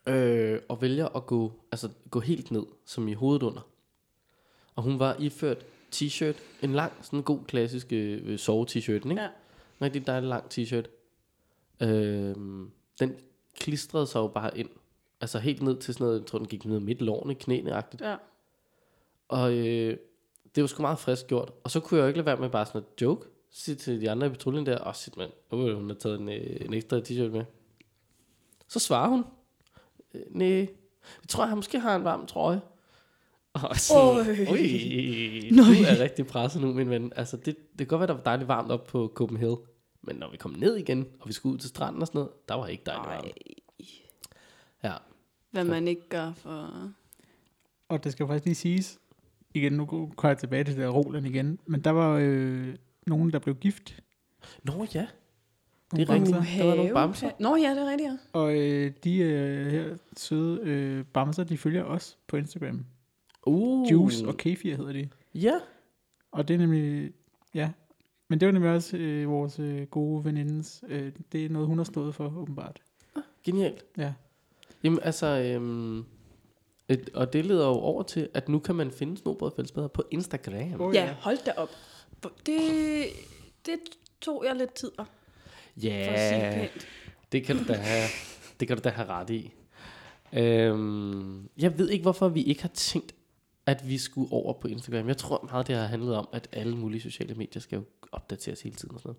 øh, 0.08 0.60
og 0.70 0.82
vælger 0.82 1.08
at 1.08 1.26
gå, 1.26 1.52
altså, 1.72 1.90
gå 2.12 2.20
helt 2.20 2.52
ned, 2.52 2.64
som 2.86 3.08
i 3.08 3.14
hovedet 3.14 3.44
under. 3.44 3.68
Og 4.76 4.84
hun 4.84 5.00
var 5.00 5.16
iført 5.20 5.66
t-shirt, 5.96 6.36
en 6.62 6.74
lang, 6.74 6.94
sådan 7.02 7.20
en 7.20 7.24
god 7.24 7.40
klassisk 7.48 7.88
øh, 7.92 8.40
sove-t-shirt, 8.40 9.10
ikke? 9.10 9.22
Ja. 9.22 9.30
Rigtig 9.82 10.08
dejlig 10.08 10.30
lang 10.30 10.44
t-shirt. 10.54 10.88
Øh, 11.82 12.36
den 13.00 13.16
klistrede 13.60 14.08
sig 14.08 14.20
jo 14.20 14.28
bare 14.28 14.58
ind. 14.58 14.70
Altså 15.22 15.40
helt 15.40 15.62
ned 15.62 15.78
til 15.78 15.94
sådan 15.94 16.06
noget, 16.06 16.20
jeg 16.20 16.28
tror 16.28 16.40
den 16.40 16.48
gik 16.48 16.66
ned 16.66 16.80
midt 16.80 17.02
lårene, 17.02 17.36
knæene-agtigt. 17.36 18.02
Ja. 18.02 18.16
Og 19.28 19.54
øh, 19.54 19.98
det 20.56 20.62
var 20.62 20.68
sgu 20.68 20.82
meget 20.82 21.00
frisk 21.00 21.28
gjort. 21.28 21.52
Og 21.64 21.72
så 21.72 21.80
kunne 21.80 21.98
jeg 21.98 22.04
jo 22.04 22.08
ikke 22.08 22.18
lade 22.18 22.26
være 22.26 22.38
med 22.38 22.50
bare 22.50 22.66
sådan 22.66 22.82
at 22.82 23.02
joke. 23.02 23.28
Sige 23.52 23.76
til 23.76 24.02
de 24.02 24.12
andre 24.12 24.28
i 24.28 24.30
patruljen 24.30 24.66
der, 24.66 24.82
åh 24.82 24.88
oh, 24.88 24.94
shit 24.94 25.18
mand, 25.18 25.32
nu 25.52 25.58
har 25.58 25.74
hun 25.74 25.90
har 25.90 25.96
taget 25.96 26.20
en, 26.20 26.30
øh, 26.30 26.58
en 26.62 26.74
ekstra 26.74 27.00
t-shirt 27.00 27.32
med. 27.32 27.46
Så 28.68 28.80
svarer 28.80 29.10
hun, 29.10 29.26
øh, 30.14 30.22
nej, 30.30 30.58
jeg 31.22 31.28
tror, 31.30 31.46
jeg 31.46 31.56
måske 31.56 31.80
har 31.80 31.96
en 31.96 32.04
varm 32.04 32.26
trøje. 32.26 32.62
Og 33.70 33.78
sådan, 33.78 34.48
Øj. 34.48 34.58
Du 35.58 35.84
er 35.88 36.00
rigtig 36.00 36.28
presset 36.28 36.62
nu, 36.62 36.74
min 36.74 36.90
ven. 36.90 37.14
Altså, 37.16 37.38
det, 37.38 37.46
det 37.46 37.78
kan 37.78 37.88
godt 37.88 38.00
være, 38.00 38.08
der 38.08 38.14
var 38.14 38.24
dejligt 38.24 38.48
varmt 38.48 38.72
op 38.72 38.84
på 38.88 39.12
Copenhagen. 39.16 39.58
Men 40.02 40.16
når 40.16 40.32
vi 40.32 40.38
kom 40.38 40.52
ned 40.52 40.76
igen, 40.78 41.08
og 41.20 41.28
vi 41.28 41.34
skulle 41.34 41.54
ud 41.54 41.60
til 41.60 41.70
stranden 41.70 42.02
og 42.02 42.08
sådan 42.08 42.20
noget, 42.20 42.32
der 42.50 42.56
var 42.56 42.68
ikke 42.68 42.84
dejligt 42.86 43.08
varmt. 43.08 43.28
Ja. 44.84 44.94
hvad 45.52 45.64
man 45.64 45.88
ikke 45.88 46.10
gør 46.10 46.32
for... 46.36 46.92
Og 47.90 48.04
det 48.04 48.12
skal 48.12 48.28
faktisk 48.28 48.46
lige 48.46 48.56
siges, 48.56 49.00
igen, 49.54 49.74
nu 49.74 49.86
kommer 49.86 50.30
jeg 50.30 50.38
tilbage 50.38 50.64
til 50.64 50.76
det 50.76 50.82
der 50.84 50.90
Roland 50.90 51.28
igen, 51.28 51.60
men 51.66 51.82
der 51.82 51.92
var 51.92 52.18
øh, 52.22 52.76
nogen, 53.08 53.32
der 53.32 53.40
blev 53.40 53.56
gift. 53.56 54.04
Nå 54.64 54.86
ja, 54.94 55.08
Det 55.96 56.10
er 56.10 56.10
rigtigt. 56.10 56.36
bamser. 56.36 56.58
Der 56.58 56.66
var 56.66 56.76
nogle 56.76 56.94
bamser. 56.94 57.32
Nå 57.40 57.56
ja, 57.56 57.70
det 57.70 57.78
er 57.78 57.90
rigtigt, 57.92 58.10
ja. 58.12 58.18
Og 58.34 58.56
øh, 58.56 58.92
de 59.04 59.18
øh, 59.18 59.72
her 59.72 59.98
søde 60.18 60.62
øh, 60.64 61.06
bamser, 61.06 61.44
de 61.44 61.58
følger 61.58 61.84
os 61.84 62.18
på 62.28 62.38
Instagram. 62.38 62.86
Uh. 63.46 63.92
Juice 63.92 64.28
og 64.28 64.38
Kefir 64.38 64.76
hedder 64.78 64.94
de. 64.94 65.10
Ja, 65.36 65.54
Og 66.32 66.48
det 66.48 66.54
er 66.54 66.58
nemlig, 66.58 67.12
ja, 67.54 67.70
men 68.28 68.40
det 68.40 68.46
var 68.46 68.52
nemlig 68.52 68.72
også 68.72 68.98
øh, 68.98 69.30
vores 69.30 69.60
øh, 69.60 69.88
gode 69.88 70.26
venindes. 70.26 70.84
Øh, 70.88 71.12
det 71.32 71.46
er 71.46 71.50
noget, 71.50 71.68
hun 71.68 71.78
har 71.78 71.86
stået 71.86 72.16
for, 72.16 72.38
åbenbart. 72.38 72.82
genialt. 73.44 73.86
Ja. 73.98 74.14
Jamen 74.84 75.00
altså, 75.04 75.28
øhm, 75.28 76.06
et, 76.90 77.10
og 77.14 77.34
det 77.34 77.46
leder 77.46 77.66
jo 77.68 77.74
over 77.74 78.04
til, 78.04 78.30
at 78.34 78.50
nu 78.50 78.60
kan 78.60 78.76
man 78.76 78.92
finde 78.92 79.18
snobrød 79.18 79.52
fællesbader 79.56 79.88
på 79.88 80.04
Instagram. 80.12 80.82
Oh, 80.82 80.96
Ja, 80.96 81.16
hold 81.20 81.38
da 81.46 81.52
op. 81.58 81.70
Det, 82.46 83.04
det 83.66 83.80
tog 84.22 84.44
jeg 84.48 84.56
lidt 84.56 84.74
tid 84.74 84.92
at 85.00 85.06
Ja, 85.84 86.14
at 86.64 86.88
det 87.32 87.44
kan 87.44 87.58
du 87.58 87.64
da 87.68 87.74
have, 87.74 88.08
det 88.60 88.68
kan 88.68 88.78
du 88.78 88.84
da 88.84 88.90
have 88.90 89.08
ret 89.08 89.30
i. 89.30 89.54
Øhm, 90.34 91.50
jeg 91.58 91.78
ved 91.80 91.90
ikke, 91.90 92.02
hvorfor 92.04 92.30
vi 92.30 92.44
ikke 92.44 92.62
har 92.62 92.70
tænkt, 92.74 93.16
at 93.66 93.90
vi 93.90 93.98
skulle 93.98 94.32
over 94.32 94.54
på 94.54 94.68
Instagram. 94.68 95.08
Jeg 95.08 95.18
tror 95.18 95.48
meget, 95.52 95.68
det 95.68 95.76
har 95.76 95.86
handlet 95.86 96.16
om, 96.16 96.28
at 96.32 96.48
alle 96.52 96.78
mulige 96.78 97.02
sociale 97.02 97.36
medier 97.36 97.62
skal 97.62 97.76
jo 97.76 97.84
opdateres 98.12 98.62
hele 98.62 98.76
tiden 98.76 98.96
og 98.96 99.02
sådan 99.02 99.16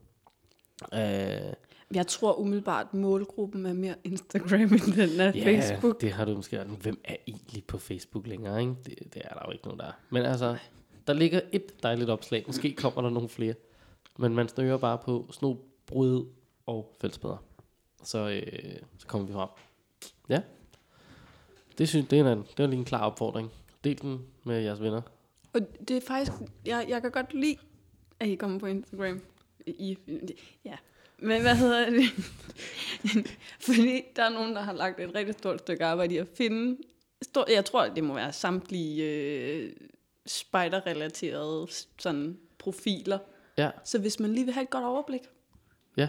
noget. 0.92 1.46
Øh, 1.48 1.52
Jeg 1.94 2.06
tror 2.06 2.34
umiddelbart, 2.40 2.94
målgruppen 2.94 3.66
er 3.66 3.72
mere 3.72 3.94
Instagram, 4.04 4.60
end 4.60 4.92
den 4.94 5.20
er 5.20 5.32
Ja, 5.34 5.44
Facebook. 5.44 6.00
det 6.00 6.12
har 6.12 6.24
du 6.24 6.34
måske 6.36 6.60
ret. 6.60 6.66
Hvem 6.66 7.00
er 7.04 7.16
egentlig 7.26 7.64
på 7.64 7.78
Facebook 7.78 8.26
længere, 8.26 8.60
ikke? 8.60 8.74
Det, 8.86 8.98
det 9.14 9.22
er 9.24 9.34
der 9.34 9.40
jo 9.46 9.52
ikke 9.52 9.64
nogen, 9.64 9.80
der 9.80 9.86
er. 9.86 9.92
Men 10.10 10.22
altså, 10.22 10.56
der 11.06 11.12
ligger 11.12 11.40
et 11.52 11.82
dejligt 11.82 12.10
opslag. 12.10 12.44
Måske 12.46 12.72
kommer 12.74 13.02
der 13.02 13.10
nogle 13.10 13.28
flere. 13.28 13.54
Men 14.18 14.34
man 14.34 14.48
snører 14.48 14.76
bare 14.78 14.98
på 14.98 15.28
snobrød 15.32 16.26
og 16.66 16.94
fællesbæder. 17.00 17.36
Så, 18.04 18.28
øh, 18.28 18.76
så 18.98 19.06
kommer 19.06 19.26
vi 19.26 19.32
frem. 19.32 19.48
Ja. 20.28 20.40
Det 21.78 21.88
synes 21.88 22.06
det 22.08 22.18
er, 22.20 22.32
en, 22.32 22.44
det 22.56 22.62
er 22.62 22.66
lige 22.66 22.78
en 22.78 22.84
klar 22.84 23.00
opfordring. 23.06 23.50
Del 23.84 24.02
den 24.02 24.26
med 24.44 24.60
jeres 24.60 24.80
venner. 24.80 25.02
Og 25.52 25.60
det 25.88 25.96
er 25.96 26.00
faktisk, 26.00 26.32
jeg, 26.66 26.86
jeg 26.88 27.02
kan 27.02 27.10
godt 27.10 27.34
lide, 27.34 27.56
at 28.20 28.28
I 28.28 28.34
kommer 28.34 28.58
på 28.58 28.66
Instagram. 28.66 29.20
I, 29.66 29.98
ja. 30.64 30.76
Men 31.18 31.40
hvad 31.42 31.56
hedder 31.56 31.90
det? 31.90 32.04
Fordi 33.66 34.02
der 34.16 34.22
er 34.24 34.28
nogen, 34.28 34.54
der 34.54 34.60
har 34.62 34.72
lagt 34.72 35.00
et 35.00 35.14
rigtig 35.14 35.34
stort 35.34 35.58
stykke 35.58 35.84
arbejde 35.84 36.14
i 36.14 36.18
at 36.18 36.28
finde, 36.34 36.76
stor, 37.22 37.50
jeg 37.50 37.64
tror, 37.64 37.88
det 37.88 38.04
må 38.04 38.14
være 38.14 38.32
samtlige 38.32 39.04
øh, 39.04 39.72
spider-relaterede 40.26 41.66
sådan, 41.98 42.38
profiler. 42.58 43.18
Ja, 43.58 43.70
Så 43.84 43.98
hvis 43.98 44.20
man 44.20 44.32
lige 44.32 44.44
vil 44.44 44.54
have 44.54 44.62
et 44.64 44.70
godt 44.70 44.84
overblik 44.84 45.22
Ja. 45.96 46.08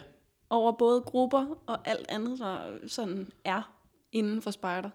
over 0.50 0.72
både 0.72 1.02
grupper 1.02 1.62
og 1.66 1.88
alt 1.88 2.06
andet, 2.10 2.40
der 2.40 2.78
sådan 2.88 3.32
er 3.44 3.76
inden 4.12 4.42
for 4.42 4.52
spider, 4.52 4.90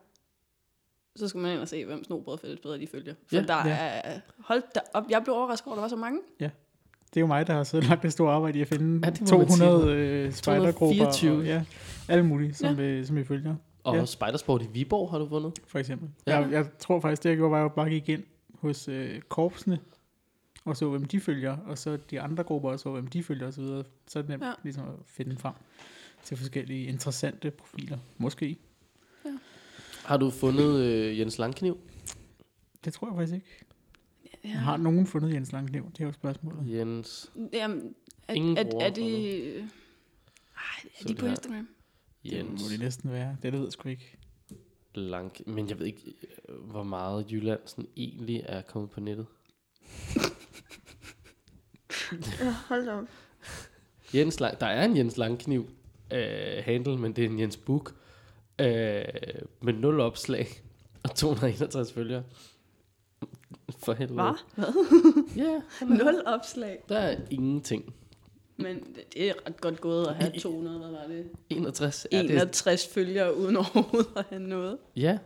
så 1.18 1.28
skal 1.28 1.40
man 1.40 1.52
ind 1.52 1.60
og 1.60 1.68
se, 1.68 1.84
hvem 1.84 2.04
snobrød 2.04 2.34
og 2.34 2.40
fællesbedre 2.40 2.78
de 2.78 2.86
følger. 2.86 3.14
For 3.28 3.36
Ja. 3.36 3.42
der 3.42 3.66
Ja. 3.68 3.76
er, 4.04 4.20
hold 4.38 4.62
da 4.74 4.80
op, 4.94 5.04
jeg 5.10 5.22
blev 5.24 5.34
overrasket 5.34 5.66
over, 5.66 5.74
at 5.74 5.76
der 5.76 5.82
var 5.82 5.88
så 5.88 5.96
mange. 5.96 6.20
Det 7.14 7.16
er 7.16 7.20
jo 7.20 7.26
mig, 7.26 7.46
der 7.46 7.52
har 7.52 7.64
så 7.64 7.80
lagt 7.80 8.04
et 8.04 8.12
stort 8.12 8.30
arbejde 8.34 8.58
i 8.58 8.62
at 8.62 8.68
finde 8.68 9.00
Ja, 9.06 9.10
det 9.10 9.32
må 9.32 9.38
man 9.38 9.48
sige. 9.48 9.58
200 9.58 9.92
øh, 9.96 10.32
spejdergrupper. 10.32 10.96
224. 11.04 11.38
Og, 11.38 11.44
ja, 11.44 11.64
alle 12.08 12.26
mulige, 12.26 12.54
som, 12.54 12.76
ja. 12.76 12.82
øh, 12.82 13.06
som 13.06 13.16
vi 13.16 13.24
følger, 13.24 13.54
og 13.84 13.94
Ja. 13.94 14.00
ja. 14.00 14.06
Spidersport 14.06 14.62
i 14.62 14.66
Viborg 14.72 15.10
har 15.10 15.18
du 15.18 15.28
fundet. 15.28 15.52
for 15.66 15.78
eksempel. 15.78 16.08
Ja. 16.26 16.32
Ja. 16.34 16.40
Jeg, 16.40 16.52
jeg 16.52 16.66
tror 16.78 17.00
faktisk, 17.00 17.22
det 17.22 17.28
jeg 17.30 17.36
gjorde, 17.36 17.50
var, 17.50 17.58
at 17.58 17.62
jeg 17.62 17.72
bare 17.72 17.90
gik 17.90 18.08
ind 18.08 18.22
hos 18.54 18.88
øh, 18.88 19.20
korpsene, 19.20 19.78
og 20.64 20.76
så 20.76 20.88
hvem 20.90 21.04
de 21.04 21.20
følger, 21.20 21.56
og 21.66 21.78
så 21.78 21.98
de 22.10 22.20
andre 22.20 22.44
grupper, 22.44 22.70
og 22.70 22.80
så 22.80 22.90
hvem 22.90 23.06
de 23.06 23.22
følger 23.22 23.46
osv. 23.48 23.64
Så 23.64 24.18
er 24.18 24.22
det 24.22 24.28
nemt 24.28 24.42
Ja. 24.42 24.48
ja. 24.48 24.54
ligesom 24.62 24.84
at 24.88 24.94
finde 25.06 25.36
frem 25.36 25.54
til 26.24 26.36
forskellige 26.36 26.86
interessante 26.86 27.50
profiler. 27.50 27.98
Måske. 28.18 28.56
Har 30.09 30.16
du 30.16 30.30
fundet 30.30 30.80
øh, 30.84 31.18
Jens 31.18 31.38
Langkniv? 31.38 31.78
Det 32.84 32.92
tror 32.92 33.06
jeg 33.09 33.16
faktisk 33.16 33.34
ikke. 33.34 33.64
Ja. 34.44 34.48
Har 34.48 34.76
nogen 34.76 35.06
fundet 35.06 35.34
Jens 35.34 35.52
Langkniv? 35.52 35.90
Det 35.92 36.00
er 36.00 36.04
jo 36.06 36.12
spørgsmålet. 36.12 36.72
Jens 36.78 37.32
Jamen, 37.52 37.94
er, 38.28 38.34
Ingen 38.34 38.56
er, 38.56 38.64
bruger 38.70 38.86
er, 38.86 38.90
det... 38.90 39.04
Ej, 39.56 39.62
er 41.00 41.02
de 41.02 41.09
det 41.09 41.18
på 41.18 41.24
her- 41.26 41.30
Instagram? 41.32 41.68
Det 42.24 42.44
må 42.44 42.48
Jens 42.50 42.62
det 42.62 42.80
næsten 42.80 43.11
være. 43.12 43.28
Det, 43.30 43.42
det 43.42 43.52
ved 43.52 43.62
jeg 43.62 43.72
sgu 43.72 43.88
ikke. 43.88 44.16
Lang, 44.94 45.32
men 45.46 45.68
jeg 45.68 45.78
ved 45.78 45.86
ikke, 45.86 46.14
øh, 46.48 46.54
hvor 46.70 46.82
meget 46.82 47.32
Jylland 47.32 47.61
sådan 47.66 47.86
egentlig 47.96 48.42
er 48.46 48.62
kommet 48.62 48.90
på 48.90 49.00
nettet. 49.00 49.26
Ja, 52.40 52.54
hold 52.68 52.88
op. 52.88 53.04
Jens 54.14 54.40
Lang, 54.40 54.61
der 54.61 54.66
er 54.66 54.84
en 54.84 54.96
Jens 54.96 55.16
Langkniv 55.16 55.68
øh, 56.12 56.64
handle, 56.64 56.98
men 56.98 57.12
det 57.12 57.24
er 57.24 57.28
en 57.28 57.40
Jens 57.40 57.56
Buk 57.56 57.94
øh, 58.61 59.04
med 59.62 59.72
0 59.72 60.00
opslag 60.00 60.48
og 61.04 61.14
261 61.14 61.92
følgere. 61.92 62.22
For 63.78 63.92
helvede. 63.92 64.22
Hvad? 64.22 64.34
Hvad? 64.54 65.24
Ja, 65.36 65.61
han 65.78 65.92
er- 65.92 66.04
Nul 66.04 66.22
opslag. 66.26 66.78
der 66.88 66.98
er 66.98 67.16
ingenting. 67.30 67.94
Men 68.56 68.76
det- 68.76 69.14
det 69.14 69.28
er 69.28 69.32
ret 69.46 69.61
godt 69.61 69.80
gået 69.80 70.06
at 70.06 70.14
have 70.14 70.32
200, 70.40 70.78
hvad 70.78 70.90
var 70.90 71.04
det? 71.09 71.26
Ja, 71.50 71.56
61 71.56 72.06
er 72.12 72.22
det. 72.22 72.30
61 72.30 72.86
følgere 72.86 73.36
uden 73.36 73.56
overhovedet 73.56 74.09
at 74.16 74.24
have 74.30 74.42
noget. 74.42 74.78
Ja, 74.96 75.18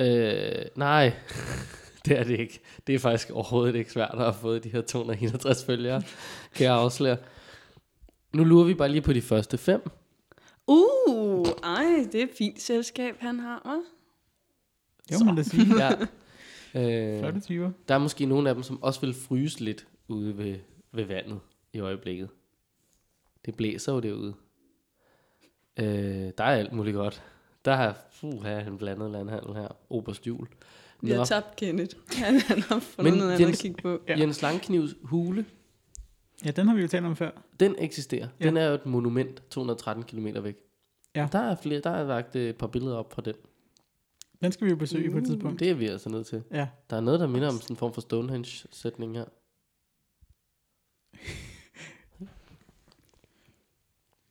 Øh, 0.00 0.64
nej, 0.76 1.12
det 2.04 2.18
er 2.18 2.24
det 2.24 2.40
ikke. 2.40 2.60
Det 2.86 2.94
er 2.94 2.98
faktisk 2.98 3.30
overhovedet 3.30 3.74
ikke 3.74 3.92
svært 3.92 4.10
at 4.12 4.18
have 4.18 4.34
fået 4.34 4.64
de 4.64 4.68
her 4.68 4.80
261 4.80 5.64
følgere, 5.64 6.02
kan 6.54 6.64
jeg 6.66 6.74
afsløre. 6.74 7.16
Nu 8.34 8.44
lurer 8.44 8.64
vi 8.64 8.74
bare 8.74 8.88
lige 8.88 9.00
på 9.02 9.12
de 9.12 9.22
første 9.22 9.58
fem. 9.58 9.80
Uh, 10.66 11.17
ej, 11.64 12.06
det 12.12 12.20
er 12.20 12.24
et 12.24 12.30
fint 12.38 12.60
selskab, 12.62 13.16
han 13.18 13.40
har, 13.40 13.58
hva'? 13.58 13.94
Jo, 15.12 15.24
man 15.24 15.36
da 15.36 15.42
sige. 15.42 15.66
Ja. 15.78 15.90
Øh, 16.74 17.18
Flotte 17.18 17.40
typer. 17.40 17.70
der 17.88 17.94
er 17.94 17.98
måske 17.98 18.26
nogle 18.26 18.48
af 18.48 18.54
dem, 18.54 18.62
som 18.62 18.82
også 18.82 19.00
vil 19.00 19.14
fryse 19.14 19.60
lidt 19.64 19.86
ude 20.08 20.38
ved, 20.38 20.58
ved 20.92 21.04
vandet 21.04 21.40
i 21.72 21.78
øjeblikket. 21.80 22.28
Det 23.46 23.54
blæser 23.56 23.92
jo 23.92 24.00
derude. 24.00 24.34
Øh, 25.78 25.86
der 26.38 26.44
er 26.44 26.56
alt 26.56 26.72
muligt 26.72 26.94
godt. 26.94 27.22
Der 27.64 27.72
er 27.72 27.94
puha, 28.20 28.60
en 28.60 28.78
blandet 28.78 29.10
landhandel 29.10 29.54
her. 29.54 29.68
Oberst 29.90 30.26
Jul. 30.26 30.46
Vi 31.00 31.10
har 31.10 31.24
tabt 31.24 31.56
Kenneth. 31.56 31.96
Han, 32.16 32.40
han 32.40 32.62
har 32.62 32.78
fundet 32.78 33.12
Men 33.12 33.18
noget 33.20 33.32
andet 33.32 33.46
Jens- 33.46 33.52
at 33.52 33.58
kigge 33.58 33.82
på. 33.82 34.00
Ja. 34.08 34.18
Jens 34.18 34.42
Langknivs 34.42 34.94
hule, 35.02 35.46
Ja, 36.44 36.50
den 36.50 36.68
har 36.68 36.74
vi 36.74 36.80
jo 36.82 36.88
talt 36.88 37.06
om 37.06 37.16
før. 37.16 37.30
den 37.60 37.74
eksisterer. 37.78 38.28
Ja. 38.40 38.44
Den 38.46 38.56
er 38.56 38.66
jo 38.68 38.74
et 38.74 38.86
monument 38.86 39.42
213 39.50 40.04
km 40.04 40.26
væk. 40.42 40.56
Ja. 41.16 41.28
Der 41.32 41.38
er 41.38 41.54
flere, 41.54 41.80
der 41.80 41.90
er 41.90 42.06
lagt 42.06 42.36
et 42.36 42.56
par 42.56 42.66
billeder 42.66 42.96
op 42.96 43.12
fra 43.12 43.22
den. 43.22 43.34
Den 44.42 44.52
skal 44.52 44.64
vi 44.64 44.70
jo 44.70 44.76
besøge 44.76 45.10
på 45.10 45.18
et 45.18 45.24
tidspunkt. 45.26 45.60
Det 45.60 45.70
er 45.70 45.74
vi 45.74 45.86
altså 45.86 46.08
nødt 46.08 46.26
til. 46.26 46.42
Ja. 46.50 46.68
Der 46.90 46.96
er 46.96 47.00
noget, 47.00 47.20
der 47.20 47.26
minder 47.26 47.48
om 47.48 47.54
sådan 47.60 47.74
en 47.74 47.78
form 47.78 47.92
for 47.94 48.00
Stonehenge-sætning 48.00 49.16
her. 49.16 49.24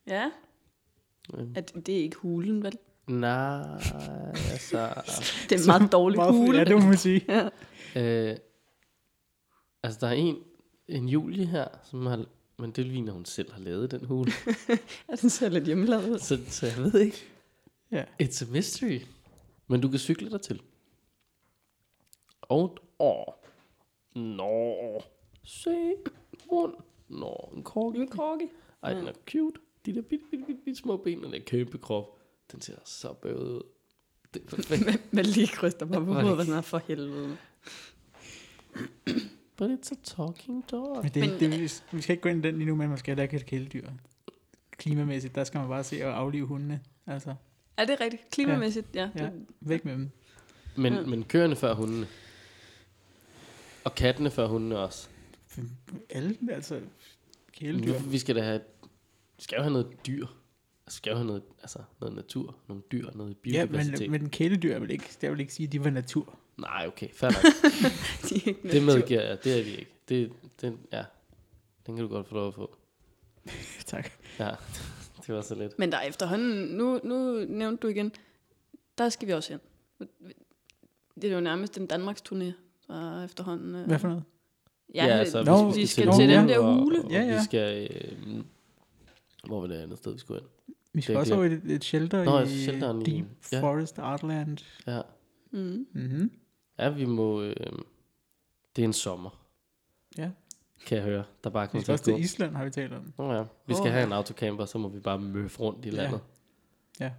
Ja, 0.07 0.31
at 1.55 1.73
det 1.85 1.97
er 1.97 2.01
ikke 2.03 2.17
hulen, 2.17 2.63
vel? 2.63 2.77
Nej, 3.07 3.61
altså... 4.51 4.93
Det 5.49 5.51
er 5.51 5.59
en 5.59 5.65
meget 5.67 5.91
dårlig 5.91 6.17
Meget- 6.17 6.33
hule. 6.33 6.57
Ja, 6.57 6.63
det 6.63 6.75
må 6.75 6.81
man 6.87 6.97
sige. 6.97 7.25
Ja. 7.95 8.31
Øh, 8.31 8.37
altså, 9.83 9.99
der 10.01 10.07
er 10.07 10.11
en, 10.11 10.35
en 10.87 11.09
Julie 11.09 11.45
her, 11.45 11.67
som 11.83 12.05
har... 12.05 12.25
Men 12.59 12.71
det 12.71 12.85
ligner, 12.85 13.13
hun 13.13 13.25
selv 13.25 13.51
har 13.51 13.59
lavet 13.61 13.91
den 13.91 14.05
hule. 14.05 14.31
Ja, 15.09 15.15
den 15.21 15.29
ser 15.29 15.49
lidt 15.49 15.65
hjemmelavet 15.65 16.09
ud. 16.09 16.19
så, 16.19 16.39
så 16.47 16.65
jeg 16.67 16.77
ved 16.77 16.99
ikke. 17.01 17.17
Ja. 17.91 18.03
It's 18.23 18.43
a 18.43 18.51
mystery. 18.51 18.99
Men 19.67 19.81
du 19.81 19.89
kan 19.89 19.99
cykle 19.99 20.31
dig 20.31 20.41
til. 20.41 20.61
Og... 22.41 22.77
Åh. 22.99 23.23
Nå. 24.15 25.01
Se. 25.43 25.95
Rund. 26.51 26.73
Nå, 27.07 27.51
en 27.55 27.63
kork. 27.63 27.95
En 27.95 28.07
korke. 28.07 28.49
Ej, 28.83 28.93
den 28.93 29.07
er 29.07 29.13
cute. 29.31 29.59
De 29.85 29.95
der 29.95 30.01
bitte, 30.01 30.25
bitte, 30.31 30.45
bitte, 30.45 30.61
bitte 30.65 30.79
små 30.79 30.97
ben 30.97 31.25
og 31.25 31.31
den 31.31 31.41
kæmpe 31.41 31.77
krop. 31.77 32.19
Den 32.51 32.61
ser 32.61 32.75
så 32.85 33.13
bøvet 33.13 33.49
ud. 33.49 33.61
Det 34.33 34.41
er 34.41 34.45
perfekt. 34.55 35.13
Men 35.13 35.25
lige 35.25 35.49
mig 35.63 36.05
på 36.05 36.13
hovedet, 36.13 36.35
hvad 36.35 36.45
den 36.45 36.53
er 36.53 36.61
for 36.61 36.77
helvede. 36.87 37.37
But 39.57 39.69
it's 39.71 39.91
a 39.91 39.95
talking 40.03 40.63
dog. 40.71 40.99
Men 41.03 41.11
det, 41.13 41.21
Men- 41.29 41.39
det, 41.39 41.51
vi, 41.51 41.71
vi 41.97 42.01
skal 42.01 42.13
ikke 42.13 42.21
gå 42.21 42.29
ind 42.29 42.45
i 42.45 42.47
den 42.47 42.57
lige 42.57 42.67
nu, 42.67 42.75
men 42.75 42.89
man 42.89 42.97
skal 42.97 43.11
heller 43.11 43.23
ikke 43.23 43.33
have 43.33 43.43
kæledyr. 43.43 43.89
Klimamæssigt, 44.71 45.35
der 45.35 45.43
skal 45.43 45.59
man 45.59 45.69
bare 45.69 45.83
se 45.83 45.95
at 46.03 46.09
aflive 46.09 46.45
hundene. 46.45 46.81
Altså, 47.07 47.35
Er 47.77 47.85
det 47.85 48.01
rigtigt? 48.01 48.23
Klimamæssigt, 48.31 48.87
ja. 48.95 49.09
ja, 49.15 49.23
Det, 49.23 49.45
væk 49.59 49.85
med 49.85 49.93
dem. 49.93 50.09
Men, 50.75 50.93
Ja. 50.93 51.01
men 51.05 51.23
køerne 51.23 51.55
før 51.55 51.73
hundene. 51.73 52.07
Og 53.83 53.95
kattene 53.95 54.31
før 54.31 54.47
hundene 54.47 54.77
også. 54.79 55.07
Alle, 56.09 56.37
altså, 56.51 56.81
kæledyr. 57.51 57.99
Vi, 57.99 58.09
vi 58.09 58.17
skal 58.17 58.35
da 58.35 58.41
have... 58.41 58.61
Vi 59.37 59.43
skal 59.43 59.55
jo 59.55 59.61
have 59.61 59.73
noget 59.73 59.87
dyr. 60.07 60.25
Vi 60.85 60.91
skal 60.91 61.09
jo 61.09 61.15
have 61.15 61.27
noget, 61.27 61.43
altså, 61.61 61.79
noget 61.99 62.15
natur, 62.15 62.55
nogle 62.67 62.83
dyr, 62.91 63.09
noget 63.15 63.29
Ja, 63.45 63.65
biodiversitet. 63.65 64.11
men, 64.11 64.21
men 64.21 64.29
kæledyr 64.29 64.75
er 64.75 64.79
vel 64.79 64.91
ikke, 64.91 65.05
jeg 65.21 65.31
vil 65.31 65.39
ikke 65.39 65.53
sige, 65.53 65.67
at 65.67 65.71
de 65.73 65.83
var 65.83 65.89
natur. 65.89 66.39
Nej, 66.57 66.85
okay, 66.87 67.07
fair 67.13 67.29
nok. 67.31 67.43
de 68.29 68.35
er 68.35 68.47
ikke 68.47 68.69
det 68.71 68.83
medgiver 68.83 69.21
jeg, 69.21 69.43
det 69.43 69.59
er 69.59 69.63
de 69.63 69.69
ikke. 69.69 69.91
Det, 70.09 70.31
den, 70.61 70.79
ja, 70.91 71.03
den 71.85 71.95
kan 71.95 72.03
du 72.05 72.09
godt 72.09 72.27
få 72.27 72.35
lov 72.35 72.47
at 72.47 72.53
få. 72.53 72.75
tak. 73.85 74.11
Ja, 74.39 74.49
det 75.27 75.35
var 75.35 75.41
så 75.41 75.55
lidt. 75.55 75.79
Men 75.79 75.91
der 75.91 75.97
er 75.97 76.01
efterhånden, 76.07 76.67
nu, 76.77 76.99
nu 77.03 77.45
nævnte 77.49 77.81
du 77.81 77.87
igen, 77.87 78.11
der 78.97 79.09
skal 79.09 79.27
vi 79.27 79.33
også 79.33 79.53
hen. 79.53 79.59
Det 81.21 81.29
er 81.31 81.35
jo 81.35 81.41
nærmest 81.41 81.77
en 81.77 81.85
Danmarks 81.87 82.21
turné, 82.29 82.51
der 82.87 83.19
er 83.19 83.23
efterhånden. 83.25 83.75
øh, 83.75 83.87
Hvad 83.87 83.99
for 83.99 84.07
noget? 84.07 84.23
Ja, 84.95 85.05
ja 85.05 85.11
altså, 85.13 85.43
Nå, 85.43 85.69
vi, 85.69 85.75
vi 85.75 85.79
vi 85.81 85.85
skal 85.85 86.03
til 86.03 86.13
til 86.13 86.29
den 86.29 86.49
der 86.49 86.59
hule. 86.59 87.03
Og, 87.03 87.11
Ja, 87.11 87.21
ja. 87.21 87.37
Vi 87.39 87.43
skal... 87.43 87.89
Øh, 87.91 88.43
hvor 89.47 89.59
var 89.59 89.67
det 89.67 89.75
andet 89.75 89.97
sted, 89.97 90.13
vi 90.13 90.19
skulle 90.19 90.41
hen? 90.41 90.49
Vi 90.93 91.01
skal 91.01 91.13
Det 91.13 91.17
er 91.17 91.19
også 91.19 91.35
over 91.35 91.43
i 91.43 91.47
et, 91.53 91.61
et 91.65 91.83
shelter 91.83 92.23
Nå, 92.23 92.39
i 92.39 92.47
shelteren 92.47 93.01
i- 93.01 93.05
Deep 93.05 93.25
ja. 93.51 93.61
Forest 93.61 93.99
Artland. 93.99 94.57
Ja, 94.87 95.01
Mm. 95.51 95.87
Mm-hmm. 95.93 96.31
Ja 96.79 96.89
vi 96.89 97.05
må... 97.05 97.41
Øh, 97.41 97.55
det 98.75 98.81
er 98.81 98.85
en 98.85 98.93
sommer, 98.93 99.29
Ja. 100.17 100.29
kan 100.85 100.97
jeg 100.97 101.05
høre. 101.05 101.23
Der 101.43 101.49
bare 101.49 101.65
Vi 101.65 101.69
kommer 101.71 101.81
skal 101.83 101.85
til 101.85 101.91
også 101.93 102.03
til. 102.03 102.19
Island, 102.23 102.55
har 102.55 102.63
vi 102.65 102.69
talt 102.71 102.93
om. 102.93 103.13
Nå 103.17 103.33
ja, 103.33 103.43
vi 103.67 103.73
skal 103.73 103.85
Åh, 103.87 103.91
have 103.91 103.99
ja. 103.99 104.05
en 104.05 104.13
autocamper, 104.13 104.65
så 104.65 104.77
må 104.77 104.87
vi 104.89 104.99
bare 104.99 105.19
møffe 105.19 105.59
rundt 105.59 105.85
i 105.85 105.89
Ja. 105.89 105.95
landet. 105.95 106.19
Ja. 106.99 107.11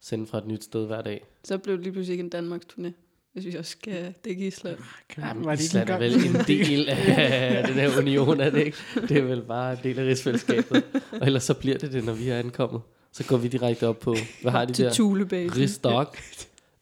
Sende 0.00 0.26
fra 0.26 0.38
et 0.38 0.46
nyt 0.46 0.64
sted 0.64 0.86
hver 0.86 1.02
dag. 1.02 1.24
Så 1.44 1.58
blev 1.58 1.74
det 1.76 1.82
lige 1.84 1.92
pludselig 1.92 2.12
ikke 2.12 2.24
en 2.24 2.28
Danmarks 2.30 2.66
turné, 2.72 2.88
hvis 3.32 3.44
vi 3.46 3.56
også 3.56 3.70
skal 3.70 4.14
dække 4.24 4.46
Island. 4.46 4.78
Kan, 5.08 5.24
Jamen, 5.24 5.44
var 5.44 5.50
det 5.50 5.60
ikke 5.60 5.64
Island 5.64 5.90
er 5.90 5.98
vel 5.98 6.14
en 6.14 6.34
del 6.46 6.88
af 6.88 7.66
den 7.66 7.74
her 7.74 7.98
union, 7.98 8.40
er 8.40 8.50
det 8.50 8.64
ikke? 8.66 8.76
Det 9.08 9.10
er 9.18 9.22
vel 9.22 9.42
bare 9.42 9.72
en 9.72 9.78
del 9.82 9.98
af 9.98 10.04
rigsfællesskabet. 10.04 10.84
Og 11.12 11.26
ellers 11.26 11.42
så 11.42 11.54
bliver 11.54 11.78
det 11.78 11.92
det, 11.92 12.04
når 12.04 12.12
vi 12.12 12.28
er 12.28 12.38
ankommet. 12.38 12.80
Så 13.12 13.24
går 13.28 13.36
vi 13.36 13.48
direkte 13.48 13.86
op 13.88 13.98
på, 13.98 14.16
hvad 14.42 14.52
har 14.52 14.64
de 14.64 14.72
Til 14.72 14.84
der? 14.84 14.92
Thule-basen. 14.92 15.56
Rigsdok. 15.60 16.16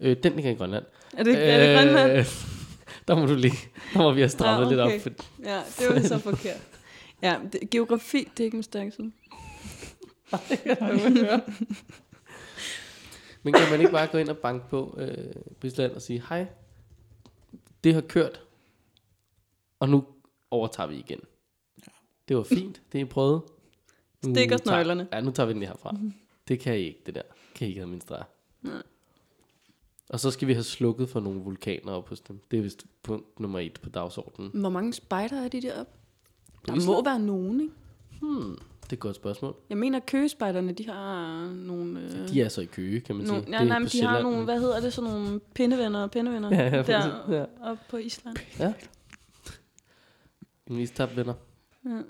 Øh, 0.01 0.17
den 0.23 0.33
ligger 0.33 0.51
i 0.51 0.55
Grønland. 0.55 0.85
Er 1.17 1.23
det, 1.23 1.51
er 1.53 1.59
det 1.59 1.77
Grønland? 1.77 2.13
Øh, 2.19 2.25
der 3.09 3.15
må 3.17 3.27
du 3.27 3.35
lige, 3.35 3.57
der 3.95 3.99
må 3.99 4.13
vi 4.13 4.21
have 4.21 4.29
strammet 4.29 4.65
Ah, 4.65 4.71
lidt 4.71 4.81
op. 4.81 4.87
okay. 4.89 5.01
For, 5.01 5.11
Ja, 5.45 5.63
det 5.79 5.89
var 5.95 6.01
så 6.09 6.19
forkert. 6.31 6.61
Ja, 7.23 7.39
det, 7.53 7.71
geografi, 7.71 8.29
det 8.37 8.41
er 8.41 8.45
ikke 8.45 8.57
min 8.57 8.63
stærke 8.63 8.91
side. 8.93 9.13
men 13.43 13.55
kan 13.55 13.71
man 13.71 13.81
ikke 13.81 13.93
bare 13.93 14.07
gå 14.07 14.19
ind 14.19 14.29
og 14.29 14.39
banke 14.39 14.69
på 14.69 14.95
øh, 14.99 15.35
på 15.61 15.67
Island 15.67 15.93
og 15.93 16.03
sige, 16.03 16.23
hej, 16.29 16.47
det 17.85 17.95
har 17.95 18.01
kørt, 18.01 18.41
og 19.81 19.89
nu 19.89 20.05
overtager 20.51 20.87
vi 20.87 20.97
igen. 20.97 21.21
Det 22.29 22.37
var 22.37 22.43
fint, 22.43 22.83
det 22.93 22.99
I 22.99 23.05
prøvede. 23.05 23.43
Nu 24.27 24.35
Stik 24.35 24.53
os 24.53 24.65
nøglerne. 24.65 25.09
Ja, 25.13 25.21
nu 25.21 25.31
tager 25.31 25.47
vi 25.47 25.53
den 25.53 25.61
lige 25.61 25.69
herfra. 25.69 25.97
Det 26.49 26.61
kan 26.61 26.75
I 26.75 26.79
ikke, 26.83 27.01
det 27.07 27.15
der. 27.15 27.23
Kan 27.55 27.67
I 27.67 27.71
ikke 27.71 27.83
administrere. 27.83 28.25
Nej. 28.63 28.83
Og 30.11 30.21
så 30.21 30.31
skal 30.31 30.49
vi 30.49 30.53
have 30.53 30.63
slukket 30.65 31.09
for 31.09 31.21
nogle 31.21 31.41
vulkaner 31.41 31.93
op 31.93 32.09
hos 32.09 32.21
dem. 32.21 32.41
Det 32.51 32.59
er 32.59 32.63
vist 32.63 32.87
punkt 33.03 33.41
nummer 33.41 33.59
et 33.59 33.81
på 33.83 33.89
dagsordenen. 33.89 34.51
Hvor 34.55 34.69
mange 34.71 34.93
spejder 34.93 35.43
er 35.45 35.49
de 35.49 35.63
deroppe? 35.63 35.93
Der 36.67 36.75
Island? 36.77 36.95
må 36.97 37.05
være 37.05 37.19
nogen, 37.21 37.61
ikke? 37.61 37.73
Hmm, 38.21 38.59
det 38.83 38.89
er 38.91 38.93
et 38.93 39.01
godt 39.01 39.17
spørgsmål. 39.17 39.55
Jeg 39.71 39.79
mener, 39.79 40.01
køgespejderne, 40.01 40.73
de 40.73 40.87
har 40.87 41.47
nogle... 41.53 42.01
Øh, 42.01 42.29
De 42.29 42.43
er 42.43 42.49
så 42.49 42.61
i 42.61 42.65
Køge, 42.65 43.01
kan 43.01 43.17
man 43.17 43.27
sige. 43.27 43.37
nogle, 43.39 43.53
ja, 43.53 43.59
det 43.61 43.69
nej, 43.69 43.79
men 43.79 43.89
de 43.89 44.01
har 44.03 44.07
Sjælland, 44.07 44.23
nogle, 44.23 44.37
men- 44.37 44.45
hvad 44.45 44.61
hedder 44.61 44.81
det, 44.81 44.93
sådan 44.93 45.11
nogle 45.11 45.41
pindevenner 45.55 46.03
og 46.03 46.11
pindevenner 46.11 46.49
Ja, 46.57 46.77
ja, 46.77 46.83
der 46.83 47.35
ja. 47.37 47.45
oppe 47.71 47.85
på 47.91 47.97
Island. 47.97 48.37
Ja. 48.59 48.73
En 50.67 50.79
istabt 50.79 51.17
venner. 51.17 51.35
Ja. 51.85 52.01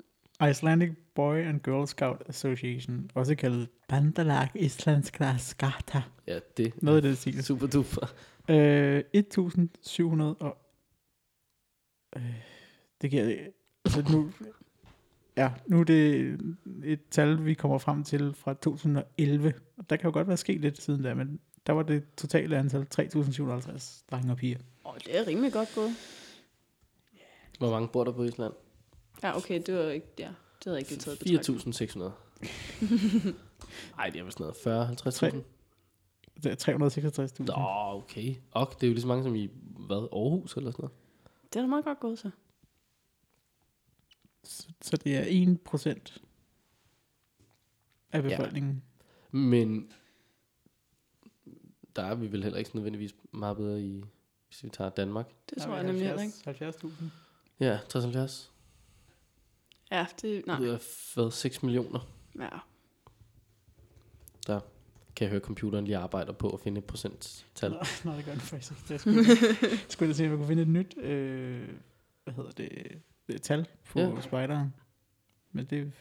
Icelandic 0.49 0.91
Boy 1.15 1.37
and 1.37 1.61
Girl 1.61 1.87
Scout 1.87 2.23
Association, 2.29 3.11
også 3.15 3.35
kaldet 3.35 3.69
Bandalag 3.89 4.49
Islandskra 4.55 5.39
Skata. 5.39 6.03
Ja, 6.27 6.39
det 6.57 6.83
Noget 6.83 6.97
af 6.97 7.03
det 7.03 7.11
er 7.11 7.15
stil. 7.15 7.45
super 7.45 7.67
duper. 7.67 8.15
Øh, 8.49 9.03
1700 9.13 10.35
og... 10.35 10.57
Øh, 12.17 12.23
det 13.03 13.11
giver... 13.11 13.37
Altså 13.85 14.13
nu... 14.13 14.31
Ja, 15.37 15.51
nu 15.67 15.81
er 15.81 15.85
det 15.85 16.39
et 16.85 17.01
tal, 17.11 17.45
vi 17.45 17.55
kommer 17.55 17.79
frem 17.79 18.05
til 18.05 18.35
fra 18.35 18.55
2011. 18.55 19.55
Og 19.77 19.91
der 19.91 19.97
kan 19.97 20.05
jo 20.09 20.13
godt 20.13 20.29
være 20.29 20.37
sket 20.37 20.61
lidt 20.61 20.83
siden 20.83 21.03
da, 21.03 21.15
men 21.15 21.41
der 21.67 21.73
var 21.73 21.83
det 21.83 22.15
totale 22.17 22.59
antal 22.59 22.87
3.750 22.95 24.05
drenge 24.11 24.33
og 24.33 24.37
piger. 24.37 24.59
Åh, 24.87 24.95
det 25.07 25.19
er 25.19 25.27
rimelig 25.27 25.53
godt 25.53 25.69
gået. 25.75 25.91
Hvor 27.59 27.71
mange 27.71 27.89
bor 27.89 28.05
der 28.05 28.13
på 28.13 28.25
Island? 28.25 28.53
Ja, 29.23 29.37
okay, 29.37 29.63
det 29.67 29.75
var 29.75 29.91
ikke... 29.91 30.07
Ja, 30.19 30.29
det 30.29 30.65
havde 30.65 30.77
jeg 30.77 30.81
ikke 30.81 30.91
lige 30.91 31.01
taget 31.01 31.23
i 31.27 31.37
betragtning. 31.37 32.05
4.600. 32.05 33.41
Ej, 33.99 34.11
det 34.11 34.19
er 34.19 34.23
vel 34.23 34.33
sådan 34.33 34.53
noget 34.65 35.37
40-50.000. 35.37 35.43
Det 36.43 36.69
er 36.69 37.29
366.000. 37.39 37.45
Nå, 37.45 37.55
okay. 37.97 38.35
Og 38.51 38.75
det 38.81 38.83
er 38.83 38.87
jo 38.87 38.93
lige 38.93 39.01
så 39.01 39.09
mange 39.09 39.25
som 39.25 39.35
i, 39.35 39.51
hvad, 39.87 40.09
Aarhus 40.13 40.57
eller 40.57 40.71
sådan 40.71 40.83
noget? 40.83 40.97
Det 41.53 41.57
er 41.57 41.61
da 41.61 41.67
meget 41.67 41.85
godt 41.85 42.01
gået, 42.01 42.19
så. 42.19 42.31
Så, 44.45 44.69
så 44.81 44.97
det 44.97 45.17
er 45.17 45.25
1 45.27 45.61
procent 45.61 46.23
af 48.13 48.23
befolkningen. 48.23 48.83
Men 49.31 49.93
der 51.97 52.03
er 52.03 52.15
vi 52.15 52.33
vel 52.33 52.43
heller 52.43 52.59
ikke 52.59 52.71
nødvendigvis 52.75 53.15
meget 53.33 53.57
bedre 53.57 53.81
i, 53.81 54.05
hvis 54.49 54.65
vi 54.65 54.69
tager 54.69 54.91
Danmark. 54.91 55.27
Det 55.51 55.63
tror 55.63 55.73
er 55.73 55.77
jeg 55.77 55.87
nemlig 55.87 56.07
heller 56.07 56.23
ikke. 56.23 56.69
70.000. 56.69 57.05
Ja, 57.61 57.79
73. 57.89 58.50
Ja, 59.91 60.07
det... 60.23 60.47
Nej. 60.47 60.61
Ud 60.61 60.67
af 60.69 60.81
hvad, 61.15 61.31
6 61.31 61.63
millioner. 61.63 62.09
Ja. 62.39 62.49
kan 64.47 64.61
kan 65.17 65.25
jeg 65.25 65.31
høre, 65.31 65.41
computeren 65.41 65.85
lige 65.85 65.97
arbejder 65.97 66.33
på 66.33 66.51
at 66.51 66.61
finde 66.61 66.79
et 66.79 66.85
procenttal. 66.85 67.71
Nå, 67.71 67.77
Nå, 68.05 68.13
det 68.17 68.25
gør 68.25 68.33
den 68.33 68.41
faktisk 68.41 68.73
ikke. 68.73 68.83
Det 68.89 69.01
skulle, 69.01 69.25
skulle 69.89 70.09
jeg 70.09 70.17
se, 70.17 70.25
om 70.25 70.31
jeg 70.31 70.37
kunne 70.39 70.47
finde 70.49 70.63
et 70.63 70.69
nyt, 70.69 70.99
øh, 70.99 71.69
hvad 72.25 72.35
hedder 72.35 72.51
det, 72.51 72.71
det 73.27 73.43
tal 73.43 73.67
på 73.91 74.01
Ja. 74.01 74.21
spejderen. 74.21 74.75
Men 75.53 75.65
det, 75.65 75.93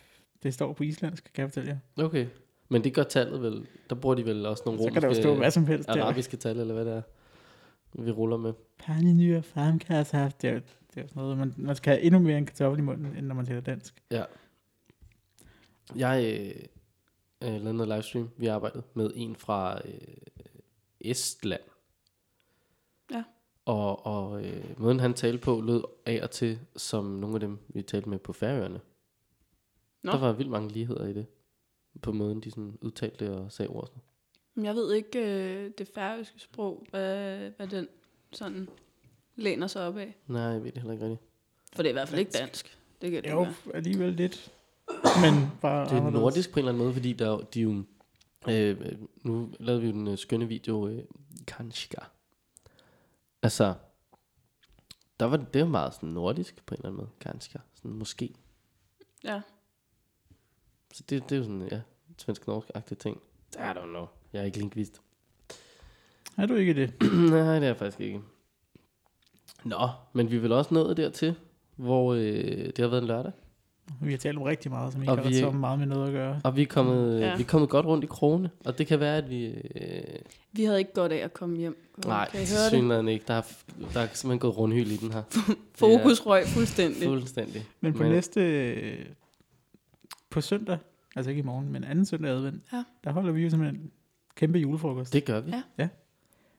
det 0.43 0.53
står 0.53 0.73
på 0.73 0.83
islandsk, 0.83 1.31
kan 1.33 1.41
jeg 1.41 1.49
fortælle 1.49 1.69
jer. 1.97 2.03
Okay. 2.05 2.27
Men 2.69 2.83
det 2.83 2.93
gør 2.93 3.03
tallet 3.03 3.41
vel. 3.41 3.67
Der 3.89 3.95
bruger 3.95 4.15
de 4.15 4.25
vel 4.25 4.45
også 4.45 4.63
nogle 4.65 4.81
Så 4.83 4.89
kan 4.91 5.01
der 5.01 5.07
jo 5.07 5.13
stå 5.13 5.35
hvad 5.35 5.51
som 5.51 5.65
helst 5.67 5.89
der. 5.89 6.03
arabiske 6.03 6.37
tal, 6.37 6.59
eller 6.59 6.73
hvad 6.73 6.85
det 6.85 6.93
er, 6.93 7.01
vi 8.03 8.11
ruller 8.11 8.37
med. 8.37 8.53
Paninyer 8.77 9.41
farmkassaft, 9.41 10.41
det 10.41 10.49
er 10.49 10.53
jo 10.53 10.61
det 10.95 11.03
er 11.03 11.07
sådan 11.07 11.23
noget, 11.23 11.37
man, 11.37 11.53
man 11.57 11.75
skal 11.75 11.93
have 11.93 12.01
endnu 12.03 12.19
mere 12.19 12.37
en 12.37 12.45
kartoffel 12.45 12.79
i 12.79 12.81
munden, 12.83 13.15
end 13.17 13.25
når 13.25 13.35
man 13.35 13.45
taler 13.45 13.61
dansk. 13.61 14.03
Jeg 15.95 16.23
øh, 16.25 16.63
øh, 17.41 17.61
lavede 17.61 17.73
noget 17.73 17.87
livestream. 17.87 18.29
Vi 18.37 18.47
arbejdede 18.47 18.83
med 18.93 19.11
en 19.15 19.35
fra 19.35 19.81
øh, 19.87 20.17
Estland. 21.01 21.61
Ja. 23.11 23.23
Og, 23.65 24.05
og 24.05 24.45
øh, 24.45 24.79
måden 24.79 24.99
han 24.99 25.13
talte 25.13 25.37
på 25.43 25.61
lød 25.61 25.83
af 26.05 26.19
og 26.23 26.31
til 26.31 26.59
som 26.75 27.05
nogle 27.05 27.35
af 27.35 27.39
dem, 27.39 27.59
vi 27.67 27.81
talte 27.81 28.09
med 28.09 28.19
på 28.19 28.33
Færøerne. 28.33 28.81
Nå. 30.03 30.11
Der 30.11 30.19
var 30.19 30.33
vildt 30.33 30.51
mange 30.51 30.69
ligheder 30.69 31.05
i 31.07 31.13
det. 31.13 31.25
På 32.01 32.11
måden, 32.11 32.41
de 32.41 32.51
sådan 32.51 32.77
udtalte 32.81 33.31
og 33.31 33.51
sagde 33.51 33.69
ord. 33.69 33.81
og 33.81 33.87
Sådan. 33.87 34.01
Men 34.55 34.65
Jeg 34.65 34.75
ved 34.75 34.93
ikke 34.93 35.19
øh, 35.19 35.71
det 35.77 35.87
færøske 35.87 36.39
sprog, 36.39 36.85
hvad, 36.89 37.37
hvad 37.57 37.67
den 37.67 37.87
sådan 38.31 38.69
læner 39.39 39.67
sig 39.67 39.87
op 39.87 39.97
af. 39.97 40.15
Nej, 40.27 40.41
jeg 40.41 40.63
ved 40.63 40.71
det 40.71 40.81
heller 40.81 40.93
ikke 40.93 41.05
rigtigt. 41.05 41.21
For 41.75 41.83
det 41.83 41.89
er 41.89 41.91
i 41.91 41.93
hvert 41.93 42.09
fald 42.09 42.19
ikke 42.19 42.31
dansk. 42.31 42.77
Det 43.01 43.11
kan 43.11 43.23
det 43.23 43.29
Jo, 43.29 43.41
være. 43.41 43.53
alligevel 43.73 44.13
lidt. 44.13 44.51
Men 45.21 45.51
bare 45.61 45.85
Det 45.85 45.91
er 45.91 45.95
anderledes. 45.97 46.13
nordisk 46.21 46.51
på 46.51 46.59
en 46.59 46.65
eller 46.65 46.71
anden 46.71 46.83
måde, 46.83 46.93
fordi 46.93 47.13
der, 47.13 47.31
er- 47.37 47.37
de 47.53 47.59
er 47.59 47.63
jo... 47.63 47.83
Øh, 48.49 48.97
nu 49.23 49.49
lavede 49.59 49.81
vi 49.81 49.87
jo 49.87 49.93
den 49.93 50.07
øh, 50.07 50.17
skønne 50.17 50.47
video, 50.47 50.87
øh, 50.87 51.03
Kanskika. 51.47 52.01
Altså, 53.43 53.73
der 55.19 55.25
var 55.25 55.37
det, 55.37 55.53
det 55.53 55.61
var 55.61 55.67
meget 55.67 55.93
sådan 55.93 56.09
nordisk 56.09 56.65
på 56.65 56.73
en 56.75 56.77
eller 56.77 56.89
anden 56.89 56.97
måde, 56.97 57.09
Kanskika. 57.19 57.59
Sådan 57.75 57.91
måske. 57.91 58.33
Ja. 59.23 59.41
Så 60.93 61.03
det, 61.09 61.23
det 61.23 61.31
er 61.31 61.37
jo 61.37 61.43
sådan, 61.43 61.67
ja, 61.71 61.81
svensk-norsk-agtige 62.17 62.95
ting. 62.97 63.21
I 63.55 63.57
don't 63.57 63.85
know. 63.87 64.05
Jeg 64.33 64.41
er 64.41 64.45
ikke 64.45 64.57
lingvist. 64.57 65.01
Er 66.37 66.45
du 66.45 66.55
ikke 66.55 66.73
det? 66.73 66.93
Nej, 67.31 67.53
det 67.53 67.63
er 67.63 67.67
jeg 67.67 67.77
faktisk 67.77 67.99
ikke. 67.99 68.21
Nå, 69.65 69.87
men 70.13 70.31
vi 70.31 70.37
vel 70.41 70.51
også 70.51 70.73
nået 70.73 70.97
dertil, 70.97 71.35
hvor 71.75 72.13
øh, 72.13 72.21
det 72.65 72.77
har 72.77 72.87
været 72.87 73.01
en 73.01 73.07
lørdag. 73.07 73.31
Vi 74.01 74.11
har 74.11 74.17
talt 74.17 74.37
om 74.37 74.43
rigtig 74.43 74.71
meget, 74.71 74.93
som 74.93 75.01
ikke 75.01 75.11
Og 75.11 75.17
har 75.17 75.29
vi- 75.29 75.39
så 75.39 75.51
meget 75.51 75.79
med 75.79 75.87
noget 75.87 76.07
at 76.07 76.13
gøre. 76.13 76.41
Og 76.43 76.55
vi 76.55 76.61
er 76.61 76.65
kommet, 76.65 77.19
Ja. 77.19 77.27
ja. 77.27 77.35
vi 77.35 77.43
er 77.43 77.47
kommet 77.47 77.69
godt 77.69 77.85
rundt 77.85 78.03
i 78.03 78.07
krone. 78.07 78.49
Og 78.65 78.77
det 78.77 78.87
kan 78.87 78.99
være, 78.99 79.17
at 79.17 79.29
vi... 79.29 79.45
Øh, 79.45 80.01
Vi 80.51 80.63
havde 80.63 80.79
ikke 80.79 80.93
godt 80.93 81.11
af 81.11 81.17
at 81.17 81.33
komme 81.33 81.57
hjem. 81.57 81.77
Nej, 82.05 82.29
kan 82.31 82.39
I 82.41 82.45
høre 82.45 82.59
det? 82.63 82.69
synligheden 82.69 83.07
ikke. 83.07 83.25
Der 83.27 83.33
er, 83.33 83.41
der 83.93 83.99
er 83.99 84.07
simpelthen 84.13 84.39
gået 84.39 84.57
rundhyld 84.57 84.87
i 84.87 84.97
den 84.97 85.11
her. 85.13 85.23
Fokus 85.75 86.25
røg 86.25 86.43
fuldstændig. 86.47 87.03
Fuldstændig. 87.03 87.65
Men 87.81 87.93
på 87.93 88.03
Men- 88.03 88.11
næste... 88.11 88.41
På 90.29 90.41
søndag, 90.41 90.77
altså 91.15 91.29
ikke 91.29 91.39
i 91.39 91.45
morgen, 91.45 91.71
men 91.71 91.83
anden 91.83 92.05
søndag 92.05 92.31
advent, 92.31 92.63
Ja. 92.73 92.83
der 93.03 93.11
holder 93.11 93.31
vi 93.31 93.43
jo 93.43 93.49
simpelthen 93.49 93.81
en 93.81 93.91
kæmpe 94.35 94.59
julefrokost. 94.59 95.13
Det 95.13 95.25
gør 95.25 95.39
vi. 95.39 95.53
Ja. 95.77 95.87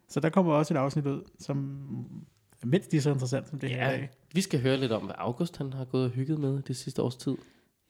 Så 0.09 0.21
der 0.21 0.29
kommer 0.29 0.53
også 0.53 0.75
et 0.75 0.79
afsnit 0.79 1.07
ud, 1.07 1.23
som 1.39 1.79
mindst 2.67 2.91
lige 2.93 3.03
så 3.03 3.11
interessant 3.11 3.49
som 3.49 3.59
det 3.59 3.71
her 3.71 3.77
Ja. 3.77 3.89
i 3.97 3.99
dag. 4.01 4.11
Vi 4.35 4.41
skal 4.41 4.61
høre 4.61 4.77
lidt 4.77 4.93
om, 4.93 5.03
hvad 5.03 5.15
August 5.19 5.57
han 5.57 5.73
har 5.73 5.85
gået 5.85 6.05
og 6.05 6.11
hygget 6.11 6.39
med 6.39 6.63
det 6.63 6.77
sidste 6.77 7.03
års 7.03 7.17
tid. 7.17 7.37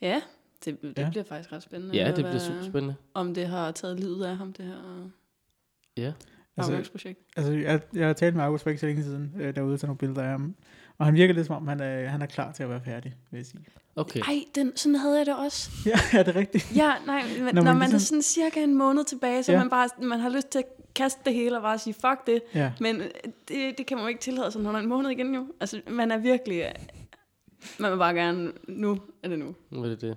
Ja, 0.00 0.22
det, 0.64 0.82
det 0.82 0.98
Ja. 0.98 1.10
bliver 1.10 1.24
faktisk 1.24 1.52
ret 1.52 1.62
spændende. 1.62 1.94
Ja, 1.96 2.06
det 2.06 2.14
bliver 2.14 2.30
hvad- 2.30 2.40
super 2.40 2.62
spændende. 2.62 2.94
Om 3.14 3.34
det 3.34 3.46
har 3.46 3.70
taget 3.72 4.00
livet 4.00 4.24
af 4.24 4.36
ham, 4.36 4.52
det 4.52 4.64
her 4.64 5.10
Ja. 5.96 6.12
Altså, 6.56 6.72
afgangsprojekt. 6.72 7.20
altså 7.36 7.52
jeg, 7.52 7.80
jeg 7.94 8.06
har 8.06 8.12
talt 8.12 8.34
med 8.36 8.44
August 8.44 8.62
for 8.62 8.70
ikke 8.70 8.80
så 8.80 8.86
længe 8.86 9.02
siden, 9.02 9.34
øh, 9.40 9.54
derude 9.54 9.78
til 9.78 9.86
nogle 9.86 9.98
billeder 9.98 10.22
af 10.22 10.28
ham. 10.30 10.54
Og 11.01 11.07
han 11.07 11.14
virker 11.14 11.34
lidt 11.34 11.46
som 11.46 11.57
om, 11.57 11.68
han 11.68 11.80
er, 11.80 12.09
han 12.09 12.22
er 12.22 12.26
klar 12.26 12.53
til 12.53 12.62
at 12.62 12.68
være 12.70 12.80
færdig, 12.84 13.14
vil 13.30 13.38
jeg 13.38 13.46
sige. 13.46 13.64
Okay. 13.96 14.20
Ej, 14.20 14.40
den, 14.55 14.72
sådan 14.76 14.94
havde 14.96 15.18
jeg 15.18 15.26
det 15.26 15.36
også. 15.36 15.70
Ja, 16.12 16.18
er 16.18 16.22
det 16.22 16.34
rigtigt? 16.36 16.76
Ja, 16.76 16.92
nej, 17.07 17.22
men, 17.22 17.38
Når 17.38 17.44
man 17.44 17.55
når 17.55 17.62
man 17.72 17.78
ligesom- 17.78 17.96
er 17.96 17.98
sådan 17.98 18.22
cirka 18.22 18.62
en 18.62 18.74
måned 18.74 19.05
tilbage, 19.05 19.42
så 19.42 19.53
Ja. 19.53 19.59
man 19.59 19.70
bare 19.70 19.88
man 20.03 20.20
har 20.20 20.28
lyst 20.28 20.48
til 20.51 20.59
at 20.59 20.64
kaste 20.94 21.20
det 21.24 21.34
hele 21.34 21.57
og 21.57 21.62
bare 21.62 21.78
sige, 21.78 21.94
fuck 21.94 22.26
det. 22.26 22.42
Ja. 22.55 22.72
Men 22.80 22.96
øh, 23.01 23.07
det, 23.48 23.78
det 23.78 23.86
kan 23.86 23.96
man 23.96 24.05
jo 24.05 24.09
ikke 24.09 24.20
tillade 24.20 24.51
sig, 24.53 24.61
når 24.62 24.70
der 24.70 24.78
er 24.78 24.82
en 24.82 24.88
måned 24.88 25.11
igen 25.11 25.34
jo. 25.34 25.46
Altså, 25.61 25.80
man 25.90 26.11
er 26.11 26.18
virkelig... 26.18 26.59
øh, 26.61 26.70
Man 27.78 27.90
vil 27.92 27.98
bare 27.98 28.14
gerne... 28.14 28.53
Nu 28.68 28.98
er 29.22 29.28
det 29.28 29.38
nu. 29.38 29.55
Nu 29.70 29.82
er 29.84 29.88
det 29.88 30.01
det. 30.01 30.16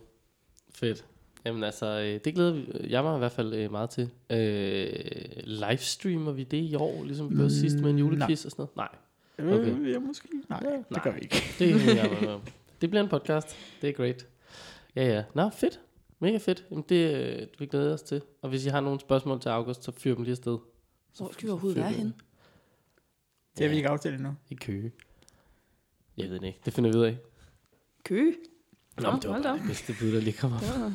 Fedt. 0.75 1.05
Jamen 1.45 1.63
altså, 1.63 1.85
øh, 1.99 2.19
det 2.25 2.33
glæder 2.35 2.53
vi, 2.53 2.65
jeg 2.89 3.03
mig 3.03 3.15
i 3.15 3.19
hvert 3.19 3.31
fald 3.31 3.69
meget 3.69 3.89
til. 3.89 4.09
Øh, 4.29 4.89
livestreamer 5.43 6.31
vi 6.31 6.43
det 6.43 6.57
i 6.57 6.75
år, 6.75 7.03
ligesom 7.03 7.29
vi 7.29 7.35
gjorde 7.35 7.43
Mm, 7.45 7.49
sidst 7.49 7.75
med 7.79 7.89
en 7.89 7.95
nej. 7.95 7.99
julequiz 7.99 8.45
og 8.45 8.51
sådan 8.51 8.61
noget? 8.61 8.75
Nej, 8.77 8.87
Okay. 9.39 9.79
Øh, 9.79 9.91
ja, 9.91 9.99
måske. 9.99 10.27
Nej, 10.49 10.59
Ja, 10.63 10.69
det 10.69 10.85
nej. 10.91 11.03
gør 11.03 11.11
vi 11.11 11.19
ikke. 11.19 11.43
det, 11.59 11.71
er 11.71 11.75
med. 11.75 12.39
det 12.81 12.89
bliver 12.89 13.03
en 13.03 13.09
podcast. 13.09 13.55
Det 13.81 13.89
er 13.89 13.93
great. 13.93 14.27
Ja, 14.95 15.05
ja. 15.05 15.23
Nå, 15.33 15.49
fedt. 15.49 15.79
Mega 16.19 16.37
fedt. 16.37 16.65
Jamen, 16.71 16.83
det, 16.89 17.15
øh, 17.15 17.39
det 17.39 17.49
vi 17.59 17.65
glæder 17.65 17.93
os 17.93 18.01
til. 18.01 18.21
Og 18.41 18.49
hvis 18.49 18.65
I 18.65 18.69
har 18.69 18.79
nogle 18.81 18.99
spørgsmål 18.99 19.39
til 19.41 19.49
August, 19.49 19.83
så 19.83 19.91
fyr 19.91 20.15
dem 20.15 20.23
lige 20.23 20.31
afsted. 20.31 20.57
Hvor 21.17 21.29
skal 21.33 21.45
vi 21.47 21.51
overhovedet 21.51 21.81
være 21.81 21.91
henne? 21.91 22.13
Det 23.57 23.63
har 23.65 23.69
vi 23.69 23.75
ikke 23.75 23.89
aftalt 23.89 24.15
endnu. 24.15 24.33
I 24.49 24.55
Køge. 24.55 24.91
Jeg 26.17 26.29
ved 26.29 26.39
det 26.39 26.47
ikke. 26.47 26.59
Det 26.65 26.73
finder 26.73 26.91
vi 26.91 26.97
ud 26.97 27.03
af. 27.03 27.17
Køge? 28.05 28.33
Nå, 29.01 29.11
men 29.11 29.21
det 29.21 29.29
var 29.29 29.41
bare 29.41 29.53
op. 29.53 29.59
det 29.59 29.67
bedste 29.67 29.95
bud, 29.99 30.11
der 30.11 30.19
lige 30.21 30.37
kommer. 30.37 30.59
Det 30.59 30.69
var... 30.81 30.93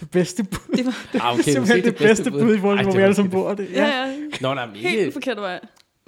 Det 0.00 0.10
bedste 0.10 0.44
bud. 0.44 0.76
Det 0.76 0.86
var 0.86 1.20
Ah, 1.20 1.32
Okay, 1.34 1.42
simpelthen 1.42 1.84
det 1.84 1.96
bedste 1.96 2.30
bud 2.30 2.54
i 2.54 2.58
forhold 2.58 2.78
til, 2.78 2.84
hvor 2.86 2.96
vi 2.96 3.02
alle 3.02 3.14
sammen 3.14 3.30
bor. 3.30 3.54
Det. 3.54 3.70
ja, 3.72 3.86
ja. 3.86 4.16
Nå, 4.40 4.54
nej, 4.54 4.66
men 4.66 4.76
Helt 4.76 5.12
forkert 5.12 5.36
vej. 5.36 5.60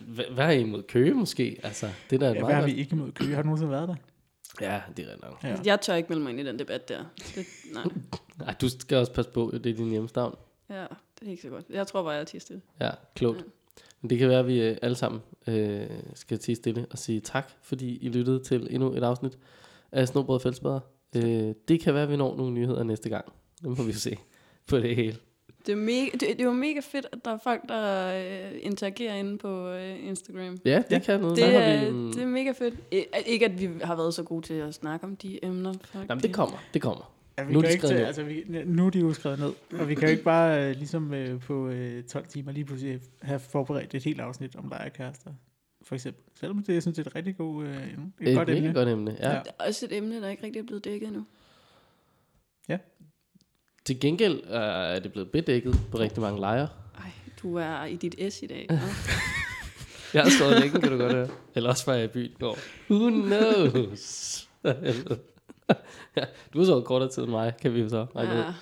Hvad, 0.06 0.24
er 0.38 0.50
I 0.50 0.60
imod 0.60 0.82
Køge 0.82 1.14
måske? 1.14 1.60
Altså, 1.62 1.88
det 2.10 2.20
der 2.20 2.26
er 2.26 2.30
Ja, 2.34 2.34
meget 2.40 2.46
hvad 2.46 2.54
har 2.54 2.62
godt. 2.62 2.74
vi 2.74 2.80
ikke 2.80 2.92
imod 2.92 3.12
Køge? 3.12 3.34
Har 3.34 3.42
du 3.42 3.46
nogensinde 3.46 3.72
været 3.72 3.88
der? 3.88 3.94
Ja, 4.60 4.80
det 4.96 5.04
er 5.04 5.12
ret 5.12 5.22
nok. 5.22 5.44
Ja. 5.44 5.56
Jeg 5.64 5.80
tør 5.80 5.94
ikke 5.94 6.08
melde 6.08 6.22
mig 6.22 6.30
ind 6.30 6.40
i 6.40 6.44
den 6.44 6.58
debat 6.58 6.88
der. 6.88 7.04
Det, 7.34 7.46
nej, 7.74 7.84
Ej, 8.48 8.54
du 8.60 8.68
skal 8.68 8.96
også 8.98 9.12
passe 9.12 9.30
på, 9.30 9.50
det 9.54 9.66
er 9.72 9.74
din 9.76 9.90
hjemstavn. 9.90 10.34
ja, 10.70 10.82
det 11.20 11.26
er 11.26 11.30
ikke 11.30 11.42
så 11.42 11.48
godt. 11.48 11.64
Jeg 11.70 11.86
tror 11.86 12.02
bare, 12.02 12.12
jeg 12.12 12.26
er 12.34 12.38
stille. 12.38 12.62
Ja, 12.80 12.90
klogt. 13.14 13.44
Men 14.00 14.10
det 14.10 14.18
kan 14.18 14.28
være, 14.28 14.38
at 14.38 14.46
vi 14.46 14.60
øh, 14.62 14.76
alle 14.82 14.96
sammen 14.96 15.20
øh, 15.46 15.86
skal 16.14 16.38
tige 16.38 16.56
stille 16.56 16.86
og 16.90 16.98
sige 16.98 17.20
tak, 17.20 17.50
fordi 17.62 17.96
I 17.98 18.08
lyttede 18.08 18.42
til 18.42 18.68
endnu 18.70 18.92
et 18.92 19.02
afsnit 19.02 19.38
af 19.92 20.08
Snobrød 20.08 20.34
og 20.34 20.42
Fællesbader. 20.42 20.80
Øh, 21.16 21.54
det 21.68 21.80
kan 21.80 21.94
være, 21.94 22.02
at 22.02 22.08
vi 22.10 22.16
når 22.16 22.36
nogle 22.36 22.52
nyheder 22.52 22.82
næste 22.82 23.08
gang. 23.08 23.24
Det 23.62 23.78
må 23.78 23.82
vi 23.84 23.92
se 23.92 24.16
på 24.66 24.78
det 24.78 24.96
hele. 24.96 25.16
Det 25.66 25.72
er, 25.72 25.76
mega, 25.76 26.10
det, 26.12 26.20
det 26.20 26.40
er 26.40 26.44
jo 26.44 26.52
mega 26.52 26.80
fedt, 26.82 27.06
at 27.12 27.24
der 27.24 27.30
er 27.30 27.38
folk, 27.44 27.60
der 27.68 28.06
øh, 28.46 28.52
interagerer 28.62 29.14
inde 29.14 29.38
på 29.38 29.68
øh, 29.68 30.06
Instagram. 30.08 30.58
Ja, 30.64 30.76
det 30.76 30.84
Ja, 30.90 30.98
kan 30.98 31.20
noget. 31.20 31.36
Det 31.36 31.44
er, 31.56 31.80
vi, 31.80 31.86
en- 31.88 32.12
det 32.12 32.22
er 32.22 32.26
mega 32.26 32.50
fedt. 32.52 32.74
I- 32.92 33.04
Ikke, 33.26 33.44
at 33.44 33.60
vi 33.60 33.68
har 33.82 33.96
været 33.96 34.14
så 34.14 34.22
gode 34.22 34.46
til 34.46 34.54
at 34.54 34.74
snakke 34.74 35.04
om 35.06 35.16
de 35.16 35.44
emner. 35.44 35.72
Folk, 35.84 36.08
Jamen, 36.10 36.22
det 36.22 36.34
kommer. 36.34 36.56
Det 36.74 36.82
kommer. 36.82 37.14
Ja, 37.38 37.44
vi 37.44 37.52
Nu 37.52 37.58
er 37.58 37.62
de 37.62 37.72
ikke 37.72 37.86
ned. 37.86 37.96
altså, 38.04 38.22
vi, 38.22 38.44
nu 38.64 38.86
er 38.86 38.90
de 38.90 38.98
jo 38.98 39.12
skrevet 39.12 39.38
ned, 39.38 39.52
og 39.80 39.88
vi 39.88 39.94
kan 39.94 40.04
jo 40.04 40.10
ikke 40.10 40.22
bare 40.22 40.68
øh, 40.70 40.76
ligesom 40.76 41.14
øh, 41.14 41.40
på 41.40 41.68
øh, 41.68 42.02
12 42.04 42.26
timer 42.26 42.52
lige 42.52 42.64
pludselig 42.64 43.00
have 43.22 43.38
forberedt 43.40 43.94
et 43.94 44.04
helt 44.04 44.20
afsnit 44.20 44.56
om 44.56 44.68
lejerkærester, 44.68 45.30
for 45.82 45.94
eksempel. 45.94 46.22
Selvom 46.40 46.62
det, 46.62 46.74
jeg 46.74 46.82
synes, 46.82 46.96
det 46.96 47.06
er 47.06 47.10
et 47.10 47.16
rigtig 47.16 47.36
god, 47.36 47.64
øh, 47.64 47.76
et 48.20 48.28
Et 48.28 48.36
godt 48.36 48.50
emne. 48.50 48.74
godt 48.74 48.88
emne. 48.88 49.16
Ja. 49.20 49.28
Ja. 49.28 49.34
ja. 49.34 49.42
Det 49.42 49.50
er 49.58 49.64
også 49.66 49.86
et 49.86 49.96
emne, 49.96 50.20
der 50.22 50.28
ikke 50.28 50.42
rigtig 50.44 50.60
er 50.60 50.64
blevet 50.66 50.84
dækket 50.84 51.06
endnu. 51.06 51.24
Til 53.84 54.00
gengæld 54.00 54.40
øh, 54.44 54.50
er 54.94 54.98
det 54.98 55.12
blevet 55.12 55.30
bedækket 55.30 55.76
på 55.90 55.98
rigtig 55.98 56.20
mange 56.22 56.40
lejre. 56.40 56.68
Ej, 56.98 57.10
du 57.42 57.56
er 57.56 57.84
i 57.84 57.96
dit 57.96 58.32
S 58.32 58.42
i 58.42 58.46
dag. 58.46 58.66
Nå. 58.70 58.76
Jeg 60.14 60.22
har 60.22 60.30
stået 60.30 60.60
længe, 60.60 60.80
kan 60.80 60.90
du 60.90 60.98
godt 60.98 61.12
høre. 61.12 61.28
Eller 61.54 61.70
også 61.70 61.86
var 61.86 61.94
jeg 61.94 62.04
i 62.04 62.08
byen 62.08 62.30
i 62.30 62.34
går. 62.40 62.58
Who 62.90 63.10
knows? 63.10 64.48
ja, 66.16 66.24
du 66.54 66.58
har 66.58 66.64
sovet 66.64 66.84
kortere 66.84 67.08
tid 67.10 67.22
end 67.22 67.30
mig, 67.30 67.52
kan 67.62 67.74
vi 67.74 67.80
jo 67.80 67.88
så 67.88 68.06
regne 68.16 68.32
ud. 68.32 68.38
Ja, 68.38 68.54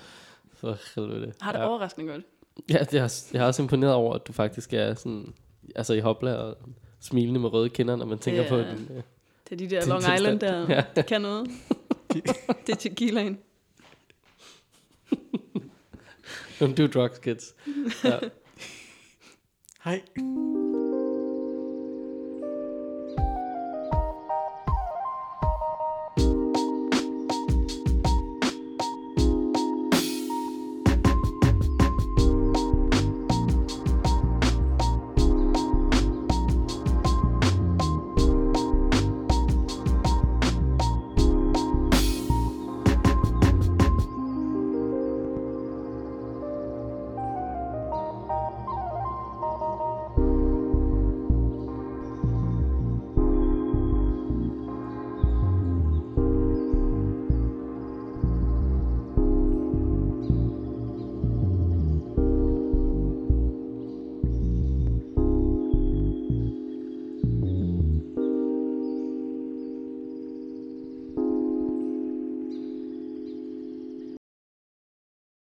For 0.53 0.77
helvede. 0.95 1.33
har 1.41 1.51
det 1.51 1.59
ja. 1.59 1.65
overraskende 1.67 2.11
godt. 2.11 2.21
Ja, 2.69 2.77
det 2.91 2.99
er, 2.99 3.23
jeg 3.33 3.41
er 3.43 3.45
også 3.47 3.61
imponeret 3.61 3.93
over, 3.93 4.15
at 4.15 4.27
du 4.27 4.33
faktisk 4.33 4.73
er 4.73 4.93
sådan, 4.93 5.33
altså 5.75 5.93
i 5.93 5.99
hopla 5.99 6.33
og 6.33 6.57
smilende 6.99 7.39
med 7.39 7.53
røde 7.53 7.69
kinder, 7.69 7.95
når 7.95 8.05
man 8.05 8.17
tænker 8.19 8.41
Det 8.41 8.49
på 8.49 8.57
den. 8.57 8.87
Øh. 8.95 9.01
Det 9.49 9.51
er 9.51 9.55
de 9.55 9.75
der 9.75 9.85
Long 9.87 10.03
tilstand. 10.03 10.19
Island 10.19 10.39
der, 10.39 10.65
Ja. 10.75 10.83
det 10.95 11.05
kan 11.05 11.21
noget. 11.21 11.47
det 12.67 12.69
er 12.71 12.75
tequilaen. 12.75 13.37
Don't 16.63 16.75
do 16.75 16.87
drugs, 16.87 17.19
kids. 17.19 17.53
Uh, 18.03 18.09
ja. 18.09 18.19
Hej. 19.79 20.03